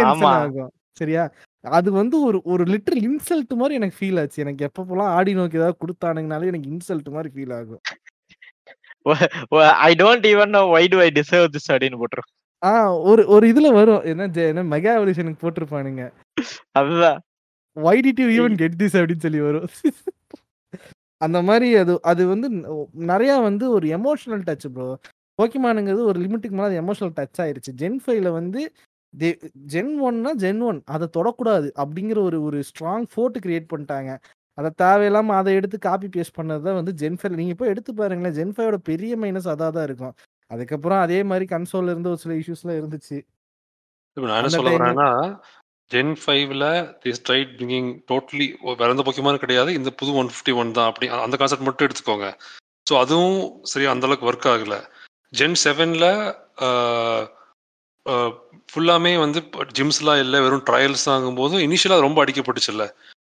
டென்ஷன் 0.00 0.16
ஆகும். 0.40 0.70
சரியா? 1.00 1.22
அது 1.64 1.88
வந்து 1.92 2.16
ஒரு 2.26 2.38
ஒரு 2.46 2.64
லிட்டர் 2.72 2.98
இன்சல்ட் 3.04 3.54
மாதிரி 3.56 3.78
எனக்கு 3.78 3.96
ஃபீல் 3.98 4.20
ஆச்சு. 4.20 4.42
எனக்கு 4.44 4.66
எப்பப்பெல்லாம் 4.68 5.12
ஆடினோக்கு 5.16 5.58
ஏதாவது 5.60 5.80
கொடுத்தானுங்கனாலே 5.80 6.50
எனக்கு 6.50 6.70
இன்சல்ட் 6.70 7.08
மாதிரி 7.10 7.30
ஃபீல் 7.34 7.54
ஆகும். 7.58 7.82
I 9.88 9.94
don't 9.94 10.26
even 10.32 10.48
know 10.48 10.62
why 10.74 10.86
do 10.88 10.98
I 10.98 11.08
deserve 11.14 11.54
this 11.54 11.70
அப்படின்னு 11.72 12.00
போட்டுரும் 12.02 12.28
ஆ 12.62 12.70
ஒரு 12.98 13.22
ஒரு 13.26 13.44
இதுல 13.52 13.72
வரும். 13.72 14.02
என்ன 14.04 14.30
என்ன 14.46 14.62
மெகா 14.72 14.92
எவல்யூஷனுக்கு 14.98 15.42
போட்டிருப்பானுங்க. 15.42 16.04
அதுதான். 16.72 17.18
Why 17.72 18.00
did 18.00 18.22
you 18.24 18.28
even 18.38 18.56
get 18.56 18.82
this 18.82 18.96
அப்படின்னு 19.00 19.18
சொல்லி 19.18 19.40
வரும். 19.40 19.68
அந்த 21.24 21.42
மாதிரி 21.42 21.68
அது 21.76 21.92
அது 22.02 22.26
வந்து 22.26 22.48
நிறைய 22.92 23.36
வந்து 23.36 23.70
ஒரு 23.70 23.86
எமோஷனல் 23.88 24.44
டச் 24.48 24.66
ப்ரோ 24.74 24.88
போக்கிமானுங்கிறது 25.38 26.02
ஒரு 26.10 26.20
லிமிட்டுக்கு 26.20 26.56
மேலே 26.58 26.68
அது 26.68 26.80
எமோஷனல் 26.82 27.14
டச் 27.20 27.40
ஆயிருச்சு. 27.42 27.70
ஜென் 27.80 27.98
ஃபைவ்ல 28.06 28.30
வந்து 28.32 28.62
ஜென் 29.72 29.92
ஒன்னா 30.06 30.30
ஜென் 30.44 30.60
ஒன் 30.60 30.82
அதை 30.84 31.06
தொடக்கூடாது 31.16 31.68
அப்படிங்கிற 31.78 32.18
ஒரு 32.18 32.42
ஒரு 32.42 32.62
ஸ்ட்ராங் 32.70 33.06
ஃபோர்ட் 33.14 33.38
கிரியேட் 33.46 33.70
பண்ணிட்டாங்க. 33.74 34.10
அதை 34.58 34.70
தேவையில்லாம 34.82 35.34
அதை 35.40 35.52
எடுத்து 35.58 35.76
காப்பி 35.86 36.08
பேஸ்ட் 36.14 36.38
பண்ணது 36.38 36.62
தான் 36.66 36.78
வந்து 36.78 36.92
ஜென் 37.02 37.18
ஃபைவ் 37.18 37.40
நீங்க 37.40 37.54
போய் 37.58 37.72
எடுத்து 37.72 37.90
பாருங்களேன் 38.00 38.36
ஜென் 38.38 38.54
ஃபைவோட 38.54 38.78
பெரிய 38.90 39.12
மைனஸ் 39.22 39.48
அதாக 39.52 39.70
தான் 39.76 39.86
இருக்கும். 39.88 40.14
அதுக்கப்புறம் 40.50 41.00
அதே 41.06 41.20
மாதிரி 41.30 41.46
கன்சோல்ல 41.54 41.92
இருந்து 41.94 42.10
ஒரு 42.12 42.20
சில 42.24 42.34
இஷ்யூஸ்லாம் 42.40 42.78
இருந்துச்சு. 42.80 43.18
நான் 44.16 44.38
என்ன 44.40 44.50
சொல்ல 44.54 44.70
வரேன்னா 44.76 45.08
ஜென் 45.90 46.14
ஃபைவ்ல 46.22 46.64
திஸ் 47.02 47.22
ட்ரைட் 47.26 47.52
பிரிங்கிங் 47.58 47.90
டோட்டலி 48.10 48.46
வேற 48.80 48.88
எந்த 48.94 49.04
பொக்கியமான 49.06 49.38
கிடையாது. 49.44 49.70
இந்த 49.78 49.90
புது 50.00 50.10
ஒன் 50.20 50.30
ஃபிஃப்டி 50.32 50.52
ஒன் 50.62 50.72
தான். 50.78 50.88
அப்படி 50.90 51.06
அந்த 51.26 51.36
கான்செப்ட் 51.40 51.66
மட்டும் 51.68 51.86
எடுத்துக்கோங்க. 51.88 52.28
ஸோ 52.86 52.94
அதுவும் 53.02 53.38
சரியா 53.72 53.92
அந்த 53.94 54.06
அளவுக்கு 54.08 54.28
ஒர்க் 54.30 54.48
ஆகல. 54.54 54.76
ஜென் 55.38 55.56
செவன்ல 55.64 56.06
ஃபுல்லாமே 58.72 59.12
வந்து 59.24 59.40
ஜிம்ஸ்லாம் 59.78 60.20
இல்லை. 60.24 60.38
வெறும் 60.46 60.66
ட்ரையல்ஸ் 60.68 61.06
ஆகும்போது 61.14 61.56
இனிஷியலாக 61.66 62.06
ரொம்ப 62.06 62.18
அடிக்கப்பட்டுச்சுல்ல. 62.24 62.86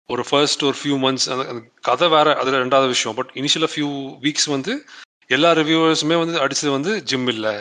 ஒரு 0.09 0.23
ஃபர்ஸ்ட் 0.29 0.63
ஒரு 0.67 0.77
ஃபியூ 0.79 0.95
மந்த்ஸ் 1.03 1.27
அந்த 1.33 1.43
கதை 1.87 2.07
வேற 2.15 2.29
அதுல 2.41 2.59
ரெண்டாவது 2.63 2.89
விஷயம். 2.93 3.15
பட் 3.19 3.31
இனிஷியலாக 3.41 3.71
ஃபியூ 3.73 3.89
வீக்ஸ் 4.25 4.49
வந்து 4.55 4.73
எல்லா 5.29 5.49
ரிவ்யூவர்ஸுமே 5.59 6.15
வந்து 6.23 6.35
அடிச்சது 6.43 6.71
வந்து 6.77 6.91
ஜிம் 7.09 7.29
இல்லை. 7.33 7.53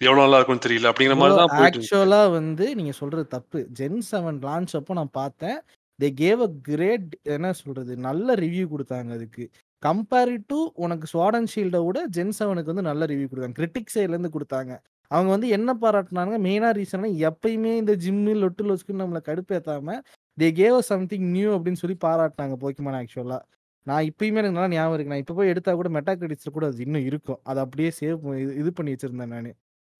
எவ்வளோ 0.00 0.20
நல்லா 0.22 0.38
இருக்கும்னு 0.38 0.66
தெரியல 0.66 0.90
அப்படிங்கிற 0.90 1.16
மாதிரி 1.20 1.34
தான் 1.40 1.52
போயிட்டு 1.54 1.76
இருந்துச்சு. 1.76 1.94
ஆக்சுவலா 1.94 2.22
வந்து 2.38 2.66
நீங்க 2.78 2.92
சொல்றது 3.00 3.24
தப்பு. 3.36 3.60
ஜென் 3.80 4.00
செவன் 4.10 4.38
லான்ச் 4.46 4.76
அப்போ 4.78 4.94
நான் 4.94 5.16
பார்த்தேன். 5.20 5.58
தே 5.98 6.08
கேவ் 6.22 6.42
அ 6.46 6.50
கிரேட் 6.68 7.10
என்ன 7.34 7.48
சொல்றது 7.62 7.92
நல்ல 8.06 8.34
ரிவ்யூ 8.44 8.64
கொடுத்தாங்க 8.74 9.10
அதுக்கு. 9.18 9.44
கம்பேரி 9.82 10.38
டு 10.50 10.58
உனக்கு 10.84 11.06
ஸ்வாடன் 11.12 11.50
ஷீல்டை 11.52 11.80
விட 11.84 11.98
ஜென் 12.16 12.34
செவனுக்கு 12.38 12.72
வந்து 12.72 12.88
நல்ல 12.90 13.06
ரிவ்யூ 13.12 13.26
கொடுத்தாங்க. 13.28 13.56
கிரிட்டிக் 13.60 13.92
சைட்ல 13.94 14.16
இருந்து 14.16 14.34
கொடுத்தாங்க. 14.36 14.72
அவங்க 15.10 15.30
வந்து 15.30 15.48
என்ன 15.48 15.70
பாராட்டினாங்க? 15.82 16.34
மெயினா 16.46 16.70
ரீசன் 16.78 17.06
எப்பயுமே 17.28 17.72
இந்த 17.82 17.92
ஜிம்மு 18.04 18.34
லொட்டு 18.42 18.64
லொஸ்க்கு 18.68 19.00
நம்மளை 19.02 19.22
கடுப்பேத்தாம 19.28 19.96
தே 20.38 20.48
கேவ் 20.60 20.78
சம்திங் 20.90 21.26
நியூ 21.36 21.48
அப்படின்னு 21.56 21.80
சொல்லி 21.82 21.96
பாராட்டினாங்க 22.04 22.56
போக்கிமான் 22.62 22.98
ஆக்சுவலாக 23.00 23.42
நான் 23.86 24.06
இப்பயுமே 24.10 24.38
எனக்கு 24.40 24.56
நல்லா 24.56 24.72
ஞாபகம் 24.74 24.94
இருக்கு. 24.96 25.12
நான் 25.12 25.22
இப்போ 25.22 25.34
போய் 25.38 25.50
எடுத்தா 25.52 25.72
கூட 25.80 25.88
மெட்டா 25.96 26.12
கிரெடிட்ஸில் 26.20 26.54
கூட 26.56 26.66
அது 26.70 26.82
இன்னும் 26.86 27.06
இருக்கும். 27.10 27.40
அதை 27.50 27.60
அப்படியே 27.64 27.90
சேவ் 28.00 28.18
இது 28.60 28.70
பண்ணி 28.78 28.92
வச்சிருந்தேன் 28.94 29.32
நான். 29.34 29.50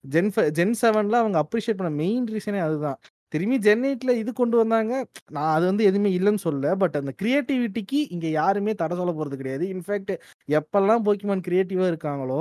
ஜென் 0.04 0.30
ஃபை 0.34 0.42
ஜென் 0.58 0.74
செவன்ல 0.82 1.16
அவங்க 1.22 1.38
அப்ரிஷியேட் 1.44 1.78
பண்ண 1.80 1.90
மெயின் 2.02 2.26
ரீசனே 2.34 2.60
அதுதான். 2.66 2.98
திரும்பி 3.34 3.56
ஜென் 3.66 3.84
எயிட்ல 3.88 4.12
இது 4.22 4.30
கொண்டு 4.40 4.56
வந்தாங்க. 4.60 4.92
நான் 5.36 5.52
அது 5.56 5.64
வந்து 5.70 5.84
எதுவுமே 5.90 6.10
இல்லைன்னு 6.18 6.42
சொல்ல 6.46 6.74
பட் 6.82 6.96
அந்த 7.00 7.12
கிரியேட்டிவிட்டிக்கு 7.22 8.00
இங்க 8.14 8.26
யாருமே 8.40 8.74
தடை 8.74 8.96
சொல்ல 9.00 9.12
போறது 9.18 9.40
கிடையாது. 9.42 9.66
இன்ஃபேக்ட் 9.74 10.12
எப்பெல்லாம் 10.58 11.04
போக்கிமான் 11.08 11.44
கிரியேட்டிவா 11.48 11.88
இருக்காங்களோ 11.92 12.40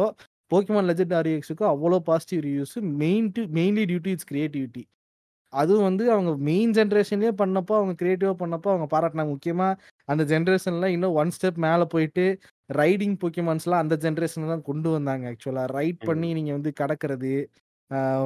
போக்கிமான் 0.51 0.87
லெஜெண்ட் 0.89 1.15
ஆர்எக்ஸுக்கு 1.19 1.65
அவ்வளோ 1.73 1.99
positive 2.09 2.41
reviews 2.47 2.75
main 3.03 3.27
to 3.35 3.41
mainly 3.59 3.83
due 3.91 3.99
to 4.05 4.11
its 4.15 4.29
creativity 4.31 4.83
அதுவும் 5.53 5.87
வந்து 5.87 6.03
அவங்க 6.11 6.31
மெயின் 6.47 6.73
ஜென்ரேஷன்லேயே 6.73 7.33
பண்ணப்போ 7.41 7.73
அவங்க 7.77 7.93
கிரியேட்டிவாக 8.01 8.37
பண்ணப்போ 8.41 8.69
அவங்க 8.73 8.87
பாராட்டினாங்க. 8.91 9.33
முக்கியமாக 9.35 9.79
அந்த 10.09 10.23
ஜென்ரேஷன்ல 10.25 10.87
இன்னும் 10.95 11.17
ஒன் 11.21 11.33
ஸ்டெப் 11.37 11.59
மேலே 11.59 11.85
போயிட்டு 11.93 12.25
ரைடிங் 12.73 13.15
போக்கிமான்ஸ்லாம் 13.21 13.83
அந்த 13.83 13.95
ஜென்ரேஷன் 14.05 14.53
தான் 14.53 14.67
கொண்டு 14.69 14.89
வந்தாங்க 14.89 15.25
ஆக்சுவலாக 15.33 15.73
ரைட் 15.77 16.01
பண்ணி 16.09 16.29
நீங்கள் 16.37 16.57
வந்து 16.57 16.73
கடக்கிறது 16.81 17.33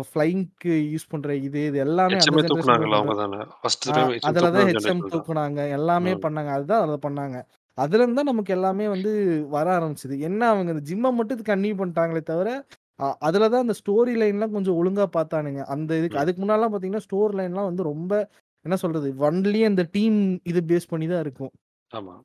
ஃப்ளைங்க்கு 0.07 0.73
யூஸ் 0.93 1.11
பண்ற 1.11 1.35
இது 1.45 1.59
இது 1.67 1.77
எல்லாமே 1.83 2.15
அந்த 2.15 2.31
HM 2.31 2.37
ஜென்ரேஷன் 2.37 2.51
தூக்குனாங்கல்ல 2.53 2.97
அவங்க 2.99 3.13
தானே? 3.21 3.39
ஃபர்ஸ்ட் 3.59 3.85
டைம் 3.89 4.09
அதுல 4.29 4.49
தான் 4.55 4.67
ஹெச்எம் 4.69 5.03
தூக்குனாங்க. 5.13 5.59
எல்லாமே. 5.77 6.13
பண்ணாங்க. 6.25 6.49
அதுதான் 6.57 6.83
அதில் 6.85 7.05
பண்ணாங்க. 7.05 7.37
அதுல 7.77 8.03
இருந்து 8.03 8.23
நமக்கு 8.23 8.51
எல்லாமே 8.55 8.85
வந்து 8.95 9.11
வர 9.55 9.67
ஆரம்பிச்சது. 9.77 10.15
என்ன 10.29 10.41
அவங்க 10.51 10.73
இந்த 10.75 10.83
ஜிம்மை 10.89 11.11
மட்டும் 11.19 11.37
இது 11.37 11.51
கன்டினியூ 11.51 11.77
பண்ணிட்டாங்களே 11.79 12.23
தவிர 12.31 12.49
அதுல 13.27 13.47
தான் 13.53 13.63
அந்த 13.65 13.75
ஸ்டோரி 13.81 14.13
லைன்லாம் 14.21 14.55
கொஞ்சம் 14.55 14.77
ஒழுங்கா 14.79 15.05
பார்த்தானுங்க. 15.17 15.61
அந்த 15.75 15.91
இதுக்கு. 15.99 16.19
அதுக்கு 16.23 16.41
முன்னாலாம் 16.43 16.73
பாத்தீங்கன்னா 16.73 17.05
ஸ்டோரி 17.07 17.33
லைன்லாம் 17.39 17.69
வந்து 17.69 17.83
ரொம்ப 17.91 18.13
என்ன 18.65 18.75
சொல்றது 18.83 19.07
ஒன்லி 19.27 19.61
அந்த 19.69 19.83
டீம் 19.95 20.19
இது 20.51 20.59
பேஸ் 20.69 20.91
பண்ணி 20.91 21.07
தான் 21.13 21.23
இருக்கும். 21.25 21.51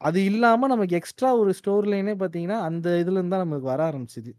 அது 0.08 0.18
இல்லாம 0.30 0.68
நமக்கு 0.72 0.94
எக்ஸ்ட்ரா 1.00 1.30
ஒரு 1.42 1.52
ஸ்டோரி 1.60 1.88
லைனே 1.94 2.14
பாத்தீங்கன்னா 2.22 2.58
அந்த 2.68 2.88
இதுல 3.02 3.18
இருந்து 3.18 3.34
தான் 3.36 3.44
நமக்கு 3.46 3.66
வர 3.72 3.80
ஆரம்பிச்சது. 3.90 4.32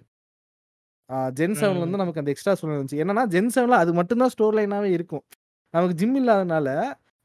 ஜென் 1.39 1.55
செவன்ல. 1.59 1.83
இருந்து 1.83 2.01
நமக்கு 2.03 2.21
அந்த 2.21 2.31
எக்ஸ்ட்ரா 2.33 2.53
ஸ்டோரி 2.57 2.73
இருந்துச்சு 2.75 3.01
என்னன்னா 3.03 3.23
ஜென் 3.35 3.51
செவன்ல 3.55 3.77
அது 3.83 3.91
மட்டும்தான் 3.99 4.33
ஸ்டோரி 4.35 4.55
லைனாவே 4.59 4.89
இருக்கும். 4.97 5.23
நமக்கு 5.73 5.95
ஜிம் 6.01 6.17
இல்லாதனால 6.21 6.69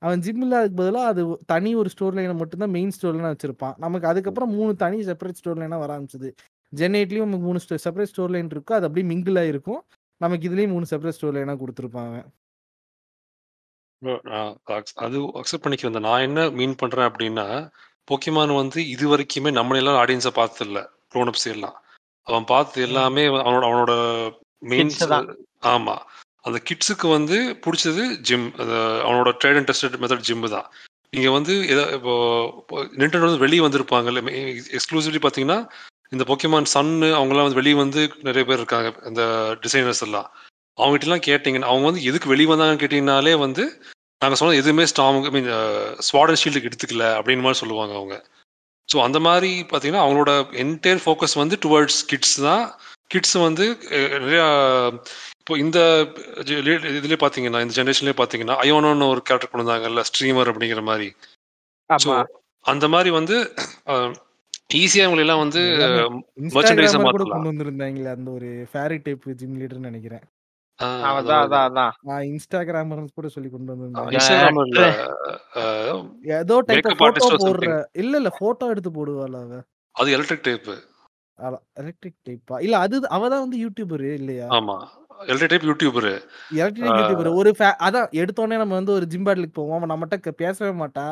அவன் 0.02 0.22
ஜிம் 0.24 0.42
இல்லாததுக்கு 0.44 0.78
பதிலாக 0.80 1.10
அது 1.12 1.22
தனி 1.52 1.70
ஒரு 1.80 1.88
ஸ்டோரி 1.94 2.14
லைனை 2.18 2.34
மட்டும்தான் 2.40 2.72
மெயின் 2.76 2.92
ஸ்டோரி 2.96 3.16
லைனாக 3.18 3.34
வச்சிருப்பான். 3.34 3.76
நமக்கு 3.84 4.06
அதுக்கப்புறம் 4.10 4.52
மூணு 4.58 4.72
தனி 4.82 4.98
செப்பரேட் 5.08 5.40
ஸ்டோரி 5.40 5.58
லைனாக 5.62 5.80
வர 5.84 5.90
ஆரம்பிச்சது. 5.96 6.30
ஜென் 6.74 6.96
எயிட்லேயும் 6.98 7.26
நமக்கு 7.26 7.46
மூணு 7.46 7.60
செப்பரேட் 7.84 8.12
ஸ்டோரி 8.12 8.28
லைன் 8.28 8.50
இருக்கும் 8.50 8.76
அது 8.76 8.86
அப்படியே 8.86 9.14
மிங்கிள் 9.14 9.38
ஆயிருக்கும். 9.42 9.80
நமக்கு 10.20 10.48
இதுலேயும் 10.48 10.68
மூணு 10.68 10.86
செப்பரேட் 10.90 11.16
ஸ்டோரி 11.18 11.36
லைனாக 11.36 11.58
ac- 14.68 14.96
அது 14.96 15.18
அக்செப்ட் 15.40 15.64
பண்ணிக்கிறேன் 15.64 16.00
நான் 16.00 16.20
என்ன 16.20 16.50
மீன் 16.50 16.74
பண்றேன் 16.76 17.10
அப்படின்னா 17.10 17.46
போக்கிமான் 18.08 18.54
வந்து 18.54 18.88
இது 18.88 19.16
வரைக்குமே 19.16 19.50
நம்மள 19.58 19.76
எல்லாம் 19.76 20.06
ஆடியன்ஸை 20.06 20.30
பார்த்தது 20.30 20.70
இல்ல 20.70 20.80
க்ரோனப்ஸ் 21.14 21.46
எல்லாம். 21.46 21.76
அவன் 22.26 22.44
பார்த்து 22.44 22.82
எல்லாமே 22.82 23.22
அவனோட 23.26 23.64
அவனோட 23.68 23.92
மெயின். 24.62 24.90
ஆமா. 25.66 25.94
அந்த 26.40 26.60
கிட்ஸுக்கு 26.68 27.10
வந்து 27.10 27.36
பிடிச்சது 27.64 28.02
ஜிம் 28.20 28.46
அவனோட 29.04 29.30
trade 29.40 29.56
and 29.56 29.70
tested 29.70 30.00
method 30.02 30.26
gym 30.28 30.46
தான். 30.48 30.68
நீங்க 31.12 31.30
வந்து 31.30 31.54
இப்போ 31.94 32.14
நின்டெண்டோ 32.98 33.26
வந்து 33.28 33.38
வெளியே 33.38 33.62
வந்திருப்பாங்கல்ல 33.66 34.22
எக்ஸ்க்ளூசிவ்லி 34.76 35.20
பாத்தீங்கன்னா 35.26 35.58
இந்த 36.14 36.24
பொக்கிமான் 36.30 36.72
சன்னு 36.74 37.08
அவங்கலாம் 37.18 37.46
வந்து 37.46 37.60
வெளியே 37.60 37.76
வந்து 37.82 38.00
நிறைய 38.28 38.44
பேர் 38.48 38.62
இருக்காங்க 38.62 38.88
இந்த 39.10 39.22
டிசைனர்ஸ் 39.64 40.04
எல்லாம். 40.06 40.28
அவங்ககிட்ட 40.78 41.08
எல்லாம் 41.08 41.26
கேட்டீங்கன்னா 41.28 41.70
அவங்க 41.72 41.86
வந்து 41.90 42.06
எதுக்கு 42.10 42.32
வெளியே 42.32 42.50
வந்தாங்கன்னு 42.50 42.82
கேட்டீங்கனாலே 42.82 43.34
வந்து 43.46 43.64
நாங்க 44.22 44.36
சொன்னது 44.40 44.60
எதுவுமே 44.62 44.84
ஸ்டாம் 44.92 45.18
ஐ 45.28 45.32
மீன் 45.36 45.50
ஸ்வாடன் 46.08 46.40
ஷீல்டுக்கு 46.42 46.70
எடுத்துக்கல 46.70 47.06
அப்படின்னு 47.18 47.44
மாதிரி 47.46 47.60
சொல்லுவாங்க 47.62 47.94
அவங்க. 48.00 48.16
ஸோ 48.88 48.96
அந்த 49.06 49.18
மாதிரி 49.26 49.50
பார்த்தீங்கன்னா 49.70 50.04
அவங்களோட 50.04 50.32
என்டையர் 50.62 51.02
ஃபோக்கஸ் 51.04 51.36
வந்து 51.42 51.56
டுவர்ட்ஸ் 51.64 52.00
கிட்ஸ் 52.10 52.36
தான். 52.48 52.64
கிட்ஸ் 53.12 53.36
வந்து 53.46 53.64
நிறையா 54.24 54.46
இப்போ 55.40 55.54
இந்த 55.62 55.78
இதுலேயே 56.98 57.18
பார்த்தீங்கன்னா 57.22 57.60
இந்த 57.64 57.74
ஜென்ரேஷன்லேயே 57.78 58.16
பார்த்தீங்கன்னா 58.20 58.56
அயோனோன்னு 58.62 59.10
ஒரு 59.14 59.20
கேரக்டர் 59.28 59.52
கொண்டு 59.52 59.64
வந்தாங்கல்ல 59.64 60.04
ஸ்ட்ரீமர் 60.10 60.50
அப்படிங்கிற 60.52 60.82
மாதிரி. 60.90 61.08
ஸோ 61.90 62.10
அந்த 62.64 62.86
மாதிரி 62.94 63.10
வந்து 63.18 63.36
ஈஸியாக 64.70 65.06
அவங்களை 65.06 65.24
எல்லாம் 65.24 65.42
வந்து 65.42 65.60
கூட 66.54 66.68
மாத்தலாம். 66.98 67.32
கொண்டு 67.32 67.50
வந்திருந்தாங்களே 67.50 68.10
அந்த 68.14 68.30
ஒரு 68.30 68.48
ஃபேரி 68.72 68.96
டைப் 69.04 69.26
ஜிம் 69.40 69.58
லீடர்னு 69.60 69.90
நினைக்கிறேன். 69.90 70.24
அதான் 70.78 71.40
அதான் 71.40 71.64
அதான். 71.66 71.92
நான் 72.08 72.24
இன்ஸ்டாகிராமர் 72.30 73.02
கூட 73.18 73.28
சொல்லி 73.34 73.50
கொண்டு 73.50 73.72
வந்திருந்தாங்க. 73.72 74.22
ஏதோ 76.38 76.56
டைப் 76.70 76.88
போட்டோ 77.02 77.28
போடுற 77.44 77.68
இல்ல 78.02 78.14
இல்ல 78.20 78.32
போட்டோ 78.40 78.70
எடுத்து 78.72 78.92
போடுவாள் 78.96 79.36
அவ? 79.42 79.60
அது 79.94 80.14
எலக்ட்ரிக் 80.16 80.46
டைப் 80.48 80.70
எலக்ட்ரிக் 81.78 82.18
டைப்பா 82.26 82.56
இல்ல 82.64 82.76
அது 82.84 82.96
அவ 83.16 83.28
தான் 83.28 83.44
வந்து 83.44 83.58
யூடியூபர் 83.62 84.04
இல்லையா? 84.18 84.46
ஆமா. 84.56 84.76
Electric 85.28 85.52
type 85.52 85.68
YouTuber 85.68 86.08
electric 86.56 86.88
YouTuber 86.90 87.30
ஒரு 87.40 87.50
அதான் 87.86 88.08
எடுத்தோடனே 88.22 88.58
நம்ம 88.62 88.76
வந்து 88.80 88.94
ஒரு 88.96 89.06
ஜிம் 89.12 89.26
பேட்லுக்கு 89.28 89.58
போவோம். 89.58 89.76
அவன் 89.78 89.92
நம்மகிட்ட 89.92 90.34
பேசவே 90.42 90.72
மாட்டா. 90.82 91.06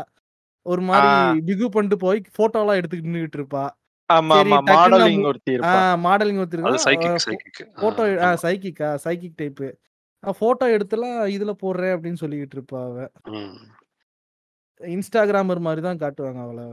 ஒரு 0.67 0.83
மாதிரி. 0.89 1.09
பிகு 1.49 1.69
பண்ணிட்டு 1.75 1.99
போய் 2.05 2.21
போட்டோ 2.39 2.61
எல்லாம் 2.65 2.79
எடுத்துக்கிட்டு 2.81 3.13
நின்னுட்டு 3.15 3.41
இருப்பா. 3.41 3.65
மாடலிங் 4.31 5.27
ஒருத்தி 5.31 5.53
மாடலிங் 6.07 6.41
சைக்கிக் 6.87 7.63
போட்டோ 7.83 8.05
சைக்கிக்கா 8.45 8.89
சைக்கிக் 9.05 9.39
டைப்பு 9.41 9.69
போட்டோ 10.41 10.67
எடுத்துலாம் 10.77 11.21
இதுல 11.37 11.53
போடுறேன் 11.63 11.95
அப்படின்னு 11.95 12.23
சொல்லிக்கிட்டு 12.23 12.57
இருப்பா 12.57 12.81
அவ. 12.89 13.07
இன்ஸ்டாகிராமர் 14.81 15.67
மாதிரி 15.67 15.83
தான் 15.89 16.01
காட்டுவாங்க 16.03 16.41
அவளை. 16.47 16.67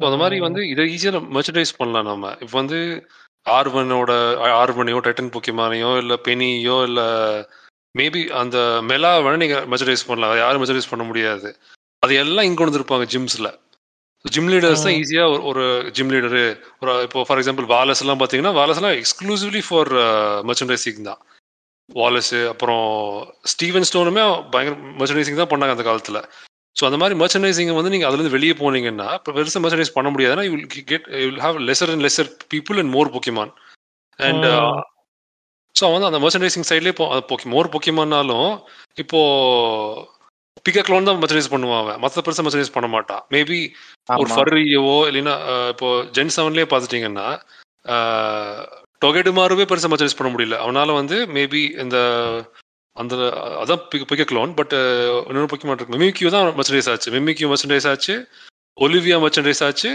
அந்த 0.00 0.16
மாதிரி 0.22 0.36
வந்து 0.46 0.60
இதை 0.72 0.84
ஈஸியாக 0.94 1.20
மெர்ச்சடைஸ் 1.36 1.78
பண்ணலாம் 1.78 2.08
நம்ம. 2.10 2.32
இப்போ 2.44 2.56
வந்து 2.62 2.80
ஆர்வனோட 3.46 4.12
ஆர்வனையோ 4.60 4.98
டைட்டன் 5.06 5.32
பொக்கிமானையோ 5.36 5.90
இல்லை 6.02 6.16
பெனியோ 6.26 6.76
இல்லை 6.88 7.06
மேபி 7.94 8.22
அந்த 8.40 8.58
மெலா 8.90 9.10
வேணா 9.24 9.42
நீங்கள் 9.44 9.66
மெர்ச்சடைஸ் 9.72 10.08
பண்ணலாம். 10.08 10.36
யாரும் 10.42 10.60
மெர்ச்சடைஸ் 10.62 10.90
பண்ண 10.92 11.04
முடியாது. 11.10 11.50
அது 12.02 12.12
எல்லாம் 12.22 12.46
இங்கே 12.46 12.58
கொண்டு 12.58 12.70
வந்திருப்பாங்க 12.70 13.06
ஜிம்ஸில் 13.12 13.50
ஜிம் 14.24 14.50
லீடர்ஸ் 14.50 14.84
தான் 14.84 14.94
ம். 14.94 15.00
ஈஸியா 15.00 15.24
ஒரு 15.32 15.42
ஒரு 15.50 15.64
ஜிம் 15.96 16.12
லீடரு 16.12 16.42
ஒரு 16.82 16.92
இப்போ 17.04 17.24
ஃபார் 17.26 17.38
எக்ஸாம்பிள் 17.40 17.66
வாலஸ் 17.72 18.02
எல்லாம் 18.04 18.20
பாத்தீங்கன்னா 18.20 18.54
வாலஸ் 18.58 18.80
எல்லாம் 18.80 18.96
எக்ஸ்க்ளூசிவ்லி 18.98 19.62
ஃபார் 19.66 19.90
மர்ச்சன்டைசிங் 20.48 21.08
தான் 21.08 21.20
வாலஸ் 21.88 22.32
அப்புறம் 22.50 22.86
ஸ்டீவன் 23.52 23.86
ஸ்டோனுமே 23.88 24.22
பயங்கர 24.52 24.74
மர்ச்சன்டைசிங் 24.98 25.40
தான் 25.40 25.52
பண்ணாங்க 25.52 25.74
அந்த 25.76 25.86
காலத்துல 25.86 26.20
ஸோ 26.76 26.84
அந்த 26.88 26.98
மாதிரி 26.98 27.14
மர்ச்சன்டைசிங் 27.20 27.72
வந்து 27.76 27.92
நீங்க 27.94 28.06
அதுல 28.06 28.20
இருந்து 28.20 28.34
வெளியே 28.34 28.54
போனீங்கன்னா 28.58 29.08
இப்போ 29.16 29.32
பெருசா 29.36 29.62
மர்ச்சன்டைஸ் 29.62 29.96
பண்ண 29.96 30.10
முடியாதுன்னா 30.10 30.44
you 30.46 30.52
get 30.88 31.06
you 31.22 31.30
have 31.44 31.56
lesser 31.68 31.92
and 31.92 32.04
lesser 32.06 32.30
people 32.52 32.80
and 32.82 32.92
more 32.94 33.10
Pokemon 33.14 33.52
and. 34.18 34.46
So 35.74 35.86
வந்து 35.92 36.08
அந்த 36.08 36.20
மர்ச்சன்டைசிங் 36.20 36.68
சைட்லேயே 36.68 36.94
இப்போ 36.94 37.36
மோர் 37.48 37.72
பொக்கிமான்னாலும் 37.72 38.48
இப்போ 38.98 39.20
பிக்க 40.64 40.80
க்ளோன் 40.86 41.08
தான் 41.08 41.18
மர்ச்சனைஸ் 41.22 41.52
பண்ணுவான் 41.52 41.82
அவன். 41.82 41.98
மற்ற 42.02 42.22
பெருசாக 42.26 42.44
மர்ச்சனைஸ் 42.46 42.74
பண்ண 42.76 42.88
மாட்டான். 42.94 43.22
மேபி 43.34 43.58
ஒரு. 44.20 44.30
ஃபர்ரியவோ 44.36 44.96
இல்லைன்னா 45.10 45.34
இப்போ 45.72 45.88
ஜென் 46.18 46.34
செவன்லேயே 46.36 46.68
பார்த்துட்டீங்கன்னா 46.72 47.28
டொகேடுமாருவே 49.04 49.64
பெருசாக 49.70 49.90
மர்ச்சனைஸ் 49.90 50.18
பண்ண 50.18 50.30
முடியல. 50.34 50.56
அவனால 50.64 50.94
வந்து 51.00 51.18
மேபி 51.36 51.62
இந்த 51.84 51.98
அந்த 53.00 53.14
அதான் 53.62 53.82
பிக்க 54.10 54.24
க்ளோன் 54.30 54.52
பட் 54.60 54.72
இன்னொரு 55.28 55.50
பொக்கிமான் 55.50 55.76
இருக்கு. 55.76 55.96
மிமிக்யூ 55.96 56.30
தான் 56.34 56.48
மர்ச்சனைஸ் 56.58 56.88
ஆச்சு. 56.92 57.12
மிமிக்யூ 57.16 57.48
மர்ச்சனைஸ் 57.50 57.86
ஆச்சு. 57.90 58.14
ஒலிவியா 58.84 59.18
மர்ச்சனைஸ் 59.24 59.62
ஆச்சு. 59.66 59.90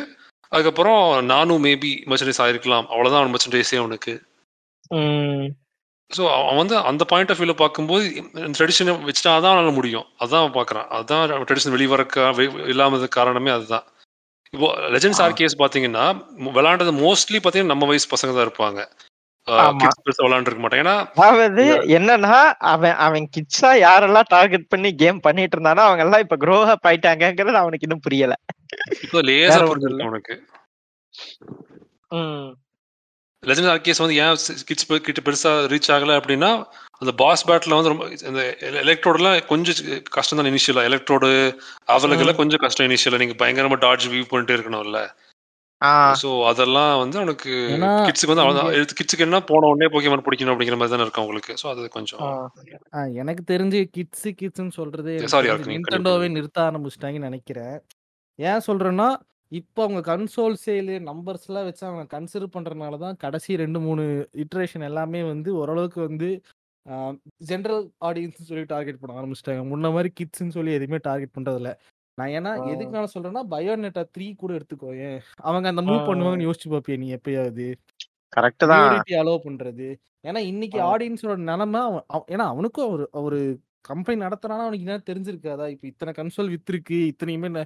அதுக்கப்புறம் 0.51 1.01
நானும் 1.32 1.64
மேபி 1.66 1.91
மர்ச்சனைஸ் 2.11 2.41
ஆயிருக்கலாம். 2.45 2.88
அவ்வளோதான் 2.93 3.22
அவன் 3.22 3.34
மர்ச்சனைஸே 3.36 3.78
அவனுக்கு. 3.84 4.14
ஸோ 6.12 6.24
அவன் 6.39 6.60
வந்து 6.62 6.76
அந்த 6.89 7.04
பாயிண்ட் 7.12 7.32
ஆஃப் 7.34 7.39
வியூல 7.39 7.54
பார்க்கும்போது 7.62 8.04
ட்ரெடிஷனை 8.58 8.93
வச்சுட்டா 9.08 9.32
தான் 9.43 9.54
அவனால 9.54 9.72
முடியும். 9.78 10.06
அதான் 10.24 10.41
அவன் 10.41 10.58
பார்க்குறான். 10.58 10.89
அதான் 10.97 11.24
ட்ரெடிஷன் 11.47 11.74
வெளிவரக்க 11.76 12.26
இல்லாமது 12.74 13.08
காரணமே 13.18 13.51
அதுதான். 13.56 13.86
இப்போ 14.54 14.68
லெஜெண்ட்ஸ். 14.95 15.24
ஆர்கேஸ் 15.28 15.62
பார்த்தீங்கன்னா 15.62 16.06
விளையாண்டது 16.58 16.93
மோஸ்ட்லி 17.06 17.39
பார்த்தீங்கன்னா 17.39 17.66
நம்ம 17.66 17.88
வயசு 17.91 18.08
பசங்க 18.14 18.34
தான் 18.36 18.47
இருப்பாங்க. 18.47 18.82
அதாவது 19.47 21.64
என்னன்னா 21.97 22.36
அவன் 22.74 22.95
அவன் 23.06 23.26
கிட்ஸா 23.36 23.72
யாரெல்லாம் 23.86 24.30
டார்கெட் 24.36 24.70
பண்ணி 24.74 24.89
கேம் 25.01 25.20
பண்ணிட்டு 25.26 25.58
இருந்தானோ 25.58 25.84
அவங்க 25.88 26.04
எல்லாம் 26.06 26.24
இப்ப 26.26 26.38
க்ரோ 26.43 26.58
அப் 26.74 26.88
அவனுக்கு 27.62 27.88
இன்னும் 27.88 28.06
புரியல. 28.08 28.36
இப்போ 29.06 29.22
லேசா 29.30 29.60
புரிஞ்சிருக்கு 29.70 30.08
அவனுக்கு. 30.08 30.36
லெஜெண்ட் 33.49 33.71
ஆர்கேஸ் 33.73 34.01
வந்து 34.03 34.17
ஏன் 34.23 34.37
கிட்ஸ் 34.69 34.87
கிட்ட 35.07 35.21
பெருசா 35.27 35.51
ரீச் 35.73 35.91
ஆகல 35.95 36.17
அப்படின்னா 36.19 36.51
அந்த 37.01 37.11
பாஸ் 37.21 37.45
பேட்டில் 37.49 37.77
வந்து 37.77 37.91
ரொம்ப 37.93 38.05
இந்த 38.29 38.41
எலக்ட்ரோடெல்லாம் 38.87 39.37
கொஞ்சம் 39.51 39.79
கஷ்டம் 40.17 40.39
தான் 40.39 40.49
இனிஷியலா 40.51 40.85
எலக்ட்ரோடு 40.89 41.29
அவலுக்கெல்லாம் 41.95 42.39
கொஞ்சம் 42.41 42.63
கஷ்டம் 42.65 42.87
இனிஷியலா 42.89 43.21
நீங்க 43.23 43.37
பயங்கரமா 43.43 43.79
டாட்ஜ் 43.85 44.07
வியூ 44.13 44.23
பண்ணிட்டே 44.31 44.57
இருக்கணும்ல. 44.57 45.01
சோ 46.21 46.29
அதெல்லாம் 46.49 46.91
வந்து 47.01 47.17
அவனுக்கு 47.21 47.53
கிட்ஸுக்கு 48.07 48.31
வந்து 48.31 48.43
அவ்வளவுதான் 48.43 48.95
கிட்ஸுக்கு 48.99 49.25
என்ன 49.25 49.39
போன 49.49 49.69
உடனே 49.71 49.89
போக்கியமான் 49.93 50.23
பிடிக்கணும் 50.27 50.53
அப்படிங்கிற 50.53 50.77
மாதிரி 50.79 50.93
தானே 50.93 51.05
இருக்கும் 51.05 51.23
அவங்களுக்கு. 51.23 51.53
சோ 51.61 51.65
அது 51.71 51.89
கொஞ்சம் 51.95 52.21
எனக்கு 53.21 53.43
தெரிஞ்சு 53.53 53.81
கிட்ஸ் 53.97 54.27
கிட்ஸ்ன்னு 54.41 54.77
சொல்றதே 54.79 55.15
continue. 55.25 56.29
நிறுத்த 56.37 56.61
ஆரம்பிச்சிட்டாங்கன்னு 56.67 57.29
நினைக்கிறேன். 57.29 57.75
ஏன் 58.39 58.65
சொல்றேன்னா 58.67 59.09
இப்போ 59.51 59.79
அவங்க 59.85 60.01
கன்சோல் 60.09 60.55
சேலு 60.63 60.93
நம்பர்ஸ்லாம் 61.07 61.67
வச்சு 61.67 61.83
அவங்க 61.89 62.03
கன்சிடர் 62.13 62.53
பண்றதுனால 62.55 62.97
தான் 62.97 63.17
கடைசி 63.23 63.57
ரெண்டு 63.63 63.79
மூணு 63.79 64.03
இட்ரேஷன் 64.43 64.85
எல்லாமே 64.89 65.21
வந்து 65.23 65.49
ஓரளவுக்கு 65.61 65.99
வந்து 66.07 66.29
ஜென்ரல் 67.49 67.83
ஆடியன்ஸ் 68.07 68.47
சொல்லி 68.47 68.63
டார்கெட் 68.71 69.01
பண்ண 69.01 69.19
ஆரம்பிச்சிட்டாங்க. 69.19 69.61
முன்ன 69.71 69.91
மாதிரி 69.95 70.09
கிட்ஸ்ன்னு 70.19 70.55
சொல்லி 70.57 70.71
எதுவுமே 70.77 70.99
டார்கெட் 71.07 71.35
பண்றதில்ல. 71.37 71.71
நான் 72.17 72.33
ஏன்னா. 72.37 72.51
எதுக்கு 72.71 72.97
நான் 72.97 73.13
சொல்றேன்னா 73.13 73.43
பயோநெட்டா 73.53 74.03
த்ரீ 74.15 74.25
கூட 74.41 74.51
எடுத்துக்கோ 74.57 74.89
அவங்க 75.49 75.67
அந்த 75.73 75.83
மூவ். 75.89 76.07
பண்ணுவாங்கன்னு 76.09 76.47
யோசிச்சு 76.47 76.71
பார்ப்பியா 76.73 76.97
நீ 77.03 77.09
எப்பயாவது? 77.17 77.67
கரெக்ட் 78.33 78.65
தான். 78.71 78.87
அலோவ் 79.21 79.45
பண்றது. 79.47 79.87
ஏன்னா 80.29 80.41
இன்னைக்கு. 80.51 80.79
ஆடியன்ஸோட 80.91 81.37
நிலைமை 81.51 81.81
ஏன்னா 82.33 82.47
அவனுக்கும் 82.53 82.91
ஒரு 82.95 83.05
ஒரு 83.23 83.39
கம்பெனி 83.89 84.17
நடத்துறானா 84.25 84.65
அவனுக்கு 84.65 84.85
என்ன 84.87 85.01
தெரிஞ்சிருக்காதா? 85.09 85.65
இப்ப 85.75 85.85
இத்தனை 85.91 86.11
கன்சோல் 86.19 86.53
வித்திருக்கு 86.55 86.97
இத்தனையுமே 87.11 87.63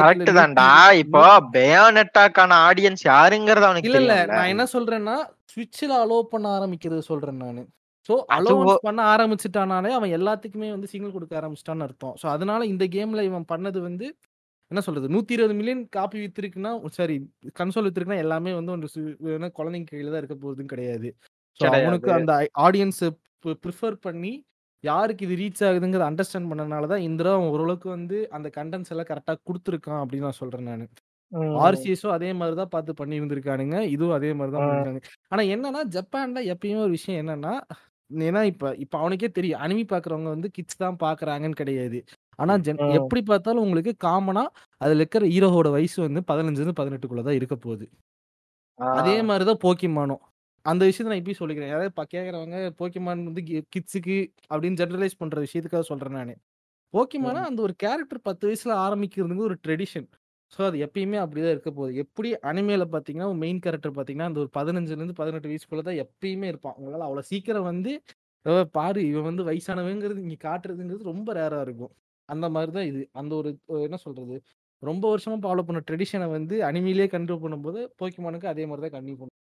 கரெக்ட் 0.00 0.30
தான்டா. 0.38 0.68
இப்போ 1.02 1.22
பயோனெட்டாக்கான 1.56 2.52
ஆடியன்ஸ் 2.68 3.02
யாருங்கறது 3.10 3.66
அவனுக்கு 3.68 3.90
இல்ல 3.90 4.00
இல்ல. 4.04 4.14
நான் 4.32 4.52
என்ன 4.54 4.64
சொல்றேன்னா 4.74 5.16
சுவிட்ச்ல 5.52 5.92
அலோவ் 6.04 6.32
பண்ண 6.32 6.46
ஆரம்பிக்கிறது 6.58 7.02
சொல்றேன் 7.10 7.42
நானு. 7.44 7.62
சோ 8.08 8.14
அலோவன்ஸ் 8.36 8.86
பண்ண 8.88 9.00
ஆரம்பிச்சிட்டானாலே 9.14 9.90
அவன் 9.98 10.14
எல்லாத்துக்குமே 10.18 10.68
வந்து 10.74 10.90
சிக்னல் 10.92 11.14
கொடுக்க 11.16 11.34
ஆரம்பிச்சிட்டான்னு 11.40 11.86
அர்த்தம். 11.86 12.14
சோ 12.22 12.26
அதனால 12.34 12.60
இந்த 12.72 12.84
கேம்ல 12.96 13.22
இவன் 13.30 13.46
பண்ணது 13.52 13.80
வந்து 13.88 14.06
என்ன 14.70 14.80
சொல்றது 14.86 15.08
நூத்தி 15.14 15.34
இருபது 15.36 15.54
மில்லியன் 15.58 15.82
காப்பி 15.96 16.18
வித்திருக்குன்னா 16.22 16.72
சாரி 16.96 17.14
கன்சோல் 17.60 17.86
வித்திருக்குன்னா 17.86 18.24
எல்லாமே 18.24 18.50
வந்து 18.58 18.90
என்ன 19.36 19.50
குழந்தைங்க 19.58 19.88
கையில 19.92 20.12
தான் 20.12 20.22
இருக்க 20.22 20.36
போறதும் 20.42 20.72
கிடையாது. 20.72 21.08
அவனுக்கு 21.60 22.10
அந்த 22.18 22.32
ஆடியன்ஸ் 22.66 23.04
ப்ரிஃபர் 23.64 23.96
பண்ணி 24.06 24.32
யாருக்கு 24.84 25.24
இது 25.26 25.36
ரீச் 25.36 25.62
ஆகுதுங்கிறத 25.66 26.06
அண்டர்ஸ்டாண்ட் 26.08 26.50
பண்ணனால 26.50 26.88
தான் 26.90 27.04
இந்த 27.06 27.20
தடவை 27.22 27.48
ஓரளவுக்கு 27.48 27.88
வந்து 27.90 28.16
அந்த 28.36 28.48
கண்டென்ட்ஸ் 28.56 28.92
எல்லாம் 28.92 29.10
கரெக்டாக 29.10 29.38
கொடுத்துருக்கான் 29.48 30.00
அப்படின்னு 30.02 30.26
நான் 30.26 30.40
சொல்றேன் 30.40 30.68
நான். 30.70 30.84
ஆர்சிஎஸும் 31.62 32.14
அதே 32.14 32.30
மாதிரி 32.36 32.56
தான் 32.56 32.72
பார்த்து 32.72 32.92
பண்ணி 33.00 33.18
இருந்திருக்கானுங்க 33.18 33.78
இதுவும் 33.94 34.16
அதே 34.18 34.30
மாதிரி 34.34 34.52
தான். 34.54 34.64
பண்ணிருக்காங்க 34.64 35.00
ஆனா 35.32 35.42
என்னன்னா 35.54 35.80
ஜப்பான்ல 35.96 36.42
எப்பயுமே 36.52 36.80
ஒரு 36.84 36.94
விஷயம் 36.96 37.20
என்னன்னா 37.22 37.54
ஏன்னா 38.10 38.42
இப்ப 38.50 38.70
இப்ப 38.82 38.94
அவனுக்கே 39.00 39.28
தெரியும் 39.32 39.62
அனிமி 39.64 39.84
பாக்குறவங்க 39.90 40.30
வந்து 40.34 40.48
கிட்ஸ் 40.54 40.80
தான் 40.82 40.96
பாக்குறாங்கன்னு 41.02 41.60
கிடையாது 41.60 41.98
ஆனா 42.38 42.52
ஜென். 42.60 42.80
எப்படி 42.98 43.20
பார்த்தாலும் 43.28 43.64
உங்களுக்கு 43.64 43.92
காமனா 44.04 44.44
அதுல 44.80 45.00
இருக்கிற 45.00 45.24
ஹீரோவோட 45.32 45.68
வயசு 45.74 45.98
வந்து 46.06 46.20
பதினஞ்சுல 46.30 46.62
இருந்து 46.62 46.80
பதினெட்டுக்குள்ள 46.80 47.24
தான் 47.24 47.38
இருக்க 47.38 47.56
போகுது. 47.58 47.86
அதே 48.98 49.16
மாதிரிதான் 49.28 49.62
போக்கிமானும் 49.64 50.22
அந்த 50.64 50.82
விஷயத்த 50.86 51.10
நான் 51.10 51.20
இப்பயும் 51.20 51.40
சொல்லிக்கிறேன். 51.40 51.70
யாராவது 51.70 51.92
ப- 51.94 52.08
கேக்குறவங்க 52.12 52.56
போக்கிமான் 52.78 53.24
வந்து 53.28 53.42
கிட்ஸுக்கு 53.74 54.16
அப்படின்னு 54.50 54.78
ஜெனரலைஸ் 54.80 55.20
பண்ற 55.20 55.36
விஷயத்துக்காக 55.44 55.84
சொல்றேன் 55.90 56.16
நான். 56.18 56.34
போக்கிமானா 56.94 57.42
அந்த 57.48 57.60
ஒரு 57.62 57.74
கேரக்டர் 57.82 58.20
பத்து 58.26 58.44
வயசுல 58.48 58.74
ஆரம்பிக்கிறதுங்க 58.84 59.44
ஒரு 59.46 59.58
ட்ரெடிஷன் 59.64 60.08
ஸோ 60.52 60.66
அது 60.66 60.76
எப்பயுமே 60.84 61.18
அப்படிதான் 61.22 61.54
இருக்க 61.54 61.70
போகுது. 61.72 61.92
எப்படி 62.02 62.28
அனிமேல 62.48 62.84
பார்த்தீங்கன்னா 62.92 63.28
மெயின் 63.40 63.58
கேரக்டர் 63.64 63.92
பார்த்தீங்கன்னா 63.96 64.28
அந்த 64.30 64.40
ஒரு 64.40 64.50
பதினஞ்சுலேருந்து 64.54 65.16
பதினெட்டு 65.16 65.50
வயசுக்குள்ள 65.50 65.82
தான் 65.82 66.00
எப்பயுமே 66.04 66.46
இருப்பான். 66.48 66.76
உங்களால் 66.78 67.06
அவ்வளோ 67.08 67.24
சீக்கிரம் 67.30 67.66
வந்து 67.68 67.92
"ஓ, 68.46 68.62
பாரு 68.72 69.00
இவன் 69.08 69.26
வந்து 69.26 69.44
வயசானவங்கிறது 69.48 70.22
இங்கே 70.24 70.38
காட்டுறதுங்கிறது 70.44 71.10
ரொம்ப 71.10 71.28
ரேராக 71.34 71.62
இருக்கும். 71.62 71.92
அந்த 72.28 72.46
மாதிரி 72.54 72.72
தான் 72.72 72.88
இது. 72.88 73.02
அந்த 73.14 73.32
ஒரு 73.36 73.50
அஹ், 73.70 73.84
என்ன 73.86 73.98
சொல்றது? 74.04 74.36
ரொம்ப 74.82 75.04
வருஷமா 75.12 75.38
ஃபாலோ 75.44 75.62
பண்ண 75.64 75.80
ட்ரெடிஷனை 75.88 76.28
வந்து 76.32 76.56
அனிமிலே 76.64 77.06
கண்டினியூ 77.12 77.38
பண்ணும்போது 77.44 77.82
போக்கிமானுக்கு 78.00 78.48
அதே 78.48 78.66
மாதிரி 78.66 78.84
தான் 78.86 78.96
கண்டினியூ 78.96 79.18
பண்ணும். 79.20 79.36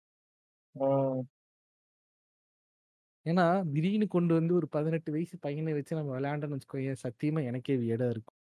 ஏன்னா 3.26 3.44
திடீர்னு 3.72 4.06
கொண்டு 4.08 4.32
வந்து 4.34 4.52
ஒரு 4.54 4.66
பதினெட்டு 4.68 5.10
வயசு 5.12 5.34
பையனை 5.38 5.72
வச்சு 5.72 5.96
நம்ம 5.96 6.12
விளையாண்டோம்னு 6.16 6.56
வச்சுக்கோங்க 6.56 6.94
சத்தியமா 7.04 7.40
எனக்கே 7.44 7.74
வியடா 7.76 8.06
இருக்கும். 8.10 8.38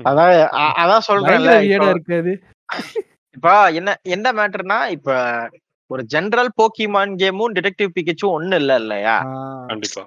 அதான் 0.00 0.30
அ- 0.60 0.74
அதான் 0.82 1.06
சொல்றேன்ல 1.08 1.50
பயங்கர 1.50 1.64
இப்போ 1.64 1.66
வியடா 1.66 1.90
இருக்காது. 1.90 2.32
இப்போ 3.36 3.52
என்ன 3.70 3.90
என்ன 4.14 4.28
மேட்டர்னா 4.32 4.78
இப்ப 4.90 5.10
ஒரு 5.90 6.02
ஜெனரல் 6.04 6.56
போக்கிமான் 6.58 7.12
கேமும் 7.20 7.54
டிடெக்டிவ் 7.56 7.94
பிகச்சும் 7.94 8.34
ஒண்ணு 8.36 8.56
இல்ல 8.56 8.74
இல்லையா? 8.76 9.16
ஆஹ் 9.28 9.66
கண்டிப்பா. 9.70 10.04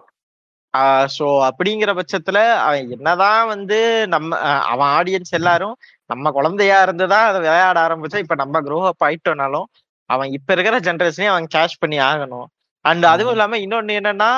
சோ 1.16 1.26
அப்படிங்கிற 1.48 1.92
பட்சத்துல 1.98 2.38
அவன் 2.62 2.94
என்னதான் 2.96 3.48
வந்து 3.48 3.78
நம்ம 4.08 4.38
அவன் 4.66 4.90
ஆடியன்ஸ் 4.98 5.32
எல்லாரும் 5.32 5.76
நம்ம 6.10 6.32
குழந்தையா 6.32 6.78
இருந்துதான் 6.82 7.28
அதை 7.30 7.40
விளையாட 7.42 7.78
ஆரம்பிச்சா 7.86 8.22
இப்ப 8.24 8.36
நம்ம 8.36 8.62
க்ரோ 8.62 8.80
அப் 8.90 9.06
ஆயிட்டோம்னாலும் 9.08 9.68
அவன் 10.10 10.32
இப்ப 10.32 10.54
இருக்கிற 10.54 10.80
ஜென்ரேஷனே 10.80 11.26
அவன் 11.26 11.48
கேஷ் 11.56 11.80
பண்ணி 11.80 11.98
ஆகணும். 12.02 12.48
அண்ட் 12.86 13.06
அதுவும் 13.06 13.34
இல்லாம 13.34 13.58
இன்னொன்னு 13.58 13.94
என்னன்னா 14.00 14.32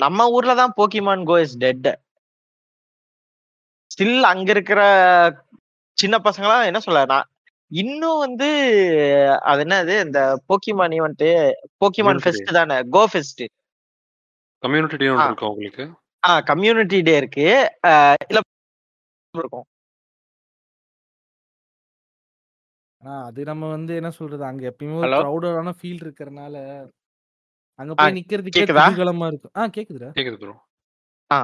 நம்ம 0.00 0.28
ஊர்ல 0.28 0.54
தான் 0.54 0.74
Pokemon 0.76 1.24
go 1.24 1.36
is 1.40 1.56
dead 1.58 1.88
still 3.90 4.22
அங்க 4.22 4.50
இருக்கிற 4.50 4.80
சின்ன 5.98 6.16
பசங்களாம் 6.18 6.66
என்ன 6.66 6.80
சொல்ல 6.80 7.18
இன்னும் 7.70 8.18
வந்து 8.18 8.48
அது 9.42 9.62
என்னது 9.64 9.94
இந்த 10.04 10.20
போக்கிமான் 10.48 10.94
ஈவெண்ட் 10.96 11.26
போக்கிமான் 11.80 12.20
ஃபெஸ்ட் 12.24 12.50
தானே 12.52 12.76
கோ 12.90 13.02
ஃபெஸ்ட் 13.12 13.42
கம்யூனிட்டி 14.62 14.96
டே 14.96 15.08
ஆ. 16.22 16.32
கம்யூனிட்டி 16.42 16.98
டே 17.02 17.14
இருக்கு. 17.16 17.46
இல்ல 18.24 18.40
இருக்கும். 19.34 19.66
ஆனா 23.02 23.14
அது 23.28 23.40
நம்ம 23.46 23.64
வந்து 23.72 23.92
என்ன 23.96 24.10
சொல்றது? 24.16 24.44
அங்க 24.44 24.62
எப்பயுமே 24.70 24.96
ஒரு 24.96 25.06
ஹலோ? 25.06 25.18
க்ரௌடடான 25.22 25.72
ஃபீல் 25.78 26.02
இருக்கறனால 26.04 26.56
அங்க 27.78 27.92
ஆ 27.92 27.98
போய் 28.00 28.16
நிக்கிறதுக்கே 28.18 28.58
கேக்குதா? 28.58 28.84
குதூகலமா 28.88 29.26
இருக்கும் 29.28 29.54
ஆ 29.54 29.64
கேக்குதுடா. 29.76 30.10
கேக்குது 30.16 30.38
ப்ரோ. 30.42 30.54
ஆ 31.30 31.38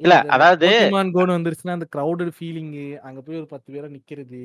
இல்ல 0.00 0.04
இல்ல 0.04 0.14
அது 0.16 0.24
இந்த 0.24 0.34
அதாவது 0.36 0.68
போக்கிமான் 0.72 1.12
கோன் 1.16 1.34
வந்துருச்சுன்னா 1.34 1.76
அந்த 1.76 1.86
க்ரௌடட் 1.92 2.32
ஃபீலிங் 2.36 2.72
அங்க 3.04 3.20
போய் 3.22 3.40
ஒரு 3.40 3.48
பத்து 3.52 3.68
பேரா 3.72 3.88
நிக்கிறது 3.92 4.40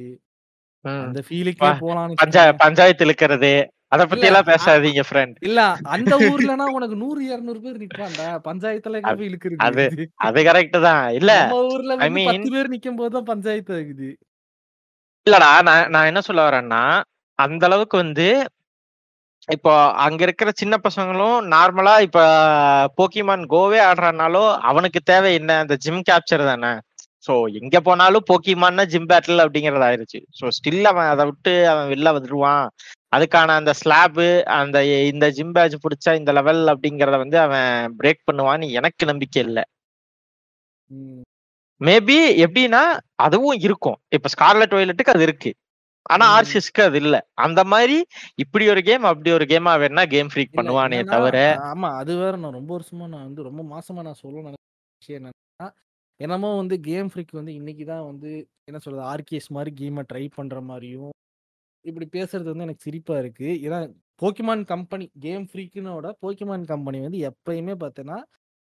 ம், 0.86 1.02
அந்த 1.04 1.20
ஃபீலுக்கே 1.22 1.64
ப- 1.66 1.80
போலாம்னு 1.82 2.20
பஞ்சா 2.20 2.42
பஞ்சாயத்து 2.60 3.06
இழுக்கிறது 3.06 3.52
அத 3.92 3.98
இல்ல 3.98 4.08
பத்தி 4.12 4.28
எல்லாம் 4.28 4.44
அ- 4.44 4.50
பேசாதீங்க 4.50 5.04
ஃப்ரெண்ட் 5.06 5.38
இல்ல 5.42 5.62
அந்த 5.94 6.14
ஊர்லனா 6.28 6.66
உனக்கு 6.76 6.96
நூறு 6.98 7.22
இருநூறு 7.28 7.60
பேர் 7.64 7.80
நிப்பான்டா. 7.84 8.28
பஞ்சாயத்துல 8.46 9.00
எங்க 9.00 9.14
போய் 9.14 9.30
இழுக்கிறது? 9.30 9.60
அது 9.68 9.84
இது 9.90 10.06
அது 10.28 10.40
கரெக்ட் 10.48 10.78
தான். 10.84 11.04
இல்ல 11.18 11.32
நம்ம 11.42 11.62
ஊர்ல 11.70 11.92
ஐ 11.96 12.00
வந்து 12.02 12.16
மீன் 12.18 12.30
பத்து 12.32 12.52
பேர் 12.52 12.72
நிக்கும் 12.74 13.00
போதுதான் 13.00 13.28
பஞ்சாயத்து 13.28 13.74
ஆகுது. 13.78 14.10
இல்லடா 15.30 15.52
நான் 15.68 15.90
நான் 15.94 16.10
என்ன 16.10 16.22
சொல்ல 16.22 16.42
வரேன்னா 16.46 16.84
அந்த 17.40 17.64
அளவுக்கு 17.70 17.96
வந்து 17.98 18.28
இப்போ 19.50 19.72
அங்க 20.06 20.22
இருக்கிற 20.26 20.50
சின்ன 20.56 20.76
பசங்களும் 20.84 21.38
நார்மலா 21.54 21.94
இப்ப 22.08 22.20
போக்கிமான் 22.98 23.44
கோவே 23.48 23.80
ஆடுறானாலும் 23.86 24.52
அவனுக்கு 24.70 25.00
தேவை 25.04 25.32
என்ன? 25.34 25.52
அந்த 25.64 25.76
ஜிம் 25.80 26.04
கேப்சர் 26.10 26.44
தானே. 26.46 26.72
ஸோ 27.28 27.34
எங்க 27.60 27.78
போனாலும் 27.82 28.28
போக்கிமான்னா 28.30 28.84
ஜிம் 28.92 29.10
பேட்டில் 29.10 29.44
அப்படிங்கறது 29.46 29.86
ஆயிருச்சு. 29.88 30.20
ஸோ 30.40 30.46
ஸ்டில் 30.58 30.90
அவன் 30.92 31.12
அதை 31.14 31.26
விட்டு 31.30 31.54
அவன் 31.68 31.90
வெளில 31.94 32.14
வந்துருவான். 32.18 32.64
அதுக்கான 33.14 33.56
அந்த 33.60 33.72
ஸ்லாபு 33.82 34.28
அந்த 34.60 34.78
இந்த 35.12 35.28
ஜிம் 35.38 35.54
பேட்ச் 35.54 35.84
பிடிச்சா 35.84 36.14
இந்த 36.22 36.34
லெவல் 36.40 36.64
அப்படிங்கிறத 36.74 37.18
வந்து 37.18 37.40
அவன் 37.46 37.70
பிரேக் 38.00 38.28
பண்ணுவான்னு 38.30 38.68
எனக்கு 38.80 39.04
நம்பிக்கை 39.06 39.42
இல்லை. 39.48 39.66
ம். 40.90 41.24
மேபி 41.82 42.16
எப்படின்னா 42.44 42.84
அதுவும் 43.20 43.60
இருக்கும். 43.62 43.98
இப்ப 44.10 44.30
ஸ்கார்லெட் 44.34 44.76
வயலட்டுக்கு 44.76 45.14
அது 45.14 45.24
இருக்கு. 45.24 45.52
ஆனா 46.10 46.26
ம். 46.26 46.34
ஆர்சிஎஸ்க்கு 46.36 46.82
அது 46.84 46.98
இல்ல. 47.02 47.16
அந்த 47.46 47.62
மாதிரி 47.72 47.98
இப்படி 48.44 48.66
ஒரு 48.70 48.82
கேம் 48.88 49.04
அப்படி 49.10 49.32
ஒரு 49.32 49.46
கேமா 49.52 49.74
வேணா 49.82 50.04
கேம் 50.14 50.32
ஃப்ரீக் 50.32 50.56
பண்ணுவானே 50.58 51.00
தவிர 51.12 51.38
ஆமா 51.70 51.90
அது 52.00 52.14
வேற 52.18 52.34
நான் 52.38 52.58
ரொம்ப 52.60 52.72
வருஷமா 52.78 53.06
நான் 53.14 53.28
வந்து 53.28 53.44
ரொம்ப 53.44 53.64
மாசமா 53.74 54.02
நான் 54.08 54.22
சொல்ல 54.22 54.44
நினைச்ச 54.46 54.64
விஷயம் 55.02 55.20
என்னன்னா 55.22 55.68
என்னமோ 56.20 56.50
வந்து 56.58 56.76
கேம் 56.88 57.10
ஃப்ரீக் 57.12 57.34
வந்து 57.34 57.54
இன்னைக்கு 57.60 57.86
தான் 57.86 58.08
வந்து 58.08 58.32
என்ன 58.68 58.80
சொல்றது 58.80 59.04
ஆர்கேஸ் 59.12 59.50
மாதிரி 59.58 59.72
கேமை 59.80 60.04
ட்ரை 60.10 60.26
பண்ற 60.36 60.60
மாதிரியும் 60.64 61.14
இப்படி 61.86 62.06
பேசுறது 62.16 62.50
வந்து 62.52 62.66
எனக்கு 62.68 62.86
சிரிப்பா 62.88 63.16
இருக்கு. 63.20 63.50
ஏன்னா 63.66 63.78
போக்கிமான் 64.22 64.64
கம்பெனி 64.72 65.06
கேம் 65.20 65.46
ஃப்ரீக்குனோட 65.50 66.08
போக்கிமான் 66.24 66.66
கம்பெனி 66.72 67.00
வந்து 67.06 67.20
எப்பயுமே 67.30 67.76
பார்த்தேன்னா 67.84 68.18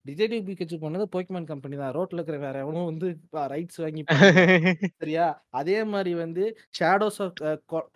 டிஜெடிவ் 0.06 0.46
பிகச்சு 0.48 0.76
பண்ணது 0.82 1.04
போக்கிமான் 1.12 1.48
கம்பெனி 1.50 1.76
தான். 1.76 1.94
ரோட்ல 1.96 2.18
இருக்கிற 2.18 2.38
வேற 2.38 2.56
எவனும் 2.64 2.88
வந்து 2.90 3.08
ரைட்ஸ் 3.52 3.80
வாங்கி. 3.84 4.02
சரியா? 5.02 5.26
அதே 5.60 5.78
மாதிரி 5.92 6.12
வந்து 6.16 6.44
ஷேடோஸ் 6.78 7.18
ஆஃப் 7.24 7.34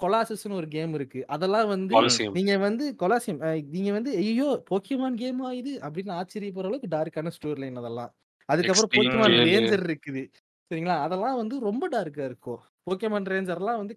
கொலாசிஸ்னு 0.03 0.59
ஒரு 0.61 0.69
கேம் 0.69 0.95
இருக்கு. 0.95 1.21
அதெல்லாம் 1.29 1.69
வந்து. 1.69 1.95
நீங்க 2.39 2.55
வந்து 2.65 2.87
கொலாசியம் 3.03 3.41
நீங்க 3.75 3.91
வந்து 3.93 4.13
ஐயோ 4.23 4.49
போக்கிமான் 4.71 5.19
கேமா 5.23 5.51
இது 5.61 5.75
அப்படின்னு 5.83 6.15
ஆச்சரியப்படுற 6.21 6.71
அளவுக்கு 6.71 6.95
டார்க்கான 6.97 7.33
ஸ்டோரி 7.37 7.61
லைன் 7.65 7.81
அதெல்லாம். 7.83 8.13
அதுக்கப்புறம் 8.49 8.93
போக்கிமான். 8.97 9.37
ரேஞ்சர் 9.47 9.85
இருக்குது. 9.89 10.25
சரிங்களா? 10.71 10.97
அதெல்லாம் 11.07 11.39
வந்து 11.39 11.57
ரொம்ப 11.61 11.85
டார்க்கா 11.93 12.25
இருக்கும். 12.31 12.61
போக்கிமான் 12.87 13.31
ரேஞ்சர்லாம் 13.33 13.81
வந்து 13.83 13.95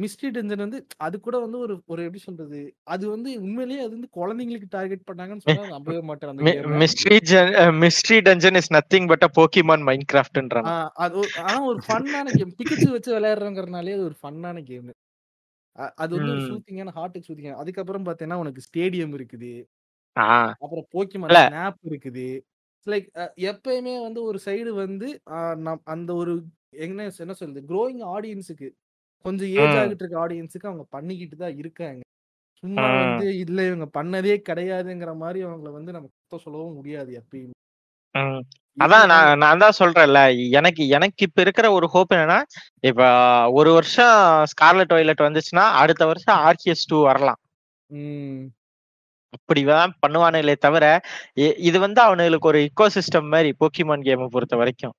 மிஸ்ட்ரி 0.00 0.28
டென்ஜன் 0.30 0.56
வந்து 0.56 0.78
அது 0.96 1.20
கூட 1.20 1.38
வந்து 1.38 1.58
ஒரு 1.58 1.82
ஒரு 1.86 2.04
எப்படி 2.04 2.18
சொல்றது 2.18 2.60
அது 2.86 3.10
வந்து 3.10 3.30
உண்மையிலேயே 3.40 3.80
அது 3.80 3.90
வந்து 3.90 4.10
குழந்தைங்களுக்கு 4.16 4.68
டார்கெட் 4.68 5.06
பண்ணாங்கன்னு 5.10 5.44
சொன்னா 5.46 5.68
நம்பவே 5.68 6.00
மாட்டேன் 6.00 6.30
அந்த 6.30 6.52
mystery 6.76 7.18
mystery 7.80 8.18
dungeon 8.20 8.54
is 8.54 8.72
nothing 8.72 9.08
but 9.08 9.22
a 9.22 9.30
Pokemon 9.36 9.82
mind 9.82 10.08
கிராஃப்ட்ன்றான் 10.12 10.68
அது 10.98 11.16
ஒரு- 11.18 11.34
ஆனா 11.42 11.64
ஒரு 11.64 11.80
ஃபன்னான 11.88 12.36
கேம் 12.36 12.54
பிக்கச்சு 12.58 12.88
வச்சு 12.90 13.12
விளையாடுறங்கிறனாலே 13.16 13.94
அது 13.94 14.04
ஒரு 14.04 14.16
ஃபன்னான 14.22 14.62
கேம் 14.64 14.92
அது 15.96 16.12
வந்து 16.16 16.32
ஒரு. 16.32 16.42
சூத்திங்கான 16.48 16.92
ஹார்ட்டுக்கு 16.94 17.28
சூத்திங்க 17.28 17.54
அதுக்கப்புறம் 17.54 18.06
பார்த்தீங்கன்னா 18.06 18.34
உனக்கு 18.34 18.62
ஸ்டேடியம் 18.66 19.14
இருக்குது. 19.14 19.50
அப்புறம் 20.56 20.86
போக்கிமான். 20.92 21.32
ஸ்னாப் 21.46 21.80
இருக்குது. 21.84 22.28
லைக் 22.86 23.06
எப்பயுமே 23.46 24.02
வந்து 24.02 24.22
ஒரு 24.22 24.38
சைடு 24.44 24.70
வந்து 24.76 25.08
அந்த 25.94 26.10
ஒரு 26.14 26.34
என்ன 26.78 27.00
என்ன 27.18 27.34
சொல்றது 27.34 27.62
க்ரோயிங் 27.68 28.02
ஆடியன்ஸுக்கு 28.08 28.68
கொஞ்சம் 29.26 29.52
ஏஜ். 29.56 29.76
ஆகிட்டு 29.80 30.02
இருக்க 30.02 30.24
ஆடியன்ஸுக்கு 30.24 30.70
அவங்க 30.70 30.84
பண்ணிக்கிட்டு 30.90 31.36
தான் 31.36 31.56
இருக்காங்க. 31.56 32.00
சும்மா. 32.62 32.84
வந்து 32.96 33.26
இல்ல 33.38 33.58
இவங்க 33.62 33.86
பண்ணதே 33.96 34.34
கிடையாதுங்கிற 34.48 35.12
மாதிரி 35.16 35.40
அவங்கள 35.46 35.70
வந்து 35.72 35.94
நம்ம 35.96 36.08
குத்தம் 36.08 36.44
சொல்லவும் 36.44 36.78
முடியாது 36.78 37.10
எப்பயுமே. 37.20 37.54
அதான் 38.78 39.06
நான் 39.06 39.38
நான் 39.38 39.62
தான் 39.62 39.76
சொல்றேன்ல 39.78 40.20
எனக்கு 40.50 40.82
எனக்கு 40.88 41.20
இப்ப 41.26 41.40
இருக்கிற 41.40 41.66
ஒரு 41.72 41.86
ஹோப் 41.86 42.14
என்னன்னா 42.14 42.38
இப்ப 42.80 43.02
ஒரு 43.50 43.70
வருஷம் 43.72 44.16
ஸ்கார்லெட் 44.52 44.94
வயலட் 44.96 45.26
வந்துச்சுன்னா 45.26 45.64
அடுத்த 45.82 46.06
வருஷம் 46.06 46.40
ஆர்கிஎஸ் 46.46 46.88
டூ 46.88 46.98
வரலாம். 47.02 47.40
அப்படிதான் 49.32 49.92
பண்ணுவானுங்களே 50.02 50.56
தவிர 50.58 50.84
இது 51.68 51.78
வந்து 51.80 52.00
அவனுங்களுக்கு 52.02 52.50
ஒரு 52.52 52.60
இக்கோ 52.68 52.86
சிஸ்டம் 52.94 53.32
மாதிரி 53.32 53.50
போக்கிமான் 53.60 54.06
கேமை 54.06 54.28
பொறுத்த 54.28 54.56
வரைக்கும். 54.56 54.94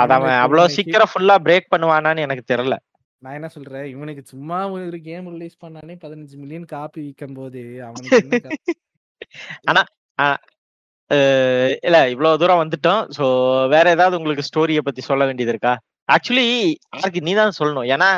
அவன் 0.00 0.38
அவ்வளவு 0.44 0.74
சீக்கிரம் 0.76 1.12
ஃபுல்லா 1.12 1.36
பிரேக் 1.46 1.72
பண்ணுவானான்னு 1.74 2.24
எனக்கு 2.26 2.44
தெரியல. 2.52 2.76
நான் 3.22 3.36
என்ன 3.38 3.48
சொல்றேன்? 3.54 3.86
இவனுக்கு 3.94 4.22
சும்மா 4.32 4.58
ஒரு 4.74 4.98
கேம் 5.08 5.28
ரிலீஸ் 5.34 5.62
பண்ணானே 5.64 5.94
பதினஞ்சு 6.04 6.36
மில்லியன் 6.42 6.66
காப்பி 6.74 7.00
விற்கும் 7.06 7.38
போது 7.38 7.62
அவனுக்கு 7.88 8.52
ஆனா 9.70 9.82
இல்ல 11.86 11.96
இவ்வளவு 12.12 12.38
தூரம் 12.40 12.60
வந்துட்டோம். 12.62 13.02
சோ 13.16 13.24
வேற 13.74 13.86
ஏதாவது 13.96 14.18
உங்களுக்கு 14.18 14.46
ஸ்டோரிய 14.48 14.80
பத்தி 14.86 15.02
சொல்ல 15.08 15.22
வேண்டியது 15.28 15.52
இருக்கா? 15.54 15.74
ஆக்சுவலி 16.14 16.46
யாருக்கு 16.96 17.20
நீ 17.26 17.32
தான் 17.40 17.56
சொல்லணும். 17.58 17.86
ஏன்னா 17.94 18.08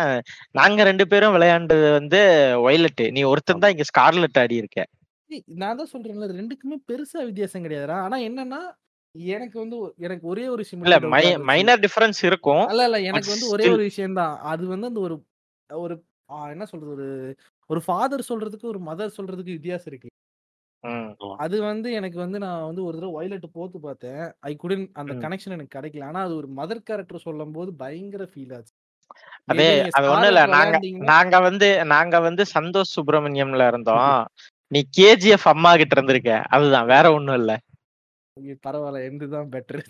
நாங்க 0.58 0.84
ரெண்டு 0.90 1.04
பேரும் 1.12 1.34
விளையாண்டது 1.36 1.86
வந்து 1.98 2.20
ஒய்லட் 2.68 3.02
நீ 3.16 3.22
ஒருத்தன் 3.32 3.62
தான் 3.64 3.74
இங்க 3.74 3.86
ஸ்கார்லெட் 3.90 4.40
ஆடி 4.42 4.56
இருக்க. 4.62 4.80
நான் 5.62 5.78
தான் 5.80 5.92
சொல்றேன்ல 5.94 6.28
ரெண்டுக்குமே 6.40 6.78
பெருசா 6.90 7.20
வித்தியாசம் 7.28 7.64
கிடையாதுடா. 7.66 7.98
ஆனா 8.06 8.18
என்னன்னா 8.28 8.60
எனக்கு 9.32 9.56
வந்து 9.58 9.76
எனக்கு 10.06 10.24
ஒரே 10.28 10.44
ஒரு 10.48 10.62
விஷயம் 10.64 10.82
இல்ல. 10.84 10.96
மைனர் 11.48 11.80
டிஃபரன்ஸ் 11.84 12.20
இருக்கும். 12.22 12.66
அல்ல 12.66 12.84
இல்ல 12.88 12.98
எனக்கு 13.08 13.30
வந்து 13.32 13.46
ஒரே 13.54 13.66
ஒரு 13.68 13.82
விஷயம் 13.88 14.18
தான். 14.18 14.34
அது 14.50 14.62
வந்து 14.72 14.88
அந்த 14.90 15.00
ஒரு 15.00 15.16
ஒரு 15.70 15.94
என்ன 16.52 16.64
சொல்றது 16.70 16.92
ஒரு 16.96 17.06
ஒரு 17.70 17.80
ஃபாதர் 17.86 18.28
சொல்றதுக்கு 18.28 18.66
ஒரு 18.66 18.80
மதர் 18.86 19.16
சொல்றதுக்கு 19.16 19.56
வித்தியாசம் 19.56 19.90
இருக்கு. 19.90 20.08
அது 21.38 21.56
வந்து 21.64 21.88
எனக்கு 21.98 22.18
வந்து 22.22 22.38
நான் 22.44 22.66
வந்து 22.68 22.82
ஒரு 22.86 22.96
தடவை 22.96 23.12
வயலட் 23.18 23.46
போத்து 23.54 23.78
பார்த்தேன். 23.82 24.20
ஐ 24.42 24.52
குடன் 24.56 24.84
அந்த. 25.00 25.12
கனெக்ஷன் 25.22 25.54
எனக்கு 25.56 25.76
கிடைக்கல. 25.76 26.08
ஆனா 26.08 26.20
அது 26.26 26.34
ஒரு 26.40 26.48
மதர் 26.58 26.86
கேரக்டர் 26.88 27.26
சொல்லும் 27.26 27.54
போது 27.56 27.70
பயங்கர 27.82 28.24
ஃபீல் 28.30 28.54
ஆச்சு. 28.56 28.72
அதே 29.50 29.66
அது 29.96 30.06
ஒண்ணும் 30.12 30.30
இல்ல. 30.32 30.42
நாங்க 30.54 30.76
நாங்க 31.08 31.36
வந்து 31.46 31.68
நாங்க 31.92 32.16
வந்து 32.26 32.42
சந்தோஷ் 32.54 32.94
சுப்பிரமணியம்ல 32.96 33.68
இருந்தோம். 33.70 34.12
நீ 34.72 34.80
கேஜிஎஃப் 34.96 35.46
அம்மா 35.52 35.70
கிட்ட 35.76 35.94
இருந்திருக்க. 35.96 36.32
அதுதான். 36.54 36.88
வேற 36.92 37.06
ஒண்ணும் 37.14 37.38
இல்ல. 37.40 37.52
பரவாயில்ல 38.66 39.04
எந்து 39.04 39.28
தான் 39.28 39.48
better 39.52 39.82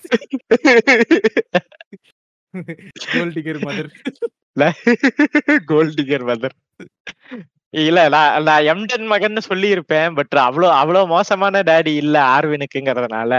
gold 3.12 3.33
digger 3.33 3.61
mother 3.61 3.91
gold digger 5.66 6.27
mother 6.29 6.57
இல்ல 7.70 8.09
நான் 8.09 8.43
நான் 8.43 8.62
எம்டன் 8.62 9.07
மகன் 9.07 9.41
சொல்லி 9.41 9.69
இருப்பேன் 9.69 10.15
பட் 10.15 10.35
அவ்வளவு 10.39 10.73
அவ்வளவு 10.73 11.07
மோசமான 11.07 11.61
டாடி 11.61 11.97
இல்ல 11.97 12.39
ஆர்வினுக்குங்கிறதுனால. 12.39 13.33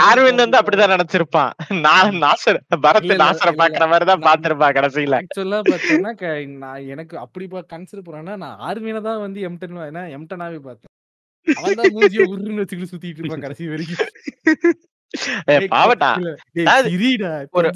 ஆர்வின் 0.00 0.34
வந்து 0.34 0.58
அப்படிதான் 0.58 0.94
நினைச்சிருப்பான். 0.94 1.80
நான் 1.80 2.10
நாசர் 2.14 2.58
பரத் 2.76 3.18
நாசரை. 3.22 3.52
பாக்குற 3.56 3.88
மாதிரிதான் 3.88 4.22
பாத்திருப்பான் 4.22 4.76
கடைசியில. 4.76 5.18
ஆக்சுவலா 5.20 5.60
பார்த்தேன்னா 5.68 6.14
க- 6.14 6.56
நான் 6.58 6.86
எனக்கு 6.86 7.18
அப்படி 7.18 7.46
கன்சிடர் 7.46 8.04
பண்ணா 8.04 8.36
நான் 8.36 8.60
ஆர்மியில 8.60 9.00
தான் 9.00 9.20
வந்து 9.20 9.50
எம்டன் 9.50 9.78
ஏன்னா 9.90 10.04
எம்டனாவே 10.16 10.58
பார்த்தேன். 10.58 10.92
அவன் 11.46 11.78
தான் 11.80 11.92
மூஞ்சிய 11.94 12.24
உருன்னு 12.30 12.60
வச்சுக்கிட்டு 12.60 12.92
சுத்திட்டு 12.92 13.20
இருப்பான் 13.20 13.44
கடைசி 13.44 13.64
வரைக்கும். 13.68 14.10
பாவட்டா 15.72 16.10
ஒரு 17.56 17.68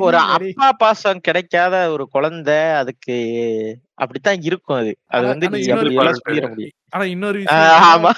ஒரு. 0.00 0.18
அப்பா 0.34 0.66
பாசம் 0.82 1.20
கிடைக்காத 1.20 1.74
ஒரு 1.94 2.04
குழந்தை 2.08 2.58
அதுக்கு 2.80 3.16
அப்படித்தான் 3.98 4.42
இருக்கும் 4.48 4.78
அது. 4.82 4.92
அது 5.10 5.24
வந்து 5.32 5.46
ஆனா 6.92 7.04
இன்னொரு. 7.14 7.40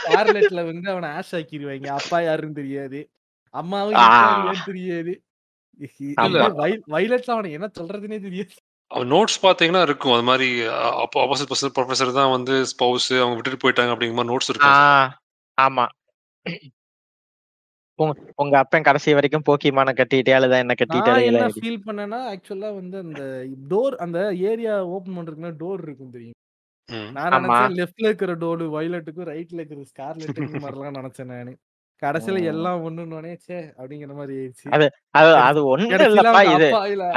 ஸ்கார்லெட்ல 0.05 0.61
வந்து 0.69 0.89
அவனை 0.93 1.09
ஆஷ் 1.19 1.35
ஆக்கிடுவாங்க 1.39 1.89
அப்பா 1.99 2.19
யாருன்னு 2.21 2.59
தெரியாது. 2.61 3.01
அம்மாவும் 3.55 3.97
தெரியாது. 4.67 5.13
வயலட்ல 6.93 7.35
அவனை 7.37 7.51
என்ன 7.59 7.69
சொல்றதுனே 7.79 8.19
தெரியாது. 8.21 8.55
நோட்ஸ் 9.11 9.39
பாத்தீங்கன்னா 9.43 9.83
இருக்கும். 9.83 10.15
அது 10.15 10.25
மாதிரி 10.25 10.49
அப்போ 10.99 11.17
ஆப்போசிட் 11.23 11.51
பர்சன் 11.51 11.75
ப்ரொஃபசர் 11.77 12.17
தான் 12.17 12.33
வந்து 12.33 12.55
ஸ்பௌஸ் 12.71 13.09
அவங்க 13.17 13.37
விட்டுட்டு 13.37 13.63
போயிட்டாங்க 13.63 13.95
அப்படிங்கிற 13.95 14.19
மாதிரி 14.19 14.33
நோட்ஸ் 14.33 14.49
ஆ, 14.49 14.53
இருக்கும் 14.53 15.17
ஆமா. 15.59 15.87
உங்க 17.99 18.13
உங்க 18.39 18.55
அப்பன் 18.59 18.85
கடைசி 18.85 19.15
வரைக்கும் 19.15 19.47
போக்கிமான 19.47 19.93
கட்டிட்டே 19.97 20.35
அழுதா 20.37 20.59
என்ன 20.59 20.75
கட்டிட்டு 20.75 21.11
என்ன 21.25 21.49
ஃபீல் 21.57 21.83
பண்ணேன்னா 21.87 22.21
ஆக்சுவலா 22.31 22.71
வந்து 22.77 22.97
அந்த 22.99 23.23
டோர் 23.69 23.97
அந்த 24.05 24.19
ஏரியா 24.51 24.75
ஓபன் 24.93 25.17
பண்றதுக்கு 25.19 25.59
டோர் 25.61 25.83
இருக்கும் 25.83 26.15
தெரியும். 26.15 26.37
நான். 27.11 27.35
நினைச்சேன் 27.35 27.77
லெஃப்ட்ல 27.77 28.07
இருக்கிற 28.07 28.33
டோர் 28.41 28.63
வயலட்டுக்கும் 28.73 29.29
ரைட்ல 29.29 29.61
இருக்கிற 29.61 29.83
ஸ்கார்லெட்டுக்கும் 29.91 30.65
மாதிரிலாம் 30.65 30.99
நினைச்சேன் 30.99 31.31
நானு. 31.33 31.53
கடைசியில. 32.03 32.41
எல்லாம் 32.51 32.79
ஒண்ணுன்னு 32.85 33.17
சே 33.43 33.59
அப்படிங்கிற 33.77 34.13
மாதிரி 34.15 34.35
ஆயிடுச்சு. 34.39 34.67
அது 34.73 34.87
அது 35.43 35.61
ஒண்ணு 35.71 35.91
கடைசியில 35.93 36.15
இல்லப்பா 36.15 36.43
இது. 36.49 36.69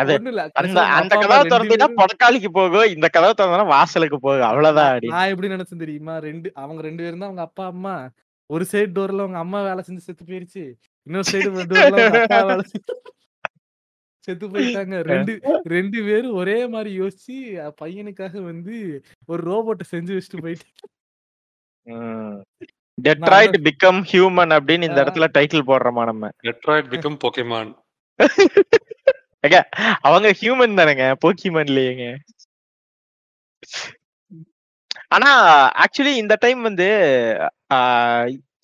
அது- 0.02 0.16
ஒண்ணு 0.16 0.32
இல்ல 0.32 0.44
அந்த 0.62 0.80
அந்த 0.98 1.14
கதவை 1.18 1.44
திறந்தீங்கன்னா 1.46 1.90
பொடக்காளிக்கு 2.00 2.50
போகும் 2.54 2.92
இந்த 2.94 3.08
கதவை 3.10 3.34
திறந்தா 3.34 3.66
வாசலுக்கு 3.72 4.20
போகும் 4.20 4.48
அவ்வளவுதான் 4.50 5.10
நான் 5.14 5.32
எப்படி 5.32 5.54
நினைச்சேன் 5.54 5.84
தெரியுமா? 5.84 6.16
ரெண்டு 6.24 6.48
அவங்க 6.58 6.82
ரெண்டு 6.82 7.04
பேரும் 7.04 7.20
தான் 7.20 7.30
அவங்க 7.30 7.44
அப்பா 7.44 7.66
அம்மா. 7.68 7.96
ஒரு 8.50 8.66
சைடு 8.72 8.92
டோர்ல 8.96 9.24
அவங்க 9.24 9.40
அம்மா 9.40 9.60
வேலை 9.62 9.84
செஞ்சு 9.88 10.04
செத்து 10.04 10.24
போயிருச்சு. 10.26 10.64
இன்னொரு 11.08 11.28
சைடு 11.30 11.48
டோர்ல 11.66 11.74
அப்பா 12.24 12.42
வேலை 12.44 12.66
செத்து 14.28 14.46
போயிட்டாங்க. 14.50 14.98
ரெண்டு 15.08 15.34
ரெண்டு 15.70 15.98
பேரும் 16.04 16.36
ஒரே 16.36 16.68
மாதிரி 16.68 16.92
யோசிச்சு 17.00 17.36
பையனுக்காக 17.82 18.36
வந்து 18.44 18.76
ஒரு 19.28 19.42
ரோபோட்டை 19.44 19.86
செஞ்சு 19.92 20.16
வச்சுட்டு 20.16 20.44
போயிட்டு 20.44 20.68
டெட்ராய்ட் 23.02 23.56
பிகம் 23.68 24.02
ஹியூமன் 24.12 24.52
அப்படின்னு 24.58 24.84
இந்த. 24.84 25.04
இடத்துல 25.04 25.28
டைட்டில் 25.38 25.68
போடுறோமா 25.68 26.04
நம்ம? 26.06 26.30
டெட்ராய்ட் 26.44 26.92
பிகம் 26.94 27.18
போக்கேமான் 27.24 27.72
அவங்க 30.02 30.30
ஹியூமன் 30.42 30.78
தானேங்க 30.80 31.06
போக்கிமான் 31.26 31.68
இல்லையேங்க. 31.72 32.16
ஆனா 35.08 35.32
ஆக்சுவலி 35.84 36.14
இந்த 36.22 36.36
டைம் 36.40 36.62
வந்து 36.62 36.88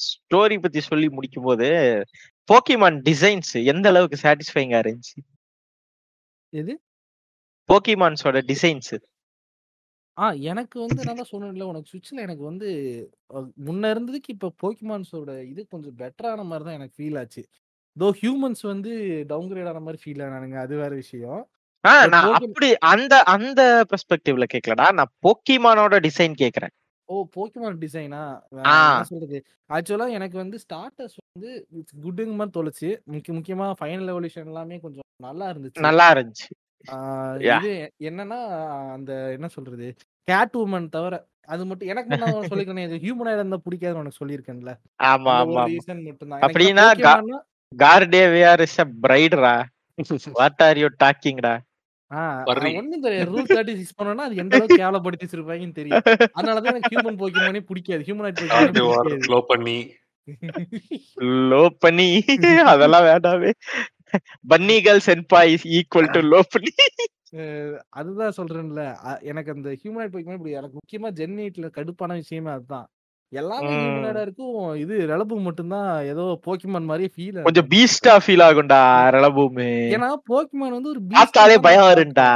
ஸ்டோரி 0.05 0.57
பத்தி 0.61 0.79
சொல்லி 0.81 1.09
முடிக்கும் 1.09 1.43
போது 1.43 1.67
போக்கிமான் 2.51 2.97
டிசைன்ஸ் 3.09 3.51
எந்த 3.65 3.89
அளவுக்கு 3.89 4.17
சாட்டிஸ்ஃபைங்கா 4.21 4.79
இருந்துச்சு? 4.83 5.17
எது? 6.49 6.73
போக்கிமான்ஸோட 7.67 8.37
டிசைன்ஸ் 8.51 8.93
ஆ 10.19 10.27
எனக்கு 10.49 10.77
வந்து 10.81 11.01
நான் 11.01 11.19
தான் 11.19 11.31
சொன்னேன்ல 11.31 11.67
உனக்கு 11.67 11.89
சுவிட்ச்ல 11.91 12.23
எனக்கு 12.23 12.43
வந்து 12.43 12.69
அஹ், 13.31 13.47
முன்ன 13.65 13.91
இருந்ததுக்கு 13.93 14.29
இப்போ 14.29 14.49
போக்கிமான்ஸோட 14.61 15.31
இது 15.45 15.61
கொஞ்சம் 15.67 15.95
பெட்டரான 15.99 16.45
மாதிரி 16.45 16.65
தான் 16.65 16.77
எனக்கு 16.79 16.97
ஃபீல் 16.97 17.19
ஆச்சு. 17.19 17.43
தோ 17.97 18.07
ஹியூமன்ஸ் 18.19 18.63
வந்து 18.65 18.91
டவுன்கிரேட் 19.29 19.69
ஆன 19.71 19.81
மாதிரி 19.85 20.01
ஃபீல் 20.03 20.23
ஆனானுங்க 20.25 20.57
அது 20.61 20.75
வேற 20.77 20.91
விஷயம். 20.95 21.41
ஆ 21.83 21.91
நான் 22.05 22.25
Pokemon- 22.25 22.47
அப்படி 22.47 22.69
அந்த 22.89 23.13
அந்த 23.33 23.61
பெர்ஸ்பெக்டிவ்ல 23.91 24.45
கேக்கலடா. 24.53 24.87
நான் 24.93 25.13
போக்கிமானோட 25.25 25.97
டிசைன் 26.05 26.35
கேக்குறேன். 26.41 26.73
ஓ 27.09 27.15
போக்கிமான் 27.35 27.79
டிசைனா 27.81 28.21
ஆ. 28.65 28.73
என்ன 28.89 29.05
சொல்றது? 29.05 29.37
ஆக்சுவலா 29.69 30.07
எனக்கு 30.13 30.37
வந்து 30.37 30.57
ஸ்டார்டர்ஸ் 30.59 31.15
வந்து 31.27 31.51
குட்டுங்க 32.01 32.33
மாதிரி 32.35 32.53
தொலைச்சு 32.57 32.89
முக்கிய 33.07 33.33
முக்கியமா 33.37 33.67
ஃபைனல் 33.79 34.11
எவல்யூஷன் 34.13 34.47
எல்லாமே 34.47 34.77
கொஞ்சம் 34.79 35.07
நல்லா 35.23 35.47
இருந்துச்சு. 35.53 35.81
நல்லா 35.81 36.07
இருந்துச்சு. 36.13 36.49
ஆ, 36.85 36.97
Yeah. 37.41 37.57
இது 37.59 37.71
என்னன்னா 38.09 38.37
அந்த 38.93 39.11
என்ன 39.33 39.47
சொல்றது? 39.49 39.87
கேட் 40.27 40.55
உமன் 40.55 40.89
தவிர 40.89 41.15
அது 41.47 41.65
மட்டும் 41.65 41.87
எனக்கு 41.87 42.17
நான் 42.17 42.49
சொல்லிக்கிறேன் 42.49 42.85
இது 42.87 42.97
ஹியூமனாக 43.05 43.33
இருந்தா 43.33 43.57
பிடிக்காதுன்னு 43.65 44.01
உனக்கு 44.01 44.19
சொல்லியிருக்கேன்ல. 44.21 44.71
ஆமா 45.03 45.31
ஆமா 45.39 45.61
ரீசன் 45.69 46.03
மட்டும் 46.03 46.29
தான் 46.29 46.41
அப்படின்னா 46.41 46.85
கா- 47.05 47.41
கார்டேவியார் 47.71 48.59
இஸ் 48.59 48.79
அ 48.79 48.87
பிரைடுரா 49.01 49.55
வாட் 50.31 50.61
ஆர் 50.61 50.77
யூ 50.77 50.87
டாக்கிங்டா. 51.03 51.53
ஒன்னும் 52.51 53.01
தெரியாது. 53.01 53.31
ரூல் 53.31 53.49
தேர்ட்டி 53.49 53.75
சிக்ஸ் 53.75 53.97
பண்ணோம்னா 53.97 54.25
அது 54.27 54.35
எந்த 54.35 54.55
அளவுக்கு 54.55 54.77
கேவலப்படுத்தி 54.77 55.25
வச்சிருப்பாங்கன்னு 55.25 55.73
தெரியும். 55.73 56.03
அதனாலதான் 56.37 56.71
எனக்கு 56.71 56.93
ஹியூமன் 56.93 57.19
போக்கிமானே 57.21 57.59
பிடிக்காது. 57.59 58.03
கார்டு 58.47 58.83
வார் 58.85 59.07
போக்கிமானே 59.07 59.25
க்ளோ 59.27 59.41
பண்ணி. 59.41 59.77
லோ 61.51 61.69
பண்ணி? 61.79 62.07
அதெல்லாம் 62.73 63.05
வேண்டாமே. 63.05 63.51
Bunny 64.49 64.75
girl 64.85 65.05
senpai 65.05 65.41
is 65.47 65.67
equal 65.67 66.11
to 66.11 66.21
low 66.31 66.39
பண்ணி. 66.49 66.73
அஹ் 67.33 67.75
அதுதான் 67.91 68.37
சொல்றேன்ல. 68.37 68.81
அ- 69.05 69.19
எனக்கு 69.23 69.51
அந்த 69.51 69.69
ஹியூமனாய்ட் 69.79 70.13
பிடிக்கும் 70.13 70.45
எனக்கு 70.53 70.77
முக்கியமா 70.79 71.09
ஜென்னிட்ல 71.13 71.67
கடுப்பான 71.73 72.13
விஷயமே 72.15 72.51
அதுதான். 72.51 72.87
எல்லாமே 73.31 73.67
ம். 73.69 73.79
ஹியூமனாய்டா 73.79 74.21
இருக்கும். 74.21 74.53
இது 74.75 74.95
ரெலபு 75.07 75.35
மட்டும்தான் 75.41 75.89
ஏதோ 76.05 76.39
போக்கிமான் 76.45 76.83
மாதிரியே 76.83 77.11
ஃபீல் 77.13 77.37
கொஞ்சம் 77.43 77.69
பீஸ்டா 77.69 78.13
ஃபீல் 78.23 78.43
ஆகும்டா 78.45 78.81
ரலபூமி 79.09 79.69
ஏன்னா 79.95 80.09
போக்கிமான் 80.29 80.75
வந்து 80.77 80.89
ஒரு 80.89 81.01
பார்த்தாலே 81.09 81.57
பயம் 81.59 81.87
வரும்டா. 81.89 82.31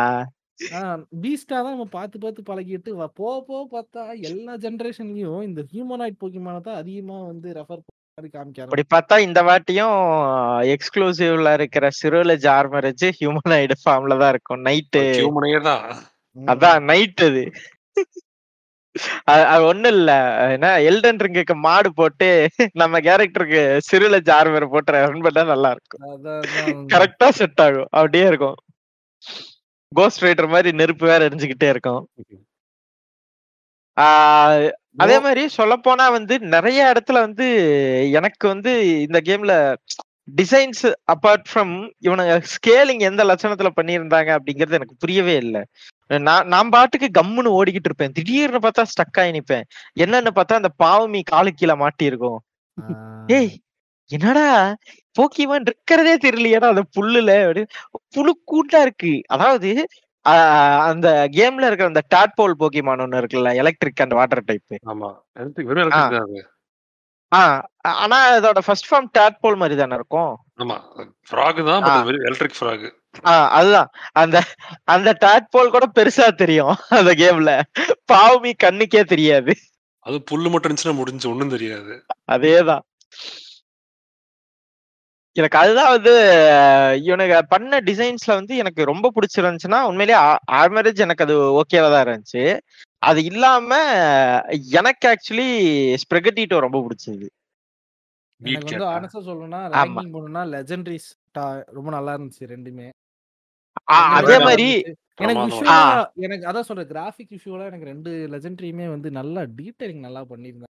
பீஸ்டா 1.22 1.56
தான் 1.57 1.72
நம்ம 1.72 1.86
பார்த்து 1.91 2.18
பார்த்து 2.20 2.41
பழகிட்டு 2.44 2.90
வ- 2.94 3.10
போக 3.14 3.41
போக 3.41 3.61
பார்த்தா 3.72 4.03
எல்லா 4.24 4.56
ஜெனரேஷன்லயும் 4.57 5.41
இந்த 5.44 5.61
ஹியூமனாய்ட் 5.72 6.22
போக்கிமான 6.22 6.61
தான் 6.61 6.76
அதிகமா 6.76 7.22
வந்து 7.24 7.53
ரெஃபர் 7.53 7.82
அப்படி 8.18 8.84
பார்த்தா 8.94 9.15
இந்த 9.19 9.40
வாட்டியும் 9.44 9.95
எக்ஸ்க்ளூசிவ்ல 10.73 11.53
இருக்கிற 11.53 11.90
சிரோலஜ் 11.99 12.45
ஆர்மரேஜ் 12.49 13.06
ஹியூமனாய்டு 13.19 13.76
ஃபார்ம்ல 13.84 14.18
தான் 14.19 14.30
இருக்கும். 14.30 14.65
நைட்டு 14.65 15.02
அதான் 16.38 16.84
நைட் 16.84 17.23
அது. 17.23 17.44
அது 19.26 19.64
ஒண்ணும் 19.64 19.91
இல்ல. 19.91 20.11
என்ன 20.52 20.80
எல்டன் 20.90 21.22
ரிங்குக்கு 21.26 21.56
மாடு 21.56 21.94
போட்டு 21.94 22.30
நம்ம 22.73 22.99
கேரக்டருக்கு 22.99 23.61
சிறுலஜ் 23.88 24.31
ஆர்மர் 24.31 24.69
போட்டு 24.69 24.91
ரன் 24.91 25.22
பண்ணா 25.22 25.44
நல்லா 25.44 25.72
இருக்கும். 25.72 26.03
கரெக்டா 26.94 27.30
செட் 27.30 27.61
ஆகும். 27.61 27.88
அப்படியே 27.91 28.27
இருக்கும். 28.27 28.57
கோஸ்ட் 29.91 30.23
ரைடர் 30.23 30.48
மாதிரி 30.48 30.72
நெருப்பு 30.72 31.06
வேற 31.06 31.30
எரிஞ்சுக்கிட்டே 31.30 31.69
இருக்கும். 31.69 32.03
ஆஹ் 33.98 34.69
அதே 34.98 35.18
மாதிரி 35.20 35.44
சொல்ல 35.49 35.74
போனா 35.78 36.10
வந்து 36.10 36.36
நிறைய 36.53 36.80
இடத்துல 36.91 37.20
வந்து 37.20 37.45
எனக்கு 38.11 38.45
வந்து 38.48 38.72
இந்த 39.02 39.20
கேம்ல 39.22 39.53
டிசைன்ஸ் 40.36 40.84
அப்பார்ட் 41.14 41.48
ஃப்ரம் 41.49 41.74
இவனுங்க 42.02 42.36
ஸ்கேலிங் 42.52 43.02
எந்த 43.02 43.22
லட்சணத்துல 43.24 43.70
பண்ணியிருந்தாங்க 43.76 44.30
அப்படிங்கிறது 44.38 44.78
எனக்கு 44.80 44.95
புரியவே 44.99 45.36
இல்லை. 45.36 45.61
நான் 46.10 46.48
நான் 46.48 46.70
பாட்டுக்கு 46.70 47.07
கம்முன்னு 47.20 47.56
ஓடிக்கிட்டு 47.57 47.90
இருப்பேன். 47.91 48.11
திடீர்னு 48.11 48.60
பார்த்தா 48.60 48.86
ஸ்டக் 48.94 49.20
ஆகி 49.20 49.32
நிப்பேன். 49.32 49.65
என்னன்னு 49.99 50.32
பார்த்தா 50.38 50.60
அந்த 50.61 50.72
பாவமி 50.78 51.22
காலு 51.32 51.52
கீழே 51.52 51.76
மாட்டி 51.76 52.06
இருக்கும் 52.06 52.40
ஆஹ் 52.78 53.28
ஏய் 53.38 53.52
என்னடா? 54.11 54.48
போக்கிமான் 55.15 55.68
இருக்கிறதே 55.68 56.14
தெரியலையாடா 56.18 56.68
அந்த 56.74 56.84
புல்லுல 56.95 57.32
புழு 58.15 58.32
கூட்டா 58.52 58.80
இருக்கு. 58.82 59.14
அதாவது 59.28 59.70
அந்த 60.26 61.08
கேம்ல 61.32 61.68
இருக்கிற 61.68 61.88
அந்த 61.88 62.04
டாட்போல் 62.16 62.60
போக்கிமான் 62.60 63.04
ஒண்ணு 63.06 63.22
இருக்குல்ல 63.22 63.56
எலக்ட்ரிக் 63.56 64.02
அண்ட் 64.02 64.14
வாட்டர் 64.14 64.44
டைப் 64.44 64.76
ஆமா. 64.88 65.10
ஆனா 68.02 68.18
அதோட 68.34 68.60
ஃபர்ஸ்ட் 68.66 68.90
ஃபார்ம் 68.90 69.08
டாட்போல் 69.18 69.56
மாதிரி 69.56 69.76
தானே 69.80 69.95
இருக்கும்? 69.95 70.34
ஆமா. 70.58 70.76
ஃப்ராக் 71.30 71.62
தான் 71.66 71.88
எலக்ட்ரிக் 72.22 72.60
ஃப்ராக் 72.60 72.86
அதுதான். 73.58 73.90
அந்த 74.14 74.38
அந்த 74.86 75.10
டாட்போல் 75.22 75.70
கூட 75.70 75.86
பெருசா 75.95 76.28
தெரியும் 76.36 76.76
அந்த 76.90 77.12
கேம்ல. 77.14 77.52
பாவமி 78.06 78.52
கண்ணுக்கே 78.64 79.04
தெரியாது. 79.04 79.54
அது 80.06 80.18
புல்லு 80.32 80.50
மட்டும் 80.52 80.70
இருந்துச்சுன்னா 80.70 80.95
முடிஞ்சு 80.95 81.30
ஒண்ணும் 81.30 81.50
தெரியாது. 81.50 81.94
அதேதான். 82.32 82.84
எனக்கு 85.35 85.57
அதுதான் 85.60 85.93
வந்து 85.93 86.11
அஹ், 86.55 86.95
இவனுங்க 87.03 87.38
பண்ண 87.51 87.80
டிசைன்ஸ்ல 87.88 88.34
வந்து 88.35 88.53
எனக்கு 88.57 88.81
ரொம்ப 88.89 89.07
பிடிச்சிருந்துச்சுன்னா 89.15 89.80
உண்மையிலேயே 89.88 90.19
ஆர்மரேஜ் 90.57 91.05
எனக்கு 91.05 91.26
அது 91.26 91.35
ஓகேவா 91.60 91.88
தான் 91.89 92.03
இருந்துச்சு 92.05 92.43
அது 93.03 93.19
இல்லாம 93.30 93.69
எனக்கு 94.77 95.05
ஆக்சுவலி 95.11 95.47
ஸ்ப்ரெகட்டிட்டோ 96.03 96.60
ரொம்ப 96.61 96.81
பிடிச்சது 96.84 97.27
பீட் 98.41 98.51
எனக்கு 98.51 98.73
வந்து 98.73 98.91
ஆனஸ்டா 98.93 99.22
சொல்லணும்னா. 99.26 99.61
ரேங்கிங் 99.73 100.14
போகணும்னா 100.15 100.43
லெஜெண்டரிஸ் 100.53 101.10
ரொம்ப 101.77 101.89
நல்லா 101.91 102.14
இருந்துச்சு 102.15 102.51
ரெண்டுமே 102.51 102.88
அதே 104.18 104.35
மாதிரி. 104.41 104.68
எனக்கு. 105.19 105.41
எனக்கு 106.23 106.47
அதான் 106.49 106.68
சொல்றேன் 106.68 106.89
கிராஃபிக் 106.91 107.34
விஷுவலா 107.35 107.68
எனக்கு 107.69 107.89
ரெண்டு 107.89 108.11
லெஜெண்டரியுமே 108.34 108.88
வந்து 108.89 109.10
நல்லா 109.18 109.41
டீடைலிங் 109.57 110.05
நல்லா 110.05 110.22
பண்ணியிருந்தாங்க 110.30 110.72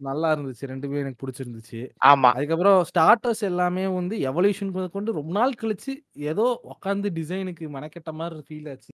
நல்லா 0.00 0.28
இருந்துச்சு. 0.34 0.64
ரெண்டுமே 0.66 1.00
எனக்கு 1.00 1.20
பிடிச்சிருந்துச்சு. 1.22 1.80
ஆமா. 2.04 2.30
அதுக்கப்புறம் 2.34 2.78
ஸ்டார்டர்ஸ் 2.84 3.42
எல்லாமே 3.42 3.86
வந்து 3.92 4.16
எவல்யூஷன் 4.30 4.72
கொண்டு 4.90 5.18
ரொம்ப 5.18 5.32
நாள் 5.32 5.60
கழிச்சு 5.62 5.94
ஏதோ 6.32 6.46
உட்காந்து 6.72 7.10
டிசைனுக்கு 7.14 7.66
மெனக்கெட்ட 7.76 8.12
மாதிரி 8.12 8.44
ஃபீல் 8.48 8.68
ஆச்சு. 8.70 8.90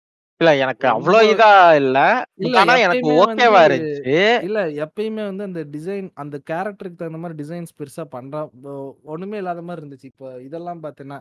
இல்ல 0.40 0.52
எனக்கு 0.56 0.86
அவ்வளவு 0.88 1.28
இதா 1.32 1.50
இல்ல. 1.74 1.98
இல்ல, 2.38 2.56
எனக்கு 2.78 3.10
ஓகேவா 3.18 3.60
இருந்துச்சு. 3.66 4.14
இல்ல 4.42 4.60
எப்பயுமே 4.84 5.24
வந்து 5.24 5.44
அந்த 5.44 5.60
டிசைன் 5.74 6.08
அந்த 6.14 6.36
கேரக்டருக்கு 6.50 6.98
தகுந்த 6.98 7.18
மாதிரி 7.18 7.38
டிசைன்ஸ் 7.42 7.76
பெருசா 7.78 8.04
பண்றா 8.14 8.40
ஒண்ணுமே 9.06 9.36
இல்லாத 9.36 9.62
மாதிரி 9.62 9.82
இருந்துச்சு. 9.82 10.10
இப்போ 10.12 10.28
இதெல்லாம் 10.40 10.82
பார்த்தேன்னா 10.82 11.18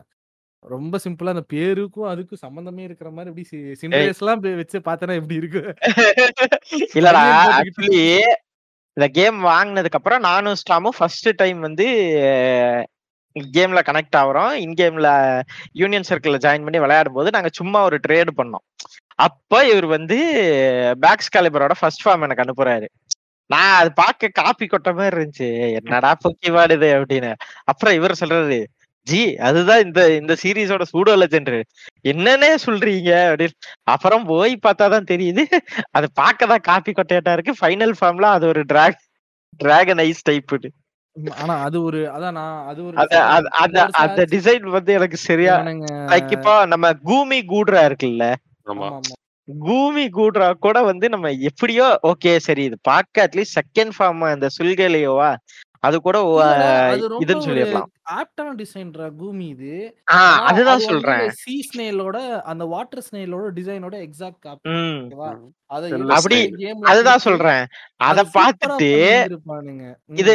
ரொம்ப 0.62 0.98
சிம்பிளா 1.04 1.34
அந்த 1.34 1.44
பேருக்கும் 1.48 2.10
அதுக்கும் 2.10 2.42
சம்பந்தமே 2.42 2.82
இருக்கிற 2.82 3.08
மாதிரி 3.10 3.30
எப்படி 3.32 3.46
சிண்டரேஸ் 3.80 4.22
எல்லாம் 4.22 4.42
வச்சு 4.60 4.78
பார்த்தேன்னா 4.86 5.16
எப்படி 5.20 5.40
இருக்கு? 5.42 5.62
இல்லடா. 6.94 7.22
ஆக்சுவலி 7.56 8.02
இந்த 8.96 9.06
கேம் 9.12 9.44
வாங்கினதுக்கு 9.44 9.98
அப்புறம் 9.98 10.20
நானும் 10.20 10.54
ஸ்டாமும் 10.54 10.96
ஃபர்ஸ்ட் 10.98 11.28
டைம் 11.34 11.60
வந்து 11.60 11.86
கேம்ல 13.56 13.80
கனெக்ட் 13.88 14.16
ஆகுறோம். 14.16 14.52
இன் 14.52 14.74
கேம்ல 14.80 15.08
யூனியன் 15.72 16.06
சர்க்கிள்ல 16.08 16.38
ஜாயின் 16.44 16.66
பண்ணி 16.66 16.78
விளையாடும் 16.78 17.12
போது 17.12 17.30
நாங்க 17.30 17.48
சும்மா 17.52 17.82
ஒரு 17.82 17.98
ட்ரேடு 18.08 18.32
பண்ணோம். 18.36 18.64
அப்ப 19.14 19.66
இவர் 19.68 19.86
வந்து 19.86 20.18
பேக்ஸ் 21.00 21.32
காலிபரோட 21.36 21.74
ஃபர்ஸ்ட் 21.80 22.06
ஃபார்ம் 22.06 22.24
எனக்கு 22.26 22.44
அனுப்புறாரு. 22.44 22.86
நான் 23.46 23.74
அது 23.80 23.92
பார்க்க 23.92 24.28
காப்பி 24.32 24.66
கொட்ட 24.66 24.90
மாதிரி 24.94 25.16
இருந்துச்சு. 25.16 25.48
என்னடா 25.74 26.10
பொக்கிவாடு 26.24 26.72
இது 26.72 26.88
அப்படின்னு. 27.00 27.32
அப்புறம் 27.64 27.94
இவர் 27.94 28.18
சொல்றாரு 28.20 28.64
ஜி 29.06 29.22
அதுதான் 29.38 29.80
இந்த 29.80 30.00
இந்த 30.16 30.34
சீரீஸோட 30.42 30.84
சூடோ 30.92 31.12
லெஜெண்ட் 31.20 31.50
என்னன்னே 32.04 32.50
சொல்றீங்க 32.66 33.10
அப்படின்னு. 33.24 33.56
அப்புறம் 33.84 34.24
போய் 34.24 34.52
பார்த்தாதான் 34.66 35.10
தெரியுது. 35.10 35.42
அது 35.90 36.06
பார்க்கதான் 36.20 36.62
காப்பி 36.62 36.92
கொட்டையாட்டா 36.92 37.32
இருக்கு. 37.32 37.54
ஃபைனல் 37.60 37.94
ஃபார்ம்ல 37.98 38.28
அது 38.30 38.46
ஒரு 38.46 38.62
டிராக் 38.72 39.00
டிராகன் 39.60 39.98
ஐஸ் 39.98 40.22
டைப் 40.22 40.54
ஆனா 41.36 41.54
அது 41.62 41.82
ஒரு 41.82 41.98
அதான் 42.10 42.32
நான் 42.32 42.66
அது 42.66 42.80
ஒரு 42.84 42.96
அத 43.56 43.82
அந்த 43.94 44.22
டிசைன் 44.32 44.64
வந்து 44.68 44.92
எனக்கு 44.92 45.18
சரியா 45.24 45.56
லைக் 46.12 46.32
இப்போ 46.32 46.54
நம்ம 46.66 46.86
கூமி 47.04 47.38
கூட்ரா 47.52 47.82
இருக்குல்ல. 47.88 48.24
கூமி 49.48 50.04
கூட்ரா 50.10 50.52
கூட 50.58 50.78
வந்து 50.82 51.08
நம்ம 51.08 51.30
எப்படியோ 51.42 51.86
ஓகே 52.10 52.32
சரி 52.38 52.64
இது 52.64 52.76
பார்க்க 52.82 53.26
அட்லீஸ்ட் 53.26 53.58
செகண்ட் 53.58 53.94
ஃபார்ம் 53.96 54.22
அந்த 54.30 54.48
சுல்கலையோவா 54.56 55.30
அது 55.86 55.96
கூட 56.06 56.16
இதுன்னு 57.22 57.38
ஒரு 57.38 57.46
சொல்லிடலாம் 57.46 57.88
ஆப்டான 58.18 58.52
டிசைன்ரா 58.60 59.06
கூமி 59.20 59.46
இது. 59.54 59.74
அதுதான் 60.48 60.84
சொல்றேன். 60.88 61.24
சீ 61.42 61.54
ஸ்னேலோட 61.68 62.18
அந்த 62.52 62.64
வாட்டர் 62.74 63.04
ஸ்னேலோட 63.06 63.46
டிசைனோட 63.58 63.96
எக்ஸாக்ட் 64.06 64.44
காப்பி 64.46 64.76
அப்படி 66.18 66.38
அதுதான் 66.92 67.24
சொல்றேன். 67.26 67.64
அத 68.10 68.24
பார்த்துட்டு 68.38 68.90
இது 70.22 70.34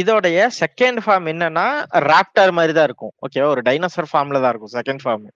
இதோடைய 0.00 0.38
செகண்ட் 0.60 1.00
ஃபார்ம் 1.04 1.26
என்னன்னா 1.32 1.66
ராப்டர் 2.10 2.56
மாதிரி 2.58 2.72
தான் 2.78 2.88
இருக்கும். 2.88 3.12
ஓகேவா? 3.26 3.48
ஒரு 3.54 3.62
டைனோசர் 3.68 4.08
ஃபார்ம்ல 4.12 4.40
தான் 4.44 4.52
இருக்கும் 4.52 4.74
செகண்ட் 4.78 5.02
ஃபார்ம். 5.04 5.26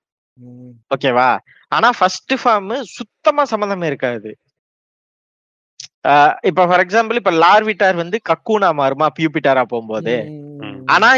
ஓகேவா? 0.95 1.29
ஆனா 1.77 1.89
ஃபர்ஸ்ட் 1.99 2.35
ஃபார்ம் 2.43 2.71
சுத்தமா 2.97 3.43
சம்மந்தமே 3.53 3.89
இருக்காது. 3.93 4.31
இப்ப 6.51 6.65
ஃபார் 6.69 6.83
எக்ஸாம்பிள் 6.85 7.21
இப்ப 7.21 7.33
லார்விட்டார் 7.43 7.97
வந்து 8.03 8.19
கக்கூனா 8.31 8.69
மாறுமா? 8.81 9.07
பியூபிட்டாரா 9.19 9.63
போகும்போது. 9.73 10.15
ஆனா 10.95 11.09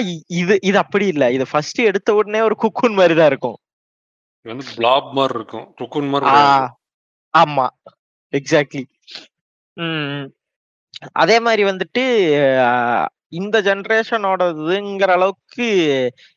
இது 0.41 0.55
இது 0.63 0.79
அப்படி 0.85 1.07
இல்ல. 1.15 1.25
இது 1.37 1.45
ஃபர்ஸ்ட் 1.51 1.81
எடுத்த 1.91 2.15
உடனே 2.21 2.41
ஒரு 2.49 2.57
குக்கூன் 2.63 2.99
மாதிரி 3.01 3.15
தான் 3.21 3.31
இருக்கும். 3.33 3.57
இது 4.47 4.53
வந்து 4.53 4.67
பிளாப் 4.77 5.11
மாதிரி 5.19 5.35
இருக்கும். 5.39 5.67
ருக்குன் 5.81 6.11
மாதிரி. 6.13 6.29
ஆமா. 7.35 7.67
எக்ஸாக்ட்லி 8.33 8.85
ம் 9.77 10.25
அதே 11.21 11.37
மாதிரி 11.47 11.63
வந்துட்டு 11.69 12.03
இந்த 13.39 13.57
ஜெனரேஷனோடதுங்கிற 13.67 15.11
அளவுக்கு 15.17 15.67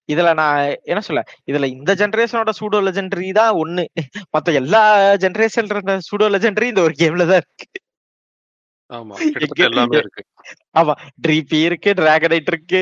இதுல 0.09 0.29
நான் 0.39 0.59
என்ன 0.91 1.01
சொல்ல? 1.07 1.21
இதுல 1.49 1.67
இந்த 1.75 1.91
ஜெனரேஷனோட 2.01 2.51
சூடோ 2.59 2.79
லெஜெண்டரி 2.87 3.29
தான் 3.39 3.57
ஒண்ணு. 3.63 3.83
மத்த 4.35 4.53
எல்லா 4.61 4.81
ஜெனரேஷன் 5.23 5.69
சூடோ 6.09 6.27
லெஜெண்டரி 6.35 6.69
இந்த 6.73 6.83
ஒரு 6.87 6.95
கேம்ல 7.01 7.25
தான் 7.31 7.41
இருக்கு. 7.43 7.67
ஆமா. 8.89 9.15
கிட்டத்தட்ட 9.33 9.63
எல்லாமே 9.63 9.97
இருக்கு. 9.97 10.23
ட்ரீபி 11.23 11.59
இருக்கு 11.63 11.91
டிராகனைட் 11.93 12.47
இருக்கு 12.47 12.81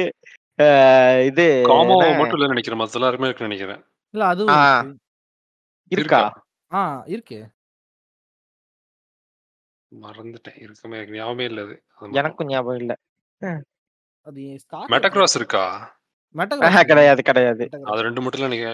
இது 1.30 1.46
காமோ? 1.66 1.96
மட்டும் 2.18 2.38
இல்ல 2.38 2.48
நினைக்கிறேன். 2.48 2.80
மத்த 2.80 2.94
எல்லாருமே 2.94 3.28
இருக்குன்னு 3.28 3.54
நினைக்கிறேன். 3.54 3.82
இல்ல 4.14 4.24
ஆ. 4.56 4.58
இருக்கு. 4.82 5.02
இருக்கா? 5.92 6.22
ஆ 6.72 6.82
இருக்கு. 7.08 7.40
மறந்துட்டேன். 9.92 10.58
இருக்குமே. 10.58 11.00
ஞாபகமே 11.10 11.46
இல்ல 11.46 11.62
அது. 11.62 11.76
அது. 11.96 12.14
எனக்கும் 12.14 12.48
ஞாபகம் 12.48 12.80
இல்ல. 12.80 12.94
அது 14.28 14.42
ஸ்டார்ட் 14.60 14.92
மெட்டக்ராஸ் 14.94 15.36
இருக்கா. 15.36 15.66
கிடையாது 16.86 17.22
கிடையாது. 17.24 17.64
அது 17.84 18.02
ரெண்டு 18.02 18.22
மட்டும் 18.22 18.54
நீங்க 18.54 18.70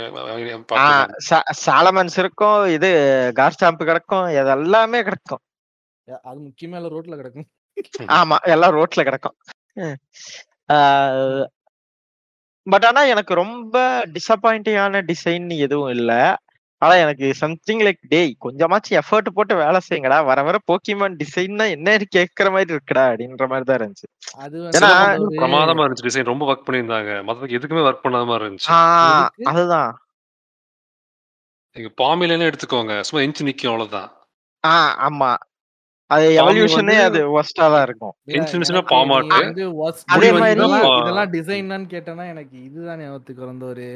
சாலமன்ஸ் 1.66 2.18
இருக்கும் 2.18 2.60
இது 2.70 2.90
கார்ஸ்டாம்ப் 3.36 3.88
கிடக்கும் 3.90 4.28
இது 4.32 4.52
எல்லாமே 4.58 5.00
கிடக்கும். 5.04 5.42
அது 6.24 6.40
முக்கியமா 6.40 6.76
இல்ல 6.76 6.88
ரோட்ல 6.88 7.16
கிடக்கும். 7.16 7.48
ஆமா 8.00 8.36
எல்லாம் 8.42 8.76
ரோட்ல 8.76 9.04
கிடக்கும். 9.04 9.36
பட் 12.68 12.86
ஆனா 12.86 13.02
எனக்கு 13.04 13.34
ரொம்ப 13.34 14.06
டிசப்பாயிண்டிங்கான 14.06 15.14
டிசைன் 15.14 15.58
எதுவும் 15.58 15.90
இல்ல. 15.90 16.38
ஆனா 16.82 16.94
எனக்கு 16.94 17.34
சம்திங் 17.34 17.80
லைக் 17.80 18.02
டேய் 18.08 18.36
கொஞ்சமாச்சும் 18.46 19.00
எஃபர்ட் 19.00 19.30
போட்டு 19.34 19.56
வேலை 19.56 19.80
செய்யுங்கடா. 19.90 20.26
வர 20.26 20.44
வர 20.44 20.58
போக்கிமான் 20.68 21.16
டிசைன்னா 21.24 21.70
என்ன 21.70 21.98
கேக்குற 22.16 22.52
மாதிரி 22.52 22.74
இருக்குடா 22.74 23.04
அப்படின்ற 23.10 23.48
மாதிரி 23.48 23.64
தான் 23.64 23.80
இருந்துச்சு. 23.80 24.08
அது 24.34 24.60
ஏன்னா, 24.60 24.92
பிரமாதமா 25.40 25.84
இருந்துச்சு. 25.86 26.08
டிசைன் 26.08 26.24
ரொம்ப 26.24 26.54
ஒர்க் 26.54 26.70
பண்ணியிருந்தாங்க. 26.70 27.12
மத்ததுக்கு 27.28 27.58
எதுக்குமே 27.58 27.84
ஒர்க் 27.90 28.04
பண்ணாத 28.04 28.26
மாதிரி 28.26 28.46
இருந்துச்சு? 28.46 29.28
அதுதான். 29.44 29.92
நீங்க 31.76 31.90
பாமிலேனே 32.04 32.46
எடுத்துக்கோங்க. 32.48 33.02
சும்மா 33.02 33.26
இன்ச்சு 33.26 33.44
நிக்கும் 33.44 33.66
அவ்வளவுதான். 33.66 34.10
ஆஹ் 34.68 34.94
ஆமா. 35.08 35.36
அது 36.10 36.26
எவல்யூஷனே 36.40 36.96
அது 37.04 37.20
ஒஸ்டா 37.34 37.66
தான் 37.70 37.84
இருக்கும். 37.84 38.14
அதே 40.10 40.30
இதெல்லாம் 40.30 40.72
மாதிரி- 40.76 41.02
இதெல்லாம் 41.02 41.32
டிசைன் 41.32 41.68
கேட்டேன்னா 41.92 42.26
எனக்கு 42.30 42.58
இதுதான் 42.64 43.02
ஞாபகத்துக்கு 43.02 43.46
வந்த 43.46 43.66
ஒரு 43.66 43.88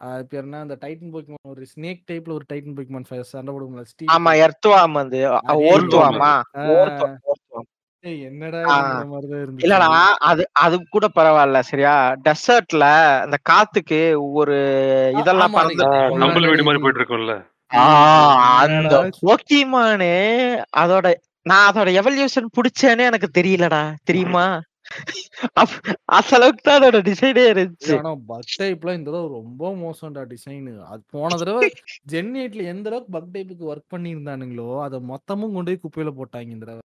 அது 0.00 0.26
பேர் 0.26 0.42
என்ன? 0.42 0.58
அந்த 0.60 0.74
டைட்டன் 0.80 1.12
போக்கிமான் 1.12 1.50
ஒரு 1.50 1.62
ஸ்னேக் 1.70 2.00
டைப்ல 2.08 2.32
ஒரு 2.32 2.44
டைட்டன் 2.48 2.74
போக்கிமான் 2.76 3.06
சண்டை 3.26 3.50
போடும்ல 3.54 3.84
ஸ்டீல் 3.84 4.10
ஆமா 4.14 4.32
எர்த்துவாம் 4.40 4.96
வந்து 4.96 5.20
அதே. 5.36 5.54
ஏய், 8.04 8.20
என்னடா 8.22 8.58
இல்லடா 9.62 9.86
அது 10.24 10.42
அது 10.60 10.76
கூட 10.88 11.06
பரவாயில்ல 11.14 11.60
சரியா? 11.62 11.94
டெசர்ட்ல 12.24 12.84
அந்த 13.22 13.36
காத்துக்கு 13.50 14.00
ஒரு 14.34 14.56
இதெல்லாம் 15.16 15.56
பறந்து 15.56 15.86
அது- 15.86 16.18
நம்பல் 16.18 16.48
வீடு 16.48 16.62
மாதிரி 16.62 16.82
போயிட்டு 16.82 17.00
இருக்கும்ல. 17.00 17.34
ஆ, 17.76 17.86
அந்த 18.58 18.94
போக்கிமானு 19.22 20.12
அதோட 20.76 21.06
நான் 21.46 21.66
அதோட 21.68 21.88
எவல்யூஷன் 22.00 22.54
புடிச்சேனே 22.56 23.04
எனக்கு 23.10 23.28
தெரியலடா. 23.36 23.82
தெரியுமா? 24.04 24.46
அந்த 26.16 26.30
அளவுக்கு 26.36 26.62
தான் 26.62 26.78
அதோட 26.78 26.98
டிசைனே 27.06 27.44
இருந்துச்சு. 27.52 27.94
ஆனா 27.96 28.12
பக் 28.28 28.52
டைப்ல 28.56 28.94
இந்த 28.98 29.08
தடவை 29.08 29.28
ரொம்ப 29.36 29.70
மோசம்டா 29.80 30.22
டிசைன் 30.32 30.66
அது 30.86 31.02
போன 31.14 31.30
தடவை 31.42 31.68
ஜென் 32.12 32.32
எந்த 32.72 32.86
அளவுக்கு 32.90 33.14
பக் 33.16 33.30
டைப்புக்கு 33.34 33.64
ஒர்க் 33.70 33.92
பண்ணியிருந்தானுங்களோ 33.94 34.68
அதை 34.84 34.98
மொத்தமும் 35.10 35.54
கொண்டு 35.56 35.70
போய் 35.72 35.82
குப்பையில 35.84 36.12
போட்டாங்க 36.18 36.54
இந்த 36.56 36.66
தடவை. 36.66 36.82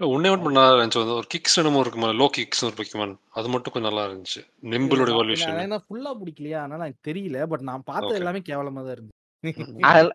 ஒன்னே 0.00 0.28
ஒன்று 0.32 0.46
பண்ணா 0.46 0.64
இருந்துச்சு 0.72 1.00
வந்து 1.00 1.16
ஒரு 1.16 1.28
கிக்ஸ் 1.32 1.56
என்னமோ 1.60 1.80
இருக்குமா? 1.84 2.08
லோ 2.18 2.26
கிக்ஸ் 2.34 2.64
ஒரு 2.66 2.74
பொக்கிமான் 2.78 3.14
அது 3.34 3.48
மட்டும் 3.48 3.72
கொஞ்சம் 3.74 3.90
நல்லா 3.90 4.04
இருந்துச்சு. 4.08 4.40
நிம்பிளோட 4.72 5.10
எவல்யூஷன் 5.16 5.56
நான் 5.66 5.84
ஃபுல்லா 5.86 6.12
பிடிக்கலையா? 6.20 6.58
அதனால 6.62 6.84
எனக்கு 6.84 7.06
தெரியல. 7.08 7.40
பட் 7.52 7.66
நான் 7.70 7.86
பார்த்தது 7.88 8.12
Okay. 8.12 8.22
எல்லாமே 8.22 8.42
கேவலமா 8.48 8.82
தான் 8.82 8.96
இருந்துச்சு 8.96 9.16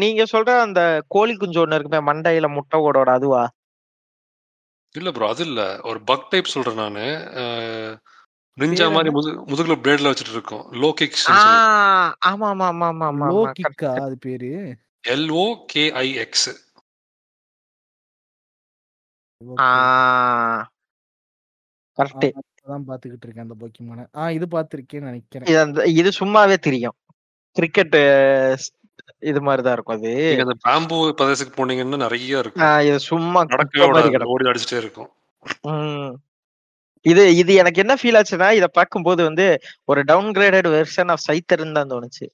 நீங்க 0.00 0.22
சொல்ற 0.32 0.50
அந்த 0.66 0.80
கோழி 1.08 1.34
குஞ்சு 1.36 1.60
ஒண்ணு 1.62 1.78
இருக்குமே 1.78 2.00
மண்டையில 2.08 2.48
முட்டை 2.56 2.78
ஓடோட 2.80 3.10
அதுவா? 3.18 3.42
இல்ல 4.94 5.10
ப்ரோ 5.10 5.26
அது 5.28 5.44
இல்ல. 5.48 5.60
ஒரு 5.90 5.98
பக் 6.10 6.28
டைப் 6.30 6.52
சொல்றேன் 6.54 6.80
நானு. 6.82 7.04
நிஞ்சா 8.58 8.86
மாதிரி 8.94 9.10
முதுகுல 9.50 9.74
பிளேட்ல 9.82 10.10
வச்சுட்டு 10.10 10.34
இருக்கோம். 10.34 10.64
லோ 10.82 10.90
கிக்ஸ் 11.00 11.26
ஆ, 11.30 11.40
ஆமா 12.30 12.46
ஆமா 12.52 12.66
ஆமா 12.72 12.86
ஆமா 12.88 13.06
ஆமா 13.10 13.28
லோ 13.30 13.42
கிக்கா 13.58 13.90
அது 14.06 14.16
பேரு? 14.26 14.52
எல்ஓ 15.14 15.44
கேஐஎக்ஸ் 15.72 16.48
கரெக்ட் 21.98 22.26
தான் 22.72 22.86
பாத்துக்கிட்டு 22.88 23.26
இருக்கேன் 23.26 23.46
அந்த 23.46 23.56
போக்கிமான 23.60 24.06
ஆ 24.16 24.24
இது 24.30 24.46
பாத்திருக்கேன்னு 24.46 25.08
நினைக்கிறேன். 25.10 25.48
இது 25.94 26.10
சும்மாவே 26.20 26.56
தெரியும். 26.58 26.96
கிரிக்கெட் 27.56 27.96
இது 29.22 29.42
மாதிரிதான் 29.42 29.72
இருக்கும் 29.72 29.96
அது. 29.96 30.12
அந்த 30.44 30.54
பேம்பு 30.66 30.96
பிரதேசத்துக்கு 31.18 31.58
போனீங்கன்னா 31.60 31.96
நிறைய 31.96 32.38
இருக்கும். 32.38 32.64
இது 32.80 32.98
சும்மா 33.00 33.40
ஓடி 34.28 34.50
அடிச்சுட்டே 34.50 34.78
இருக்கும். 34.78 35.10
இது 37.06 37.36
இது 37.36 37.52
எனக்கு 37.54 37.80
என்ன 37.80 37.94
ஃபீல் 37.94 38.18
ஆச்சுன்னா 38.20 38.52
இத 38.52 38.66
பார்க்கும்போது 38.68 39.22
வந்து 39.24 39.46
ஒரு 39.84 40.00
டவுன் 40.02 40.30
கிரேடட் 40.30 40.68
வெர்ஷன் 40.76 41.10
ஆஃப் 41.10 41.26
சைத்தர்ன்னு 41.28 41.72
தான் 41.72 41.90
தோணுச்சு. 41.90 42.26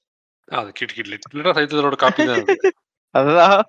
அது 0.51 0.71
கிட் 0.71 0.93
கிட் 0.93 1.11
லிட்டரா 1.11 1.53
சைத்தலோட 1.57 1.95
காப்பி 1.95 2.25
தான் 2.25 2.41
அது. 2.41 2.55
அதுதான். 3.15 3.61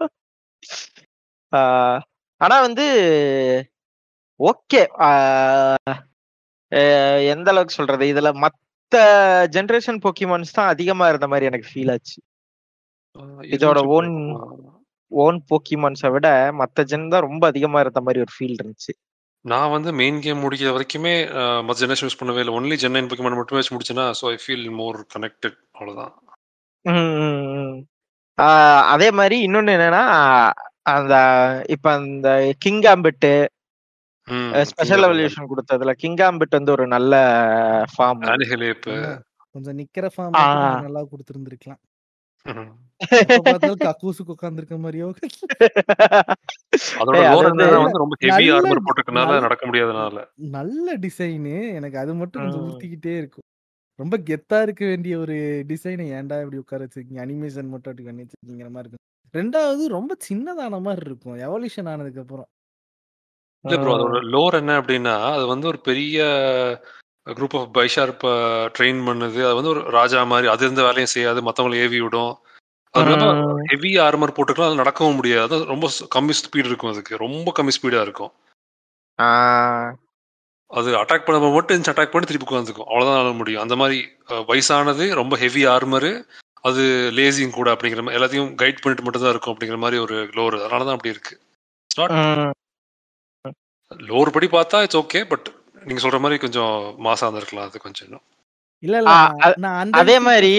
ஆனா 2.40 2.60
வந்து 2.60 2.86
ஓகே. 4.40 4.80
எந்த 7.32 7.48
அளவுக்கு 7.50 7.74
சொல்றது? 7.74 8.04
இதுல 8.04 8.30
மத்த 8.42 8.96
ஜெனரேஷன் 9.54 10.02
போக்கிமான்ஸ் 10.04 10.52
தான் 10.52 10.66
அதிகமா 10.66 11.08
இருந்த 11.08 11.26
மாதிரி 11.28 11.46
எனக்கு 11.46 11.70
ஃபீல் 11.72 11.92
ஆச்சு. 11.92 12.18
இதோட. 13.50 13.78
ஆ. 14.36 14.44
ஓன் 15.12 15.36
போக்கிமான்ஸை 15.48 16.08
விட 16.12 16.28
மத்த 16.60 16.84
ஜென் 16.90 17.10
தான் 17.10 17.26
ரொம்ப 17.26 17.44
அதிகமா 17.46 17.80
இருந்த 17.80 18.00
மாதிரி 18.02 18.22
ஒரு 18.24 18.32
ஃபீல் 18.36 18.56
இருந்துச்சு 18.56 18.92
நான் 19.44 19.72
வந்து 19.72 19.90
மெயின் 19.98 20.20
கேம் 20.20 20.40
முடிக்கிற 20.42 20.70
வரைக்குமே 20.74 21.12
மத்த 21.66 21.78
ஜெனரேஷன் 21.82 22.08
யூஸ் 22.08 22.20
பண்ணவே 22.20 22.42
இல்லை 22.42 22.54
ஒன்லி 22.56 22.76
ஜென் 22.82 22.96
நைன் 22.96 23.10
பொக்கிமான் 23.10 23.38
மட்டுமே 23.38 23.60
வச்சு 23.60 23.74
முடிச்சேன்னா 23.74 24.06
so 24.18 24.24
I 24.30 24.38
feel 24.44 24.64
more 24.76 24.98
connected. 25.14 25.58
ஆஹ் 28.38 28.82
அதே 28.92 29.08
மாதிரி 29.18 29.36
இன்னொன்னு 29.46 29.74
என்னன்னா 29.76 30.02
அந்த 30.90 31.14
இப்ப 31.68 31.86
அந்த 31.92 32.28
கிங் 32.58 32.82
ஆம்பிட் 32.90 33.28
ம், 34.28 34.50
ஸ்பெஷல் 34.68 35.04
எவல்யூஷன் 35.06 35.50
கொடுத்ததுல 35.50 35.92
கிங் 36.00 36.20
ஆம்பிட் 36.26 36.56
வந்து 36.58 36.72
ஒரு 36.72 36.84
நல்ல 36.88 37.14
ஃபார்ம். 37.92 38.22
கொஞ்சம் 39.54 39.76
நிக்கிற 39.78 40.06
ஃபார்ம். 40.14 40.34
நல்லா 40.82 41.02
கொடுத்துருந்துருக்கலாம் 41.06 41.80
கக்கூசுக்கு 43.96 44.34
உட்காந்துருக்க 44.42 44.76
மாதிரியோ 44.76 45.14
நல்ல- 48.24 48.60
ஆர்மர் 48.60 48.80
போட்டுக்கனால 48.84 49.12
நல்ல- 49.12 49.40
நடக்க 49.40 49.66
முடியாதனால. 49.66 50.26
நல்ல 50.34 50.96
டிசைனு 50.96 51.74
எனக்கு 51.74 51.98
அது 51.98 52.14
மட்டும் 52.14 52.42
கொஞ்சம். 52.42 52.68
ஊத்திக்கிட்டே 52.68 53.16
இருக்கும். 53.16 53.44
ரொம்ப 53.94 54.18
கெத்தா 54.18 54.62
இருக்க 54.62 54.86
வேண்டிய 54.86 55.18
ஒரு 55.18 55.64
டிசைனை 55.68 56.12
ஏன்டா 56.12 56.22
இப்படி 56.22 56.56
உட்கார 56.56 56.84
வச்சிருக்கீங்க? 56.84 57.16
அனிமேஷன் 57.16 57.68
மட்டும் 57.68 57.96
அப்படி 57.96 58.02
பண்ணி 58.02 58.22
வச்சிருக்கீங்கிற 58.22 58.70
மாதிரி 58.70 58.90
இருக்கும். 58.90 59.02
ரெண்டாவது 59.32 59.86
ரொம்ப 59.86 60.16
சின்னதான 60.32 60.80
மாதிரி 60.80 61.06
இருக்கும். 61.06 61.38
எவல்யூஷன் 61.38 61.88
ஆனதுக்கு 61.88 62.20
அப்புறம். 62.20 62.46
இல்ல 63.68 63.80
ப்ரோ 63.80 63.96
அதோட 63.96 64.22
லோர் 64.22 64.52
என்ன 64.52 64.80
அப்படின்னா 64.80 65.32
அது 65.32 65.46
வந்து 65.46 65.66
ஒரு 65.66 65.80
பெரிய 65.80 66.22
குரூப் 67.26 67.56
ஆஃப் 67.60 67.70
பைஷார்ப்ப 67.76 68.32
ட்ரெயின் 68.76 69.00
பண்ணுது. 69.06 69.38
அது 69.46 69.54
வந்து 69.58 69.72
ஒரு 69.74 69.82
ராஜா 69.98 70.24
மாதிரி. 70.32 70.48
அது 70.54 70.66
எந்த 70.66 70.82
வேலையும் 70.82 71.14
செய்யாது. 71.14 71.40
மத்தவங்களை 71.48 71.78
ஏவி 71.86 72.00
விடும். 72.00 72.34
ஹெவி 73.70 73.90
ஆர்மர் 74.06 74.36
போட்டுக்கலாம். 74.36 74.68
அது 74.70 74.82
நடக்கவும் 74.82 75.18
முடியாது. 75.20 75.64
ரொம்ப 75.72 75.86
கம்மி 76.14 76.34
ஸ்பீடு 76.40 76.66
இருக்கும் 76.70 76.92
அதுக்கு. 76.92 77.22
ரொம்ப 77.26 77.52
கம்மி 77.58 77.72
ஸ்பீடா 77.78 78.00
இருக்கும். 78.06 78.32
அது 80.70 80.88
அட்டாக் 81.00 81.26
பண்ண 81.26 81.50
மட்டும் 81.56 81.82
அட்டாக் 81.92 82.12
பண்ணி 82.14 82.26
திருப்பி 82.26 82.46
உட்காந்துக்கும் 82.46 82.88
அவ்வளவுதான் 82.90 83.20
ஆட 83.22 83.32
முடியும். 83.40 83.62
அந்த 83.64 83.76
மாதிரி 83.82 83.98
வயசானது 84.50 85.04
ரொம்ப 85.20 85.36
ஹெவி 85.42 85.62
ஆர்மரு 85.74 86.12
அது 86.68 86.82
லேசியும் 87.16 87.56
கூட 87.56 87.68
அப்படிங்கிற 87.72 88.02
மாதிரி 88.02 88.18
எல்லாத்தையும் 88.18 88.48
கைட் 88.62 88.80
பண்ணிட்டு 88.82 89.04
மட்டும் 89.06 89.24
தான் 89.24 89.34
இருக்கும் 89.34 89.54
அப்படிங்கிற 89.54 89.78
மாதிரி 89.82 90.00
ஒரு 90.04 90.16
லோர் 90.36 90.54
அதனால 90.62 90.86
தான் 90.86 90.96
அப்படி 90.96 91.14
இருக்கு. 91.14 91.34
லோர் 94.10 94.32
படி 94.36 94.46
பார்த்தா 94.56 94.78
இட்ஸ் 94.86 95.00
ஓகே 95.02 95.20
பட் 95.32 95.48
நீங்க 95.86 96.00
சொல்ற 96.02 96.18
மாதிரி 96.20 96.38
கொஞ்சம் 96.38 96.74
மாசா 97.06 97.26
இருந்திருக்கலாம் 97.26 97.68
அது 97.68 97.78
கொஞ்சம் 97.80 98.06
இன்னும். 98.06 98.24
இல்ல 98.82 98.96
இல்ல 99.02 99.14
நான் 99.56 99.78
அந்த 99.82 99.96
அதே 100.00 100.16
மாதிரி. 100.20 100.52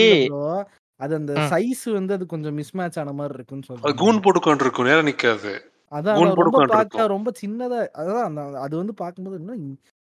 அது 1.00 1.14
அந்த. 1.20 1.34
சைஸ் 1.52 1.84
வந்து 1.98 2.14
அது 2.18 2.26
கொஞ்சம் 2.28 2.56
மிஸ்மேட்ச் 2.60 3.00
ஆன 3.02 3.14
மாதிரி 3.20 3.38
இருக்குன்னு 3.38 3.70
சொல்றேன் 3.70 4.00
கூன் 4.00 4.08
நானு. 4.10 4.24
போட்டு 4.24 4.42
உட்காந்துருக்கும் 4.42 4.90
நேரம் 4.90 5.10
நிக்காது. 5.10 5.52
அதான் 5.92 6.18
ரொம்ப 6.40 6.60
பார்க்க 6.72 7.06
ரொம்ப 7.16 7.30
சின்னதா 7.42 7.80
அதான் 8.02 8.26
அந்த 8.30 8.42
அது 8.66 8.74
வந்து 8.82 8.94
பார்க்கும்போது 9.02 9.38
இன்னும் 9.42 9.62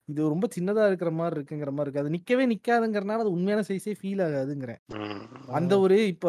இது 0.09 0.23
ரொம்ப 0.33 0.47
சின்னதா 0.55 0.85
இருக்கிற 0.87 1.11
மாதிரி 1.13 1.37
இருக்குங்கிற 1.37 1.71
மாதிரி 1.71 1.87
இருக்கு. 1.87 2.03
அது 2.03 2.15
நிக்கவே 2.17 2.45
நிக்காதுங்கிறனால 2.53 3.25
அது 3.25 3.35
உண்மையான 3.37 3.65
சைஸே 3.69 3.93
ஃபீல் 4.01 4.23
ஆகாதுங்கிறேன். 4.27 4.81
அந்த 5.53 5.73
ஒரு 5.81 5.99
இப்ப 6.15 6.27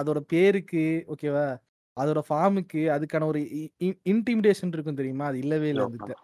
அதோட 0.00 0.20
பேருக்கு 0.32 0.82
ஓகேவா 1.12 1.46
அதோட 1.96 2.20
ஃபார்முக்கு 2.28 2.82
அதுக்கான 2.94 3.26
ஒரு 3.26 3.40
இன்டிமிடேஷன் 4.12 4.74
இருக்கும் 4.74 5.00
தெரியுமா? 5.00 5.26
அது 5.30 5.38
இல்லவே 5.44 5.70
இல்லை 5.72 5.86
அதுக்கிட்ட 5.86 6.16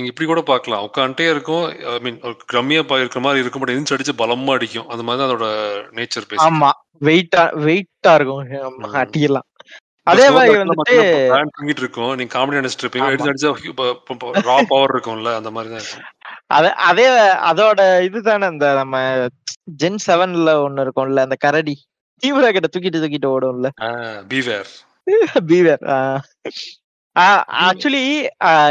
நீங்க 0.00 0.12
இப்படி 0.12 0.28
கூட 0.28 0.40
பார்க்கலாம். 0.42 0.84
உட்காந்துட்டே 0.86 1.30
இருக்கும். 1.30 1.64
ஐ 1.86 1.98
மீன் 1.98 2.18
கம்மியா 2.46 2.80
பா- 2.80 2.98
இருக்கிற 2.98 3.20
மாதிரி 3.20 3.40
இருக்கும் 3.40 3.62
பட் 3.62 3.70
எந்திரிச்சு 3.70 3.96
அடிச்சு 3.96 4.18
பலமா 4.18 4.50
அடிக்கும். 4.50 4.88
அந்த 4.88 5.02
மாதிரி 5.02 5.26
அதோட 5.26 5.46
நேச்சர் 5.90 6.28
பேசிக் 6.28 6.42
ஆமா. 6.42 6.70
வெயிட்டா 7.00 7.42
வெயிட்டா 7.60 8.14
இருக்கும். 8.14 8.44
ஆமா, 8.62 8.86
ம். 8.86 8.94
அடியெல்லாம் 8.94 9.46
அதே 10.06 10.30
மாதிரி 10.30 10.54
வந்துட்டு 10.56 10.94
தூங்கிட்டு 11.56 11.80
இருக்கும். 11.80 12.14
நீங்க 12.14 12.32
காமெடி 12.34 12.58
நினைச்சிட்டு 12.58 12.84
இருப்பீங்க. 12.84 13.10
எடுத்து 13.10 13.32
அடிச்சா 13.32 13.50
ரா 14.42 14.62
பவர் 14.68 14.90
இருக்கும்ல 14.90 15.36
அந்த 15.36 15.50
மாதிரி 15.50 15.74
தான் 15.74 15.82
இருக்கும். 15.82 16.06
அத 16.46 16.72
அதே 16.88 17.06
அதோட 17.50 17.80
இதுதானே 18.02 18.46
இந்த 18.46 18.74
நம்ம 18.74 18.96
ஜென் 19.82 19.98
செவன்ல 20.06 20.50
ஒண்ணு 20.62 20.84
இருக்கும்ல 20.84 21.18
அந்த 21.18 21.36
கரடி. 21.38 21.76
தீவிர 22.22 22.52
கிட்ட 22.52 22.68
தூக்கிட்டு 22.68 23.02
தூக்கிட்டு 23.02 23.28
ஓடும்ல. 23.28 23.68
பீவேர் 24.28 24.70
பீவர் 25.46 25.84
ஆக்சுவலி 27.66 28.04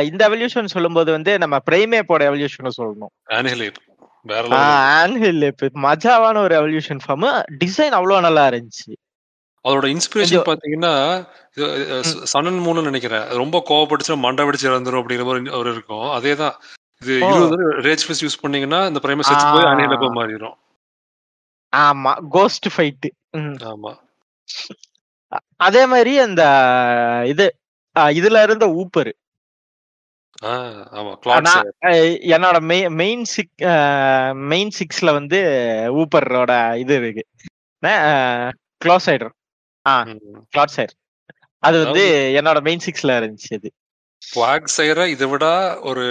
இந்த 0.10 0.22
எவல்யூஷன் 0.30 0.74
சொல்லும்போது 0.74 1.10
வந்து 1.18 1.32
நம்ம 1.44 1.56
பிரைமேப்போட 1.70 2.22
எவல்யூஷன் 2.30 2.78
சொல்லணும். 2.80 3.14
ஆன்ஹில் 3.34 3.68
மஜாவான 5.86 6.42
ஒரு 6.46 6.54
எவல்யூஷன் 6.62 7.02
ஃபார்ம் 7.04 7.28
டிசைன் 7.62 7.96
அவ்வளவு 8.00 8.26
நல்லா 8.28 8.44
இருந்துச்சு. 8.52 8.92
அதோட 9.66 9.86
இன்ஸ்பிரேஷன் 9.94 10.48
பாத்தீங்கன்னா 10.50 10.92
சனன் 12.34 12.60
மூணு 12.66 12.80
நினைக்கிறேன். 12.88 13.26
ரொம்ப 13.42 13.58
கோவப்பட்டுச்சுன்னா 13.70 14.24
மண்டை 14.26 14.44
வெடிச்சு 14.48 14.68
இறந்துரும் 14.70 15.02
அப்படிங்கிற 15.02 15.26
மாதிரி 15.30 15.56
ஒரு 15.62 15.70
இருக்கும். 15.76 16.08
அதே 16.18 16.34
தான் 16.42 16.56
இது. 17.02 17.14
இருபது 17.30 17.58
ரேஜ் 17.88 18.06
ஃபேஸ் 18.06 18.24
யூஸ் 18.26 18.42
பண்ணீங்கன்னா 18.44 18.80
இந்த 18.90 19.00
பிரைமர் 19.06 19.28
செத்து 19.30 19.48
போய். 19.56 19.70
அணியில 19.72 19.98
போய் 20.02 20.18
மாறிடும் 20.20 20.58
ஆமா. 21.74 22.14
கோஸ்ட் 22.36 22.68
ஃபைட் 22.76 23.08
ஆமா. 23.72 23.92
அதே 25.68 25.84
மாதிரி 25.94 26.14
அந்த 26.28 26.44
இது 27.34 27.48
இதுல 28.14 28.44
இருந்த 28.44 28.66
ஊப்பர் 28.76 29.12
என்னோட 32.32 32.58
மெயின் 32.96 33.24
சிக் 33.26 33.64
மெயின் 34.50 34.72
சிக்ஸ்ல 34.80 35.12
வந்து 35.12 35.40
ஊப்பரோட 35.94 36.52
இது 36.78 36.96
இருக்கு. 36.96 37.24
க்ளோஸ் 38.82 39.08
சைடர் 39.08 39.34
ஆ 39.86 39.94
கிளாட் 40.50 40.76
சைடர் 40.76 40.98
அது 41.64 41.84
வந்து 41.84 42.04
என்னோட 42.36 42.62
மெயின் 42.62 42.84
சிக்ஸ்ல 42.86 43.18
இருந்துச்சு 43.18 43.54
அது. 43.54 43.70
வாக் 44.22 44.72
சைர 44.78 45.08
இதை 45.08 45.28
விட 45.28 45.46
ஒரு 45.82 46.06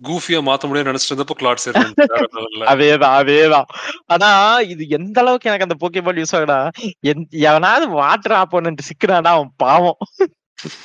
கூஃபியா 0.00 0.40
மாத்த 0.40 0.66
முடியும் 0.66 0.88
நினைச்சிட்டு 0.88 1.12
இருந்தப்போ 1.12 1.36
கிளாட் 1.36 1.62
சைர் 1.64 1.76
அதேதான் 2.72 3.16
அதேதான். 3.20 3.68
ஆனா 4.06 4.30
இது 4.66 4.88
எந்த 4.88 5.20
அளவுக்கு 5.20 5.50
எனக்கு 5.50 5.66
அந்த 5.68 5.78
போக்கேபால் 5.80 6.20
யூஸ் 6.20 6.36
ஆகுடா 6.36 6.58
எந்த- 7.06 7.28
எவனாவது 7.42 7.88
வாட்டர் 7.90 8.36
ஆப்போனன்ட் 8.38 8.86
சிக்கிறானா 8.90 9.30
அவன் 9.32 9.52
பாவம். 9.56 9.98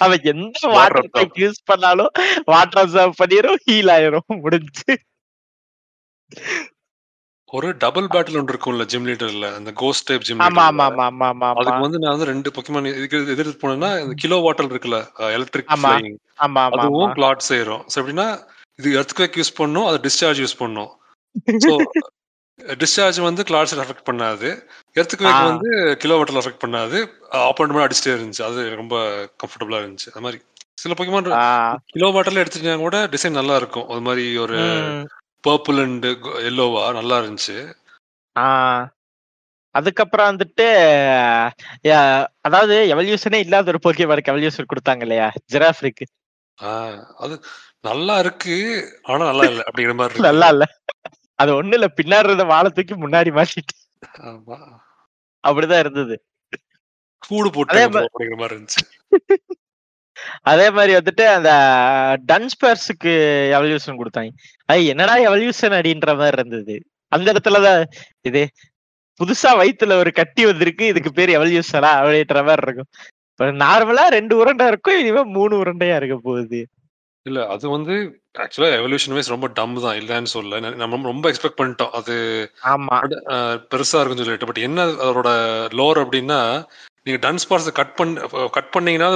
அவன் 0.04 0.28
எந்த 0.32 0.60
வாட்டர் 0.76 1.32
யூஸ் 1.44 1.62
பண்ணாலும் 1.72 2.12
வாட்டர் 2.52 2.82
அப்சர்வ் 2.84 3.20
பண்ணிரும் 3.22 3.60
ஹீல் 3.66 3.92
ஆயிரும் 3.96 4.30
முடிஞ்சு. 4.44 4.94
ஒரு 7.54 7.68
டபுள் 7.84 8.08
பேட்டில் 8.14 8.38
ஒன்று 8.40 8.54
இருக்கும்ல 8.54 8.86
ஜிம் 8.92 9.08
லீடர்ல 9.10 9.48
அந்த 9.58 9.72
கோஸ்ட் 9.82 10.06
டைப் 10.08 10.26
ஜிம் 10.28 10.42
ஆமா 10.46 10.64
ஆமா 10.70 10.86
ஆமா 10.90 11.06
ஆமா 11.10 11.28
ஆமா. 11.32 11.50
அதுக்கு 11.54 11.86
வந்து 11.86 12.02
நான் 12.02 12.16
வந்து 12.16 12.30
ரெண்டு 12.32 12.50
பொக்கிமான் 12.56 12.90
இதுக்கு 12.92 13.20
எதிர்த்து 13.36 13.62
போனேன்னா 13.62 13.92
இந்த 14.04 14.16
கிலோ 14.24 14.38
வாட்டர் 14.46 14.70
இருக்குல்ல 14.70 15.00
எலக்ட்ரிக் 15.38 15.72
ஆமா. 15.76 15.92
ஃபிளைங் 15.92 16.18
ஆமா 16.46 16.64
அதுவும் 16.70 17.14
கிளாட் 17.20 17.50
செய்யறோம். 17.52 17.84
ஸோ 17.92 17.96
எப்படின்னா 18.02 18.28
இது 18.80 18.90
எர்த்குவேக் 19.00 19.38
யூஸ் 19.42 19.58
பண்ணும் 19.60 19.88
அது 19.90 20.00
டிஸ்சார்ஜ் 20.08 20.42
யூஸ் 20.44 20.60
பண்ணும். 20.64 20.92
ஸோ 21.66 21.74
டிஸ்சார்ஜ் 22.82 23.18
வந்து 23.30 23.42
கிளாட்ஸ் 23.50 23.74
அஃபெக்ட் 23.78 24.08
பண்ணாது. 24.10 24.50
எர்த்குவேக் 24.96 25.38
ஆ. 25.38 25.48
வந்து 25.48 25.70
கிலோ 26.02 26.16
வாட்டர் 26.16 26.40
அஃபெக்ட் 26.42 26.64
பண்ணாது 26.64 26.98
ஆப்போனட் 27.42 27.72
மட்டும் 27.72 27.88
அடிச்சுட்டே 27.88 28.14
இருந்துச்சு. 28.16 28.44
அது 28.44 28.62
ரொம்ப 28.76 28.96
கம்ஃபர்டபுளா 29.42 29.80
இருந்துச்சு. 29.82 30.10
அது 30.12 30.24
மாதிரி 30.26 30.40
சில 30.78 30.94
பொக்கிமான் 30.94 31.28
கிலோ 31.94 32.08
வாட்டர்ல 32.14 32.44
எடுத்துட்டா 32.44 32.76
கூட 32.80 32.98
டிசைன் 33.14 33.40
நல்லா 33.40 33.56
இருக்கும் 33.56 33.90
அது 33.90 34.02
மாதிரி 34.02 34.26
ஒரு 34.38 34.58
பர்பிள் 35.44 35.80
அண்ட் 35.82 36.08
எல்லோவா 36.50 36.84
நல்லா 36.94 37.18
இருந்துச்சு. 37.22 37.58
அதுக்கப்புறம் 39.76 40.30
வந்துட்டு 40.32 40.66
அதாவது 42.42 42.76
எவல்யூஷனே 42.94 43.40
இல்லாத 43.40 43.72
ஒரு 43.72 43.80
போக்கேபாலுக்கு 43.84 44.32
எவல்யூஷன் 44.34 44.72
கொடுத்தாங்க 44.72 45.02
இல்லையா 45.02 45.28
ஜிராஃப்ரிக்கு 45.54 46.06
அது 47.18 47.36
நல்லா 47.82 48.16
இருக்கு 48.18 48.56
ஆனா 49.04 49.24
நல்லா 49.26 49.46
இல்ல 49.46 49.64
அப்படிங்கிற 49.68 49.96
மாதிரி 49.96 50.26
நல்லா 50.28 50.48
இல்ல 50.48 50.66
அது 51.40 51.52
ஒண்ணு 51.56 51.74
இல்ல 51.74 51.88
பின்னாடி 51.98 52.30
இருந்த 52.30 52.46
வாழை 52.46 52.70
தூக்கி 52.70 52.96
முன்னாடி 52.98 53.32
மாட்டிட்டு. 53.32 53.76
ஆமா. 54.26 54.58
அப்படிதான் 55.46 55.80
இருந்தது. 55.80 56.24
கூடு 57.28 57.50
போட்டு 57.50 57.90
மா- 57.90 58.06
அப்படிங்கிற 58.06 58.38
மாதிரி 58.38 58.60
இருந்துச்சு. 58.60 59.10
அதே 60.42 60.70
மாதிரி 60.70 60.94
வந்துட்டு 60.94 61.26
அந்த 61.26 61.52
டன்ஸ்பர்ஸுக்கு 62.28 63.16
எவல்யூஷன் 63.52 63.98
கொடுத்தாங்க. 63.98 64.30
ஐ 64.66 64.86
என்னடா 64.86 65.18
எவல்யூஷன் 65.18 65.74
அப்படின்ற 65.76 66.18
மாதிரி 66.18 66.42
இருந்தது. 66.42 66.86
அந்த 67.08 67.34
இடத்துலதான் 67.34 67.84
இது 68.22 68.50
புதுசா 69.14 69.44
வயித்துல 69.44 69.92
ஒரு 69.92 70.12
கட்டி 70.12 70.46
வந்திருக்கு 70.46 70.86
இதுக்கு 70.86 71.14
பேர் 71.14 71.30
எவல்யூஷனா 71.30 71.90
அப்படின்ற 71.96 72.46
மாதிரி 72.46 72.62
இருக்கும். 72.62 72.88
இப்ப 73.30 73.52
நார்மலா 73.52 74.08
ரெண்டு 74.08 74.38
உருண்டை 74.38 74.68
இருக்கும் 74.68 75.00
இனிமே 75.00 75.24
மூணு 75.24 75.64
உருண்டையா 75.64 75.96
இருக்க 75.96 76.20
போகுது. 76.24 76.68
இல்ல 77.26 77.40
அது 77.48 77.66
வந்து 77.70 77.94
ஆக்சுவலா 78.42 78.70
எவல்யூஷன் 78.80 79.16
வைஸ் 79.16 79.32
ரொம்ப 79.34 79.48
டம் 79.60 79.76
தான் 79.86 79.98
இல்லன்னு 80.00 80.32
சொல்ல 80.34 80.60
நம்ம 80.82 81.08
ரொம்ப 81.12 81.26
எக்ஸ்பெக்ட் 81.32 81.60
பண்ணிட்டோம். 81.62 81.94
அது 82.00 82.16
ஆமா. 82.74 82.98
பெருசா 83.72 84.00
இருக்குன்னு 84.00 84.26
சொல்லிட்டு. 84.26 84.50
பட் 84.50 84.66
என்ன 84.68 84.86
அதோட 85.08 85.32
லோர் 85.80 86.00
அப்படின்னா 86.04 86.40
நீங்க 87.06 87.20
டன் 87.24 87.42
ஸ்பாட்ஸ் 87.44 87.72
கட் 87.80 87.98
பண்ண 87.98 88.28
கட் 88.58 88.74
பண்ணீங்கன்னா 88.76 89.10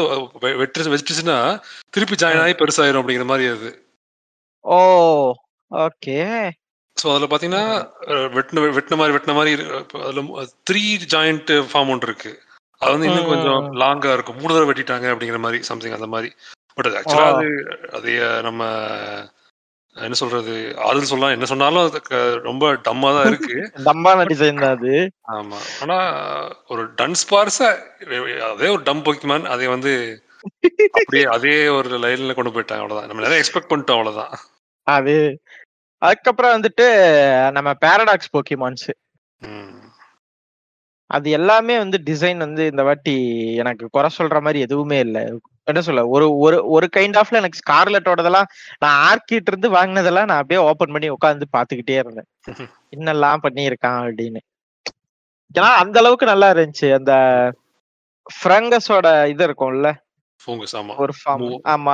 வெட்டு 0.62 0.92
வெட்டுச்சுன்னா 0.94 1.38
திருப்பி 1.90 2.18
ஜாயின் 2.24 2.44
ஆகி 2.46 2.56
பெருசாயிரும் 2.58 3.02
அப்படிங்கிற 3.02 3.28
மாதிரி 3.32 3.48
அது. 3.56 3.70
ஓ 4.66 4.80
ஓகே. 5.72 6.18
ஸோ 6.98 7.08
அதில் 7.14 7.30
பார்த்தீங்கன்னா 7.32 7.66
வெட்டின 8.38 8.64
வெட்டின 8.78 8.98
மாதிரி 9.02 9.16
வெட்டின 9.18 9.36
மாதிரி 9.40 9.52
அதுல 10.04 10.22
த்ரீ 10.70 10.84
ஜாயிண்ட் 11.14 11.52
ஃபார்ம் 11.70 11.92
ஒன்று 11.94 12.10
இருக்கு. 12.10 12.32
அது 12.82 12.92
வந்து 12.96 13.08
இன்னும் 13.10 13.32
கொஞ்சம். 13.32 13.64
லாங்கா 13.84 14.12
இருக்கும். 14.16 14.40
மூணு 14.42 14.54
தடவை 14.54 14.70
வெட்டிட்டாங்க 14.70 15.08
அப்படிங்கிற 15.14 15.40
மாதிரி 15.46 15.60
சம்திங் 15.70 15.98
அந்த 15.98 16.10
மாதிரி. 16.16 16.30
பட் 16.80 16.90
அது 16.90 17.00
ஆக்சுவலா. 17.00 17.30
அது 17.34 17.50
அது 17.92 18.12
நம்ம 18.42 18.64
என்ன 19.96 20.14
சொல்றது 20.14 20.54
ஆறுதல் 20.80 21.10
சொல்லலாம். 21.12 21.32
என்ன 21.32 21.46
சொன்னாலும் 21.46 21.84
அது 21.84 22.18
ரொம்ப 22.42 22.74
டம்மா 22.86 23.10
தான் 23.16 23.28
இருக்கு. 23.28 23.56
தம்பான 23.90 24.24
டிசைன் 24.24 24.62
தான் 24.62 24.76
அது. 24.78 24.94
ஆமா. 25.34 25.58
ஆனா 25.82 25.98
ஒரு 26.68 26.84
டன் 26.94 27.18
ஸ்பார்ஸ 27.22 27.60
அதே 28.50 28.70
ஒரு 28.70 28.84
டம் 28.84 29.04
பொக்கிமான் 29.04 29.48
அதை 29.48 29.68
வந்து 29.68 29.94
அப்படியே 30.92 31.26
அதே 31.28 31.68
ஒரு 31.70 31.98
லைன்ல 31.98 32.34
கொண்டு 32.34 32.52
போயிட்டாங்க 32.52 32.84
அவ்வளவுதான். 32.84 33.10
நம்ம 33.10 33.24
நிறைய 33.24 33.42
எக்ஸ்பெக்ட் 33.44 33.72
பண்ணிட்டோம் 33.72 33.98
அவ்வளவுதான். 33.98 34.34
அது 34.88 35.16
அதுக்கப்புறம் 36.02 36.56
வந்துட்டு 36.58 36.86
நம்ம 37.52 37.70
பேரடாக்ஸ் 37.86 38.34
போக்கிமான்ஸ். 38.34 38.88
அது 41.10 41.28
எல்லாமே 41.32 41.76
வந்து 41.78 41.98
டிசைன் 42.08 42.38
வந்து 42.38 42.64
இந்த 42.72 42.84
வாட்டி 42.84 43.14
எனக்கு 43.62 43.86
குறை 43.90 44.10
சொல்ற 44.18 44.38
மாதிரி 44.42 44.60
எதுவுமே 44.60 44.98
இல்லை. 45.00 45.24
என்ன 45.68 45.82
சொல்ல 45.82 46.02
ஒரு 46.10 46.28
ஒரு 46.40 46.58
ஒரு 46.70 46.88
கைண்ட் 46.96 47.18
ஆஃப்ல 47.22 47.40
எனக்கு 47.42 47.62
ஸ்கார்லெட்டோடதெல்லாம் 47.62 48.48
நான் 48.80 48.98
ஆர்கிட்ட 49.08 49.52
இருந்து 49.52 49.70
வாங்கினதெல்லாம் 49.70 50.30
நான் 50.30 50.42
அப்படியே 50.42 50.62
ஓபன் 50.70 50.94
பண்ணி 50.96 51.10
உட்காந்து 51.10 51.48
பாத்துக்கிட்டே 51.58 51.98
இருந்தேன். 52.02 52.30
என்னெல்லாம் 52.96 53.44
பண்ணியிருக்கான் 53.46 54.00
அப்படின்னு. 54.04 54.40
ஏன்னா 55.56 55.70
அந்த 55.84 55.98
அளவுக்கு 56.02 56.26
நல்லா 56.26 56.48
இருந்துச்சு. 56.54 56.88
அந்த 57.00 57.14
ஃப்ரங்கஸோட 58.28 59.08
இது 59.34 59.44
இருக்கும்ல. 59.48 59.90
ஒரு 61.04 61.14
ஃபார்ம் 61.20 61.46
ஆமா. 61.74 61.94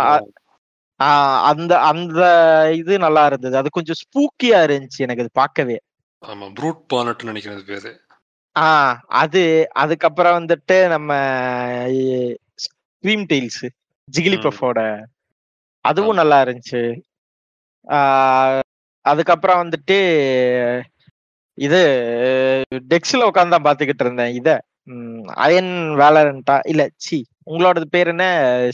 அந்த 1.50 1.74
அந்த 1.90 2.22
இது 2.82 2.94
நல்லா 3.00 3.24
இருந்தது. 3.26 3.56
அது 3.58 3.70
கொஞ்சம் 3.70 4.00
ஸ்பூக்கியா 4.02 4.60
இருந்துச்சு 4.68 5.00
எனக்கு 5.06 5.24
அது 5.26 5.32
பார்க்கவே. 5.42 5.78
ஆமா 6.24 6.46
ப்ரூட் 6.58 6.84
பானட்னு 6.94 7.32
நினைக்கிறேன் 7.32 7.58
அது 7.58 7.66
பேரு. 7.66 7.92
ஆ 8.56 8.68
அது 9.22 9.42
அதுக்கப்புறம் 9.74 10.38
வந்துட்டு 10.40 10.88
நம்ம 10.88 11.12
ஸ்க்ரீம் 12.60 13.26
டெய்ல்ஸ் 13.32 13.66
ஜிகிலி. 14.08 14.38
பஃபோட 14.38 14.80
அதுவும். 15.86 16.16
நல்லா 16.16 16.38
இருந்துச்சு. 16.44 16.82
ஆ, 17.88 17.98
அதுக்கப்புறம் 19.06 19.62
வந்துட்டு 19.64 19.98
இது 21.58 21.80
டெக்ஸ்ல 22.88 23.28
உட்காந்து 23.30 23.54
தான் 23.56 23.66
பாத்துக்கிட்டு 23.66 24.04
இருந்தேன் 24.06 24.34
இத. 24.34 24.50
அயன் 25.36 25.72
வேலரண்டா 25.96 26.60
இல்ல 26.66 26.90
சி 26.98 27.18
உங்களோடது 27.46 27.86
பேர் 27.86 28.08
என்ன? 28.08 28.26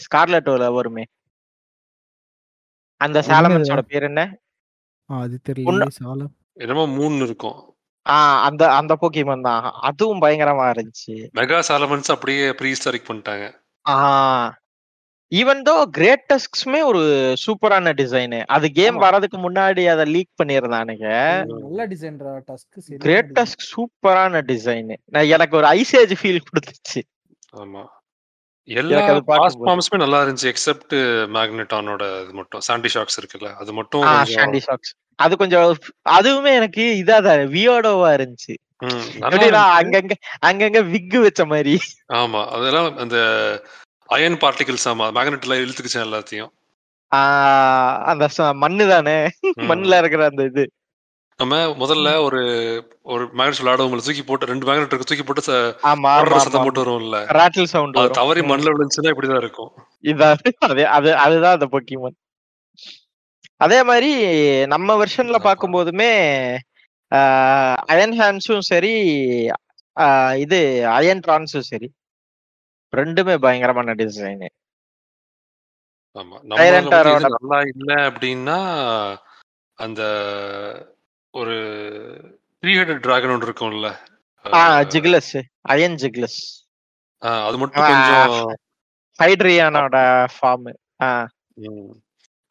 ஸ்கார்லெட் 0.05 0.49
வருமே. 0.71 1.03
அந்த? 3.01 3.19
சாலமன்ஸோட 3.29 3.81
பேர் 3.81 4.03
என்ன? 4.03 4.21
அது 5.09 5.35
தெரியல 5.49 5.85
சாலம் 5.91 6.33
என்னமோ 6.55 6.85
மூணு 6.97 7.25
இருக்கும். 7.25 7.59
ஆ 8.05 8.43
அந்த 8.43 8.71
அந்த 8.71 8.97
போக்கிமான் 9.01 9.41
தான். 9.41 9.71
அதுவும் 9.81 10.21
பயங்கரமா 10.21 10.71
இருந்துச்சு. 10.71 11.29
மெகா 11.35 11.59
சாலமன்ஸ் 11.59 12.11
அப்படியே 12.11 12.51
ப்ரீ 12.51 12.69
ஹிஸ்டாரிக் 12.69 13.07
பண்ணிட்டாங்க. 13.07 13.45
ஆ. 13.85 13.95
ஈவன் 15.31 15.61
தோ 15.61 15.85
கிரேட்டஸ்க்ஸ்மே 15.97 16.83
ஒரு 16.83 17.01
சூப்பரான 17.45 17.93
டிசைன் 17.93 18.43
அது 18.45 18.71
கேம். 18.71 18.97
வரதுக்கு 18.97 19.37
முன்னாடி 19.37 19.85
அதை 19.87 20.05
லீக் 20.05 20.43
பண்ணியிருந்தானுங்க 20.43 21.07
நல்ல 21.45 21.87
டிசைன்ரா 21.87 22.33
டஸ்க் 22.47 22.79
சரி 22.79 22.97
கிரேட்டஸ்க் 22.97 23.63
சூப்பரான 23.71 24.41
டிசைன் 24.41 24.97
நான் 25.05 25.25
எனக்கு 25.25 25.57
ஒரு 25.57 25.67
ஐசேஜ் 25.67 26.13
ஃபீல் 26.21 26.41
கொடுத்துச்சு. 26.41 27.01
ஆமா. 27.57 27.83
எல்லா 28.67 28.99
ஃபார்ம்ஸுமே 29.59 29.99
நல்லா 30.01 30.19
இருந்துச்சு 30.23 30.51
எக்ஸப்ட் 30.51 30.95
மேக்னெட்டானோட 31.35 32.03
இது 32.23 32.33
மட்டும் 32.39 32.63
சாண்டி 32.67 32.89
ஷாக்ஸ் 32.89 33.19
இருக்குல்ல 33.21 33.49
அது 33.61 33.71
மட்டும் 33.79 34.05
ஷாக்ஸ் 34.67 34.91
அது 35.19 35.33
கொஞ்சம் 35.37 35.63
அதுவுமே 36.11 36.51
எனக்கு 36.59 36.83
இதா 37.01 37.17
தான் 37.25 37.41
வியோடோவா 37.55 38.09
இருந்துச்சு. 38.17 38.53
அங்கங்க 39.79 40.13
அங்கங்க 40.47 40.79
வச்ச 41.25 41.41
மாதிரி 41.51 41.73
ஆமா 42.19 42.41
அதெல்லாம் 42.55 42.87
அந்த 43.03 43.17
அயன் 44.09 44.39
பார்ட்டிகல்ஸ் 44.41 44.87
ஆமா 44.91 45.05
மேக்னெட்ல 45.17 45.59
இழுத்துக்குச்சு 45.61 46.05
எல்லாத்தையும். 46.05 46.51
அந்த 48.11 48.25
மண்ணு 48.63 48.85
தானே. 48.87 49.15
மண்ணுல 49.69 49.99
இருக்கிற 50.01 50.23
அந்த 50.31 50.43
இது. 50.43 50.63
நம்ம 51.41 51.55
முதல்ல 51.81 52.09
ஒரு 52.25 52.39
ஒரு 53.11 53.23
மேக்னெட் 53.37 53.61
விளையாடுவங்களை 53.61 54.03
தூக்கி 54.05 54.23
போட்டு 54.23 54.49
ரெண்டு 54.51 54.65
மேக்னெட் 54.67 54.91
தூக்கி 55.01 55.23
போட்டு 55.23 55.43
சத்தம் 55.45 56.65
போட்டு 56.65 56.81
வரும்ல. 56.83 57.19
ராட்டில் 57.37 57.71
சவுண்ட் 57.73 57.99
அது 58.01 58.17
தவறி 58.19 58.41
மண்ணில் 58.49 58.73
விழுந்துச்சுன்னா 58.73 59.13
இப்படிதான் 59.13 59.41
இருக்கும். 59.43 59.71
இதான் 60.03 60.35
அதே 60.67 60.85
அது 60.97 61.09
அதுதான் 61.23 61.57
அந்த 61.57 61.67
பொக்கிமன் 61.73 62.17
அதே 63.61 63.79
மாதிரி 63.89 64.11
நம்ம 64.73 64.95
வெர்ஷன்ல. 65.01 65.39
பார்க்கும்போதுமே 65.47 66.11
அயன் 67.91 68.15
ஹேண்ட்ஸும் 68.19 68.67
சரி 68.71 68.93
இது 70.43 70.59
அயன் 70.97 71.23
ட்ரான்ஸும் 71.25 71.69
சரி. 71.71 71.87
ரெண்டுமே 72.93 73.33
பயங்கரமான 73.43 73.93
டிசைன் 73.99 74.47
ஆமா. 76.15 76.37
நல்லா 76.45 77.59
இல்ல 77.71 77.91
அப்படின்னா 78.09 78.57
அந்த 79.77 80.01
ஒரு 81.33 81.55
த்ரீ 82.61 82.71
ஹெடட் 82.77 83.03
டிராகன் 83.05 83.33
ஒன்று 83.33 83.47
இருக்கும்ல. 83.47 83.89
ஜிக்லஸ். 84.93 85.35
Iron 85.73 85.95
Jugulis. 86.01 86.39
அது 87.47 87.57
மட்டும். 87.61 87.85
கொஞ்சம் 87.89 88.33
ஹைட்ரியானோட 89.19 89.97
ஃபார்ம். 90.35 90.67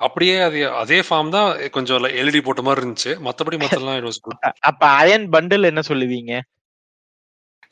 அப்படியே 0.00 0.34
அதே 0.46 0.62
அதே 0.82 0.98
ஃபார்ம் 1.06 1.32
தான் 1.34 1.48
கொஞ்சம் 1.74 2.06
எல்இடி 2.20 2.40
போட்ட 2.44 2.62
மாதிரி 2.66 2.82
இருந்துச்சு. 2.82 3.12
மத்தபடி 3.26 3.58
மத்தெல்லாம் 3.62 3.98
இட் 4.00 4.08
வாஸ் 4.08 4.22
குட் 4.26 4.46
அப்ப 4.70 4.82
அயன் 5.02 5.26
பண்டில் 5.34 5.70
என்ன 5.70 5.82
சொல்லுவீங்க? 5.90 6.32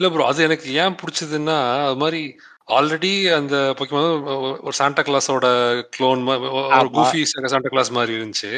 இல்ல 0.01 0.09
ப்ரோ 0.15 0.27
அது 0.31 0.41
எனக்கு 0.49 0.69
ஏன் 0.83 0.99
பிடிச்சதுன்னா 1.01 1.57
அது 1.87 1.97
மாதிரி 2.03 2.21
ஆல்ரெடி 2.77 3.13
அந்த 3.39 3.57
ஒரு 4.67 4.75
சாண்டா 4.81 5.03
கிளாஸோட 5.09 5.47
க்ளோன் 5.95 6.23
ஒரு. 6.29 6.91
கூஃபி 6.99 7.23
சாண்டா 7.33 7.73
கிளாஸ் 7.75 7.91
மாதிரி 7.99 8.13
இருந்துச்சு. 8.19 8.53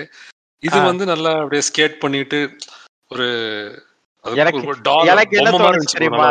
இது. 0.62 0.78
வந்து 0.82 1.04
நல்லா 1.06 1.30
அப்படியே 1.38 1.60
ஸ்கேட் 1.60 1.98
பண்ணிட்டு 1.98 2.38
ஒரு 3.10 3.26
எனக்கு- 4.24 4.62
என்ன 5.36 5.50
தோணுச்சு 5.60 5.94
தெரியுமா? 5.94 6.24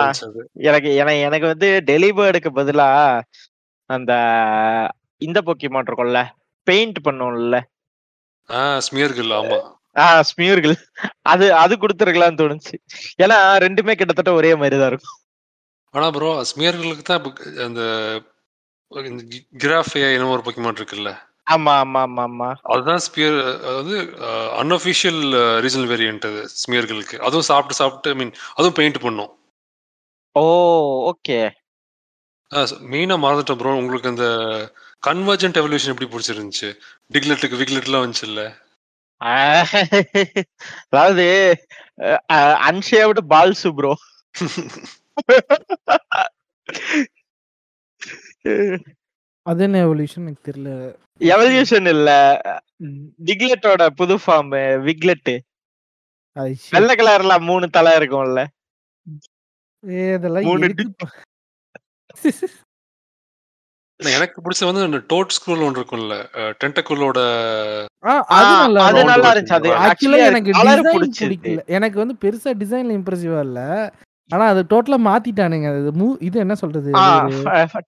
எனக்கு 0.63 0.89
எனக்கு 0.95 1.19
எனக்கு 1.19 1.45
வந்து 1.45 1.69
டெலிபேர்டுக்கு 1.85 2.49
பதிலா 2.55 2.87
அந்த 3.89 4.11
இந்த 5.21 5.41
பொக்கிமான் 5.41 5.87
இருக்கும்ல 5.87 6.19
பெயிண்ட் 6.67 6.99
பண்ணும்ல 7.03 7.57
ஆ 8.49 8.59
ஸ்மியர்கள் 8.79 9.31
ஆமா. 9.39 9.57
ஆஹ் 9.95 10.23
ஸ்மியூர்கள் 10.29 10.75
அது 11.25 11.53
அது 11.53 11.73
கொடுத்துருக்கலாம்னு 11.75 12.41
தோணுச்சு. 12.41 12.75
ஏன்னா 13.23 13.37
ரெண்டுமே 13.57 13.95
கிட்டத்தட்ட 13.95 14.33
ஒரே 14.33 14.55
மாதிரி 14.55 14.77
தான் 14.77 14.87
இருக்கும். 14.87 15.15
ஆனா 15.93 16.09
ப்ரோ 16.09 16.43
ஸ்மியர்களுக்கு 16.51 17.01
தான் 17.01 17.23
அந்த 17.63 17.81
கிராஃபியா 19.59 20.13
என்னமோ 20.13 20.31
ஒரு 20.31 20.45
பொக்கிமான் 20.45 20.79
இருக்குல்ல. 20.79 21.11
ஆமா 21.49 21.73
ஆமா 21.83 21.99
ஆமா 22.07 22.23
ஆமா. 22.29 22.47
அதுதான் 22.73 23.03
ஸ்பியர் 23.05 23.37
அதாவது 23.69 23.95
அன்அஃபிஷியல் 24.61 25.21
ரீஜனல் 25.65 25.89
வேரியன்ட் 25.91 26.27
அது 26.29 26.41
ஸ்மியர்களுக்கு 26.61 27.15
அதுவும் 27.27 27.47
சாப்பிட்டு 27.49 27.79
சாப்பிட்டு 27.81 28.11
ஐ 28.13 28.17
மீன் 28.21 28.33
அதுவும் 28.57 28.77
பெயிண்ட் 28.79 28.99
பண்ணும். 29.05 29.31
Oh 30.35 30.43
okay. 31.11 31.39
மெயினா 32.91 33.15
மறந்துட்டோம் 33.23 33.59
ப்ரோ 33.59 33.73
உங்களுக்கு 33.81 34.11
அந்த 34.11 34.27
கன்வர்ஜென்ட் 35.03 35.59
எவல்யூஷன் 35.61 35.93
எப்படி 35.93 36.09
பிடிச்சிருந்துச்சு? 36.13 36.69
டிக்லெட்டுக்கு 37.11 37.59
விக்லெட்லாம் 37.61 38.03
வந்துச்சுல்ல? 38.03 38.43
அதாவது 40.91 41.25
அன்ஷேவ்டு 42.69 43.21
பால்சு 43.33 43.69
ப்ரோ 43.79 43.93
அது 49.49 49.63
என்ன 49.65 49.77
எவல்யூஷன் 49.85 50.23
எனக்கு 50.23 50.47
தெரியல. 50.47 50.71
எவல்யூஷன் 51.29 51.87
இல்ல. 51.91 52.09
டிக்லெட்டோட 53.27 53.83
புது 53.99 54.15
ஃபார்ம் 54.23 54.51
விக்லெட். 54.85 55.31
வெள்ளை 56.73 56.93
கலர்ல 56.95 57.33
மூணு 57.45 57.65
தலை 57.69 57.91
இருக்கும்ல. 57.99 58.41
ஏ, 59.83 60.01
இதெல்லாம் 60.15 60.47
மூணு 60.47 60.67
எதுக்கு 60.67 61.05
ஆனா 61.05 61.15
எனக்கு 64.17 64.41
பிடிச்சது 64.41 64.67
வந்து 64.67 64.83
அந்த 64.83 64.99
டோட் 65.09 65.33
ஸ்க்ரூல் 65.35 65.63
ஒன்று 65.63 65.79
இருக்கும்ல 65.79 66.15
டென்டக்குள்ளோட 66.59 67.19
ஆ, 68.03 68.11
அது 68.35 68.51
நல்லா 68.53 68.83
அது 68.83 68.91
இருக்கும். 68.91 69.09
நல்லா 69.11 69.29
இருந்துச்சு. 69.31 69.57
அது 69.57 69.69
ஆக்சுவலா 69.85 70.19
எனக்கு 70.27 70.51
டிசைன் 70.53 70.95
பிடிச்சிருக்கு. 70.95 71.41
பிடிக்கல. 71.45 71.63
எனக்கு 71.77 71.97
வந்து 71.99 72.15
பெருசா 72.21 72.53
டிசைன்ல 72.61 72.97
இம்ப்ரெசிவா 72.99 73.39
இல்ல. 73.41 73.59
ஆனா 74.29 74.45
அது 74.53 74.61
டோட்டலா 74.71 74.97
மாத்திட்டானுங்க. 75.07 75.67
அது 75.73 75.91
மூ 76.01 76.07
இது 76.27 76.37
என்ன 76.39 76.55
சொல்றது? 76.55 76.89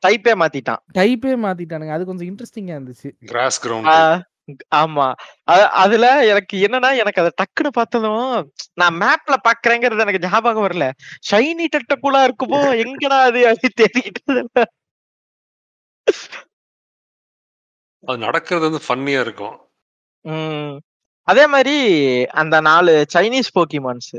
டைப்பே 0.05 0.33
மாத்திட்டான். 0.41 0.81
டைப்பே 0.99 1.33
மாத்திட்டானுங்க. 1.45 1.93
அது 1.97 2.09
கொஞ்சம் 2.09 2.29
இன்ட்ரெஸ்டிங்கா 2.31 2.75
இருந்துச்சு. 2.77 3.11
கிராஸ் 3.31 3.61
கிரவுண்ட் 3.65 4.19
ஆமா. 4.79 5.05
அதுல 5.83 6.05
எனக்கு 6.31 6.55
என்னன்னா 6.67 6.89
எனக்கு 7.01 7.21
அதை 7.23 7.31
டக்குன்னு 7.41 7.71
பார்த்ததும் 7.77 8.23
நான் 8.81 8.97
மேப்ல 9.03 9.35
பாக்குறேங்கிறது 9.47 10.03
எனக்கு 10.05 10.23
ஞாபகம் 10.25 10.65
வரல. 10.65 10.85
ஷைனி 11.29 11.65
டெட்டக்குலா 11.75 12.21
இருக்குமோ 12.27 12.61
எங்கடா 12.85 13.19
அது 13.29 13.41
அப்படி 13.51 13.71
தேடிக்கிட்டு. 13.81 14.35
அது 18.03 18.17
நடக்கிறது 18.25 18.65
வந்து 18.67 18.81
ஃபன்னியா 18.85 19.19
இருக்கும். 19.25 19.55
உம் 20.25 20.73
அதே 21.27 21.43
மாதிரி 21.47 21.75
அந்த 22.41 22.55
நாலு 22.69 22.93
சைனீஸ் 23.13 23.55
போக்கிமான்ஸ் 23.57 24.11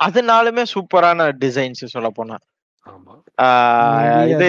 ம், 0.00 0.06
ம், 0.06 0.06
ம். 0.06 0.06
அது 0.06 0.20
நாலுமே 0.22 0.64
சூப்பரான 0.72 1.28
டிசைன்ஸ் 1.40 1.84
சொல்ல 1.86 2.10
போனா 2.10 2.36
இது 4.32 4.48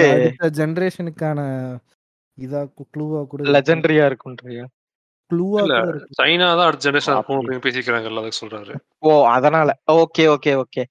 ஜெனரேஷனுக்கான 0.57 1.39
இதா 2.38 2.61
க்ளூவா 2.88 3.19
கூட 3.27 3.43
லெஜெண்டரியா 3.55 4.05
இருக்குன்றியா 4.09 4.65
க்ளூவா 5.31 5.61
சைனா 6.17 6.47
தான் 6.57 6.67
அடுத்த 6.67 6.84
ஜெனரேஷன் 6.88 7.15
அப்படி. 7.15 7.38
இருக்கும் 7.38 7.63
பேசிக்கிறாங்கல்ல 7.63 8.22
அதுக்கு 8.22 8.41
சொல்றாரு. 8.41 8.73
ஓ 9.01 9.11
அதனால. 9.27 9.69
Okay 9.93 10.23
okay 10.35 10.51
okay. 10.55 10.84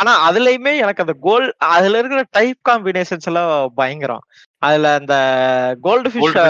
ஆனா 0.00 0.12
அதுலயுமே 0.28 0.72
எனக்கு 0.76 1.02
அந்த 1.02 1.14
கோல் 1.20 1.46
அதுல 1.68 1.98
இருக்கிற 1.98 2.22
டைப் 2.30 2.58
காம்பினேஷன்ஸ் 2.68 3.26
எல்லாம் 3.26 3.50
பயங்கரம். 3.74 4.24
அதுல 4.62 4.94
அந்த 4.94 5.14
கோல்டு 5.80 6.08
ஃபிஷ்ஷா 6.08 6.44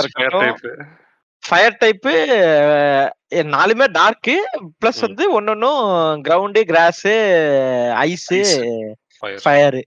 ஃபயர் 1.42 1.78
டைப்பு 1.82 2.12
நாலுமே 3.56 3.86
டார்க்கு 3.98 4.34
பிளஸ். 4.80 5.00
வந்து 5.06 5.24
ஒன்னொன்னும் 5.38 5.82
கிரவுண்டு 6.26 6.60
கிராஸ் 6.70 7.06
ஐஸ். 8.06 8.30
ஃபயர் 9.44 9.78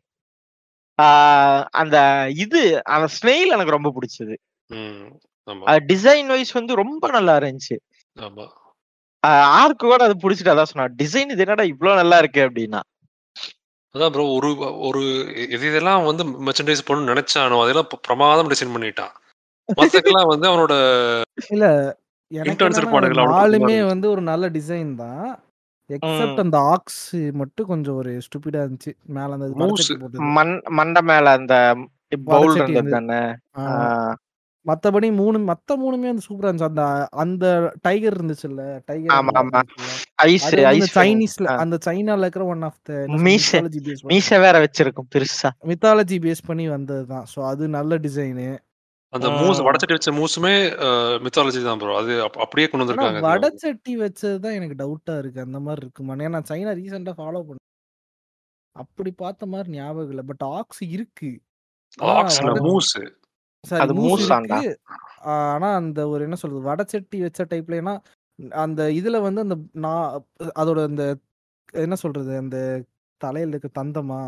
அந்த 1.82 1.98
இது 2.44 2.62
அந்த 2.94 3.08
ஸ்னெயில் 3.18 3.54
எனக்கு 3.56 3.76
ரொம்ப 3.78 3.92
பிடிச்சது. 3.98 4.36
டிசைன் 5.92 6.32
வைஸ் 6.34 6.58
வந்து 6.60 6.74
ரொம்ப 6.84 7.04
நல்லா 7.18 7.36
இருந்துச்சு. 7.42 7.78
ஆர்க்கு 9.60 9.84
கூட 9.86 10.02
அது 10.08 10.16
பிடிச்சிட்டு 10.24 10.54
அதான் 10.54 10.72
சொன்னா 10.72 10.88
டிசைன் 11.02 11.32
இது 11.34 11.44
என்னடா 11.46 11.66
இவ்வளவு 11.74 12.00
நல்லா 12.02 12.18
இருக்கு 12.24 12.42
அப்படின்னா. 12.48 12.82
அதான் 13.96 14.12
ப்ரோ 14.16 14.26
ஒரு 14.38 14.50
ஒரு 14.88 15.02
எது 15.56 15.64
இதெல்லாம் 15.72 16.04
வந்து 16.10 16.24
மெர்ச்சன்டைஸ் 16.48 16.86
பண்ணணும்னு 16.88 17.12
நினைச்சானோ 17.14 17.58
அதெல்லாம் 17.64 17.90
பிரமாதம் 18.08 18.52
டிசைன் 18.54 18.76
பண்ணிட்டான். 18.76 19.14
மத்தக்கெல்லாம் 19.78 20.32
வந்து 20.32 20.48
அவனோட 20.52 20.74
இல்ல 21.54 21.66
சும்மா 22.78 23.00
வந்து 23.92 24.08
ஒரு 24.10 24.22
நல்ல 24.32 24.46
டிசைன் 24.50 24.92
தான். 24.96 25.28
எக்ஸப்ட். 25.90 26.42
அந்த 26.44 26.58
ஆக்ஸ் 26.74 27.04
மட்டும் 27.42 27.70
கொஞ்சம் 27.72 27.96
ஒரு 27.96 28.12
ஸ்டூபிடா 28.26 28.60
இருந்துச்சு. 28.64 28.92
மேல 29.18 29.38
அந்த 29.38 29.48
மண் 30.38 30.54
மண்டை 30.80 31.02
மேல 31.12 31.32
அந்த 31.40 31.56
பவுல் 32.32 32.56
இருந்தது 32.58 32.92
தானே? 32.98 33.22
மத்தபடி 34.66 35.08
மூணு 35.20 35.38
மத்த 35.50 35.76
மூணுமே 35.82 36.08
வந்து 36.12 36.26
சூப்பரா 36.28 36.48
இருந்துச்சு. 36.50 36.70
அந்த 36.70 36.84
அந்த 37.24 37.46
டைகர் 37.82 38.18
இருந்துச்சுல்ல 38.18 38.64
டைகர் 38.90 39.14
ஆமா, 39.18 39.34
ஆமா. 39.42 39.62
ஐஸ் 40.28 40.48
ஐஸ் 40.74 40.92
சைனீஸ்ல. 40.98 41.48
அந்த 41.64 41.78
சைனால 41.86 42.26
இருக்கிற 42.26 42.46
ஒன் 42.46 42.66
ஆஃப் 42.70 42.82
த 42.84 42.94
மீச. 43.26 43.62
பேஸ் 43.86 44.04
மீச 44.14 44.40
வேற 44.46 44.56
வச்சிருக்கும் 44.66 45.10
பெருசா. 45.16 45.52
மித்தாலஜி 45.72 46.20
பேஸ் 46.26 46.48
பண்ணி 46.50 46.68
வந்ததுதான். 46.70 47.26
சோ 47.34 47.40
அது 47.52 47.64
நல்ல 47.78 47.96
டிசைனு 48.08 48.50
அந்த. 49.14 49.28
மூஸ் 49.38 49.60
வடச்சட்டி 49.66 49.96
வச்ச 49.96 50.12
மூஸுமே 50.12 50.52
மித்தாலஜி 51.22 51.62
தான் 51.64 51.80
ப்ரோ 51.80 51.94
அது 51.98 52.14
அப்- 52.24 52.40
அப்படியே 52.40 52.68
கொண்டு 52.68 52.84
வந்திருக்காங்க 52.84 53.20
இதுல. 53.20 53.30
வடச்சட்டி 53.30 53.94
வச்சது 54.02 54.40
தான் 54.40 54.54
எனக்கு 54.54 54.76
டவுட்டா 54.76 55.18
இருக்கு. 55.18 55.40
அந்த 55.42 55.60
மாதிரி 55.60 55.82
இருக்குமான்னு 55.86 56.28
ஏன்னா 56.28 56.42
சைனா 56.50 56.74
ரீசெண்டா 56.80 57.14
ஃபாலோ 57.18 57.42
பண்ண 57.42 57.58
அப்படி 58.76 59.12
பார்த்த 59.14 59.46
மாதிரி 59.46 59.70
ஞாபகம் 59.72 60.10
இல்லை. 60.10 60.24
பட் 60.24 60.46
ஆக்ஸ் 60.52 60.84
இருக்கு. 60.90 61.32
ஆனா 62.00 62.14
ஆக்ஸ் 62.20 62.40
மூஸ் 62.68 62.92
சாரி 63.64 63.82
அது 63.84 63.94
மூஸ் 63.96 64.28
ஆனா 65.36 65.70
அந்த 65.76 66.00
ஒரு 66.10 66.22
என்ன 66.24 66.36
சொல்றது? 66.36 66.68
வடச்சட்டி 66.70 67.20
வச்ச 67.22 67.46
டைப்ல 67.46 67.80
ஏன்னா 67.80 67.96
அந்த 68.60 68.82
இதுல 68.92 69.22
வந்து 69.22 69.42
அந்த 69.42 69.56
நான் 69.78 70.06
அதோட 70.60 70.84
அந்த 70.84 71.06
என்ன 71.78 71.96
சொல்றது? 71.96 72.32
அந்த 72.38 72.58
தலையில 73.22 73.56
இருக்க 73.56 73.70
தந்தமா? 73.76 74.20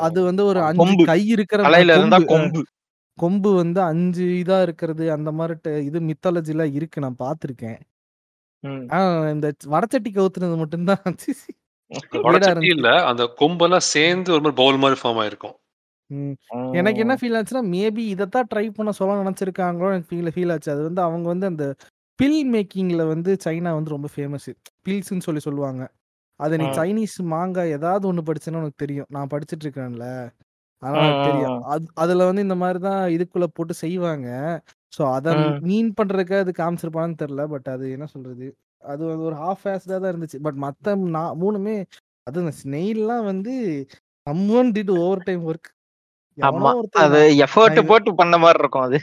அது 0.00 0.18
வந்து 0.24 0.42
ஒரு 0.44 0.60
அஞ்சு 0.62 0.80
கை 1.04 1.20
இருக்கிற 1.28 1.60
அஹ், 1.60 1.66
தலையில 1.66 1.96
இருந்தா 1.96 2.18
கொம்பு. 2.26 2.60
கொம்பு 3.18 3.50
வந்து 3.54 3.80
அஞ்சு 3.84 4.24
இதா 4.40 4.58
இருக்கிறது 4.62 5.04
அந்த 5.12 5.30
மாதிரி 5.32 5.56
இது 5.84 5.98
மித்தாலஜில 6.08 6.64
இருக்கு. 6.74 6.98
நான் 7.00 7.20
பார்த்திருக்கேன். 7.20 7.78
ம். 8.64 8.84
ஆனா 8.90 9.04
இந்த 9.30 9.46
வடச்சட்டி 9.68 10.10
கவுத்துனது 10.12 10.56
மட்டும்தான். 10.56 11.04
இல்ல. 12.70 12.88
அந்த 13.08 13.22
கொம்பெல்லாம் 13.40 13.86
சேர்ந்து 13.90 14.32
ஒரு 14.32 14.42
மாதிரி 14.42 14.56
பவுல் 14.56 14.78
மாதிரி 14.78 14.98
ஃபார்ம் 15.00 15.20
ஆயிருக்கும். 15.22 15.56
ம். 16.10 16.34
எனக்கு 16.72 17.00
என்ன. 17.00 17.14
ஃபீல் 17.14 17.36
ஆச்சுன்னா 17.38 17.62
மேபி 17.72 18.04
இதைத்தான் 18.08 18.48
ட்ரை 18.54 18.66
பண்ண 18.70 18.92
சொல்ல 18.92 19.20
நினைச்சிருக்காங்களோ 19.22 19.90
எனக்கு 19.90 20.10
ஃபீல் 20.10 20.32
ஃபீல் 20.34 20.52
ஆச்சு. 20.52 20.70
அது 20.70 20.82
வந்து 20.82 21.02
அவங்க 21.02 21.26
வந்து 21.28 21.46
அந்த 21.46 21.66
பில் 22.18 22.40
மேக்கிங்ல 22.50 23.02
வந்து 23.08 23.30
சைனா 23.44 23.70
வந்து 23.74 23.90
ரொம்ப 23.90 24.08
ஃபேமஸ் 24.14 24.48
பில்ஸ்ன்னு 24.86 25.26
சொல்லி 25.26 25.40
சொல்லுவாங்க. 25.40 25.82
அது 26.40 26.54
நீ. 26.60 26.66
சைனீஸ் 26.78 27.16
மாங்கா 27.32 27.62
ஏதாவது 27.76 28.04
ஒன்று 28.10 28.22
படிச்சேன்னா 28.28 28.60
உனக்கு 28.62 28.82
தெரியும். 28.84 29.08
நான் 29.16 29.32
படிச்சுட்டு 29.32 29.64
இருக்கேன்ல 29.66 30.06
அதனால 30.82 31.10
தெரியும். 31.28 31.58
அது 31.72 31.86
அதில் 32.02 32.28
வந்து 32.28 32.42
இந்த 32.46 32.56
மாதிரி 32.62 32.80
தான் 32.86 33.02
இதுக்குள்ள 33.14 33.46
போட்டு 33.56 33.74
செய்வாங்க. 33.82 34.28
ஸோ 34.92 35.02
அதை. 35.16 35.32
மீன் 35.68 35.90
பண்றதுக்கு 35.98 36.36
அது 36.42 36.52
காமிச்சிருப்பான்னு 36.60 37.20
தெரில 37.22 37.44
பட் 37.54 37.68
அது 37.74 37.86
என்ன 37.96 38.06
சொல்றது? 38.14 38.46
அது 38.82 39.02
வந்து 39.10 39.26
ஒரு 39.30 39.36
ஹாஃப் 39.42 39.64
ஆஸ்டாக 39.72 39.98
தான் 39.98 40.12
இருந்துச்சு. 40.12 40.40
பட் 40.46 40.58
மற்ற 40.66 40.86
நான் 41.16 41.38
மூணுமே 41.42 41.76
அது 42.26 42.40
ஸ்னெயில்லாம் 42.60 43.24
வந்து 43.30 43.54
summon 44.26 44.72
did 44.76 44.92
over 45.00 45.26
time 45.28 45.44
work 45.48 45.70
அது 47.04 47.18
எஃபர்ட் 47.44 47.80
போட்டு 47.90 48.10
பண்ண 48.20 48.36
மாதிரி 48.38 48.60
இருக்கும் 48.62 48.86
அது. 48.86 48.98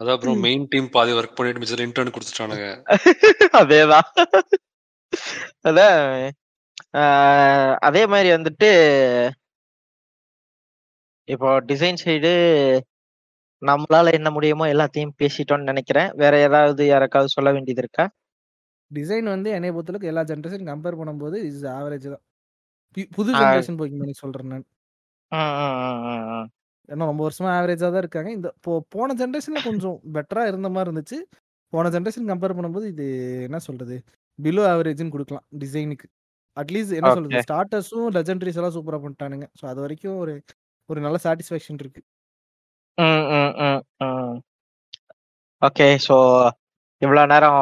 அதான் 0.00 0.14
அப்புறம் 0.16 0.40
மெயின் 0.44 0.64
டீம் 0.72 0.88
பாதி 0.94 1.12
ஒர்க் 1.18 1.36
பண்ணிட்டு 1.36 1.62
மிச்சம் 1.62 1.86
இன்டர்ன் 1.86 2.14
கொடுத்துட்டானுங்க. 2.14 2.66
அதேதான். 3.60 4.08
அதான் 5.68 6.00
அதே 7.88 8.02
மாதிரி 8.12 8.28
வந்துட்டு 8.36 8.70
இப்போ 11.28 11.48
டிசைன் 11.70 12.00
சைடு 12.02 12.32
நம்மளால 13.62 14.12
என்ன 14.18 14.28
முடியுமோ 14.36 14.64
எல்லாத்தையும் 14.74 15.14
பேசிட்டோம்னு 15.20 15.70
நினைக்கிறேன். 15.70 16.10
வேற 16.22 16.34
ஏதாவது 16.48 16.82
யாருக்காவது 16.92 17.34
சொல்ல 17.36 17.50
வேண்டியது 17.56 17.82
இருக்கா? 17.84 18.04
டிசைன் 18.90 19.28
வந்து 19.34 19.48
என்னைய 19.56 19.72
பொறுத்தளவுக்கு 19.76 20.10
எல்லா 20.12 20.22
ஜென்ரேஷன் 20.30 20.68
கம்பேர் 20.70 20.98
பண்ணும்போது 21.00 21.36
இஸ் 21.48 21.64
ஆவரேஜ் 21.78 22.06
தான். 22.14 22.24
புது 23.16 23.30
ஜென்ரேஷன் 23.38 23.78
போய்க்கு 23.80 24.20
சொல்றேன் 24.22 24.52
நான். 24.52 24.66
ஏன்னா 26.92 27.04
ரொம்ப 27.10 27.22
வருஷமா 27.28 27.50
ஆவரேஜா 27.58 27.88
தான் 27.94 28.04
இருக்காங்க. 28.04 28.30
இந்த 28.38 28.48
போன 28.96 29.14
ஜென்ரேஷன்ல 29.22 29.62
கொஞ்சம் 29.68 29.96
பெட்டரா 30.16 30.44
இருந்த 30.50 30.68
மாதிரி 30.74 30.88
இருந்துச்சு. 30.90 31.18
போன 31.72 31.90
ஜென்ரேஷன் 31.96 32.30
கம்பேர் 32.32 32.56
பண்ணும்போது 32.58 32.86
இது 32.94 33.06
என்ன 33.48 33.58
சொல்றது? 33.68 33.96
பிலோ 34.38 34.62
ஆவரேஜ்னு 34.72 35.14
கொடுக்கலாம் 35.14 35.46
டிசைனுக்கு 35.62 36.06
அட்லீஸ்ட் 36.56 36.96
என்ன 36.98 37.10
சொல்றது 37.16 37.42
ஸ்டார்டர்ஸும் 37.46 38.10
லெஜெண்டரிஸ் 38.16 38.58
எல்லாம் 38.60 38.74
சூப்பரா 38.76 38.98
பண்ணிட்டானுங்க. 39.02 39.46
ஸோ 39.58 39.64
அது 39.70 39.78
வரைக்கும் 39.84 40.18
ஒரு 40.22 40.34
ஒரு 40.88 41.00
நல்ல 41.06 41.16
சாட்டிஸ்ஃபேக்ஷன் 41.24 41.80
இருக்கு. 41.82 42.02
ஓகே 45.62 45.86
ஸோ 46.06 46.16
இவ்வளோ 47.02 47.22
நேரம் 47.32 47.60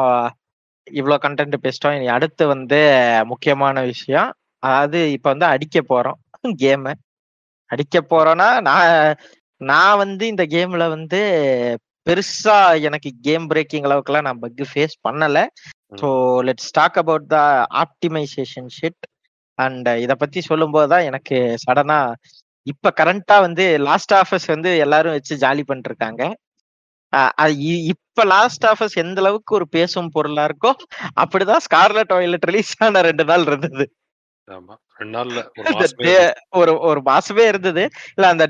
இவ்வளோ 0.99 1.15
கண்டென்ட் 1.25 1.57
பேசிட்டோம். 1.65 1.95
இனி 1.97 2.07
அடுத்து 2.17 2.43
வந்து 2.53 2.79
முக்கியமான 3.31 3.83
விஷயம் 3.91 4.29
அதாவது 4.63 4.99
இப்போ 5.15 5.27
வந்து 5.33 5.47
அடிக்க 5.53 5.79
போறோம் 5.91 6.19
கேமை 6.63 6.93
அடிக்க 7.69 7.99
போறோம்னா 8.11 8.49
நான் 8.67 9.15
நான் 9.61 9.99
வந்து 10.03 10.23
இந்த 10.33 10.43
கேம்ல 10.53 10.85
வந்து 10.95 11.19
பெருசா 12.07 12.57
எனக்கு 12.87 13.09
கேம் 13.27 13.45
பிரேக்கிங் 13.51 13.87
அளவுக்குலாம் 13.87 14.27
நான் 14.27 14.41
பக் 14.43 14.63
ஃபேஸ் 14.71 14.95
பண்ணல. 15.07 15.37
So 15.91 16.07
let's 16.43 16.71
talk 16.71 16.97
about 16.97 17.27
the 17.27 17.37
optimization 17.81 18.69
shit 18.77 19.03
and 19.57 19.87
இதை 19.99 20.15
பத்தி 20.15 20.41
சொல்லும்போது 20.41 20.87
தான் 20.87 21.03
எனக்கு 21.03 21.35
சடனா 21.63 21.99
இப்ப 22.67 22.91
கரண்டா 22.95 23.39
வந்து 23.39 23.65
லாஸ்ட் 23.83 24.13
ஆஃபர்ஸ் 24.13 24.47
வந்து 24.47 24.77
எல்லாரும் 24.77 25.11
வச்சு 25.11 25.35
ஜாலி 25.37 25.63
இ- 27.67 27.83
இப்ப 27.91 28.23
லாஸ்ட் 28.31 28.65
ஆஃபர்ஸ் 28.65 28.95
எந்த 28.95 29.21
அளவுக்கு 29.21 29.55
ஒரு 29.55 29.67
பேசும் 29.69 30.11
பொருளா 30.11 30.45
இருக்கோ 30.45 30.71
அப்படிதான் 31.17 31.63
ஸ்கார்லெட் 31.65 32.13
வயலட் 32.13 32.43
ரிலீஸ் 32.43 32.73
ஆன 32.79 33.01
ரெண்டு 33.01 33.23
நாள் 33.23 33.45
இருந்தது. 33.45 33.85
ஒரு 36.53 36.73
ஒரு 36.81 37.01
மாசமே 37.05 37.43
இருந்தது. 37.47 37.83
இல்ல 38.15 38.27
அந்த 38.27 38.45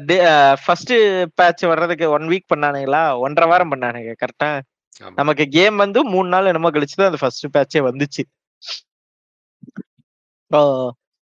ஃபர்ஸ்ட் 0.64 0.94
பேட்ச் 1.36 1.64
வர்றதுக்கு 1.66 2.08
ஒன் 2.10 2.28
வீக் 2.28 2.52
பண்ணானுங்களா? 2.54 3.04
ஒன்றரை 3.20 3.50
வாரம் 3.50 3.72
பண்ணானுங்க 3.72 4.14
கரெக்டா 4.24 4.50
நமக்கு 5.18 5.46
கேம் 5.56 5.78
வந்து 5.84 6.00
மூணு 6.14 6.28
நாள் 6.28 6.50
என்னமோ 6.52 6.72
கழிச்சு 6.76 6.96
தான் 6.96 7.10
அந்த 7.12 7.20
ஃபர்ஸ்ட் 7.22 7.48
பேட்சே 7.56 7.82
வந்துச்சு. 7.90 8.24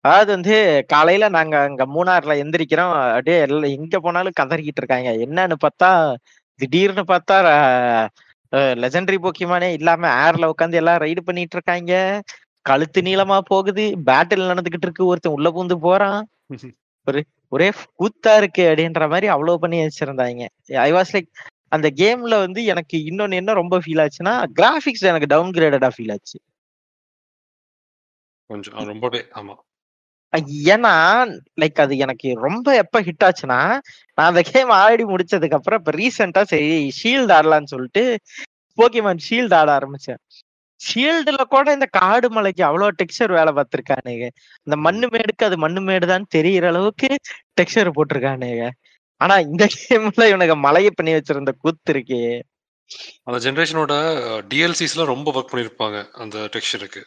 அதாவது 0.05 0.30
வந்து 0.36 0.55
காலையில 0.93 1.24
நாங்க 1.36 1.55
அங்க 1.68 1.85
மூணாறுல 1.94 2.35
எந்திரிக்கிறோம். 2.43 2.93
அப்படியே 3.09 3.39
எல்லாம் 3.47 3.74
எங்க 3.76 3.97
போனாலும் 4.01 4.39
கதறிக்கிட்டு 4.40 4.82
இருக்காங்க. 4.82 5.10
என்னன்னு 5.26 5.56
பார்த்தா 5.64 5.90
திடீர்னு 6.60 7.05
பார்த்தா 7.12 7.36
லெஜெண்டரி 8.82 9.16
போக்கிமானே 9.24 9.68
இல்லாம 9.78 10.05
ஏர்ல 10.24 10.44
உட்காந்து 10.52 10.78
எல்லாம் 10.80 11.01
ரைடு 11.05 11.22
பண்ணிட்டு 11.26 11.56
இருக்காங்க. 11.59 11.93
கழுத்து 12.66 13.01
நீளமா 13.09 13.36
போகுது. 13.51 13.85
பேட்டில் 14.09 14.51
நடந்துகிட்டு 14.51 14.86
இருக்கு. 14.89 15.10
ஒருத்தன் 15.10 15.36
உள்ள 15.36 15.48
பூந்து 15.56 15.76
போறான். 15.86 16.20
ஒரு 17.06 17.20
ஒரே 17.52 17.66
கூத்தா 18.01 18.32
இருக்கு 18.40 18.62
அப்படின்ற 18.70 19.05
மாதிரி 19.12 19.26
அவ்வளவு 19.35 19.62
பண்ணி 19.62 19.76
வச்சிருந்தாங்க. 19.82 20.43
ஐ 20.82 20.90
வாஸ் 20.93 21.12
லைக் 21.14 21.28
அந்த 21.72 21.88
கேம்ல 21.96 22.34
வந்து 22.38 22.64
எனக்கு 22.64 22.96
இன்னொன்னு 23.10 23.34
என்ன 23.34 23.52
ரொம்ப 23.52 23.78
ஃபீல் 23.78 24.02
ஆச்சுன்னா 24.04 24.34
கிராபிக்ஸ் 24.52 25.04
எனக்கு 25.04 25.26
டவுன் 25.26 25.52
கிரேடடா 25.52 25.90
ஃபீல் 25.96 26.12
ஆச்சு. 26.12 26.38
கொஞ்சம் 28.50 28.86
ரொம்பவே 28.86 29.20
ஆமா. 29.34 29.54
ஏன்னா 30.74 30.92
லைக் 31.60 31.80
அது 31.80 31.94
எனக்கு 31.96 32.28
ரொம்ப 32.38 32.74
எப்ப 32.76 33.00
ஹிட் 33.02 33.24
ஆச்சுன்னா 33.26 33.60
நான் 34.18 34.28
அந்த 34.28 34.42
கேம் 34.42 34.70
ஆடி 34.78 35.04
முடிச்சதுக்கு 35.04 35.58
அப்புறம் 35.58 35.78
இப்ப 35.78 35.92
ரீசெண்டா 35.92 36.42
சரி 36.42 36.68
ஷீல்டு 36.98 37.34
ஆடலாம்னு 37.34 37.72
சொல்லிட்டு 37.74 38.02
போக்கிமான் 38.78 39.22
ஷீல்டு 39.28 39.54
ஆட 39.54 39.70
ஆரம்பிச்சேன். 39.78 40.20
ஷீல்டுல 40.80 41.42
கூட 41.48 41.72
இந்த 41.72 41.86
காடு 41.92 42.30
மலைக்கு 42.30 42.62
அவ்வளவு 42.64 42.96
டெக்ஸ்சர் 42.98 43.32
வேலை 43.32 43.52
பார்த்திருக்கானுங்க. 43.52 44.26
இந்த 44.66 44.76
மண்ணு 44.76 45.06
மேடுக்கு 45.06 45.44
அது 45.44 45.58
மண்ணு 45.58 45.80
மேடுதான் 45.80 46.26
தெரியற 46.36 46.66
அளவுக்கு 46.66 47.08
டெக்ஸ்சர் 47.60 47.96
போட்டிருக்கானுங்க. 47.96 48.66
ஆனா 49.20 49.34
இந்த 49.46 49.64
கேம்ல 49.74 50.24
இவனுக்கு 50.30 50.56
மலையை 50.64 50.90
பண்ணி 50.92 51.12
வச்சிருந்த 51.14 51.52
கூத்து 51.58 51.92
இருக்கே. 51.94 52.22
அந்த 53.26 53.38
ஜென்ரேஷனோட 53.44 53.94
டிஎல்சிஸ்லாம் 54.50 55.10
ரொம்ப 55.10 55.32
ஒர்க் 55.32 55.52
பண்ணிருப்பாங்க 55.52 55.96
அந்த 56.22 56.36
டெக்ஸ்சருக்கு 56.54 57.02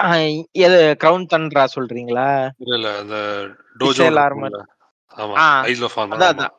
ஆஹ் 0.00 0.22
எது 0.64 0.78
கிரவுன் 1.02 1.30
தன்றா 1.30 1.62
சொல்றீங்களா? 1.74 2.26
இல்ல 2.62 2.74
இல்ல 2.78 2.88
அந்த 3.02 3.18
டோஜோ 3.80 4.06
ஆர்மர் 4.24 4.56
ஆமா 5.14 5.34
ஆ 5.40 5.46
ஐஸ் 5.68 5.84
ஆஃப் 5.88 5.96
ஆர்மர் 6.00 6.24
அதான் 6.26 6.54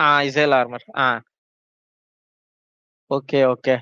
ஆ 0.00 0.08
இசைல் 0.28 0.54
ஆர்மர் 0.58 0.84
ஆ. 0.98 1.06
Okay 3.10 3.40
okay. 3.50 3.74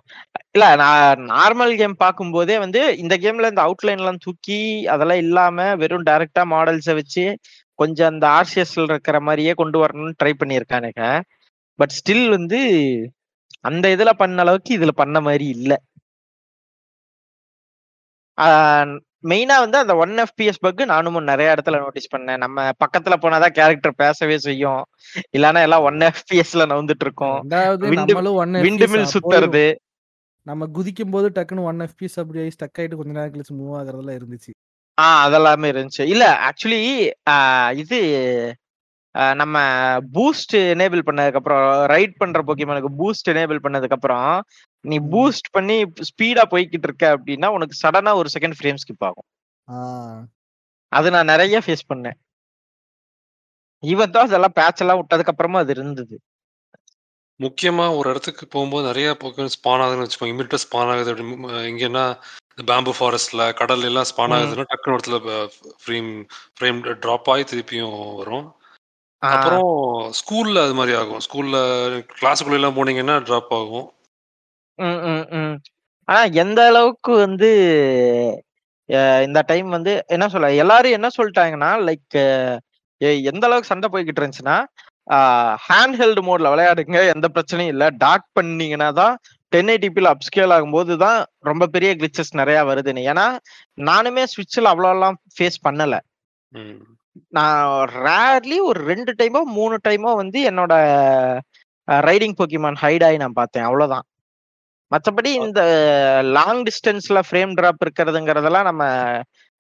இல்ல 0.54 0.64
நான் 0.80 1.20
நார்மல் 1.30 1.72
கேம் 1.78 1.94
பார்க்கும்போதே 2.00 2.56
வந்து 2.58 2.80
இந்த 3.02 3.14
கேம்ல 3.22 3.50
இந்த 3.52 3.62
அவுட்லைன் 3.64 4.00
எல்லாம் 4.02 4.22
தூக்கி 4.24 4.58
அதெல்லாம் 4.92 5.22
இல்லாம 5.22 5.66
வெறும் 5.80 6.06
டைரக்டா 6.08 6.42
மாடல்ஸை 6.50 6.94
வச்சு 6.98 7.24
கொஞ்சம் 7.74 8.12
அந்த 8.12 8.26
ஆர்சிஎஸ்ல 8.26 8.82
இருக்கிற 8.82 9.20
மாதிரியே 9.20 9.52
கொண்டு 9.52 9.78
வரணும்னு 9.84 10.14
ட்ரை 10.22 10.32
பண்ணியிருக்கானுங்க. 10.38 11.20
பட் 11.74 11.94
ஸ்டில் 11.98 12.28
வந்து 12.28 12.60
அந்த 13.60 13.88
இதுல 13.96 14.10
பண்ண 14.12 14.40
அளவுக்கு 14.40 14.78
இதுல 14.78 14.88
பண்ண 14.94 15.20
மாதிரி 15.20 15.48
இல்ல. 15.48 15.82
மெயினா 19.30 19.56
வந்து 19.58 19.78
அந்த 19.78 19.94
ஒன் 19.96 20.10
எஃபிஎஸ் 20.10 20.60
பக் 20.60 20.82
நானும் 20.82 21.22
நிறைய 21.24 21.54
இடத்துல 21.54 21.78
நோட்டீஸ் 21.78 22.14
பண்ணேன். 22.14 22.36
நம்ம 22.36 22.68
பக்கத்துல 22.68 23.14
போனாதான் 23.22 23.56
கேரக்டர் 23.58 23.94
பேசவே 23.94 24.38
செய்யும். 24.38 24.84
இல்லன்னா 25.36 25.62
எல்லாம் 25.62 25.82
ஒன் 25.82 25.98
எஃபிஎஸ்ல 26.08 26.64
நவுந்துட்டு 26.72 27.04
இருக்கோம். 27.06 27.48
விண்டு 28.66 28.88
மில் 28.88 29.12
சுத்துறது. 29.14 29.74
நம்ம 30.42 30.66
குதிக்கும் 30.66 31.10
போது 31.10 31.28
டக்குன்னு 31.34 31.62
ஒன் 31.62 31.80
எஃபிஎஸ் 31.80 32.20
அப்படி 32.22 32.40
ஸ்டக் 32.40 32.78
ஆயிட்டு 32.78 32.96
கொஞ்ச 32.96 33.12
நேரம் 33.12 33.32
கழிச்சு 33.32 33.54
மூவ் 33.60 33.76
ஆகுறதெல்லாம் 33.80 34.18
இருந்துச்சு. 34.20 34.52
ஆ 34.98 35.06
அதெல்லாமே 35.28 35.68
இருந்துச்சு. 35.72 36.02
இல்ல 36.12 36.24
ஆக்சுவலி 36.48 36.82
இது 37.82 37.98
ஆஹ் 39.14 39.34
நம்ம 39.34 39.56
பூஸ்ட் 40.14 40.54
எனேபிள் 40.74 41.02
பண்ணதுக்கு 41.08 41.40
அப்புறம் 41.40 41.66
ரைட் 41.92 42.14
பண்ற 42.16 42.38
போக்கிமானுக்கு 42.46 42.90
பூஸ்ட் 43.00 43.28
எனேபிள் 43.32 43.60
பண்ணதுக்கு 43.64 43.96
அப்புறம் 43.98 44.30
நீ. 44.84 44.96
பூஸ்ட் 45.12 45.48
பண்ணி 45.56 45.76
ஸ்பீடா 46.08 46.44
போய்கிட்டு 46.52 46.88
இருக்க 46.88 47.04
அப்படின்னா 47.18 47.48
உனக்கு 47.56 47.76
சடனா 47.82 48.12
ஒரு 48.20 48.28
செகண்ட் 48.36 48.56
ஃப்ரேம் 48.60 48.80
ஸ்கிப் 48.84 49.06
ஆகும். 49.08 49.28
அது 50.92 51.08
நான் 51.14 51.30
நிறைய 51.32 51.58
ஃபேஸ் 51.66 51.88
பண்ணேன். 51.92 52.18
ஈவன் 53.82 54.12
தான் 54.14 54.26
அதெல்லாம் 54.26 54.56
பேட்ச் 54.58 54.82
எல்லாம் 54.82 55.00
விட்டதுக்கு 55.00 55.32
அப்புறமா 55.32 55.58
அது 55.64 55.72
இருந்தது. 55.76 56.16
முக்கியமா 57.40 57.86
ஒரு 57.98 58.10
இடத்துக்கு 58.10 58.44
போகும்போது 58.46 58.86
நிறைய 58.86 59.08
போக்கன் 59.22 59.54
ஸ்பான் 59.54 59.82
ஆகுதுன்னு 59.84 60.04
வச்சுக்கோங்க. 60.04 60.34
இமிடியா 60.34 60.60
ஸ்பான் 60.64 60.90
ஆகுது 60.92 61.12
அப்படி. 61.12 61.26
இங்கன்னா 61.72 62.04
பேம்பு 62.58 62.92
ஃபாரஸ்ட்ல 62.98 63.44
கடல்ல 63.60 63.88
எல்லாம் 63.90 64.08
ஸ்பான். 64.10 64.34
ஆகுதுன்னா 64.36 64.66
டக்குனு 64.72 64.96
இடத்துல 64.96 65.18
ஃப்ரேம் 65.82 66.10
ஃப்ரேம் 66.56 66.78
ட்ராப் 67.04 67.30
ஆகி 67.32 67.44
திருப்பியும் 67.50 67.96
வரும். 68.20 68.46
அப்புறம் 69.22 69.66
ஸ்கூல்ல 70.18 70.62
அது 70.66 70.74
மாதிரி 70.78 70.94
ஆகும். 71.00 71.22
ஸ்கூல்ல 71.26 71.56
கிளாஸுக்குள்ள 72.14 72.60
எல்லாம் 72.60 72.76
போனீங்கன்னா 72.78 73.16
ட்ராப் 73.28 73.52
ஆகும். 73.60 73.88
ஆனா 76.08 76.22
எந்த 76.42 76.60
அளவுக்கு 76.70 77.12
வந்து 77.24 77.50
இந்த 79.26 79.40
டைம் 79.50 79.68
வந்து 79.76 79.92
என்ன 80.14 80.24
சொல்ல 80.28 80.48
எல்லாரும் 80.62 80.96
என்ன 80.96 81.08
சொல்லிட்டாங்கன்னா 81.16 81.70
லைக் 81.88 82.16
எந்த 83.30 83.44
அளவுக்கு 83.48 83.70
சண்டை 83.72 83.88
போய்கிட்டு 83.92 84.20
இருந்துச்சுன்னா 84.20 84.56
ஹேண்ட் 85.66 85.96
ஹெல்டு 86.00 86.22
மோட்ல 86.26 86.50
விளையாடுங்க 86.52 86.98
எந்த 87.14 87.26
பிரச்சனையும் 87.34 87.72
இல்ல. 87.74 87.84
டாக் 88.04 88.26
பண்ணீங்கன்னா 88.38 88.88
தான் 89.00 89.14
டென் 89.54 89.70
ஐடிபியில் 89.74 90.10
அப்ஸ்கேல் 90.12 90.54
ஆகும்போது 90.56 90.92
தான் 90.96 91.18
ரொம்ப 91.40 91.64
பெரிய 91.66 91.90
கிளிச்சஸ் 92.00 92.38
நிறைய 92.40 92.58
வருதுன்னு 92.70 93.02
ஏன்னா 93.12 93.26
நானுமே 93.88 94.24
ஸ்விட்சில் 94.32 94.70
அவ்வளோலாம் 94.72 95.16
ஃபேஸ் 95.36 95.58
பண்ணல. 95.66 95.94
நான் 97.36 97.66
ரேர்லி 98.06 98.56
ஒரு 98.60 98.80
ரெண்டு 98.84 99.12
டைமோ 99.20 99.40
மூணு 99.58 99.76
டைமோ 99.88 100.12
வந்து 100.22 100.38
என்னோட 100.50 100.72
ரைடிங் 101.88 102.36
போக்கிமான் 102.38 102.80
ஹைட் 102.82 103.04
ஆகி 103.04 103.16
நான் 103.16 103.38
பார்த்தேன். 103.40 103.66
அவ்வளவுதான் 103.68 104.04
மற்றபடி 104.92 105.30
இந்த 105.44 105.60
லாங் 106.36 106.62
டிஸ்டன்ஸ்ல 106.62 107.20
ஃப்ரேம் 107.28 107.52
டிராப் 107.52 107.82
இருக்கிறதுங்கிறதெல்லாம் 107.84 108.68
நம்ம 108.70 108.84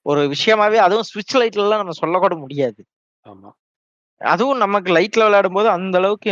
ஒரு 0.06 0.22
விஷயமாவே 0.34 0.78
அதுவும் 0.86 1.08
ஸ்விட்ச் 1.10 1.36
லைட்ல 1.40 1.64
எல்லாம் 1.66 1.82
நம்ம 1.82 1.96
சொல்லக்கூட 2.00 2.34
முடியாது. 2.36 2.80
ஆமா. 3.24 3.50
அதுவும் 4.20 4.62
நமக்கு 4.64 4.90
லைட்ல 4.96 5.22
விளையாடும் 5.24 5.56
போது 5.58 5.68
அந்த 5.68 5.96
அளவுக்கு 5.98 6.30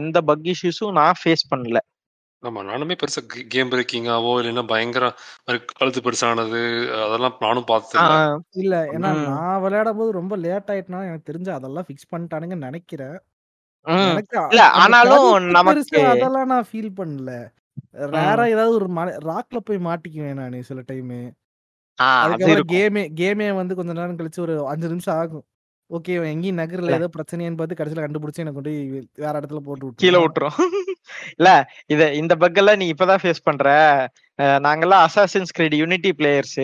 எந்த 0.00 0.18
பக் 0.20 0.48
இஷ்யூஸும் 0.52 0.96
நான் 0.98 1.18
ஃபேஸ் 1.20 1.44
பண்ணல. 1.52 1.78
ஆமா 2.44 2.60
நானுமே 2.68 2.94
பெருசா 3.00 3.20
கேம் 3.52 3.70
பிரேக்கிங்காவோ 3.72 4.32
இல்லைன்னா 4.40 4.64
பயங்கர 4.72 5.04
கழுத்து 5.72 6.00
பெருசானது 6.06 6.60
அதெல்லாம் 7.04 7.36
நானும் 7.40 7.70
பார்த்தது 7.70 8.16
இல்ல. 8.60 8.74
ஏன்னா. 8.94 9.10
நான் 9.26 9.60
விளையாடும் 9.62 9.98
போது 9.98 10.10
ரொம்ப 10.12 10.34
லேட் 10.44 10.70
ஆயிட்டுனா 10.72 11.00
எனக்கு 11.08 11.28
தெரிஞ்சு 11.30 11.50
அதெல்லாம் 11.56 11.86
ஃபிக்ஸ் 11.88 12.10
பண்ணிட்டானுங்கன்னு 12.12 12.68
நினைக்கிறேன். 12.68 13.16
இல்ல 14.50 14.60
ஆனாலும் 14.78 15.28
நமக்கு 15.56 15.98
அதெல்லாம் 16.12 16.50
நான் 16.52 16.68
ஃபீல் 16.70 16.92
பண்ணல. 16.98 17.30
ரேரா 18.14 18.44
ஏதாவது 18.54 18.74
ஒரு 18.78 18.88
ராக்ல 19.28 19.58
போய் 19.68 19.80
மாட்டிக்குவேன் 19.88 20.40
நான் 20.42 20.58
சில 20.70 20.82
டைம் 20.90 21.12
அதுக்கப்புறம் 22.20 22.66
கேமே 22.72 23.02
கேமே 23.20 23.48
வந்து 23.58 23.74
கொஞ்ச 23.78 23.92
நேரம் 23.98 24.18
கழிச்சு 24.20 24.40
ஒரு 24.46 24.56
அஞ்சு 24.72 24.88
நிமிஷம் 24.92 25.18
ஆகும். 25.22 25.44
ஓகே 25.96 26.14
எங்கேயும் 26.26 26.60
நகரில் 26.60 26.94
ஏதோ 26.94 27.08
பிரச்சனைன்னு 27.16 27.56
பார்த்து 27.56 27.78
கடைசியில் 27.78 28.04
கண்டுபிடிச்சு 28.04 28.42
எனக்கு 28.42 28.58
கொண்டு 28.58 28.72
வேற 29.14 29.34
இடத்துல 29.40 29.60
போட்டு 29.66 29.90
கீழே 29.96 30.18
விட்டுரும். 30.18 30.56
இல்ல 31.38 31.48
இத 31.86 32.02
இந்த 32.14 32.34
பக் 32.36 32.56
எல்லாம் 32.56 32.76
நீ 32.76 32.86
இப்பதான் 32.92 33.22
ஃபேஸ் 33.22 33.46
பண்ற. 33.48 33.66
நாங்கெல்லாம் 34.66 35.04
அசாசின்ஸ் 35.06 35.54
கிரீட் 35.54 35.74
யூனிட்டி 35.74 36.10
பிளேயர்ஸ் 36.18 36.58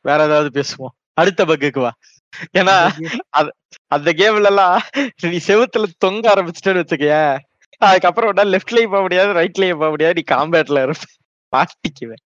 வேற 0.00 0.18
ஏதாவது 0.28 0.50
பேசுவோம். 0.58 0.94
அடுத்த 1.16 1.44
பக்குக்கு 1.44 1.80
வா. 1.80 1.92
ஏன்னா 2.58 2.76
அந்த 3.94 4.10
கேம்ல 4.20 4.50
எல்லாம் 4.52 4.76
நீ 5.24 5.38
செவுத்துல 5.48 5.86
தொங்க 5.98 6.24
ஆரம்பிச்சிட்டேன்னு 6.34 6.82
வச்சுக்கய. 6.84 7.16
அதுக்கப்புறம் 7.80 8.30
உடனே 8.30 8.50
லெஃப்ட்லயும் 8.52 8.92
போக 8.94 9.02
முடியாது 9.06 9.32
ரைட்லயும் 9.40 9.80
போக 9.82 9.90
முடியாது. 9.94 10.16
நீ 10.18 10.24
காம்பேட்ல 10.34 10.82
இருப்ப. 10.86 11.04
மாட்டிக்குவேன். 11.52 12.22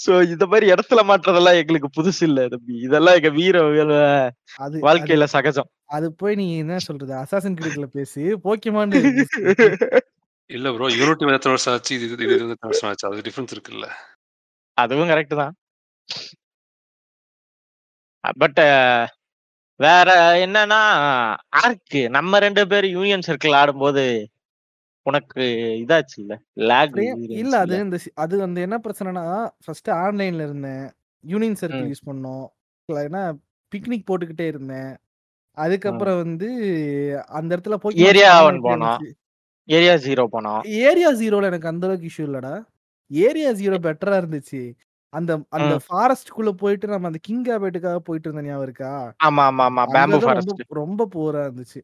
சோ 0.00 0.12
இந்த 0.32 0.44
மாதிரி 0.50 0.66
இடத்துல 0.72 1.00
மாட்டுறதெல்லாம் 1.08 1.58
எங்களுக்கு 1.60 1.88
புதுசு 1.96 2.22
இல்ல 2.28 2.40
தம்பி. 2.52 2.74
இதெல்லாம் 2.86 3.16
எங்க 3.18 3.30
வீர 3.38 3.56
அது 4.64 4.84
வாழ்க்கையில 4.86 5.26
சகஜம். 5.34 5.68
அது 5.96 6.06
போய் 6.20 6.38
நீ 6.40 6.46
என்ன 6.62 6.78
சொல்றது? 6.86 7.12
அசாசன் 7.22 7.58
கிரீட்ல 7.58 7.86
பேசி. 7.96 8.22
போக்கிமான் 8.44 8.94
இல்ல 10.50 10.68
ப்ரோ 10.76 10.86
யூனிட்டி 11.00 11.26
எத்தனை 11.34 11.54
வருஷம் 11.54 11.74
ஆச்சு 11.74 11.92
இது 11.96 12.06
இது 12.14 12.34
எத்தனை 12.36 12.70
வருஷம் 12.70 12.88
ஆச்சு 12.90 13.06
அது 13.08 13.26
டிஃபரன்ஸ் 13.26 13.54
இருக்குல்ல. 13.56 13.88
அதுவும் 14.78 15.10
கரெக்ட் 15.12 15.40
தான். 15.42 15.54
பட் 18.42 18.60
வேற 19.80 20.08
என்னன்னா 20.44 20.80
ஆர்க்கு 21.60 22.00
நம்ம 22.16 22.40
ரெண்டு 22.44 22.62
பேரும் 22.72 22.94
யூனியன் 22.96 23.26
சர்க்கிள் 23.28 23.58
ஆடும்போது 23.60 24.04
உனக்கு 25.06 25.42
இதாச்சு 25.82 26.16
இல்ல 26.16 26.34
லேக் 26.62 26.96
இல்ல 27.36 27.54
அது 27.58 27.74
இந்த 27.80 27.98
அது 28.14 28.34
வந்து 28.38 28.60
என்ன 28.60 28.76
பிரச்சனைனா 28.78 29.24
ஃபர்ஸ்ட் 29.64 29.90
ஆன்லைன்ல 29.98 30.42
இருந்தேன். 30.42 30.84
Union 31.24 31.60
circle. 31.62 31.88
யூஸ் 31.90 32.06
பண்ணோம். 32.06 32.46
இல்லைன்னா 32.88 33.22
பிக்னிக் 33.72 34.08
போட்டுக்கிட்டே 34.10 34.46
இருந்தேன். 34.46 34.92
அதுக்கப்புறம் 35.56 36.18
வந்து 36.18 36.48
அந்த 37.30 37.50
இடத்துல 37.56 37.76
போய் 37.76 37.96
one 38.42 38.60
போனோம். 38.62 39.00
ஏரியா 39.68 39.94
ஜீரோ 39.98 40.24
போனோம் 40.32 40.62
ஏரியா 40.82 41.10
ஜீரோல 41.12 41.44
எனக்கு 41.44 41.68
அந்த 41.68 41.86
அளவுக்கு 41.86 42.10
இஷ்யூ 42.10 42.26
இல்லடா. 42.28 42.54
ஏரியா 43.10 43.50
ஜீரோ 43.52 43.76
பெட்டரா 43.80 44.16
இருந்துச்சு. 44.22 44.62
அந்த 45.12 45.32
அந்த 45.50 45.74
ம். 45.74 45.82
ஃபாரஸ்ட்குள்ள 45.86 46.50
போயிட்டு 46.54 46.88
நம்ம 46.88 47.06
அந்த 47.06 47.20
கிங் 47.22 47.44
ஆபேட்டுக்காக 47.56 48.00
போயிட்டு 48.00 48.28
இருந்த 48.28 48.44
ஞாபகம் 48.48 48.62
இருக்கா? 48.62 48.92
ஆமா 49.20 49.42
ஆமா 49.48 49.64
ஆமா. 49.68 49.84
பேம்பு 49.94 50.18
ஃபாரஸ்ட் 50.18 50.62
ரொம்ப 50.72 51.08
போரா 51.14 51.42
இருந்துச்சு. 51.46 51.80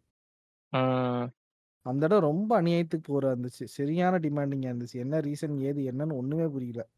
அந்த 1.87 2.07
இடம் 2.07 2.21
ரொம்ப 2.21 2.63
அநியாயத்துக்கு 2.63 3.03
போரா 3.09 3.35
இருந்துச்சு. 3.35 3.65
சரியான 3.65 4.19
டிமாண்டிங்கா 4.19 4.75
இருந்துச்சு. 4.75 4.93
என்ன 4.93 5.19
ரீசன் 5.19 5.59
ஏது 5.59 5.83
என்னன்னு 5.83 6.13
ஒண்ணுமே 6.13 6.47
புரியல. 6.47 6.89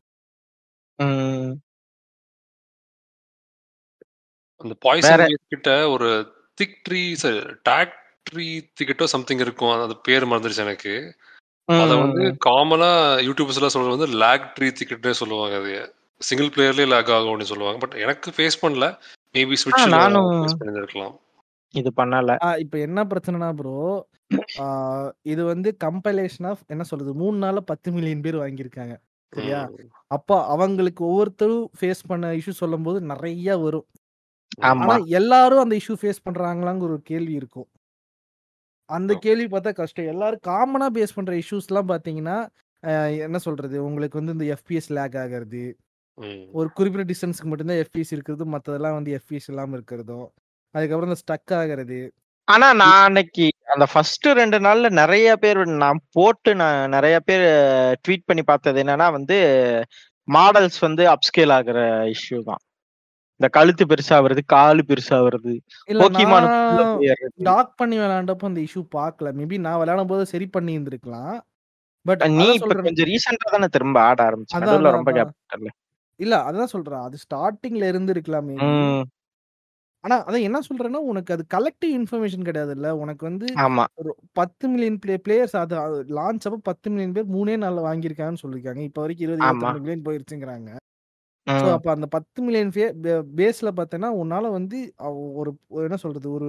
அந்த 4.56 4.74
வேற- 4.81 4.81
பாய்சன் 4.81 5.39
கிட்ட 5.48 5.89
ஒரு 5.89 6.32
திக் 6.55 6.81
ட்ரீ 6.90 7.59
டாக் 7.62 8.20
ட்ரீ 8.32 8.70
திக்கெட்டோ 8.81 9.05
சம்திங் 9.05 9.39
இருக்கும். 9.39 9.81
அது 9.81 9.97
பேர் 9.97 10.27
மறந்துருச்சு 10.27 10.59
எனக்கு. 10.59 11.16
அத 11.65 11.97
வந்து 11.97 12.36
காமனா 12.47 13.19
யூடியூபர்ஸ் 13.27 13.55
எல்லாம் 13.55 13.69
சொல்றது 13.69 13.97
வந்து 13.97 14.06
லேக் 14.06 14.56
ட்ரீ 14.60 14.73
திக்கெட்னே 14.73 15.10
சொல்லுவாங்க. 15.10 15.56
அது 15.56 15.94
சிங்கிள் 16.19 16.47
பிளேயர்லயே 16.47 16.86
லேக் 16.86 17.10
ஆகும் 17.10 17.39
அப்படின்னு 17.39 17.43
சொல்லுவாங்க. 17.43 17.86
பட் 17.86 18.01
எனக்கு 18.01 18.31
ஃபேஸ் 18.31 18.59
பண்ணல. 18.62 18.98
மேபி 19.32 19.56
ஸ்விட்ச் 19.65 19.89
நானும் 19.89 20.31
ஃபேஸ் 20.31 21.27
இது 21.74 21.90
பண்ணல. 21.97 22.32
இப்ப 22.59 22.78
என்ன 22.78 23.01
பிரச்சனைனா 23.05 23.49
ப்ரோ 23.55 23.74
இது 25.24 25.43
வந்து 25.45 25.69
கம்பைலேஷன் 25.85 26.47
ஆஃப் 26.47 26.62
என்ன 26.69 26.82
சொல்றது? 26.82 27.12
மூணு 27.15 27.36
நாள்ல 27.39 27.61
பத்து 27.70 27.89
மில்லியன் 27.93 28.23
பேர் 28.23 28.36
வாங்கியிருக்காங்க. 28.36 28.95
சரியா? 29.32 29.61
அப்போ 30.09 30.36
அவங்களுக்கு 30.47 31.03
ஒவ்வொருத்தரும் 31.05 31.66
ஃபேஸ் 31.78 32.03
பண்ண 32.07 32.31
இஷ்யூ 32.32 32.55
சொல்லும் 32.61 32.82
போது 32.82 33.01
நிறைய 33.11 33.57
வரும். 33.59 33.86
ஆமா. 34.69 34.85
ஆனா 34.85 34.95
எல்லாரும் 35.19 35.62
அந்த 35.65 35.74
இஷ்யூ 35.77 35.97
ஃபேஸ் 36.01 36.24
பண்றாங்களாங்கிற 36.27 36.89
ஒரு 36.90 37.03
கேள்வி 37.03 37.35
இருக்கும். 37.35 37.69
அந்த. 38.89 39.12
கேள்வி 39.24 39.47
பார்த்தா 39.47 39.73
கஷ்டம். 39.74 40.07
எல்லாரும் 40.07 40.45
காமனா 40.47 40.89
பேஸ் 40.97 41.15
பண்ற 41.15 41.32
இஷ்யூஸ்லாம் 41.35 41.90
பாத்தீங்கன்னா 41.93 42.39
அஹ், 42.82 43.12
என்ன 43.27 43.39
சொல்றது? 43.39 43.77
உங்களுக்கு 43.85 44.19
வந்து 44.20 44.35
இந்த 44.36 44.47
எஃபிஎஸ் 44.55 44.89
லேக் 44.97 45.16
ஆகிறது. 45.16 45.62
ஒரு 46.53 46.69
குறிப்பிட்ட 46.73 47.05
டிஸ்டன்ஸ்க்கு 47.11 47.49
மட்டும்தான் 47.51 47.81
எஃபிஎஸ் 47.85 48.12
இருக்கிறது 48.12 48.45
மற்றதெல்லாம் 48.47 48.97
வந்து 48.99 49.12
எஃபிஎஸ் 49.19 49.49
இல்லாம 49.49 49.77
இருக்கிறதும். 49.78 50.28
அதுக்கப்புறம் 50.74 51.11
இந்த 51.11 51.20
ஸ்டக் 51.23 51.55
ஆகிறது. 51.55 51.99
ஆனா 52.49 52.66
நான் 52.73 53.03
அன்னைக்கு 53.05 53.47
அந்த 53.66 53.86
ஃபர்ஸ்ட் 53.86 54.27
ரெண்டு 54.39 54.59
நாள்ல 54.59 54.89
நிறைய 55.01 55.28
பேர் 55.36 55.61
நான் 55.82 55.99
போட்டு 56.12 56.51
நான் 56.55 56.78
நிறைய 56.89 57.16
பேர் 57.20 57.45
ட்வீட் 58.05 58.27
பண்ணி 58.27 58.43
பார்த்தது 58.43 58.82
என்னன்னா 58.85 59.09
வந்து 59.12 59.36
மாடல்ஸ் 60.28 60.81
வந்து 60.81 61.05
அப்ஸ்கேல் 61.07 61.53
ஆகுற 61.57 61.78
இஷ்யூ 62.15 62.39
தான். 62.43 62.62
இந்த 63.40 63.49
கழுத்து 63.49 63.85
பெருசா 63.86 64.16
வருது 64.24 64.43
காலு 64.47 64.82
பெருசா 64.82 65.19
வருது 65.27 65.53
டாக் 67.43 67.74
பண்ணி 67.77 67.97
விளையாண்டப்போ 67.99 68.49
அந்த 68.51 68.61
இஷ்யூ 68.61 68.82
பார்க்கல. 68.97 69.31
மேபி 69.39 69.59
நான் 69.59 69.78
விளையாடும் 69.78 70.07
போது 70.07 70.24
சரி 70.27 70.47
பண்ணி 70.49 70.78
இருந்திருக்கலாம் 70.78 71.36
பட் 72.07 72.24
நீ 72.35 72.47
இப்ப 72.55 72.74
கொஞ்சம் 72.81 73.09
ரீசெண்டா 73.11 73.47
தானே 73.51 73.69
திரும்ப 73.69 73.99
ஆட 74.03 74.20
ஆரம்பிச்சு. 74.24 74.55
அதான், 74.55 74.66
நடுவுல 74.66 74.81
அதான், 74.82 74.99
ரொம்ப. 74.99 75.12
கேப் 75.12 75.74
இல்ல? 76.20 76.36
அதான் 76.49 76.73
சொல்றேன். 76.73 77.03
அது 77.07 77.16
ஸ்டார்டிங்ல 77.24 77.89
இருந்து 77.89 78.12
இருக்கலாம் 78.15 78.47
maybe. 78.49 78.69
ம். 78.69 79.03
ஆனா 80.09 80.16
அதான் 80.24 80.44
என்ன 80.44 80.59
சொல்றேன்னா 80.66 81.01
உனக்கு 81.09 81.30
அது 81.35 81.43
கலெக்டிவ் 81.55 81.93
இன்ஃபர்மேஷன் 81.97 82.47
கிடையாது 82.47 82.72
இல்ல 82.76 82.89
உனக்கு 83.01 83.24
வந்து 83.26 83.47
ஒரு 84.01 84.10
பத்து 84.39 84.64
மில்லியன் 84.72 84.98
பிளே 85.02 85.14
பிளேயர்ஸ் 85.24 85.56
அது 85.59 85.74
லான்ச் 86.18 86.47
அப்போ 86.48 86.60
பத்து 86.68 86.90
மில்லியன் 86.93 87.16
பேர் 87.16 87.32
மூணே 87.35 87.55
நாள்ல 87.62 87.86
வாங்கியிருக்காங்கன்னு 87.86 88.43
சொல்லியிருக்காங்க. 88.44 88.82
இப்போ 88.89 89.01
வரைக்கும் 89.02 89.26
இருபது. 89.26 89.43
இருபத்தி 89.62 89.80
மில்லியன் 89.80 90.06
போயிருச்சுங்கிறாங்க. 90.06 90.70
ஸோ 91.47 91.64
ம், 91.64 91.74
அப்போ 91.74 91.90
அந்த 91.93 92.06
பத்து 92.14 92.39
மில்லியன் 92.43 92.72
பேஸ்ல 93.39 93.70
பார்த்தேன்னா 93.76 94.09
உன்னால 94.22 94.47
வந்து 94.52 94.78
ஒரு 95.40 95.51
என்ன 95.85 95.98
சொல்றது 96.02 96.28
ஒரு 96.32 96.48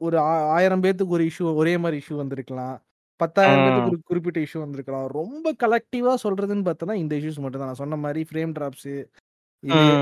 ஒரு 0.00 0.16
ஆயிரம் 0.54 0.82
பேத்துக்கு 0.84 1.16
ஒரு 1.16 1.24
இஷ்யூ 1.30 1.52
ஒரே 1.60 1.74
மாதிரி 1.78 1.98
இஷ்யூ 2.02 2.16
வந்திருக்கலாம். 2.18 2.76
பத்தாயிரம் 3.20 3.58
ம். 3.58 3.64
பேத்துக்கு 3.64 3.90
ஒரு 3.90 4.00
குறிப்பிட்ட 4.08 4.38
இஷ்யூ 4.44 4.60
வந்திருக்கலாம். 4.62 5.06
ரொம்ப 5.16 5.46
கலெக்டிவா 5.62 6.12
சொல்றதுன்னு 6.24 6.66
பார்த்தோன்னா 6.68 6.96
இந்த 7.00 7.14
இஷ்யூஸ் 7.20 7.42
மட்டும் 7.42 7.62
தான் 7.62 7.70
நான் 7.70 7.82
சொன்ன 7.82 7.98
மாதிரி 8.04 8.22
ஃப்ரேம் 8.28 8.54
டிராப்ஸ் 8.56 8.90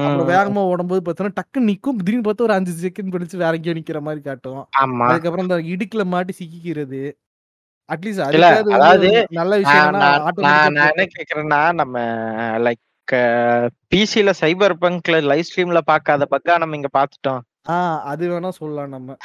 அப்புறம். 0.04 0.28
வேகமா 0.30 0.62
ஓடும்போது 0.70 1.00
பார்த்தோன்னா 1.06 1.36
டக்குன்னு 1.38 1.70
நிக்கும். 1.70 1.98
திடீர்னு 1.98 2.26
பார்த்து 2.26 2.46
ஒரு 2.46 2.54
அஞ்சு 2.54 2.72
செகண்ட் 2.82 3.14
படிச்சு 3.14 3.36
வேற 3.36 3.52
எங்கேயோ 3.58 3.76
நிக்கிற 3.78 4.00
மாதிரி 4.00 4.22
காட்டும். 4.22 4.62
அதுக்கப்புறம் 5.06 5.46
இந்த 5.46 5.58
இடுக்குல 5.72 6.04
மாட்டி 6.08 6.34
சிக்கிக்கிறது. 6.38 7.02
அட்லீஸ்ட் 7.88 8.22
அதாவது 8.76 9.08
நல்ல 9.38 9.52
விஷயம் 9.62 9.90
நான் 10.46 10.66
என்ன 10.88 11.06
கேக்குறேன்னா 11.14 11.60
நம்ம 11.80 11.96
லைக் 12.66 12.82
பிசில 13.92 14.30
சைபர் 14.40 14.74
பங்க்ல 14.82 15.20
லைவ் 15.30 15.46
ஸ்ட்ரீம்ல 15.48 15.80
பார்க்காத 15.90 16.24
பக்கா 16.32 16.56
நம்ம 16.62 16.76
இங்க 16.76 16.90
பாத்துட்டோம் 16.98 17.42
ஆ 17.68 17.76
அது 18.10 18.24
வேணா 18.30 18.50
சொல்லலாம் 18.58 18.94
நம்ம. 18.96 19.16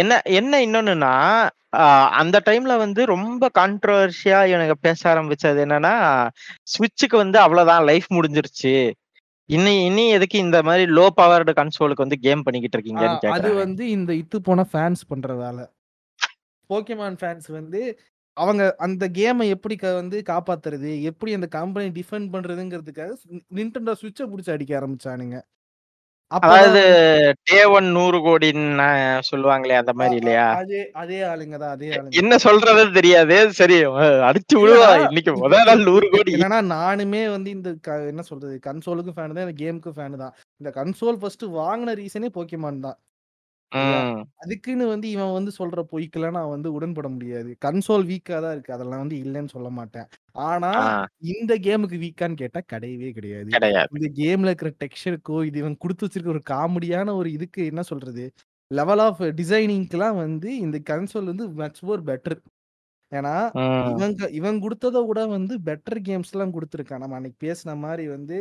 என்ன 0.00 0.20
என்ன 0.38 0.60
இன்னொன்னுன்னா 0.66 1.14
அந்த 2.20 2.36
டைம்ல 2.46 2.72
வந்து 2.78 3.00
ரொம்ப 3.06 3.50
கான்ட்ரவர்ஷியா 3.58 4.38
இவனுங்க 4.50 4.76
பேச 4.80 5.00
ஆரம்பிச்சது 5.12 5.60
என்னன்னா 5.66 5.94
ஸ்விட்சுக்கு 6.64 7.16
வந்து 7.16 7.38
அவ்வளவுதான் 7.38 7.86
லைஃப் 7.90 8.08
முடிஞ்சிருச்சு 8.16 8.74
இனி 9.48 9.74
இனி 9.84 10.04
எதுக்கு 10.10 10.36
இந்த 10.38 10.58
மாதிரி 10.62 10.84
லோ 10.92 11.04
பவர்டு 11.20 11.52
கன்சோலுக்கு 11.52 12.04
வந்து 12.04 12.18
கேம் 12.26 12.44
பண்ணிக்கிட்டு 12.46 12.76
ஆ 12.76 12.78
இருக்கீங்கன்னு 12.78 13.34
அது 13.36 13.50
வந்து 13.54 13.84
இந்த 13.90 14.10
இத்து 14.12 14.38
போன 14.48 14.66
ஃபேன்ஸ் 14.72 15.02
பண்ற 15.08 15.34
வேலை. 15.34 15.64
போக்கிமான் 16.70 17.18
ஃபேன்ஸ் 17.20 17.48
வந்து 17.58 17.80
அவங்க 18.36 18.62
அந்த 18.78 19.04
கேமை 19.16 19.46
எப்படி 19.54 19.76
வந்து 19.82 20.18
காப்பாத்துறது, 20.32 20.90
எப்படி 21.10 21.30
அந்த 21.34 21.48
கம்பெனி 21.56 21.88
டிஃபெண்ட் 21.98 22.28
பண்றதுங்கிறதுக்காக 22.34 23.12
நிண்டெண்டோ 23.58 23.94
ஸ்விட்ச 24.00 24.28
புடிச்சு 24.30 24.54
அடிக்க 24.54 24.72
ஆரம்பிச்சானுங்க. 24.80 25.38
அதாவது 26.32 26.80
டே 27.48 27.58
ஒன் 27.76 27.88
நூறு 27.94 28.18
கோடின்னு 28.26 28.86
சொல்லுவாங்களே 29.30 29.78
அந்த 29.80 29.92
மாதிரி 30.00 30.16
இல்லையா 30.20 30.44
அதே 30.60 30.80
அதே 31.02 31.18
ஆளுங்க 31.30 31.56
தான், 31.62 31.72
அதே 31.76 31.88
ஆளுங்க 31.92 32.18
என்ன. 32.20 32.38
சொல்றது 32.46 32.82
தெரியாது 32.98 33.36
சரி 33.58 33.78
அடிச்சு 34.28 34.56
விடுவா 34.60 34.90
இன்னைக்கு 35.08 35.32
முதல் 35.44 35.66
நாள் 35.70 35.86
நூறு 35.88 36.08
கோடி 36.14 36.34
என்னன்னா 36.36 36.60
நானுமே 36.76 37.22
வந்து 37.34 37.50
இந்த 37.56 37.70
என்ன 38.12 38.24
சொல்றது 38.30 38.54
கன்சோலுக்கும் 38.68 39.16
ஃபேன் 39.18 39.38
தான், 39.38 39.54
கேமுக்கும் 39.62 39.96
ஃபேன் 39.98 40.20
தான். 40.24 40.34
இந்த 40.60 40.72
கன்சோல் 40.78 41.20
ஃபர்ஸ்ட் 41.22 41.46
வாங்குன 41.60 41.94
ரீசனே 42.02 42.30
போக்கிமான் 42.36 42.84
தான். 42.86 42.98
அதுக்குன்னு 44.42 44.86
வந்து 44.86 45.06
இவன் 45.10 45.32
வந்து 45.32 45.52
சொல்ற 45.58 45.80
பொய்க்கெல்லாம் 45.92 46.30
நான் 46.30 46.48
வந்து 46.48 46.68
உடன்பட 46.72 47.08
முடியாது. 47.08 47.50
கன்சோல் 47.64 48.06
வீக்கா 48.06 48.36
தான் 48.40 48.52
இருக்கு. 48.52 48.72
அதெல்லாம் 48.72 48.98
வந்து 48.98 49.16
இல்லன்னு 49.16 49.48
சொல்ல 49.48 49.68
மாட்டேன். 49.70 50.08
ஆனா 50.44 50.72
இந்த 51.32 51.54
கேமுக்கு 51.58 51.98
வீக்கான்னு 52.00 52.34
கேட்டா 52.34 52.60
கிடையவே 52.72 53.10
கிடையாது. 53.12 53.52
இந்த 53.92 54.08
கேம்ல 54.16 54.50
இருக்கிற 54.50 54.70
டெக்ஸ்சருக்கோ, 54.80 55.44
இது 55.44 55.58
இவன் 55.58 55.76
குடுத்து 55.78 56.06
வச்சிருக்க 56.06 56.28
ஒரு 56.28 56.42
காமெடியான 56.50 57.14
ஒரு 57.14 57.30
இதுக்கு 57.32 57.60
என்ன 57.66 57.82
சொல்றது? 57.82 58.24
லெவல் 58.70 58.98
ஆஃப் 58.98 59.20
டிசைனிங்க்குலாம் 59.38 60.16
வந்து 60.16 60.50
இந்த 60.58 60.78
கன்சோல் 60.90 61.30
வந்து 61.32 61.46
மச் 61.54 61.80
மோர் 61.82 62.02
பெட்டர். 62.04 62.38
ஏன்னா 63.12 63.32
இவங்க 63.92 64.26
இவன் 64.38 64.58
குடுத்தத 64.64 64.98
விட 65.06 65.20
வந்து 65.28 65.54
பெட்டர் 65.68 65.98
கேம்ஸ்லாம் 66.08 66.52
குடுத்துருக்கான். 66.56 67.02
நம்ம 67.02 67.16
அன்னைக்கு 67.18 67.38
பேசின 67.44 67.76
மாரி 67.78 68.04
வந்து 68.08 68.36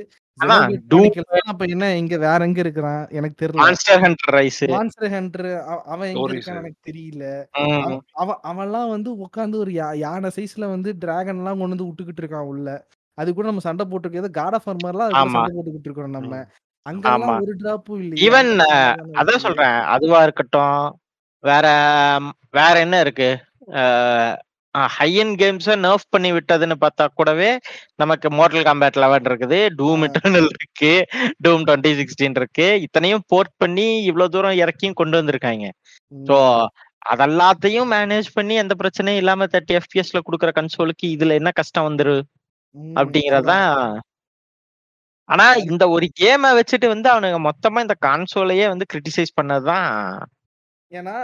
அப்ப 1.48 1.64
என்ன 1.68 1.86
இங்க 1.98 2.18
வேற 2.26 2.40
எங்க 2.48 2.60
இருக்கிறான்? 2.64 3.02
எனக்கு 3.18 3.38
தெரியல. 3.41 3.62
Monster 3.64 4.02
Hunter 4.04 4.32
Rise 4.38 4.60
Monster 4.74 5.12
Hunter 5.16 5.50
அவ 5.64 5.78
அவன் 5.94 6.10
எங்க 6.10 6.20
ஸ்டோரிஸ் 6.20 6.38
இருக்கான்னு 6.38 6.62
எனக்கு 6.64 6.88
தெரியல. 6.90 7.24
அவன் 7.58 7.98
அவன் 8.22 8.40
அவன்லாம் 8.52 8.94
வந்து 8.96 9.12
உட்கார்ந்து 9.26 9.60
ஒரு 9.64 9.74
யானை 10.04 10.32
சைஸ்ல 10.38 10.70
வந்து 10.76 10.91
டிராகன்லாம் 11.04 11.60
கொண்டு 11.62 11.76
வந்து 11.76 11.90
விட்டுக்கிட்டு 11.90 12.24
இருக்கான் 12.24 12.50
உள்ள. 12.54 12.68
அது 13.18 13.30
கூட 13.34 13.48
நம்ம 13.48 13.66
சண்டை 13.66 13.86
போட்டுருக்கோம். 13.88 14.38
காட் 14.40 14.58
ஆஃப் 14.58 14.70
கூட 15.10 15.10
ஆமா 15.16 15.34
சண்டை 15.36 15.54
போட்டுக்கிட்டு 15.56 15.90
இருக்கோம் 15.90 16.18
நம்ம. 16.20 16.44
அங்கெல்லாம் 16.86 17.41
ஒரு 17.44 17.54
டிராப்பும் 17.62 18.02
இல்லையே. 18.04 18.22
ஈவன் 18.26 18.52
அதான். 19.20 19.44
சொல்றேன் 19.46 19.78
அதுவா 19.96 20.20
இருக்கட்டும் 20.28 20.78
வேற 21.44 21.68
வேற 22.54 22.76
என்ன 22.86 22.96
இருக்கு 23.06 23.30
ஹையன் 24.96 25.34
கேம்ஸ 25.36 25.76
நர்ஃப் 25.86 26.10
பண்ணி 26.10 26.30
விட்டதுன்னு 26.32 26.76
பார்த்தா 26.82 27.06
கூடவே 27.14 27.52
நமக்கு 27.96 28.28
மோட்டல் 28.32 28.66
காம்பேட் 28.68 29.00
லெவன் 29.04 29.28
இருக்குது. 29.30 29.60
டூம் 29.80 30.04
இட்டர்னல் 30.08 30.50
இருக்கு 30.56 30.91
டூம் 31.46 31.64
டுவெண்ட்டி 31.68 31.91
சிக்ஸ்டீன் 32.00 32.38
இருக்கு 32.38 32.68
இத்தனையும் 32.82 33.26
போர்ட் 33.28 33.54
பண்ணி 33.58 33.88
இவ்வளவு 34.04 34.30
தூரம் 34.30 34.60
இறக்கியும் 34.60 35.00
கொண்டு 35.02 35.20
வந்திருக்காங்க 35.20 35.66
ஸோ. 36.12 36.38
அதெல்லாத்தையும் 37.06 37.91
மேனேஜ் 37.94 38.30
பண்ணி 38.34 38.56
எந்த 38.56 38.74
பிரச்சனையும் 38.80 39.22
இல்லாம 39.22 39.46
தேர்ட்டி 39.46 39.76
எஃபிஎஸ்ல 39.80 40.20
கொடுக்குற 40.26 40.52
கன்சோலுக்கு 40.52 41.06
இதுல 41.16 41.34
என்ன 41.34 41.52
கஷ்டம் 41.52 41.88
வந்துரு 41.90 42.16
அதான். 43.38 43.78
ஆனா 45.30 45.46
இந்த 45.70 45.84
ஒரு 45.90 46.06
கேமை 46.20 46.50
வச்சுட்டு 46.58 46.88
வந்து 46.88 47.10
அவனுங்க 47.14 47.40
மொத்தமா 47.48 47.80
இந்த 47.80 47.96
கான்சோலையே 48.06 48.68
வந்து 48.68 48.86
கிரிட்டிசைஸ் 48.94 49.38
பண்ணதுதான் 49.40 49.88
ஏன்னா 50.91 51.16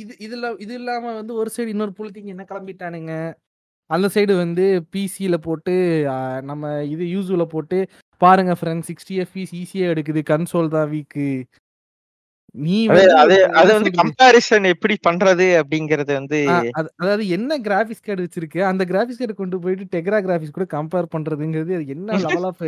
இது 0.00 0.12
இதுல 0.24 0.46
இது 0.58 0.72
இல்லாம 0.74 1.12
வந்து 1.14 1.32
ஒரு 1.40 1.50
சைடு 1.54 1.72
இன்னொரு 1.74 1.92
புலித்திங்க 1.98 2.34
என்ன 2.34 2.44
கிளம்பிட்டானுங்க? 2.50 3.12
அந்த 3.90 4.06
சைடு 4.14 4.32
வந்து 4.36 4.64
பிசியில் 4.92 5.44
போட்டு 5.46 5.74
நம்ம 6.44 6.64
இது 6.92 7.04
யூஸ்ல 7.14 7.44
போட்டு 7.48 7.78
பாருங்க 8.20 8.52
ஃப்ரெண்ட் 8.58 8.86
சிக்ஸ்டி 8.88 9.14
எஃபிஸ் 9.24 9.52
ஈஸியாக 9.60 9.92
எடுக்குது 9.94 10.20
கன்சோல் 10.30 10.74
தான் 10.74 10.90
வீக்கு 10.92 11.26
நீ 12.64 12.76
அது 13.20 13.36
அது 13.58 13.70
வந்து 13.76 13.90
கம்பாரிசன் 13.98 14.66
எப்படி 14.72 14.94
பண்றது 15.06 15.46
அப்படிங்கறது 15.60 16.12
வந்து 16.18 16.38
அதாவது 16.98 17.24
என்ன 17.36 17.58
கிராஃபிக்ஸ் 17.64 18.04
கார்டு 18.06 18.24
வச்சிருக்கு? 18.26 18.60
அந்த 18.70 18.82
கிராஃபிக்ஸ் 18.90 19.20
கார்டு 19.20 19.34
கொண்டு 19.40 19.56
போயிட்டு 19.64 19.86
டெக்ரா 19.94 20.18
கிராஃபிக்ஸ் 20.26 20.56
கூட 20.58 20.66
கம்பேர் 20.74 21.12
பண்றதுங்கிறது 21.14 21.76
அது 21.78 21.86
என்ன 21.96 22.18
லெவல் 22.26 22.46
ஆஃப் 22.50 22.62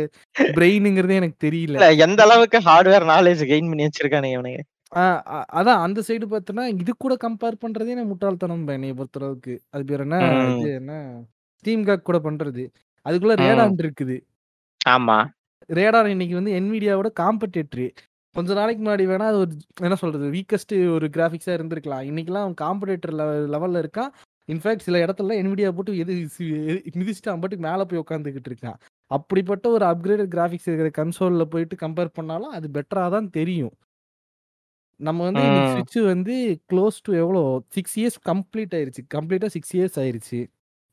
பிரெயினுங்கிறதே 0.57 1.19
எனக்கு 1.21 1.37
தெரியல. 1.45 1.77
எந்த 2.07 2.21
அளவுக்கு 2.27 2.59
ஹார்ட்வேர் 2.67 3.07
நாலேஜ் 3.13 3.43
கெயின் 3.51 3.69
பண்ணி 3.71 3.87
வச்சிருக்கானுங்க 3.87 4.37
இவனுங்க. 4.37 4.61
ஆ, 4.95 5.23
அ- 5.27 5.61
அதான் 5.61 5.81
அந்த 5.81 6.03
சைடு 6.07 6.23
பார்த்தோன்னா 6.29 6.67
இது 6.67 6.93
கூட 6.97 7.15
கம்பேர் 7.15 7.57
பண்றதே 7.65 7.87
எனக்கு 7.87 8.05
முட்டாள்தனம் 8.05 8.67
என்னைய 8.67 8.93
பொறுத்தளவுக்கு. 8.93 9.57
அது 9.69 9.85
பேர் 9.85 9.99
என்ன? 9.99 10.19
ம், 10.19 10.59
இது 10.59 10.73
என்ன? 10.73 11.21
ஸ்டீம் 11.57 11.83
காக் 11.83 12.05
கூட 12.05 12.19
பண்றது. 12.19 12.67
அதுக்குள்ள 13.09 13.37
ம். 13.37 13.41
ரேடான் 13.41 13.89
இருக்குது. 13.89 14.21
ஆமா. 14.89 15.27
ரேடான் 15.73 16.05
இன்னைக்கு 16.05 16.35
வந்து 16.35 16.51
என்விடியாவோட 16.51 17.11
காம்படேட்டரி 17.19 17.89
கொஞ்ச 18.31 18.53
நாளைக்கு 18.53 18.89
முன்னாடி 18.89 18.99
வேணா 18.99 19.19
அது 19.19 19.37
ஒரு 19.37 19.51
என்ன 19.81 19.95
சொல்றது 19.95 20.31
வீக்கஸ்ட் 20.31 20.93
ஒரு 20.93 21.09
கிராஃபிக்ஸா 21.17 21.45
இருந்திருக்கலாம். 21.45 22.05
இன்னைக்கெல்லாம் 22.09 22.53
காம்படேட்டர் 22.61 23.15
லெவல்ல 23.51 23.85
இருக்கான். 23.85 24.07
இன்ஃபேக்ட் 24.51 24.79
சில 24.79 25.05
இடத்துல 25.05 25.41
என்விடியா 25.41 25.71
போட்டு 25.71 25.97
எது 25.97 26.13
சி- 26.13 26.41
எது- 26.41 26.91
மிதிச்சுட்டு 26.97 27.29
அவன் 27.29 27.39
பாட்டுக்கு 27.39 27.69
மேலே 27.69 27.83
போய் 27.83 28.03
உட்காந்துக்கிட்டு 28.07 28.45
இருக்கான். 28.49 28.73
அப்படிப்பட்ட 29.07 29.69
ஒரு 29.69 29.85
அப்கிரேடட் 29.85 30.33
கிராஃபிக்ஸ் 30.35 30.69
இருக்கிற 30.69 30.89
கன்சோலில் 30.89 31.41
போயிட்டு 31.41 31.87
கம்பேர் 31.87 32.09
பண்ணாலும் 32.13 32.49
அது 32.49 32.69
பெட்டராக 32.73 33.09
தான் 33.09 33.29
தெரியும். 33.29 33.71
நம்ம 34.99 35.23
வந்து 35.29 35.41
ஸ்விட்ச் 35.71 35.97
வந்து 36.11 36.35
க்ளோஸ் 36.71 36.97
டு 37.03 37.11
எவ்வளோ? 37.13 37.41
சிக்ஸ் 37.75 37.95
இயர்ஸ் 37.99 38.19
கம்ப்ளீட் 38.29 38.73
ஆயிருச்சு. 38.77 39.01
கம்ப்ளீட்டாக 39.15 39.51
சிக்ஸ் 39.55 39.73
இயர்ஸ் 39.77 39.97
ஆயிருச்சு. 40.03 40.39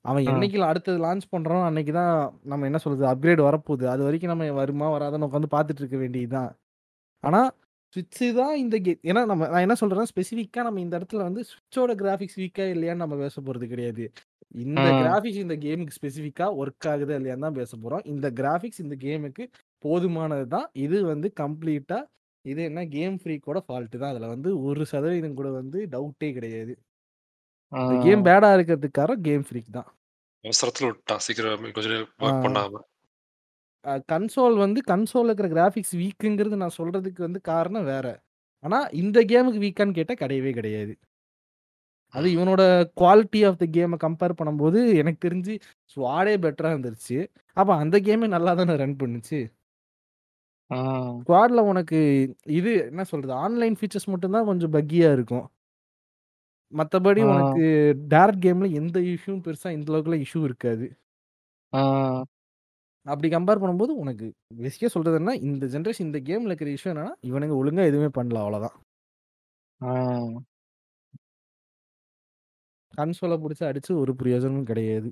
அவன். 0.05 0.27
என்னைக்கு 0.33 0.59
அடுத்தது 0.71 0.99
லான்ச் 1.07 1.27
பண்ணுறோம் 1.35 1.65
அன்னைக்கு 1.69 1.93
தான் 1.93 2.15
நம்ம 2.45 2.67
என்ன 2.67 2.79
சொல்றது 2.85 3.07
அப்கிரேட் 3.13 3.43
வரப்போகுது. 3.49 3.85
அது 3.93 4.03
வரைக்கும் 4.07 4.33
நம்ம 4.33 4.51
வருமா 4.61 4.89
வராதுன்னு 4.97 5.29
உட்காந்து 5.29 5.51
பார்த்துட்டு 5.55 5.83
இருக்க 5.83 5.99
வேண்டியதுதான் 6.03 6.51
ஆனால் 7.25 7.49
ஸ்விட்ச்சு 7.97 8.27
தான் 8.39 8.55
இந்த 8.63 8.77
கே 8.87 8.93
ஏன்னா 9.11 9.21
நம்ம 9.31 9.49
நான் 9.49 9.65
என்ன 9.67 9.77
சொல்றேன்னா 9.81 10.09
ஸ்பெசிஃபிக்காக 10.13 10.65
நம்ம 10.69 10.81
இந்த 10.81 10.95
இடத்துல 10.99 11.23
வந்து 11.29 11.43
ஸ்விட்சோட 11.51 11.93
கிராஃபிக்ஸ் 12.03 12.39
வீக்கா 12.43 12.65
இல்லையான்னு 12.75 13.03
நம்ம 13.05 13.17
பேச 13.17 13.37
போகிறது 13.41 13.67
கிடையாது. 13.73 14.05
இந்த. 14.65 14.87
கிராஃபிக்ஸ் 15.03 15.43
இந்த 15.45 15.57
கேமுக்கு 15.65 15.97
ஸ்பெசிஃபிக்காக 15.99 16.51
ஒர்க் 16.63 16.89
ஆகுதா 16.93 17.15
இல்லையான்னு 17.21 17.47
தான் 17.49 17.59
பேச 17.61 17.71
போகிறோம் 17.77 18.03
இந்த 18.13 18.27
கிராஃபிக்ஸ் 18.41 18.83
இந்த 18.87 18.97
கேமுக்கு 19.05 19.45
போதுமானது 19.85 20.47
தான். 20.57 20.67
இது 20.85 20.99
வந்து 21.13 21.31
கம்ப்ளீட்டாக 21.43 22.03
இது 22.45 22.61
என்ன 22.71 22.81
கேம் 22.95 23.16
ஃப்ரீக்கோட 23.21 23.59
ஃபால்ட்டு 23.66 24.01
தான். 24.03 24.12
அதில் 24.12 24.33
வந்து 24.35 24.51
ஒரு 24.66 24.83
சதவீதம் 24.93 25.39
கூட 25.41 25.49
வந்து 25.61 25.79
டவுட்டே 25.95 26.29
கிடையாது. 26.39 26.73
கேம். 28.05 28.25
பேடாக 28.29 28.57
இருக்கிறதுக்கு 28.57 28.99
காரணம் 29.01 29.25
கேம் 29.29 29.47
ஃப்ரீக் 29.49 29.71
தான். 29.79 29.89
அவசரத்துல 30.45 30.89
விட்டான் 30.91 31.23
சீக்கிரம் 31.27 31.73
கொஞ்சம் 31.77 32.83
கன்சோல் 34.12 34.57
வந்து 34.65 34.81
கன்சோல் 34.91 35.29
இருக்கிற 35.29 35.49
கிராஃபிக்ஸ் 35.55 35.95
வீக்குங்கிறது 36.03 36.57
நான் 36.62 36.77
சொல்றதுக்கு 36.79 37.21
வந்து 37.27 37.41
காரணம் 37.51 37.89
வேற. 37.93 38.07
ஆனா 38.65 38.79
இந்த 39.03 39.19
கேமுக்கு 39.31 39.62
வீக்கான்னு 39.65 39.99
கேட்டால் 39.99 40.21
கிடையவே 40.23 40.53
கிடையாது. 40.59 40.93
அது. 42.15 42.27
இவனோட 42.37 42.62
குவாலிட்டி 43.01 43.41
ஆஃப் 43.49 43.61
த 43.62 43.66
கேமை 43.77 43.97
கம்பேர் 44.05 44.39
பண்ணும்போது 44.41 44.81
எனக்கு 45.01 45.21
தெரிஞ்சு 45.27 45.55
ஸ்வாடே 45.95 46.35
பெட்டராக 46.45 46.75
இருந்துருச்சு. 46.75 47.19
அப்போ 47.57 47.73
அந்த 47.83 47.97
கேமே 48.09 48.29
நல்லா 48.37 48.53
தானே 48.61 48.77
ரன் 48.83 49.01
பண்ணுச்சு. 49.03 49.41
ஸ்குவாட்ல 51.19 51.61
உனக்கு 51.71 51.99
இது 52.59 52.73
என்ன 52.91 53.03
சொல்றது 53.05 53.35
ஆன்லைன் 53.45 53.77
ஃபீச்சர்ஸ் 53.81 54.11
மட்டும்தான் 54.13 54.49
கொஞ்சம் 54.51 54.75
பக்கியா 54.77 55.11
இருக்கும் 55.13 55.47
மற்றபடி. 56.73 57.21
உனக்கு 57.33 57.65
டேரக்ட் 58.13 58.45
கேம்ல 58.45 58.69
எந்த 58.81 58.99
இஷ்யூவும் 59.13 59.45
பெருசா 59.47 59.71
இந்த 59.77 59.89
அளவுக்குலாம் 59.93 60.25
இஷ்யூ 60.27 60.43
இருக்காது. 60.49 60.87
அப்படி 63.07 63.29
கம்பேர் 63.35 63.61
பண்ணும்போது 63.63 63.93
உனக்கு 64.03 64.27
பேசிக்காக 64.61 64.91
சொல்றதுன்னா 64.95 65.35
இந்த 65.49 65.65
ஜென்ரேஷன் 65.75 66.09
இந்த 66.09 66.21
கேம்ல 66.29 66.51
இருக்கிற 66.51 66.71
இஷ்யூ 66.77 66.91
என்னன்னா 66.93 67.15
இவனுங்க 67.31 67.57
ஒழுங்கா 67.61 67.85
எதுவுமே 67.91 68.11
பண்ணல 68.19 68.43
அவ்வளவுதான். 68.45 68.77
கன்சோலை 72.95 73.37
பிடிச்சி 73.43 73.65
அடிச்சு 73.69 73.93
ஒரு 74.03 74.13
பிரயோஜனமும் 74.21 74.69
கிடையாது 74.71 75.09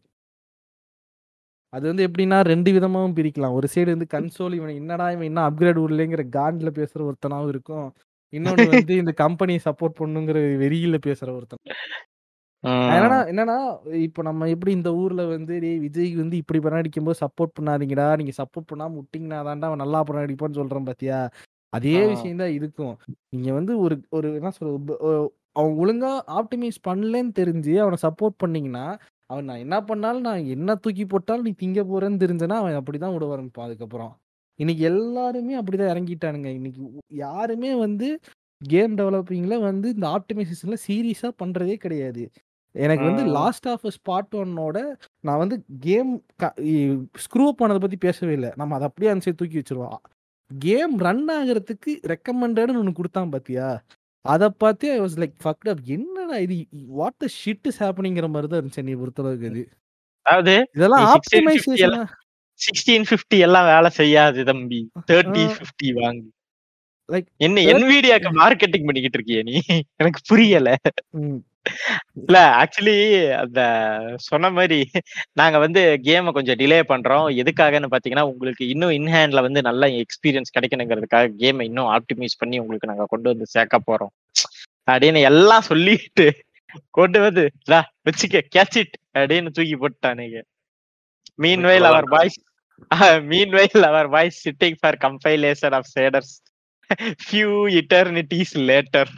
அது 1.73 1.85
வந்து 1.91 2.05
எப்படின்னா 2.07 2.39
ரெண்டு 2.51 2.71
விதமாவும் 2.77 3.15
பிரிக்கலாம். 3.19 3.55
ஒரு 3.59 3.67
சைடு 3.75 3.91
வந்து 3.95 4.09
கன்சோல் 4.15 4.57
இவன் 4.59 4.79
என்னடா 4.81 5.07
இவன் 5.15 5.29
என்ன 5.31 5.43
அப்கிரேட் 5.49 5.79
விடலைங்கிற 5.83 6.23
காண்ட்ல 6.37 6.71
பேசுற 6.79 7.01
ஒருத்தனாவும் 7.09 7.53
இருக்கும். 7.53 7.87
இன்னொன்னு 8.33 8.65
வந்து 8.75 8.95
இந்த 9.03 9.13
கம்பெனியை 9.23 9.61
சப்போர்ட் 9.67 9.99
பண்ணுங்கிற 9.99 10.39
வெறியில 10.63 10.97
பேசுற 11.07 11.29
ஒருத்தன். 11.37 11.63
என்னன்னா. 12.91 13.19
என்னன்னா 13.31 13.57
இப்போ 14.07 14.21
நம்ம 14.29 14.49
எப்படி 14.55 14.73
இந்த 14.79 14.91
ஊர்ல 15.01 15.23
வந்து 15.33 15.55
டேய் 15.65 15.81
விஜய் 15.85 16.11
வந்து 16.21 16.37
இப்படி 16.43 16.59
படம் 16.61 16.81
நடிக்கும்போது 16.81 17.21
சப்போர்ட் 17.23 17.57
பண்ணாதீங்கடா. 17.59 18.07
நீங்க 18.21 18.35
சப்போர்ட் 18.41 18.71
பண்ணாம 18.73 18.97
விட்டீங்கன்னா 19.01 19.41
தான்டா 19.49 19.69
அவன் 19.71 19.83
நல்லா 19.85 20.01
படம் 20.03 20.25
நடிப்பான்னு 20.25 20.61
சொல்றேன் 20.61 20.89
பாத்தியா? 20.91 21.19
அதே. 21.73 21.97
விஷயம் 22.13 22.43
தான் 22.43 22.55
இதுக்கும். 22.59 22.95
நீங்க 23.35 23.51
வந்து 23.59 23.75
ஒரு 23.85 23.97
ஒரு 24.13 24.29
என்ன 24.39 24.53
சொல்றது 24.59 24.97
அவன் 25.57 25.75
ஒழுங்கா 25.81 26.11
ஆப்டிமைஸ் 26.39 26.79
பண்ணலன்னு 26.89 27.33
தெரிஞ்சு 27.41 27.75
அவனை 27.83 27.99
சப்போர்ட் 28.05 28.37
பண்ணீங்கன்னா 28.43 28.85
அவன் 29.33 29.49
நான் 29.49 29.63
என்ன 29.65 29.77
பண்ணாலும் 29.81 30.27
நான் 30.29 30.45
என்ன 30.55 30.75
தூக்கி 30.75 31.05
போட்டாலும் 31.07 31.47
நீ 31.49 31.53
திங்க 31.61 31.81
போறேன்னு 31.91 32.23
தெரிஞ்சனா 32.23 32.57
அவன் 32.61 32.79
அப்படிதான் 32.79 33.13
விட 33.13 33.27
ஆரம்பிப்பான் 33.35 33.67
அதுக்கப்புறம். 33.69 34.13
இன்னைக்கு 34.59 34.85
எல்லாருமே 34.85 35.55
அப்படிதான் 35.61 35.93
இறங்கிட்டானுங்க. 35.93 36.51
இன்னைக்கு 36.59 36.83
யாருமே 37.25 37.71
வந்து 37.85 38.09
கேம் 38.61 38.97
டெவலப்பிங்ல 38.97 39.55
வந்து 39.61 39.89
இந்த 39.95 40.07
ஆப்டிமைசேஷன்ல 40.17 40.77
சீரியஸா 40.87 41.31
பண்றதே 41.43 41.75
கிடையாது. 41.85 42.25
எனக்கு 42.75 43.05
வந்து. 43.05 43.25
லாஸ்ட் 43.39 43.69
ஆஃப் 43.69 43.87
பார்ட் 44.03 44.35
ஒன்னோட 44.35 44.77
நான் 45.27 45.41
வந்து 45.43 45.57
கேம் 45.81 46.13
ஸ்க்ரூ 47.25 47.47
பண்ணதை 47.59 47.81
பத்தி 47.85 47.97
பேசவே 47.97 48.33
இல்லை. 48.33 48.51
நம்ம 48.57 48.75
அதை 48.75 48.87
அப்படியே 48.87 49.13
அந்த 49.15 49.25
சைடு 49.27 49.41
தூக்கி 49.41 49.59
வச்சிருவோம். 49.61 49.99
கேம் 50.59 50.95
ரன் 51.07 51.27
ஆகுறதுக்கு 51.31 51.93
ரெக்கமெண்டட்னு 52.11 52.81
ஒன்று 52.81 52.93
கொடுத்தான் 52.93 53.31
பாத்தியா? 53.31 53.69
அதை 54.25 54.49
பார்த்து 54.59 54.87
I 54.93 54.99
was 55.01 55.17
like 55.21 55.35
fucked 55.41 55.71
up 55.71 55.81
என்னடா 55.95 56.37
இது? 56.39 56.57
வாட் 56.99 57.17
த 57.19 57.29
ஷிட் 57.37 57.67
இஸ் 57.71 57.81
ஹேப்பனிங்கிற 57.83 58.27
மாதிரி 58.31 58.49
தான் 58.49 58.61
இருந்துச்சு 58.61 58.85
நீ 58.85 58.95
பொறுத்தளவுக்கு 59.01 59.49
இது. 59.53 59.63
அதாவது 60.27 60.55
இதெல்லாம் 60.77 61.03
நீ 61.03 61.09
1650 61.09 61.17
ஆப்டிமைசேஷன் 61.17 61.87
எல்லாம் 61.89 62.11
சிக்ஸ்டீன் 62.61 63.07
பிப்டி 63.11 63.39
எல்லாம் 63.47 63.69
வேலை 63.71 63.91
செய்யாது 63.97 64.41
தம்பி. 64.51 64.81
தேர்ட்டி 65.11 65.45
ஆ. 65.47 65.55
பிப்டி 65.61 65.89
வாங்கு. 65.99 66.29
லைக் 67.09 67.29
என்ன 67.41 67.63
என்விடியாக்கு 67.73 68.31
மார்க்கெட்டிங் 68.39 68.87
பண்ணிக்கிட்டு 68.89 69.19
இருக்கிய 69.19 69.41
நீ? 69.43 69.57
எனக்கு 70.01 70.21
புரியல. 70.31 70.69
இல்ல 72.21 72.39
ஆக்சுவலி 72.61 72.95
அந்த 73.37 73.61
சொன்ன 74.27 74.51
மாதிரி 74.51 74.79
நாங்க 75.41 75.57
வந்து 75.59 75.81
கேமை 76.07 76.31
கொஞ்சம் 76.33 76.59
டிலே 76.59 76.79
பண்றோம். 76.89 77.27
எதுக்காகன்னு 77.43 77.93
பாத்தீங்கன்னா 77.93 78.27
உங்களுக்கு 78.31 78.65
இன்னும் 78.69 78.95
இன்ஹேண்ட்ல 78.99 79.43
வந்து 79.43 79.63
நல்ல 79.63 79.89
எக்ஸ்பீரியன்ஸ் 80.03 80.55
கிடைக்கணுங்கிறதுக்காக 80.57 81.33
கேமை 81.43 81.67
இன்னும் 81.71 81.91
ஆப்டிமைஸ் 81.97 82.41
பண்ணி 82.41 82.59
உங்களுக்கு 82.59 82.91
நாங்க 82.93 83.07
கொண்டு 83.07 83.31
வந்து 83.33 83.47
சேர்க்க 83.55 83.89
போறோம். 83.89 84.13
அப்படின்னு 84.89 85.21
எல்லாம் 85.31 85.69
சொல்லிட்டு 85.69 86.27
கொண்டு 86.91 87.19
வந்து 87.21 87.43
"இந்தா, 87.57 87.79
வச்சுக்க 88.07 88.41
கேட்ச் 88.55 88.79
இட் 88.79 88.95
அப்படின்னு 89.15 89.51
தூக்கி 89.51 89.77
போட்டானுங்க 89.77 90.39
meanwhile 91.69 91.89
our 91.91 92.09
boys 92.15 92.39
meanwhile 93.57 93.85
our 93.91 94.09
boys 94.09 94.39
sitting 94.47 94.79
for 94.81 94.99
compilation 95.05 95.75
of 95.79 95.91
shaders 95.95 96.33
few 97.23 97.51
eternities 97.81 98.55
later 98.69 99.13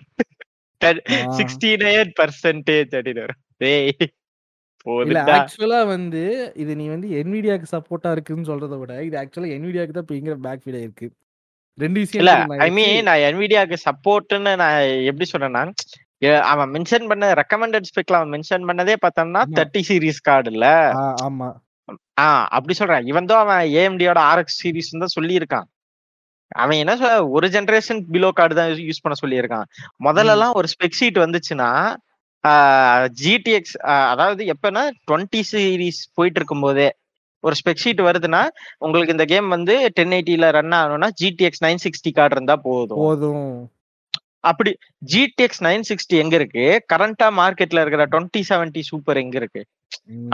sixty 1.37 1.71
nine 1.81 2.13
percentage 2.21 2.93
அப்படின்னு 2.93 3.25
வரும். 3.25 3.41
இல்ல 4.87 5.19
ஆக்சுவலா 5.37 5.87
வந்து 5.87 6.23
இது 6.55 6.77
நீ 6.77 6.89
வந்து 6.89 7.09
என்விடியாக்கு 7.21 7.67
சப்போர்ட்டா 7.73 8.11
இருக்குன்னு 8.11 8.49
சொல்றதை 8.49 8.79
விட 8.79 9.05
இது 9.05 9.17
ஆக்சுவலா 9.19 9.53
என்விடியாக்கு 9.55 9.93
தான் 9.93 10.07
இப்ப 10.19 10.41
பேக் 10.47 10.63
ஃபீட் 10.65 10.79
ஆயிருக்கு 10.81 11.07
ரெண்டு 11.79 12.01
விஷயம் 12.01 12.23
இல்ல 12.23 12.33
ஐ? 12.59 12.71
மீன் 12.71 13.05
நான் 13.05 13.25
என்விடியாக்கு 13.25 13.77
சப்போர்ட்னு 13.87 14.53
நான் 14.57 14.77
எப்படி 15.05 15.27
சொல்றேன்னா 15.33 15.63
எ- 16.23 16.43
அவன் 16.45 16.71
மென்ஷன் 16.71 17.09
பண்ண 17.09 17.33
ரெக்கமெண்டட் 17.33 17.89
ஸ்பெக்ல 17.91 18.19
அவன் 18.19 18.33
மென்ஷன் 18.35 18.67
பண்ணதே 18.69 18.95
பார்த்தோம்னா. 19.03 19.41
தேர்ட்டி 19.57 19.81
சீரிஸ் 19.89 20.21
கார்டு 20.23 20.51
இல்ல. 20.51 20.67
ஆமா. 21.25 21.49
ஆ 22.19 22.27
அப்படி 22.49 22.75
சொல்றேன். 22.75 23.07
இவன் 23.07 23.27
தான் 23.27 23.43
அவன் 23.43 23.69
ஏஎம்டியோட 23.73 24.21
ஆர்எக்ஸ் 24.29 24.61
சீரிஸ் 24.63 24.93
தான் 24.97 25.17
சொல்லியிருக்கான். 25.19 25.67
அவன் 26.53 26.81
என்ன 26.83 26.93
சொல்ல 26.97 27.15
ஒரு 27.37 27.47
ஜெனரேஷன் 27.55 28.01
பிலோ 28.15 28.29
கார்டு 28.39 28.55
தான் 28.59 28.73
யூஸ் 28.89 29.03
பண்ண 29.05 29.17
சொல்லியிருக்கான். 29.23 29.67
முதல்ல 30.07 30.35
எல்லாம் 30.37 30.57
ஒரு 30.59 30.69
ஸ்பெக் 30.73 30.99
ஷீட் 31.01 31.19
வந்துச்சுன்னா 31.25 31.71
ஜிடிஎக்ஸ் 33.23 33.77
அதாவது 34.13 34.43
எப்பன்னா 34.55 34.83
டுவெண்ட்டி 35.11 35.41
சீரிஸ் 35.51 36.01
போயிட்டு 36.17 36.39
இருக்கும் 36.41 36.65
போதே 36.67 36.89
ஒரு 37.45 37.55
ஸ்பெக் 37.61 37.83
ஷீட் 37.85 38.03
வருதுன்னா 38.09 38.43
உங்களுக்கு 38.85 39.15
இந்த 39.17 39.25
கேம் 39.33 39.49
வந்து 39.55 39.75
டென் 39.97 40.15
எயிட்டில 40.17 40.49
ரன் 40.57 40.77
ஆகணும்னா 40.81 41.09
ஜிடிஎக்ஸ் 41.21 41.65
நைன் 41.67 41.83
சிக்ஸ்டி 41.85 42.11
கார்டு 42.19 42.37
இருந்தா 42.37 42.57
போதும். 42.67 43.01
போதும். 43.05 43.49
அப்படி 44.51 44.71
ஜிடிஎக்ஸ் 45.13 45.63
நைன் 45.67 45.87
சிக்ஸ்டி 45.91 46.17
எங்க 46.23 46.35
இருக்கு? 46.41 46.65
கரண்டா 46.93 47.29
மார்க்கெட்ல 47.41 47.83
இருக்கிற 47.85 48.05
டுவெண்ட்டி 48.13 48.43
செவன்டி 48.51 48.83
சூப்பர் 48.91 49.21
எங்க 49.25 49.37
இருக்கு. 49.43 49.63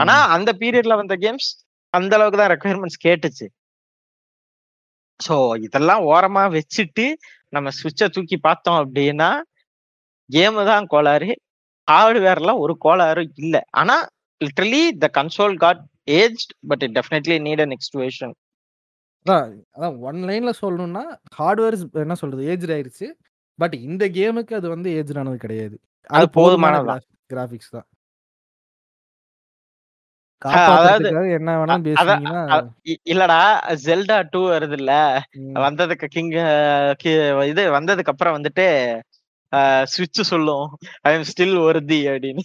ஆனா 0.01 0.15
அந்த 0.35 0.49
பீரியட்ல 0.61 0.95
வந்த 1.01 1.15
கேம்ஸ் 1.25 1.49
அந்த 1.93 2.15
அளவுக்கு 2.17 2.39
தான் 2.41 2.51
ரெக்குயர்மெண்ட்ஸ் 2.53 3.01
கேட்டுச்சு. 3.07 3.47
சோ 5.27 5.35
இதெல்லாம் 5.65 6.03
ஓரமா 6.11 6.43
வச்சுட்டு 6.57 7.05
நம்ம 7.53 7.69
சுவிட்சை 7.79 8.07
தூக்கி 8.09 8.37
பார்த்தோம் 8.47 8.79
அப்படின்னா 8.83 9.29
கேம் 10.29 10.59
தான் 10.71 10.85
கோளாறு. 10.93 11.29
ஹார்ட்வேர்ல 11.87 12.51
ஒரு 12.63 12.73
கோளாறும் 12.85 13.31
இல்ல. 13.43 13.55
ஆனா 13.71 13.95
literally 14.41 14.83
the 15.03 15.07
console 15.19 15.55
got 15.63 15.81
age 16.19 16.43
but 16.69 16.83
it 16.87 16.95
definitely 16.99 17.37
need 17.47 17.63
an 17.65 17.75
எக்ஸ்டுவேஷன் 17.77 18.33
அதான் 19.25 19.49
அதான் 19.75 19.97
ஒன் 20.09 20.19
லைன்ல 20.29 20.51
சொல்லணும்னா 20.61 21.03
ஹார்ட்வேர் 21.39 21.75
என்ன 22.05 22.15
சொல்றது 22.21 22.47
ஏஜ் 22.53 22.65
ஆயிருச்சு. 22.75 23.07
பட் 23.59 23.75
இந்த 23.87 24.03
கேமுக்கு 24.17 24.53
அது 24.59 24.67
வந்து 24.69 24.89
ஏஜ் 24.99 25.13
ஆனது 25.21 25.37
கிடையாது. 25.37 25.75
அது 26.09 26.27
போதுமானதுதான். 26.37 27.03
கிராபிக்ஸ் 27.29 27.73
தான். 27.75 27.87
என்ன 31.37 31.51
வேணா 31.59 31.75
இல்லடா 33.09 33.39
ஜெல்டா 33.85 34.17
டூ 34.33 34.41
வருது 34.53 34.77
இல்ல 34.79 34.91
வந்ததுக்கு 35.65 36.07
கிங் 36.15 36.31
இது 37.51 37.63
வந்ததுக்கு 37.77 38.13
அப்புறம் 38.13 38.37
வந்துட்டு 38.37 38.65
சுவிட்ச் 39.93 40.21
சொல்லும். 40.31 40.65
ஐ 41.07 41.11
எம் 41.15 41.27
ஸ்டில் 41.29 41.55
ஒருதி 41.67 41.99
அப்படின்னு. 42.11 42.43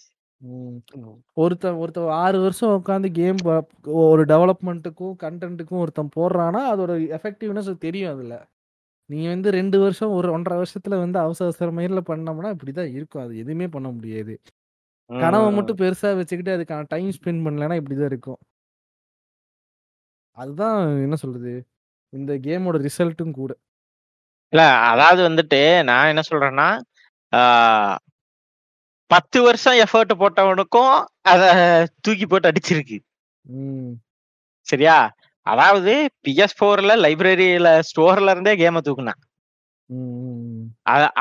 ஒருத்தன் 1.42 1.78
ஒருத்தன் 1.82 2.10
ஆறு 2.24 2.38
வருஷம் 2.44 2.74
உட்காந்து 2.78 3.08
கேம் 3.18 3.38
ஒரு 4.04 4.22
டெவலப்மெண்ட்டுக்கும் 4.32 5.14
கண்டென்ட்டுக்கும் 5.24 5.82
ஒருத்தன் 5.84 6.14
போடுறான்னா 6.16 6.62
அதோட 6.72 6.92
எஃபெக்டிவ்னஸ் 7.18 7.70
தெரியும் 7.86 8.12
அதுல. 8.14 8.34
நீ 9.10 9.18
வந்து 9.32 9.48
ரெண்டு 9.58 9.76
வருஷம் 9.82 10.14
ஒரு 10.18 10.28
ஒன்றரை 10.36 10.56
வருஷத்துல 10.60 10.96
வந்து 11.04 11.18
அவசர 11.24 11.46
அவசர 11.48 11.68
மயில 11.78 12.00
பண்ணோம்னா 12.10 12.50
இப்படிதான் 12.56 12.92
இருக்கும். 12.98 13.24
அது 13.24 13.34
எதுவுமே 13.42 13.66
பண்ண 13.76 13.88
முடியாது. 13.96 14.34
கனவை 15.10 15.48
மட்டும் 15.56 15.80
பெருசா 15.80 16.08
வச்சுக்கிட்டு 16.18 16.54
அதுக்கான 16.56 16.86
டைம் 16.94 17.10
ஸ்பெண்ட் 17.16 17.44
பண்ணலன்னா 17.46 17.76
இப்படிதான் 17.80 18.10
இருக்கும். 18.12 18.40
அதுதான் 20.36 20.78
என்ன 21.04 21.16
சொல்றது? 21.22 21.52
இந்த 22.12 22.32
கேமோட 22.46 22.78
ரிசல்ட்டும் 22.86 23.36
கூட. 23.38 23.52
இல்ல 24.52 24.64
அதாவது 24.90 25.20
வந்துட்டு 25.28 25.60
நான் 25.88 26.10
என்ன 26.12 26.22
சொல்றேன்னா 26.30 26.68
பத்து 29.10 29.38
வருஷம் 29.46 29.78
எஃபர்ட் 29.84 30.12
போட்டவனுக்கும் 30.20 30.94
அத 31.32 31.42
தூக்கி 32.04 32.26
போட்டு 32.26 32.50
அடிச்சிருக்கு. 32.50 32.98
சரியா? 34.66 34.96
அதாவது 35.46 35.92
பிஎஸ் 36.24 36.58
போர்ல 36.60 36.92
லைப்ரரியில 37.04 37.68
ஸ்டோர்ல 37.88 38.32
இருந்தே 38.34 38.54
கேம 38.62 38.80
தூக்குனான். 38.86 39.20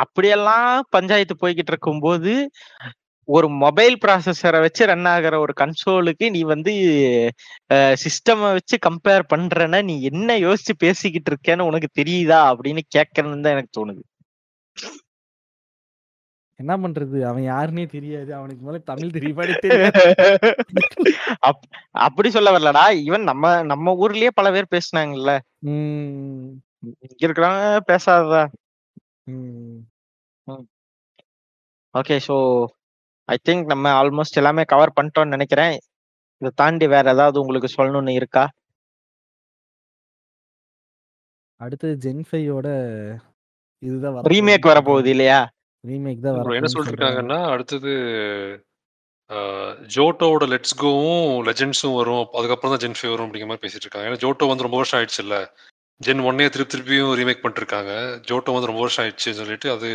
அப்படியெல்லாம் 0.01 0.69
பஞ்சாயத்து 0.95 1.35
போய்கிட்டு 1.41 1.71
இருக்கும்போது 1.73 2.33
ஒரு 3.27 3.49
மொபைல் 3.49 3.97
ப்ராசஸரை 4.05 4.59
வச்சு 4.59 4.85
ரன் 4.85 5.05
ஆகுற 5.05 5.37
ஒரு 5.37 5.53
கன்சோலுக்கு 5.59 6.29
நீ 6.29 6.41
வந்து 6.43 6.71
சிஸ்டம் 7.73 8.41
வச்சு 8.41 8.77
கம்பேர் 8.89 9.21
பண்றேன்னா 9.35 9.83
நீ 9.83 10.01
என்ன 10.01 10.39
யோசிச்சு 10.39 10.73
பேசிக்கிட்டு 10.77 11.35
இருக்கேன்னு 11.35 11.61
உனக்கு 11.61 12.01
தெரியுதா? 12.01 12.55
அப்படின்னு 12.55 12.79
கேட்கறதுன்னு 12.95 13.41
தான் 13.41 13.51
எனக்கு 13.51 13.87
தோணுது. 13.87 14.01
என்ன 16.55 16.77
பண்றது? 16.77 17.21
அவன் 17.21 17.43
யாருன்னே 17.43 17.87
தெரியாது. 17.87 18.35
அவனுக்கு 18.35 18.65
மேல 18.65 18.77
தமிழ் 18.77 19.09
தெரியாது. 19.09 20.15
அப்- 21.41 21.69
அப்படி 21.91 22.29
சொல்ல 22.29 22.59
வரலடா. 22.59 22.95
ஈவன் 22.95 23.23
நம்ம 23.23 23.63
நம்ம 23.63 24.07
ஊர்லயே 24.07 24.27
பல 24.33 24.51
பேர் 24.51 24.67
பேசுனாங்கல்ல. 24.71 25.39
இங்க 25.59 27.27
இருக்கிறவங்க 27.27 27.79
பேசாததா. 27.87 28.47
ஓகே 31.93 32.19
ஸோ 32.27 32.65
ஐ 33.29 33.35
திங்க் 33.47 33.65
நம்ம 33.65 33.91
ஆல்மோஸ்ட் 33.99 34.39
எல்லாமே 34.41 34.63
கவர் 34.71 34.95
பண்ணிட்டோம்னு 34.97 35.35
நினைக்கிறேன். 35.35 35.75
இதை 36.41 36.51
தாண்டி 36.61 36.85
வேற 36.87 37.05
ஏதாவது 37.13 37.37
உங்களுக்கு 37.43 37.69
சொல்லணும்னு 37.75 38.13
இருக்கா? 38.19 38.43
அடுத்தது 41.59 41.93
ஜென் 42.05 42.23
ஃபைவோட 42.27 42.67
இதுதான் 43.83 44.13
வர 44.15 44.29
ரீமேக் 44.33 44.69
வரப்போகுது 44.71 45.09
இல்லையா? 45.13 45.39
ரீமேக் 45.83 46.23
தான் 46.25 46.35
வர 46.37 46.55
என்ன 46.59 46.71
சொல்லிருக்காங்கன்னா 46.75 47.39
அடுத்தது 47.53 47.91
ஆஹ், 49.29 49.71
ஜோட்டோவோட 49.93 50.45
லெட்ஸ் 50.51 50.75
கோவும் 50.81 51.29
லெஜெண்ட்ஸும் 51.47 51.95
வரும். 51.99 52.25
அதுக்கப்புறம் 52.37 52.73
தான் 52.73 52.81
ஜென் 52.83 52.97
ஃபைவ் 52.97 53.13
வரும் 53.13 53.25
அப்படிங்கிற 53.27 53.49
மாதிரி 53.49 53.63
பேசிட்டு 53.63 53.85
இருக்காங்க. 53.85 54.07
ஏன்னா 54.09 54.21
ஜோட்டோ 54.23 54.49
வந்து 54.49 54.65
ரொம்ப 54.67 54.77
வருஷம் 54.79 54.97
ஆயிடுச்சு 54.99 55.21
இல்ல 55.23 55.35
ஜென் 56.01 56.21
ஒன்னே 56.27 56.45
திருப்பி 56.47 56.71
திருப்பியும் 56.73 57.13
ரீமேக் 57.19 57.41
பண்ணிருக்காங்க 57.43 57.91
ஜோட்டோ 58.29 58.53
வந்து 58.55 58.69
ரொம்ப 58.71 58.83
வருஷம் 58.83 59.03
ஆயிடுச்சுன்னு 59.03 59.39
சொல்லிட்டு 59.41 59.67
அது 59.75 59.89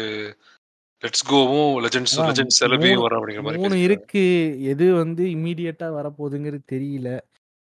லெட்ஸ் 1.02 1.32
கோவும் 1.32 1.84
லெஜெண்ட்ஸும் 1.84 2.18
அதான் 2.18 2.30
லெஜெண்ட்ஸ் 2.30 2.58
செலபியும் 2.60 2.96
மூணு- 2.96 3.00
வரும் 3.00 3.26
அப்படிங்கிற 3.26 3.42
மாதிரி 3.42 3.62
மூணு 3.62 3.82
இருக்கு. 3.82 4.56
எது 4.62 4.94
வந்து 4.94 5.24
இம்மீடியட்டா 5.24 5.88
வரப்போகுதுங்கிறது 5.90 6.58
தெரியல. 6.72 7.18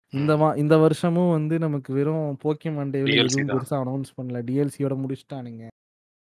இந்த 0.09 0.37
மா. 0.37 0.51
இந்த 0.51 0.77
வருஷமும் 0.77 1.31
வந்து 1.31 1.59
நமக்கு 1.59 1.93
வெறும் 1.93 2.37
போக்கியமான் 2.39 2.89
டேவில் 2.89 3.25
எதுவும் 3.25 3.45
தான். 3.45 3.85
பெருசா 3.85 3.87
அனௌன்ஸ் 3.87 4.21
பண்ணல. 4.21 4.41
டிஎல்சியோட 4.51 4.97
முடிச்சிட்டானுங்க. 5.03 5.67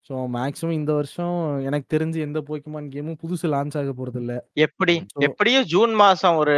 ஸோ 0.10 0.16
மேக்ஸிமம் 0.34 0.72
இந்த 0.72 0.94
வருஷம் 0.94 1.60
எனக்கு 1.64 1.98
தெரிஞ்சு 1.98 2.16
எந்த 2.16 2.42
போக்கியமான் 2.42 2.90
கேமும் 2.90 3.18
புதுசு 3.24 3.48
லான்ச் 3.48 3.78
ஆக 3.78 3.94
போறது 3.98 4.16
இல்ல 4.16 4.46
எப்படி? 4.54 4.96
So- 4.96 5.24
எப்படியும் 5.24 5.64
ஜூன் 5.64 5.94
மாசம் 5.94 6.36
ஒரு 6.36 6.52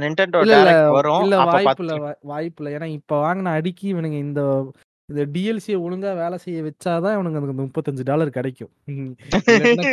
நிண்டெண்டோ 0.00 0.90
வரும். 0.90 1.22
இல்ல 1.22 1.44
வாய்ப்பு 1.44 1.86
இல்ல 1.86 2.18
வாய்ப்பு 2.20 2.64
இல்ல 2.64 2.78
ஏன்னா 2.78 2.84
இப்ப 2.84 3.16
வாங்கின 3.24 3.48
அடிக்கி 3.58 3.82
இவனுங்க 3.82 4.18
இந்த 4.18 4.70
இந்த 5.08 5.22
டிஎல்சியை 5.34 5.76
ஒழுங்கா 5.82 6.12
வேலை 6.20 6.36
செய்ய 6.44 6.60
வச்சாதான் 6.66 7.12
இவனுக்கு 7.16 7.38
அந்த 7.40 7.52
முப்பத்தஞ்சு 7.58 8.04
டாலர் 8.08 8.30
கிடைக்கும். 8.36 8.70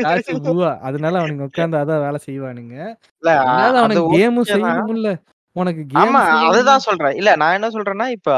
காசு 0.06 0.32
பூவா 0.48 0.72
அதனால 0.88 1.20
அவனுங்க 1.22 1.44
உட்காந்து 1.50 1.78
அதான் 1.82 2.04
வேலை 2.06 2.20
செய்வானுங்க. 2.26 2.76
இல்ல 3.24 3.30
ரெண்டாவது 3.42 3.66
அது 3.66 3.80
அவனுக்கு 3.82 4.16
கேமும். 4.16 4.48
செய்யணும்ல. 4.54 5.12
உனக்கு 5.56 5.84
கேம் 5.94 6.18
அதுதான் 6.48 6.86
சொல்றேன். 6.88 7.16
இல்ல 7.20 7.32
நான் 7.42 7.58
என்ன 7.58 7.70
சொல்றேன்னா 7.76 8.08
இப்ப 8.18 8.32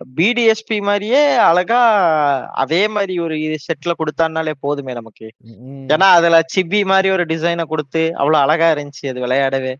பிடிஎஸ்பி 0.00 0.76
மாதிரியே 0.88 1.20
அழகா 1.48 1.80
அதே 2.62 2.82
மாதிரி 2.94 3.14
ஒரு 3.24 3.36
செட்ல 3.66 3.92
கொடுத்தான்னாலே 4.00 4.54
போதுமே 4.64 4.92
நமக்கு. 5.00 5.28
ஏன்னா 5.94 6.08
அதுல 6.18 6.38
சிபி 6.54 6.80
மாதிரி 6.92 7.08
ஒரு 7.16 7.24
டிசைனை 7.32 7.64
கொடுத்து 7.72 8.02
அவ்வளவு 8.20 8.42
அழகா 8.44 8.68
இருந்துச்சு 8.74 9.10
அது 9.12 9.24
விளையாடவே. 9.26 9.72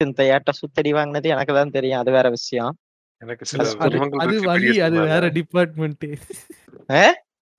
இந்த 0.00 0.22
ஏட்ட 0.34 0.50
சுத்தடி 0.60 0.92
வாங்கினது 0.98 1.28
எனக்கு 1.36 1.54
தான் 1.54 1.74
தெரியும். 1.78 2.00
அது 2.02 2.12
வேற 2.18 2.28
விஷயம். 2.38 2.72
எனக்கு 3.20 3.44
சில 3.44 3.62
அது- 3.62 3.76
அது 3.76 3.98
உரிமங்கள் 3.98 4.18
அது. 4.80 5.00
வேற 5.00 5.28
டிபார்ட்மெண்ட்? 5.28 6.04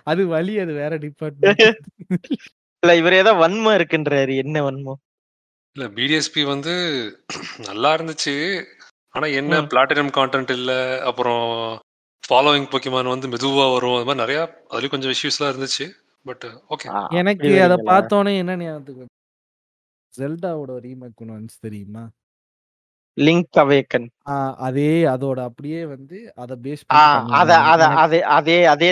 அது 0.08 0.28
வழி 0.28 0.60
அது 0.60 0.74
வேற 0.74 0.96
டிபார்ட்மெண்ட் 0.98 1.64
இல்ல 2.84 2.96
இவர் 2.96 3.14
ஏதோ 3.14 3.34
வன்மம் 3.34 3.78
இருக்குன்றாரு. 3.78 4.36
என்ன 4.36 4.72
வன்மம்? 4.72 5.00
இல்ல 5.76 5.90
பிடிஎஸ்பி 5.90 6.46
வந்து 6.46 6.74
நல்லா 7.68 7.96
இருந்துச்சு. 7.96 8.64
ஆனா 9.10 9.28
என்ன. 9.28 9.62
பிளாட்டினம் 9.62 10.14
கான்டென்ட் 10.18 10.52
இல்ல 10.52 10.72
அப்புறம் 11.04 11.46
ஃபாலோவிங் 12.24 12.72
பொக்கிமான் 12.72 13.08
வந்து 13.08 13.28
மெதுவா 13.28 13.74
வரும். 13.74 13.96
அது 13.96 14.06
மாதிரி 14.06 14.22
நிறைய 14.24 14.40
அதுலயும் 14.70 14.90
கொஞ்சம் 14.90 15.12
இஷ்யூஸ்லாம் 15.12 15.52
இருந்துச்சு. 15.52 15.86
பட் 16.26 16.46
ஓகே 16.70 17.10
எனக்கு 17.10 17.64
அத? 17.64 17.76
பார்த்தோன்னே 17.76 18.38
என்ன 18.38 18.56
ஞாபகத்துக்கு 18.56 19.06
ஜெல்டாவோட 20.14 20.78
ரீமேக் 20.78 21.22
ஒன்று 21.22 21.40
வந்துச்சு 21.40 21.60
தெரியுமா? 21.60 22.04
லிங்க் 23.18 23.58
அவேக்கன் 23.58 24.08
அதே 24.58 25.04
அதோட 25.06 25.44
அப்படியே 25.44 25.86
வந்து 25.86 26.18
அத 26.36 26.56
பேஸ் 26.64 26.84
அத. 27.34 27.54
அத 27.66 27.86
அதே 27.96 28.20
அதே 28.32 28.58
அதே 28.66 28.90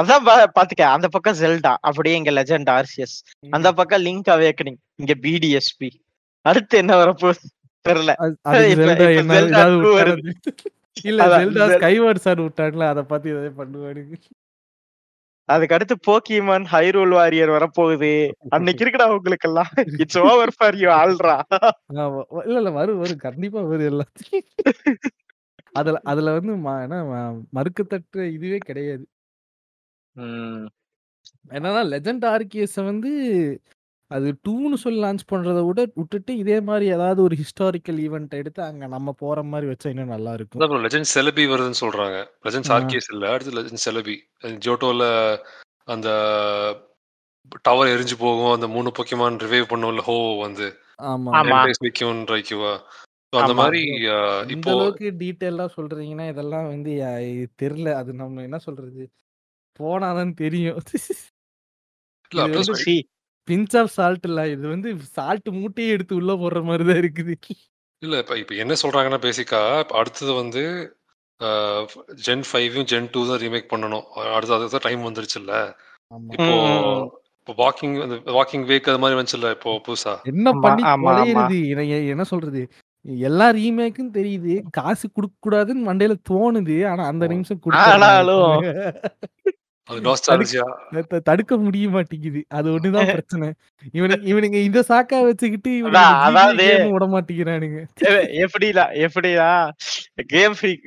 அதான் 0.00 0.24
பாத்துக்க 0.56 0.82
அந்த 0.88 1.08
பக்கம் 1.08 1.36
ஜெல்டா 1.36 1.72
அப்படியே 1.80 2.16
இங்க 2.16 2.30
லெஜண்ட் 2.30 2.70
ஆர்சிஎஸ் 2.70 3.16
அந்த 3.50 3.72
பக்கம் 3.72 4.04
லிங்க் 4.04 4.30
அவேக்கனிங் 4.30 4.78
இங்க 4.94 5.14
பிடிஎஸ்பி 5.22 5.90
அடுத்து 6.44 6.78
என்ன 6.78 6.92
வரப்போகுது? 6.96 7.42
தெரியல. 7.84 8.12
அது- 8.18 8.36
அதுக்கு 8.42 8.70
இப்ப- 8.70 8.82
ஜெல்டா 8.82 8.94
இப்ப 8.94 9.12
என்ன 9.14 9.34
Zelda 9.34 9.48
ஏதாவது 9.48 9.76
2 9.76 9.88
விட்டாரு 9.88 10.12
வருது. 10.12 10.32
இல்ல 11.02 11.22
ஜெல்டா 11.38 11.66
ஸ்கைவர்ட் 11.74 12.24
சார் 12.24 12.40
விட்டாங்களா? 12.40 12.86
அத 12.88 13.02
பார்த்து 13.04 13.30
எதாவது 13.30 13.52
பண்ணுவானுங்க. 13.58 14.14
அதுக்கு 15.48 15.74
அடுத்து 15.74 15.94
போக்கிமான் 16.06 16.66
ஹைரோல் 16.70 17.08
வாரியர் 17.10 17.50
வரப்போகுது. 17.50 18.10
அன்னைக்கு 18.48 18.84
இருக்குடா 18.84 19.06
உங்களுக்கு 19.10 19.48
எல்லாம் 19.48 19.70
இட்ஸ் 19.96 20.20
ஓவர் 20.24 20.52
ஃபார் 20.56 20.76
யூ 20.76 20.88
ஆல்ரா 20.94 21.36
இல்ல 21.90 22.04
இல்ல 22.56 22.70
வரும் 22.70 22.98
வரும். 22.98 23.18
கண்டிப்பா 23.18 23.60
வரும் 23.62 23.88
எல்லாத்தையும் 23.90 24.46
அதுல 25.72 26.00
அதுல 26.04 26.32
வந்து 26.32 26.54
ம- 26.64 26.82
என்ன 26.82 26.96
மறுக்கத்தட்ட 27.54 28.24
இதுவே 28.32 28.58
கிடையாது. 28.64 29.04
என்னன்னா 31.50 31.82
லெஜண்ட் 31.90 32.24
ஆர்கிஎஸ் 32.28 32.76
வந்து 32.84 33.10
அது 34.12 34.28
டூன்னு 34.44 34.74
சொல்லி 34.74 35.00
லான்ச் 35.02 35.26
பண்றத 35.32 35.60
விட 35.66 35.80
விட்டுட்டு 35.94 36.32
இதே 36.36 36.56
மாதிரி 36.60 36.86
ஏதாவது 36.86 37.22
ஒரு 37.22 37.36
ஹிஸ்டாரிக்கல் 37.36 37.98
ஈவெண்ட் 38.06 38.30
எடுத்து 38.30 38.62
அங்க 38.62 38.86
நம்ம 38.86 39.12
போற 39.12 39.42
மாதிரி 39.42 39.72
வச்சா 39.72 39.88
இன்னும் 39.88 40.12
நல்லா 40.14 40.32
இருக்கும். 40.32 40.62
அப்புறம் 40.62 40.84
லெஜண்ட் 40.84 41.10
செலபி 41.14 41.44
வருதுன்னு 41.46 41.80
சொல்றாங்க. 41.80 42.18
லெஜண்ட்ஸ். 42.44 42.72
ஆர்கேஸ் 42.76 43.10
இல்ல 43.12 43.30
அடுத்து 43.30 43.56
லெஜண்ட் 43.58 43.84
செலபி. 43.86 44.16
ஜோட்டோல 44.66 45.02
அந்த 45.84 46.08
டவர் 47.62 47.88
எரிஞ்சு 47.88 48.16
போகும் 48.18 48.52
அந்த 48.52 48.68
மூணு 48.68 48.90
பொக்கிமான் 48.98 49.38
ரிவைவ் 49.44 49.70
பண்ணும்ல 49.72 50.00
ஹோ 50.00 50.16
வந்து. 50.40 50.68
ஆமா. 51.02 51.30
அந்த. 53.38 53.54
மாதிரி 53.54 53.82
இப்போ 54.48 54.70
அளவுக்கு 54.70 55.08
டீட்டெயிலா 55.18 55.66
சொல்றீங்கன்னா 55.76 56.28
இதெல்லாம் 56.28 56.66
வந்து 56.66 56.92
தெரியல. 57.62 57.92
அது 57.94 58.12
நம்ம 58.12 58.42
என்ன 58.42 58.58
சொல்றது? 58.58 59.04
போனாதான் 59.78 60.34
தெரியும். 60.34 60.80
இல்ல 63.42 63.50
பிஞ்ச் 63.50 63.76
ஆஃப் 63.80 63.92
சால்ட் 63.96 64.26
இல்ல 64.28 64.40
இது 64.48 64.64
வந்து 64.68 64.88
சால்ட் 65.14 65.48
மூட்டையே 65.56 65.92
எடுத்து 65.94 66.14
உள்ள 66.20 66.32
போடுற 66.42 66.60
மாதிரி 66.64 66.84
தான் 66.88 67.00
இருக்குது. 67.02 67.34
இல்ல 68.02 68.14
இப்ப 68.22 68.36
இப்ப 68.38 68.54
என்ன 68.54 68.74
சொல்றாங்கன்னா 68.82 69.20
பேசிக்கா 69.24 69.60
அடுத்தது 70.00 70.32
வந்து 70.42 70.62
ஜென் 72.26 72.44
ஃபைவும் 72.48 72.86
ஜென் 72.90 73.08
டூ 73.14 73.20
தான் 73.28 73.40
ரீமேக் 73.44 73.72
பண்ணணும். 73.72 74.04
அடுத்து 74.36 74.54
அதுக்கு 74.56 74.84
டைம் 74.86 75.02
வந்துருச்சுல்ல. 75.08 75.52
ஆமா. 76.10 76.30
இப்போ. 76.36 76.54
இப்போ 77.40 77.54
வாக்கிங் 77.62 77.94
அந்த 78.04 78.16
வாக்கிங் 78.36 78.64
வேக் 78.70 78.90
அது 78.90 79.00
மாதிரி 79.04 79.18
வந்துச்சுல்ல 79.18 79.50
இப்போ 79.56 79.70
புதுசா? 79.86 80.12
என்ன 80.32 80.48
பண்ணி 80.64 80.82
எனக்கு 81.74 81.96
என்ன 82.14 82.24
சொல்றது? 82.32 82.62
எல்லா 83.28 83.46
ரீமேக்கும் 83.58 84.14
தெரியுது. 84.18 84.54
காசு 84.78 85.06
கொடுக்க 85.10 85.34
கூடாதுன்னு 85.40 85.88
மண்டையில 85.88 86.14
தோணுது. 86.30 86.76
ஆனா 86.92 87.04
அந்த 87.12 87.24
நிமிஷம் 87.32 87.62
ஆனாலும் 87.62 87.64
கொடுத்து 87.64 87.92
அது 87.94 88.04
நாஸ்டாலஜியா 88.04 88.72
தடுக்க 91.22 91.56
முடிய 91.56 91.88
மாட்டேங்குது. 91.88 92.44
அது 92.48 92.70
ஒண்ணுதான் 92.70 93.06
பிரச்சனை. 93.16 93.52
இவனுக்கு 93.92 94.26
இவனுங்க 94.34 94.54
இந்த 94.62 94.80
சாக்கா 94.80 95.22
வச்சுக்கிட்டு 95.22 95.70
அதான், 95.88 96.14
அதாவது- 96.26 96.90
விட 96.90 97.06
மாட்டேங்கிறானுங்க. 97.06 97.80
எ- 98.00 98.28
எப்படிடா 98.40 98.84
எப்படிடா? 98.98 99.48
கேம் 100.26 100.54
ஃப்ரீக் 100.60 100.86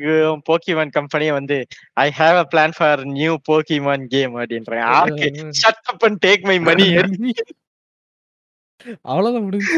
போக்கிமான் 0.49 0.91
கம்பெனியே 0.91 1.31
வந்து 1.31 1.57
I 1.93 2.11
have 2.17 2.37
a 2.37 2.47
plan 2.51 2.73
for 2.77 3.03
new 3.05 3.37
Pokemon 3.51 4.05
game 4.05 4.35
அப்படின்றாங்க. 4.37 4.81
ஆர்க்கு 4.93 5.29
shut 5.61 5.81
up 5.83 6.03
and 6.03 6.25
take 6.25 6.41
my 6.41 6.59
money 6.59 6.87
அவ்வளவுதான் 9.01 9.43
முடிஞ்சு 9.43 9.75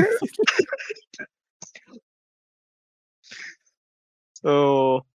ஸோ 4.44 4.54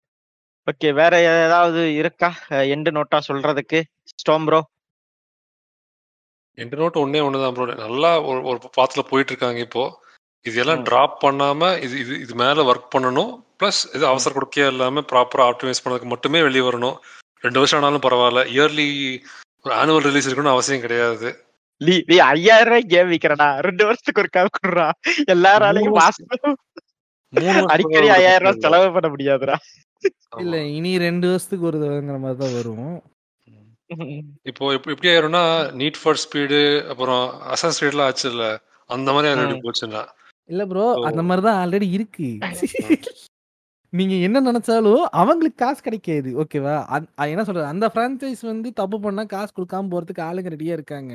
ஓகே 0.70 0.88
வேற 1.00 1.12
ஏதாவது 1.44 1.80
இருக்கா? 2.00 2.28
எண்டு 2.74 2.90
நோட்டா 2.96 3.18
சொல்றதுக்கு? 3.28 3.78
ஸ்டோம் 4.12 4.46
ப்ரோ 4.48 4.60
எந்த 6.58 6.74
நோட் 6.80 6.96
ஒன்னே 7.02 7.20
ஒண்ணுதான் 7.26 7.54
ப்ரோ 7.56 7.74
நல்லா 7.84 8.10
ஒரு 8.28 8.40
ஒரு 8.50 8.58
பாத்துல 8.76 9.02
போயிட்டு 9.10 9.32
இருக்காங்க 9.32 9.60
இப்போ. 9.66 9.84
இதெல்லாம். 10.46 10.82
டிராப் 10.88 11.16
பண்ணாம 11.24 11.62
இது 11.84 11.94
இது 12.02 12.14
இது 12.24 12.34
மேல 12.42 12.64
ஒர்க் 12.70 12.92
பண்ணணும். 12.94 13.30
ப்ளஸ் 13.60 13.80
இது 13.96 14.04
அவசர 14.06 14.30
கொடுக்கையா 14.34 14.66
இல்லாம 14.72 15.04
ப்ராப்பரா 15.12 15.44
ஆப்டிமைஸ் 15.50 15.82
பண்ணதுக்கு 15.84 16.12
மட்டுமே 16.12 16.40
வெளியே 16.46 16.64
வரணும். 16.68 16.96
ரெண்டு 17.44 17.60
வருஷம் 17.60 17.78
ஆனாலும் 17.80 18.04
பரவாயில்ல. 18.06 18.42
இயர்லி 18.56 18.88
ஒரு 19.64 19.72
ஆனுவல் 19.80 20.06
ரிலீஸ் 20.08 20.28
இருக்கணும்னு 20.28 20.56
அவசியம் 20.56 20.84
கிடையாது. 20.84 21.30
நீ 21.80 21.94
நீ 22.10 22.16
ஐயாயிரம் 22.32 22.70
ரூபாய் 22.70 22.90
கேம் 22.92 23.10
விக்கிறடா. 23.12 23.48
ரெண்டு 23.66 23.82
வருஷத்துக்கு 23.88 24.22
ஒரு 24.24 24.30
குடுறா 24.58 24.86
எல்லாராலையும் 25.34 25.92
மூணு 25.92 26.00
மாசம் 26.02 26.56
அடிக்கடி 27.74 28.08
ஐயாயிரம் 28.18 28.46
ரூபாய். 28.46 28.62
செலவு 28.64 28.88
பண்ண 28.96 29.08
முடியாதுடா. 29.14 29.56
இல்ல 30.32 30.56
இனி 30.78 30.92
ரெண்டு 31.06 31.26
வருஷத்துக்கு 31.30 31.68
ஒரு 31.70 31.78
தடவைங்கிற 31.82 32.18
மாதிரி 32.24 32.38
தான் 32.42 32.56
வரும். 32.58 32.90
இப்போ 34.50 34.64
எப்படி 34.76 35.10
ஆயிரும்னா 35.12 35.44
நீட் 35.80 36.00
ஃபார் 36.00 36.20
ஸ்பீடு 36.22 36.60
அப்புறம் 36.92 37.24
அசன் 37.54 37.76
ஸ்பீட்லாம் 37.76 38.08
ஆச்சு 38.08 38.26
இல்ல 38.32 38.46
அந்த 38.90 39.12
மாதிரி 39.14 39.30
ஆல்ரெடி. 39.32 39.56
போச்சுன்னா. 39.66 40.02
இல்ல 40.52 40.62
ப்ரோ 40.72 40.84
அந்த 41.10 41.22
மாதிரி 41.28 41.42
தான் 41.46 41.60
ஆல்ரெடி 41.62 41.88
இருக்கு. 41.98 42.28
நீங்க 43.92 44.14
என்ன 44.26 44.38
நினைச்சாலும் 44.48 45.02
அவங்களுக்கு 45.20 45.58
காசு 45.62 45.80
கிடைக்காது 45.84 46.30
ஓகேவா? 46.42 46.74
என்ன 47.34 47.44
சொல்றது? 47.46 47.70
அந்த 47.72 47.86
பிரான்சைஸ் 47.94 48.42
வந்து 48.50 48.68
தப்பு 48.80 48.96
பண்ணா 49.04 49.22
காசு 49.34 49.50
கொடுக்காம 49.58 49.90
போறதுக்கு 49.92 50.22
ஆளுங்க 50.26 50.52
ரெடியா 50.54 50.74
இருக்காங்க. 50.78 51.14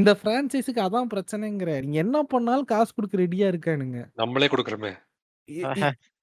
இந்த 0.00 0.12
பிரான்சைஸுக்கு 0.22 0.82
அதான் 0.86 1.10
பிரச்சனைங்கிற 1.14 1.78
நீங்க 1.84 1.98
என்ன 2.04 2.22
பண்ணாலும் 2.34 2.70
காசு 2.74 2.92
கொடுக்க 2.96 3.22
ரெடியா 3.24 3.48
இருக்கானுங்க. 3.52 4.00
நம்மளே 4.22 4.50
கொடுக்குறோமே. 4.54 4.92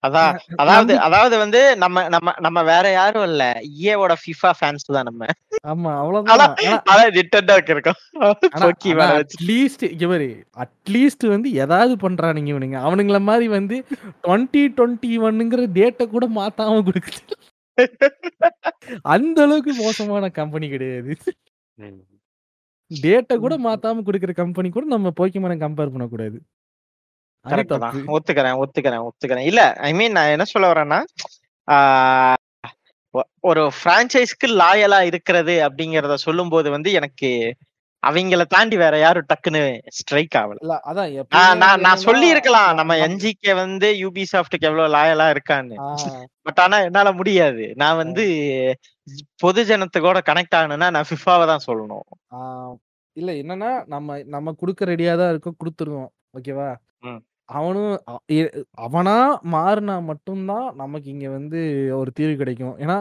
அதான் 0.04 0.36
அதாவது 0.60 0.94
அதாவது 1.06 1.36
வந்து 1.42 1.62
நம்ம 1.82 2.04
நம்ம 2.14 2.34
நம்ம 2.46 2.60
வேற 2.70 2.86
யாரும் 2.92 3.26
இல்ல. 3.30 3.44
இஏவோட 3.78 4.14
ஃபிஃபா 4.22 4.52
ஃபேன்ஸ் 4.60 4.86
தான் 4.96 5.08
நம்ம. 5.10 5.24
ஆமா 5.72 5.92
அவ்வளவுதான். 6.02 6.54
ஆனா 6.92 7.04
நிட்டண்டா 7.18 7.56
இருக்கோம். 7.74 8.00
அட்லீஸ்ட் 9.22 9.86
இவரு 10.06 10.30
அட்லீஸ்ட் 10.66 11.26
வந்து 11.34 11.50
ஏதாவது 11.64 11.96
பண்றானுங்க 12.06 12.52
இவனுங்க. 12.54 12.78
அவனுங்கள 12.88 13.20
மாதிரி 13.30 13.48
வந்து 13.58 13.78
டுவெண்ட்டி 14.26 14.64
டுவெண்ட்டி 14.78 15.12
ஒன்னுங்கிற 15.28 15.66
டேட்டை 15.80 16.08
கூட 16.16 16.28
மாத்தாம 16.40 16.82
கொடுக்குது. 16.90 17.22
அந்த 19.16 19.38
அளவுக்கு 19.46 19.74
மோசமான 19.84 20.30
கம்பெனி 20.40 20.70
கிடையாது. 20.76 21.12
டேட்டை 22.92 23.36
கூட 23.44 23.56
மாத்தாம 23.68 24.04
கொடுக்குற 24.08 24.34
கம்பெனி 24.40 24.70
கூட 24.70 24.86
நம்ம 24.96 25.12
போக்கிமான 25.20 25.58
கம்பேர் 25.66 25.94
பண்ணக்கூடாது 25.96 26.38
அது 26.38 26.40
கரெக்ட் 26.40 26.48
தான் 26.48 26.48
தப்பு 27.10 27.29
ஒத்துக்கிறேன் 28.08 28.58
ஒத்துக்கிறேன் 28.58 29.04
ஒத்துக்கிறேன். 29.04 29.46
இல்ல 29.46 29.74
ஐ 29.74 29.94
மீன் 29.94 30.12
நான் 30.12 30.28
என்ன 30.28 30.44
சொல்ல 30.46 30.74
வரேன்னா 30.74 31.00
ஒரு 33.40 33.72
பிரான்ச்சைஸ்க்கு 33.84 34.48
லாயலா 34.48 35.02
இருக்கிறது 35.02 35.70
அப்படிங்கறத 35.70 36.14
சொல்லும்போது 36.18 36.70
வந்து 36.70 36.92
எனக்கு 36.92 37.30
அவங்கள 38.04 38.46
தாண்டி 38.46 38.78
வேற 38.78 38.98
யாரும் 38.98 39.26
டக்குன்னு 39.26 39.62
ஸ்ட்ரைக் 39.90 40.36
ஆகல. 40.36 40.58
அதான் 41.40 41.56
நான் 41.78 41.98
சொல்லி 41.98 42.28
இருக்கலாம் 42.28 42.76
நம்ம 42.76 42.96
நம்- 42.96 43.02
என்ஜிகே 43.08 43.56
வந்து 43.56 43.94
யூபி 43.94 44.26
சாஃப்ட்டுக்கு 44.32 44.68
எவ்வளவு 44.70 44.94
லாயலா 44.94 45.34
இருக்கான்னு 45.34 45.76
பட் 46.42 46.60
ஆனா 46.60 46.78
என்னால 46.80 47.12
முடியாது. 47.12 47.74
நான் 47.76 47.96
வந்து 47.96 48.26
பொது 49.36 49.64
ஜனத்துக்கூட 49.64 50.20
கனெக்ட் 50.30 50.56
ஆகணும்னா 50.56 50.90
நான் 50.90 51.10
ஃபிஃபாவை 51.10 51.46
தான் 51.46 51.66
சொல்லணும். 51.68 52.06
இல்ல 53.18 53.32
என்னன்னா 53.34 53.72
நம்ம 53.86 54.24
நம்ம 54.26 54.52
குடுக்க 54.52 54.86
ரெடியா 54.86 55.18
தான் 55.18 55.30
இருக்கோம் 55.30 55.58
கொடுத்துருவோம். 55.60 56.10
ஓகேவா. 56.38 56.70
அவனும் 57.50 57.94
அ- 58.10 58.24
எ- 58.36 58.54
அவனா 58.80 59.16
மாறினா 59.52 60.04
மட்டும்தான் 60.04 60.76
நமக்கு 60.76 61.10
இங்க 61.10 61.30
வந்து 61.30 61.60
ஒரு 61.96 62.12
தீர்வு 62.12 62.36
கிடைக்கும். 62.36 62.76
ஏன்னா 62.80 62.98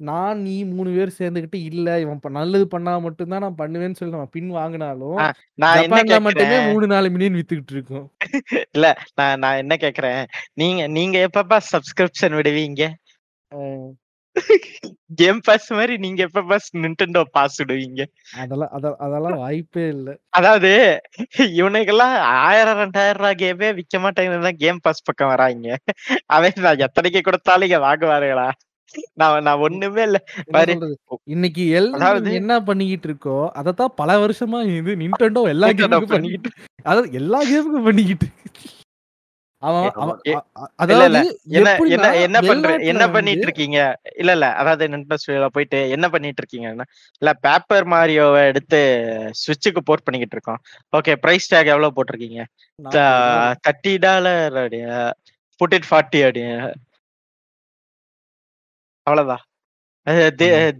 நான் 0.00 0.38
நீ 0.38 0.64
மூணு 0.64 0.90
பேர் 0.90 1.16
சேர்ந்துக்கிட்டு 1.18 1.58
இல்ல 1.64 2.00
இவன் 2.00 2.20
ப- 2.20 2.30
நல்லது 2.30 2.68
பண்ணா 2.68 2.98
மட்டும்தான் 2.98 3.40
நான் 3.40 3.58
பண்ணுவேன்னு 3.58 3.92
சொல்லி 3.92 4.14
நம்ம 4.14 4.30
பின் 4.30 4.50
வாங்கினாலும் 4.52 5.18
ஆ, 5.18 5.26
நான் 5.58 5.76
என்ன 5.76 5.96
ஜப்பான்ல 5.96 6.18
மட்டுமே 6.20 6.48
கேக்குறேன் 6.50 6.70
மூணு 6.70 6.86
நாலு 6.86 7.10
மில்லியன் 7.10 7.36
வித்துக்கிட்டு 7.36 7.72
இருக்கோம். 7.72 8.06
இல்ல 8.74 8.86
நான் 9.14 9.38
நான் 9.38 9.56
என்ன 9.56 9.76
கேக்குறேன் 9.76 10.20
நீங்க 10.54 10.86
நீங்க 10.90 11.28
எப்பப்பா 11.28 11.58
சப்ஸ்கிரிப்ஷன் 11.72 12.36
விடுவீங்க? 12.36 12.82
கேம் 15.18 15.40
பாஸ் 15.40 15.66
மாதிரி 15.72 15.94
நீங்க 15.98 16.20
எப்ப 16.22 16.42
பாஸ் 16.42 16.68
நிண்டெண்டோ 16.76 17.22
பாஸ் 17.32 17.56
விடுவீங்க? 17.60 18.02
அதெல்லாம் 18.36 18.72
அத- 18.72 18.96
அதெல்லாம் 18.98 19.36
வாய்ப்பே 19.38 19.84
இல்ல. 19.88 20.08
அதாவது 20.30 20.70
இவனுக்கெல்லாம் 21.56 22.14
ஆயிரம் 22.42 22.80
ரெண்டாயிரம் 22.80 23.20
ரூபாய் 23.20 23.40
கேமே 23.42 23.70
விக்க 23.78 24.00
மாட்டேங்குது 24.00 24.52
கேம் 24.58 24.80
பாஸ் 24.80 25.04
பக்கம் 25.04 25.32
வராங்க. 25.32 25.68
அவன் 26.30 26.58
நான் 26.58 26.84
எத்தனைக்கு 26.86 27.22
கொடுத்தாலும் 27.22 27.68
இங்க 27.68 27.80
வாங்குவாருங்களா 27.82 28.48
நான் 29.16 29.42
நான் 29.42 29.62
ஒண்ணுமே 29.62 30.02
இல்ல. 30.02 30.18
இன்னைக்கு 31.28 31.62
எல்லாம் 31.72 31.98
அதாவது- 32.00 32.34
என்ன 32.38 32.54
பண்ணிக்கிட்டு 32.62 33.08
இருக்கோ 33.08 33.36
அதத்தான் 33.60 33.94
பல 33.96 34.16
வருஷமா 34.22 34.58
இது 34.72 34.94
நிண்டோ 35.02 35.42
எல்லா 35.52 35.68
கேமுக்கும் 35.72 36.14
பண்ணிக்கிட்டு 36.14 36.50
அதாவது 36.84 37.10
எல்லா 37.20 37.40
கேமுக்கும் 37.44 37.88
பண்ணிக்கிட்டு 37.88 38.28
என்ன 42.26 42.38
பண்ற 42.42 42.70
என்ன 42.90 43.04
பண்ணிட்டு 43.14 43.46
இருக்கீங்க 43.48 43.78
இல்ல 44.14 44.30
இல்ல. 44.36 44.46
அதாவது 44.60 44.88
நெட்ஃபிளிக்ஸ்ல 44.92 45.48
போயிட்டு 45.54 45.78
என்ன 45.96 46.06
பண்ணிட்டு 46.10 46.42
இருக்கீங்கன்னா 46.42 46.86
இல்ல 47.22 47.32
பேப்பர் 47.44 47.86
மாரியோவை 47.92 48.42
எடுத்து 48.50 48.80
சுவிட்சுக்கு 49.42 49.82
போர்ட் 49.88 50.06
பண்ணிக்கிட்டு 50.06 50.36
இருக்கோம் 50.38 50.60
ஓகே 50.92 51.14
பிரைஸ் 51.22 51.50
டேக் 51.52 51.72
எவ்வளவு 51.72 51.96
போட்டிருக்கீங்க 51.98 52.40
தேர்ட்டி 53.64 53.94
டாலர் 54.02 54.56
அப்படிய 54.58 54.86
புட் 55.60 55.74
இட் 55.74 55.88
ஃபார்ட்டி 55.90 56.20
அப்படிய 56.22 56.48
அவ்வளவுதான். 59.06 59.44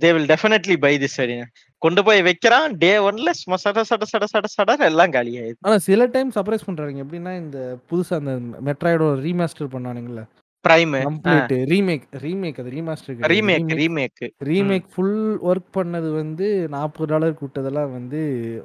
They 0.00 0.08
will 0.12 0.28
definitely 0.30 0.74
buy 0.82 0.94
this 1.00 1.18
அப்படிங்க 1.18 1.46
கொண்டு 1.82 2.00
போய் 2.06 2.20
வைக்கிறான். 2.26 2.68
டே 2.82 2.92
ஒன்ல 3.08 3.30
சும்மா 3.40 3.56
சட 3.64 3.82
சட 3.90 4.04
சட 4.12 4.24
சட 4.32 4.46
சட 4.56 4.78
எல்லாம் 4.90 5.14
காலி 5.16 5.32
ஆயிடுது 5.42 5.66
ஆனா 5.68 5.78
சில 5.88 6.06
டைம் 6.14 6.30
சர்ப்ரைஸ் 6.36 6.68
பண்றாங்க. 6.68 7.02
எப்படின்னா 7.04 7.32
இந்த 7.42 7.58
புதுசா 7.90 8.16
அந்த 8.20 8.34
மெட்ராய்டோட 8.68 9.16
ரீமாஸ்டர் 9.26 9.74
பண்ணானுங்கல்ல. 9.74 10.24
பிரைம் 10.64 10.92
கம்ப்ளீட் 11.06 11.52
ரீமேக் 11.72 12.04
ரீமேக் 12.24 12.58
அது 12.62 12.72
remaster 12.74 13.30
remake 13.32 13.72
remake 13.80 14.20
remake 14.50 14.86
full 14.92 15.16
work 15.50 15.70
பண்ணது 15.78 16.08
வந்து 16.20 16.46
நாற்பது 16.74 17.10
டாலர் 17.12 17.40
கூட்டதெல்லாம் 17.40 17.92
வந்து 17.98 18.20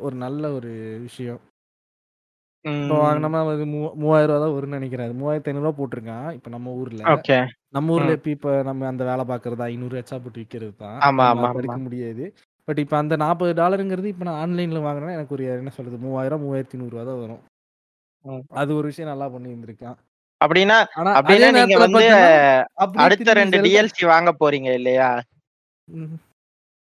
ஒரு 0.05 0.15
நல்ல 0.25 0.51
ஒரு 0.57 0.71
விஷயம். 1.07 1.39
இப்போ 2.65 2.95
வாங்கினோம்னா 3.03 3.41
அது 3.51 3.65
மூவாயிரம் 4.03 4.31
ரூபா 4.31 4.39
தான் 4.43 4.55
வரும்னு 4.55 4.77
நினைக்கிறேன் 4.79 5.17
மூவாயிரத்தி 5.21 5.51
ஐநூறுரூவா 5.51 5.73
போட்டிருக்கான். 5.79 6.27
இப்போ 6.37 6.49
நம்ம 6.55 6.73
ஊர்ல. 6.81 7.01
நம்ம 7.75 7.93
ஊர்ல 7.95 8.15
எப்படி 8.17 8.35
இப்போ 8.37 8.51
நம்ம 8.69 8.87
அந்த 8.91 9.03
வேலை 9.11 9.25
பார்க்கறது? 9.31 9.63
ஐநூறு 9.71 10.01
எச்சா 10.01 10.17
போட்டு 10.23 10.41
விற்கிறது 10.43 10.75
தான். 10.83 10.97
ஆமா. 11.07 11.25
முடியாது. 11.87 12.25
பட் 12.67 12.79
இப்போ 12.83 12.95
அந்த 12.97 13.15
நாற்பது 13.17 13.51
டாலருங்கிறது 13.59 14.09
இப்போ 14.11 14.25
நான் 14.25 14.41
ஆன்லைன்ல 14.43 14.79
வாங்கினேன்னா 14.85 15.17
எனக்கு 15.17 15.35
ஒரு 15.35 15.43
என்ன 15.53 15.71
சொல்றது 15.75 15.97
மூவாயிரம் 15.97 16.43
மூவாயிரத்தி 16.43 16.79
நூறுரூவா 16.79 17.05
தான் 17.05 17.21
வரும். 17.21 17.43
அது 18.55 18.71
ஒரு 18.75 18.87
விஷயம் 18.89 19.11
நல்லா 19.11 19.27
பண்ணி 19.33 19.51
இருந்திருக்கான் 19.51 19.97
அப்படின்னா 20.41 20.77
அப்படின்னா 21.19 21.49
நீங்க 21.57 21.77
வந்து 21.79 22.03
அடுத்த 23.03 23.33
ரெண்டு 23.33 23.57
டிஎல்சி 23.65 24.03
வாங்க 24.11 24.31
போறீங்க 24.41 24.69
இல்லையா? 24.73 25.07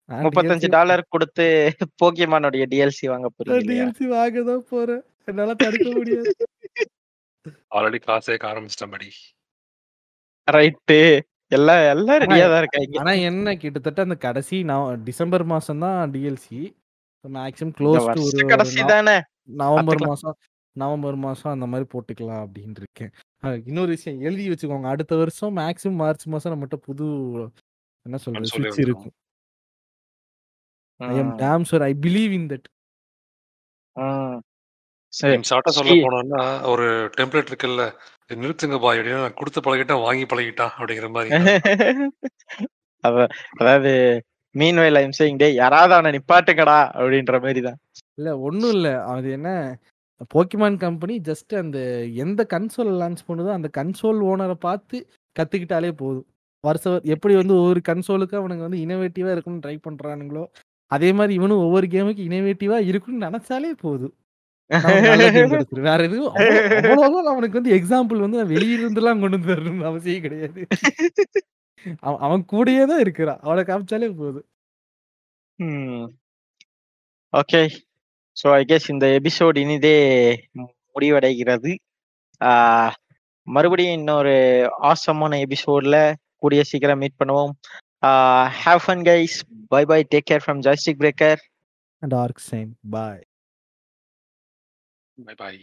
முப்பத்தஞ்சு 0.09 0.65
DLC 0.65 0.75
டாலர் 0.75 1.01
கொடுத்து 1.13 1.45
போக்கியமானுடைய 2.01 2.65
டிஎல்சி 2.71 3.05
வாங்க 3.13 3.27
போறீங்க 3.29 3.63
DLC 3.69 3.99
வாங்க 4.11 4.43
தான் 4.49 4.67
போறேன். 4.69 5.01
என்னால 5.27 5.55
தடுக்க 5.61 5.87
முடியாது. 5.95 6.31
ஆல்ரெடி 7.71 7.99
காசு 8.01 8.37
ஆரம்பிச்சிட்டேன் 8.49 8.93
படி. 8.93 9.09
ரைட்டு 10.47 10.99
எல்லாம் 11.51 11.81
எல்லாம் 11.91 12.19
ரெடியா 12.21 12.45
தான் 12.45 12.61
இருக்காங்க 12.61 12.99
ஆனா 13.01 13.11
என்ன 13.27 13.55
கிட்டத்தட்ட 13.55 14.01
அந்த 14.01 14.15
கடைசி 14.17 14.57
நவ- 14.63 14.97
டிசம்பர் 15.03 15.45
மாசம் 15.45 15.79
தான் 15.79 16.11
டிஎல்சி 16.11 16.59
மேக்ஸிமம் 17.25 17.75
க்ளோஸ் 17.77 18.07
டு 18.09 18.23
ஒரு 18.29 18.45
கடைசி 18.47 18.81
தானே. 18.85 19.15
நவம்பர். 19.59 20.01
மாசம் 20.05 20.35
நவம்பர் 20.75 21.17
மாசம் 21.17 21.51
அந்த 21.51 21.65
மாதிரி 21.65 21.85
போட்டுக்கலாம் 21.93 22.43
அப்படின்னு 22.43 22.75
இருக்கேன். 22.77 23.11
இன்னொரு 23.65 23.89
விஷயம் 23.89 24.19
எழுதி 24.21 24.45
வச்சுக்கோங்க. 24.49 24.87
அடுத்த 24.87 25.13
வருஷம் 25.15 25.55
மேக்ஸிமம் 25.57 25.99
மார்ச் 26.01 26.25
மாசம் 26.27 26.53
நம்மகிட்ட 26.53 26.77
புது 26.81 27.05
என்ன 28.05 28.17
சொல்றது 28.17 28.51
சுவிட்ச் 28.51 28.79
இருக்கும். 28.79 29.13
I 30.99 31.17
am 31.17 31.33
damn 31.39 31.65
sure 31.69 31.83
I 31.83 31.93
believe 32.05 32.31
in 32.31 32.47
that. 32.47 32.67
சரி 35.13 35.35
ஷார்ட்டா 35.49 35.71
சொல்ல 35.71 35.91
போனோம்னா 36.03 36.41
ஒரு 36.65 36.85
டெம்ப்ளேட் 37.17 37.49
இருக்குல்ல 37.51 37.83
"இது 37.85 38.16
நிறுத்துங்க 38.29 38.77
பாய் 38.79 38.97
அப்படின்னா 38.99 39.25
நான் 39.25 39.39
கொடுத்து 39.39 39.59
பழகிட்டேன் 39.61 40.05
வாங்கி 40.05 40.25
பழகிட்டான் 40.25 40.73
அப்படிங்கிற 40.77 41.09
மாதிரி. 41.09 41.29
அதாவது 43.59 43.91
மீன் 44.55 44.79
வயல் 44.81 44.99
ஐம் 45.01 45.17
சேயிங் 45.17 45.39
டே 45.41 45.47
யாராவது 45.55 45.93
அவனை 45.95 46.11
நிப்பாட்டுங்கடா 46.15 46.77
அப்படின்ற 46.95 47.35
மாதிரி 47.43 47.61
தான். 47.67 47.77
இல்ல 48.19 48.29
ஒண்ணும் 48.47 48.73
இல்ல. 48.75 48.89
அது 49.13 49.27
என்ன 49.37 49.49
போக்கிமான் 50.31 50.77
கம்பெனி 50.77 51.15
ஜஸ்ட் 51.27 51.53
அந்த 51.61 51.79
எந்த 52.23 52.41
கன்சோல் 52.53 52.91
லான்ச் 53.01 53.27
பண்ணுதோ 53.27 53.51
அந்த 53.57 53.69
கன்சோல் 53.77 54.21
ஓனரை 54.29 54.57
பார்த்து 54.65 54.97
கத்துக்கிட்டாலே 55.35 55.91
போதும். 56.01 56.27
வருஷம் 56.63 57.03
எப்படி 57.13 57.33
வந்து 57.35 57.53
ஒவ்வொரு 57.59 57.81
கன்சோலுக்கு 57.89 58.35
அவனுங்க 58.39 58.63
வந்து 58.67 58.83
இனோவேட்டிவா 58.85 59.33
இருக்கணும்னு 59.35 59.65
ட்ரை 59.65 59.77
பண்றானுங்களோ 59.85 60.43
அதே 60.91 61.09
மாதிரி 61.17 61.33
இவனும் 61.39 61.63
ஒவ்வொரு 61.65 61.87
கேமுக்கு 61.93 62.21
இனோவேட்டிவா 62.29 62.77
இருக்குன்னு 62.89 63.25
நினைச்சாலே 63.27 63.71
போதும். 63.85 64.13
வேற 65.87 65.99
எதுவும் 66.07 66.33
அவ்வளவுதான். 66.35 67.33
அவனுக்கு 67.33 67.59
வந்து 67.59 67.73
எக்ஸாம்பிள் 67.77 68.23
வந்து 68.23 68.39
நான் 68.39 68.53
வெளியிலிருந்துலாம் 68.53 69.21
கொண்டு 69.21 69.37
வந்து 69.37 69.51
வரணும்னு 69.53 69.89
அவசியம் 69.89 70.25
கிடையாது. 70.25 70.61
அவன் 72.07 72.21
அவன் 72.27 72.43
கூடயே 72.53 72.83
தான் 72.91 73.03
இருக்கிறான். 73.05 73.39
அவனை 73.45 73.61
காமிச்சாலே 73.69 74.09
போதும். 74.21 74.47
ஓகே 77.33 77.61
ஸோ 78.37 78.47
ஐ 78.57 78.61
கெஸ் 78.71 78.89
இந்த 78.93 79.05
எபிசோட் 79.19 79.57
இனிதே 79.63 79.95
முடிவடைகிறது. 80.95 81.71
மறுபடியும் 83.47 83.97
இன்னொரு 83.99 84.35
ஆசமான 84.89 85.39
எபிசோட்ல 85.45 85.97
கூடிய 86.35 86.63
சீக்கிரம் 86.71 87.01
மீட் 87.03 87.19
பண்ணுவோம். 87.21 87.53
Have 88.63 88.83
fun 88.85 89.05
guys 89.09 89.37
bye 89.75 89.83
bye 89.85 90.01
take 90.13 90.29
care 90.31 90.45
from 90.45 90.61
Joystick 90.67 91.01
Breaker 91.03 91.41
Dark 92.01 92.43
Sign 92.49 92.71
bye 92.89 93.23
bye 95.17 95.35
bye 95.35 95.59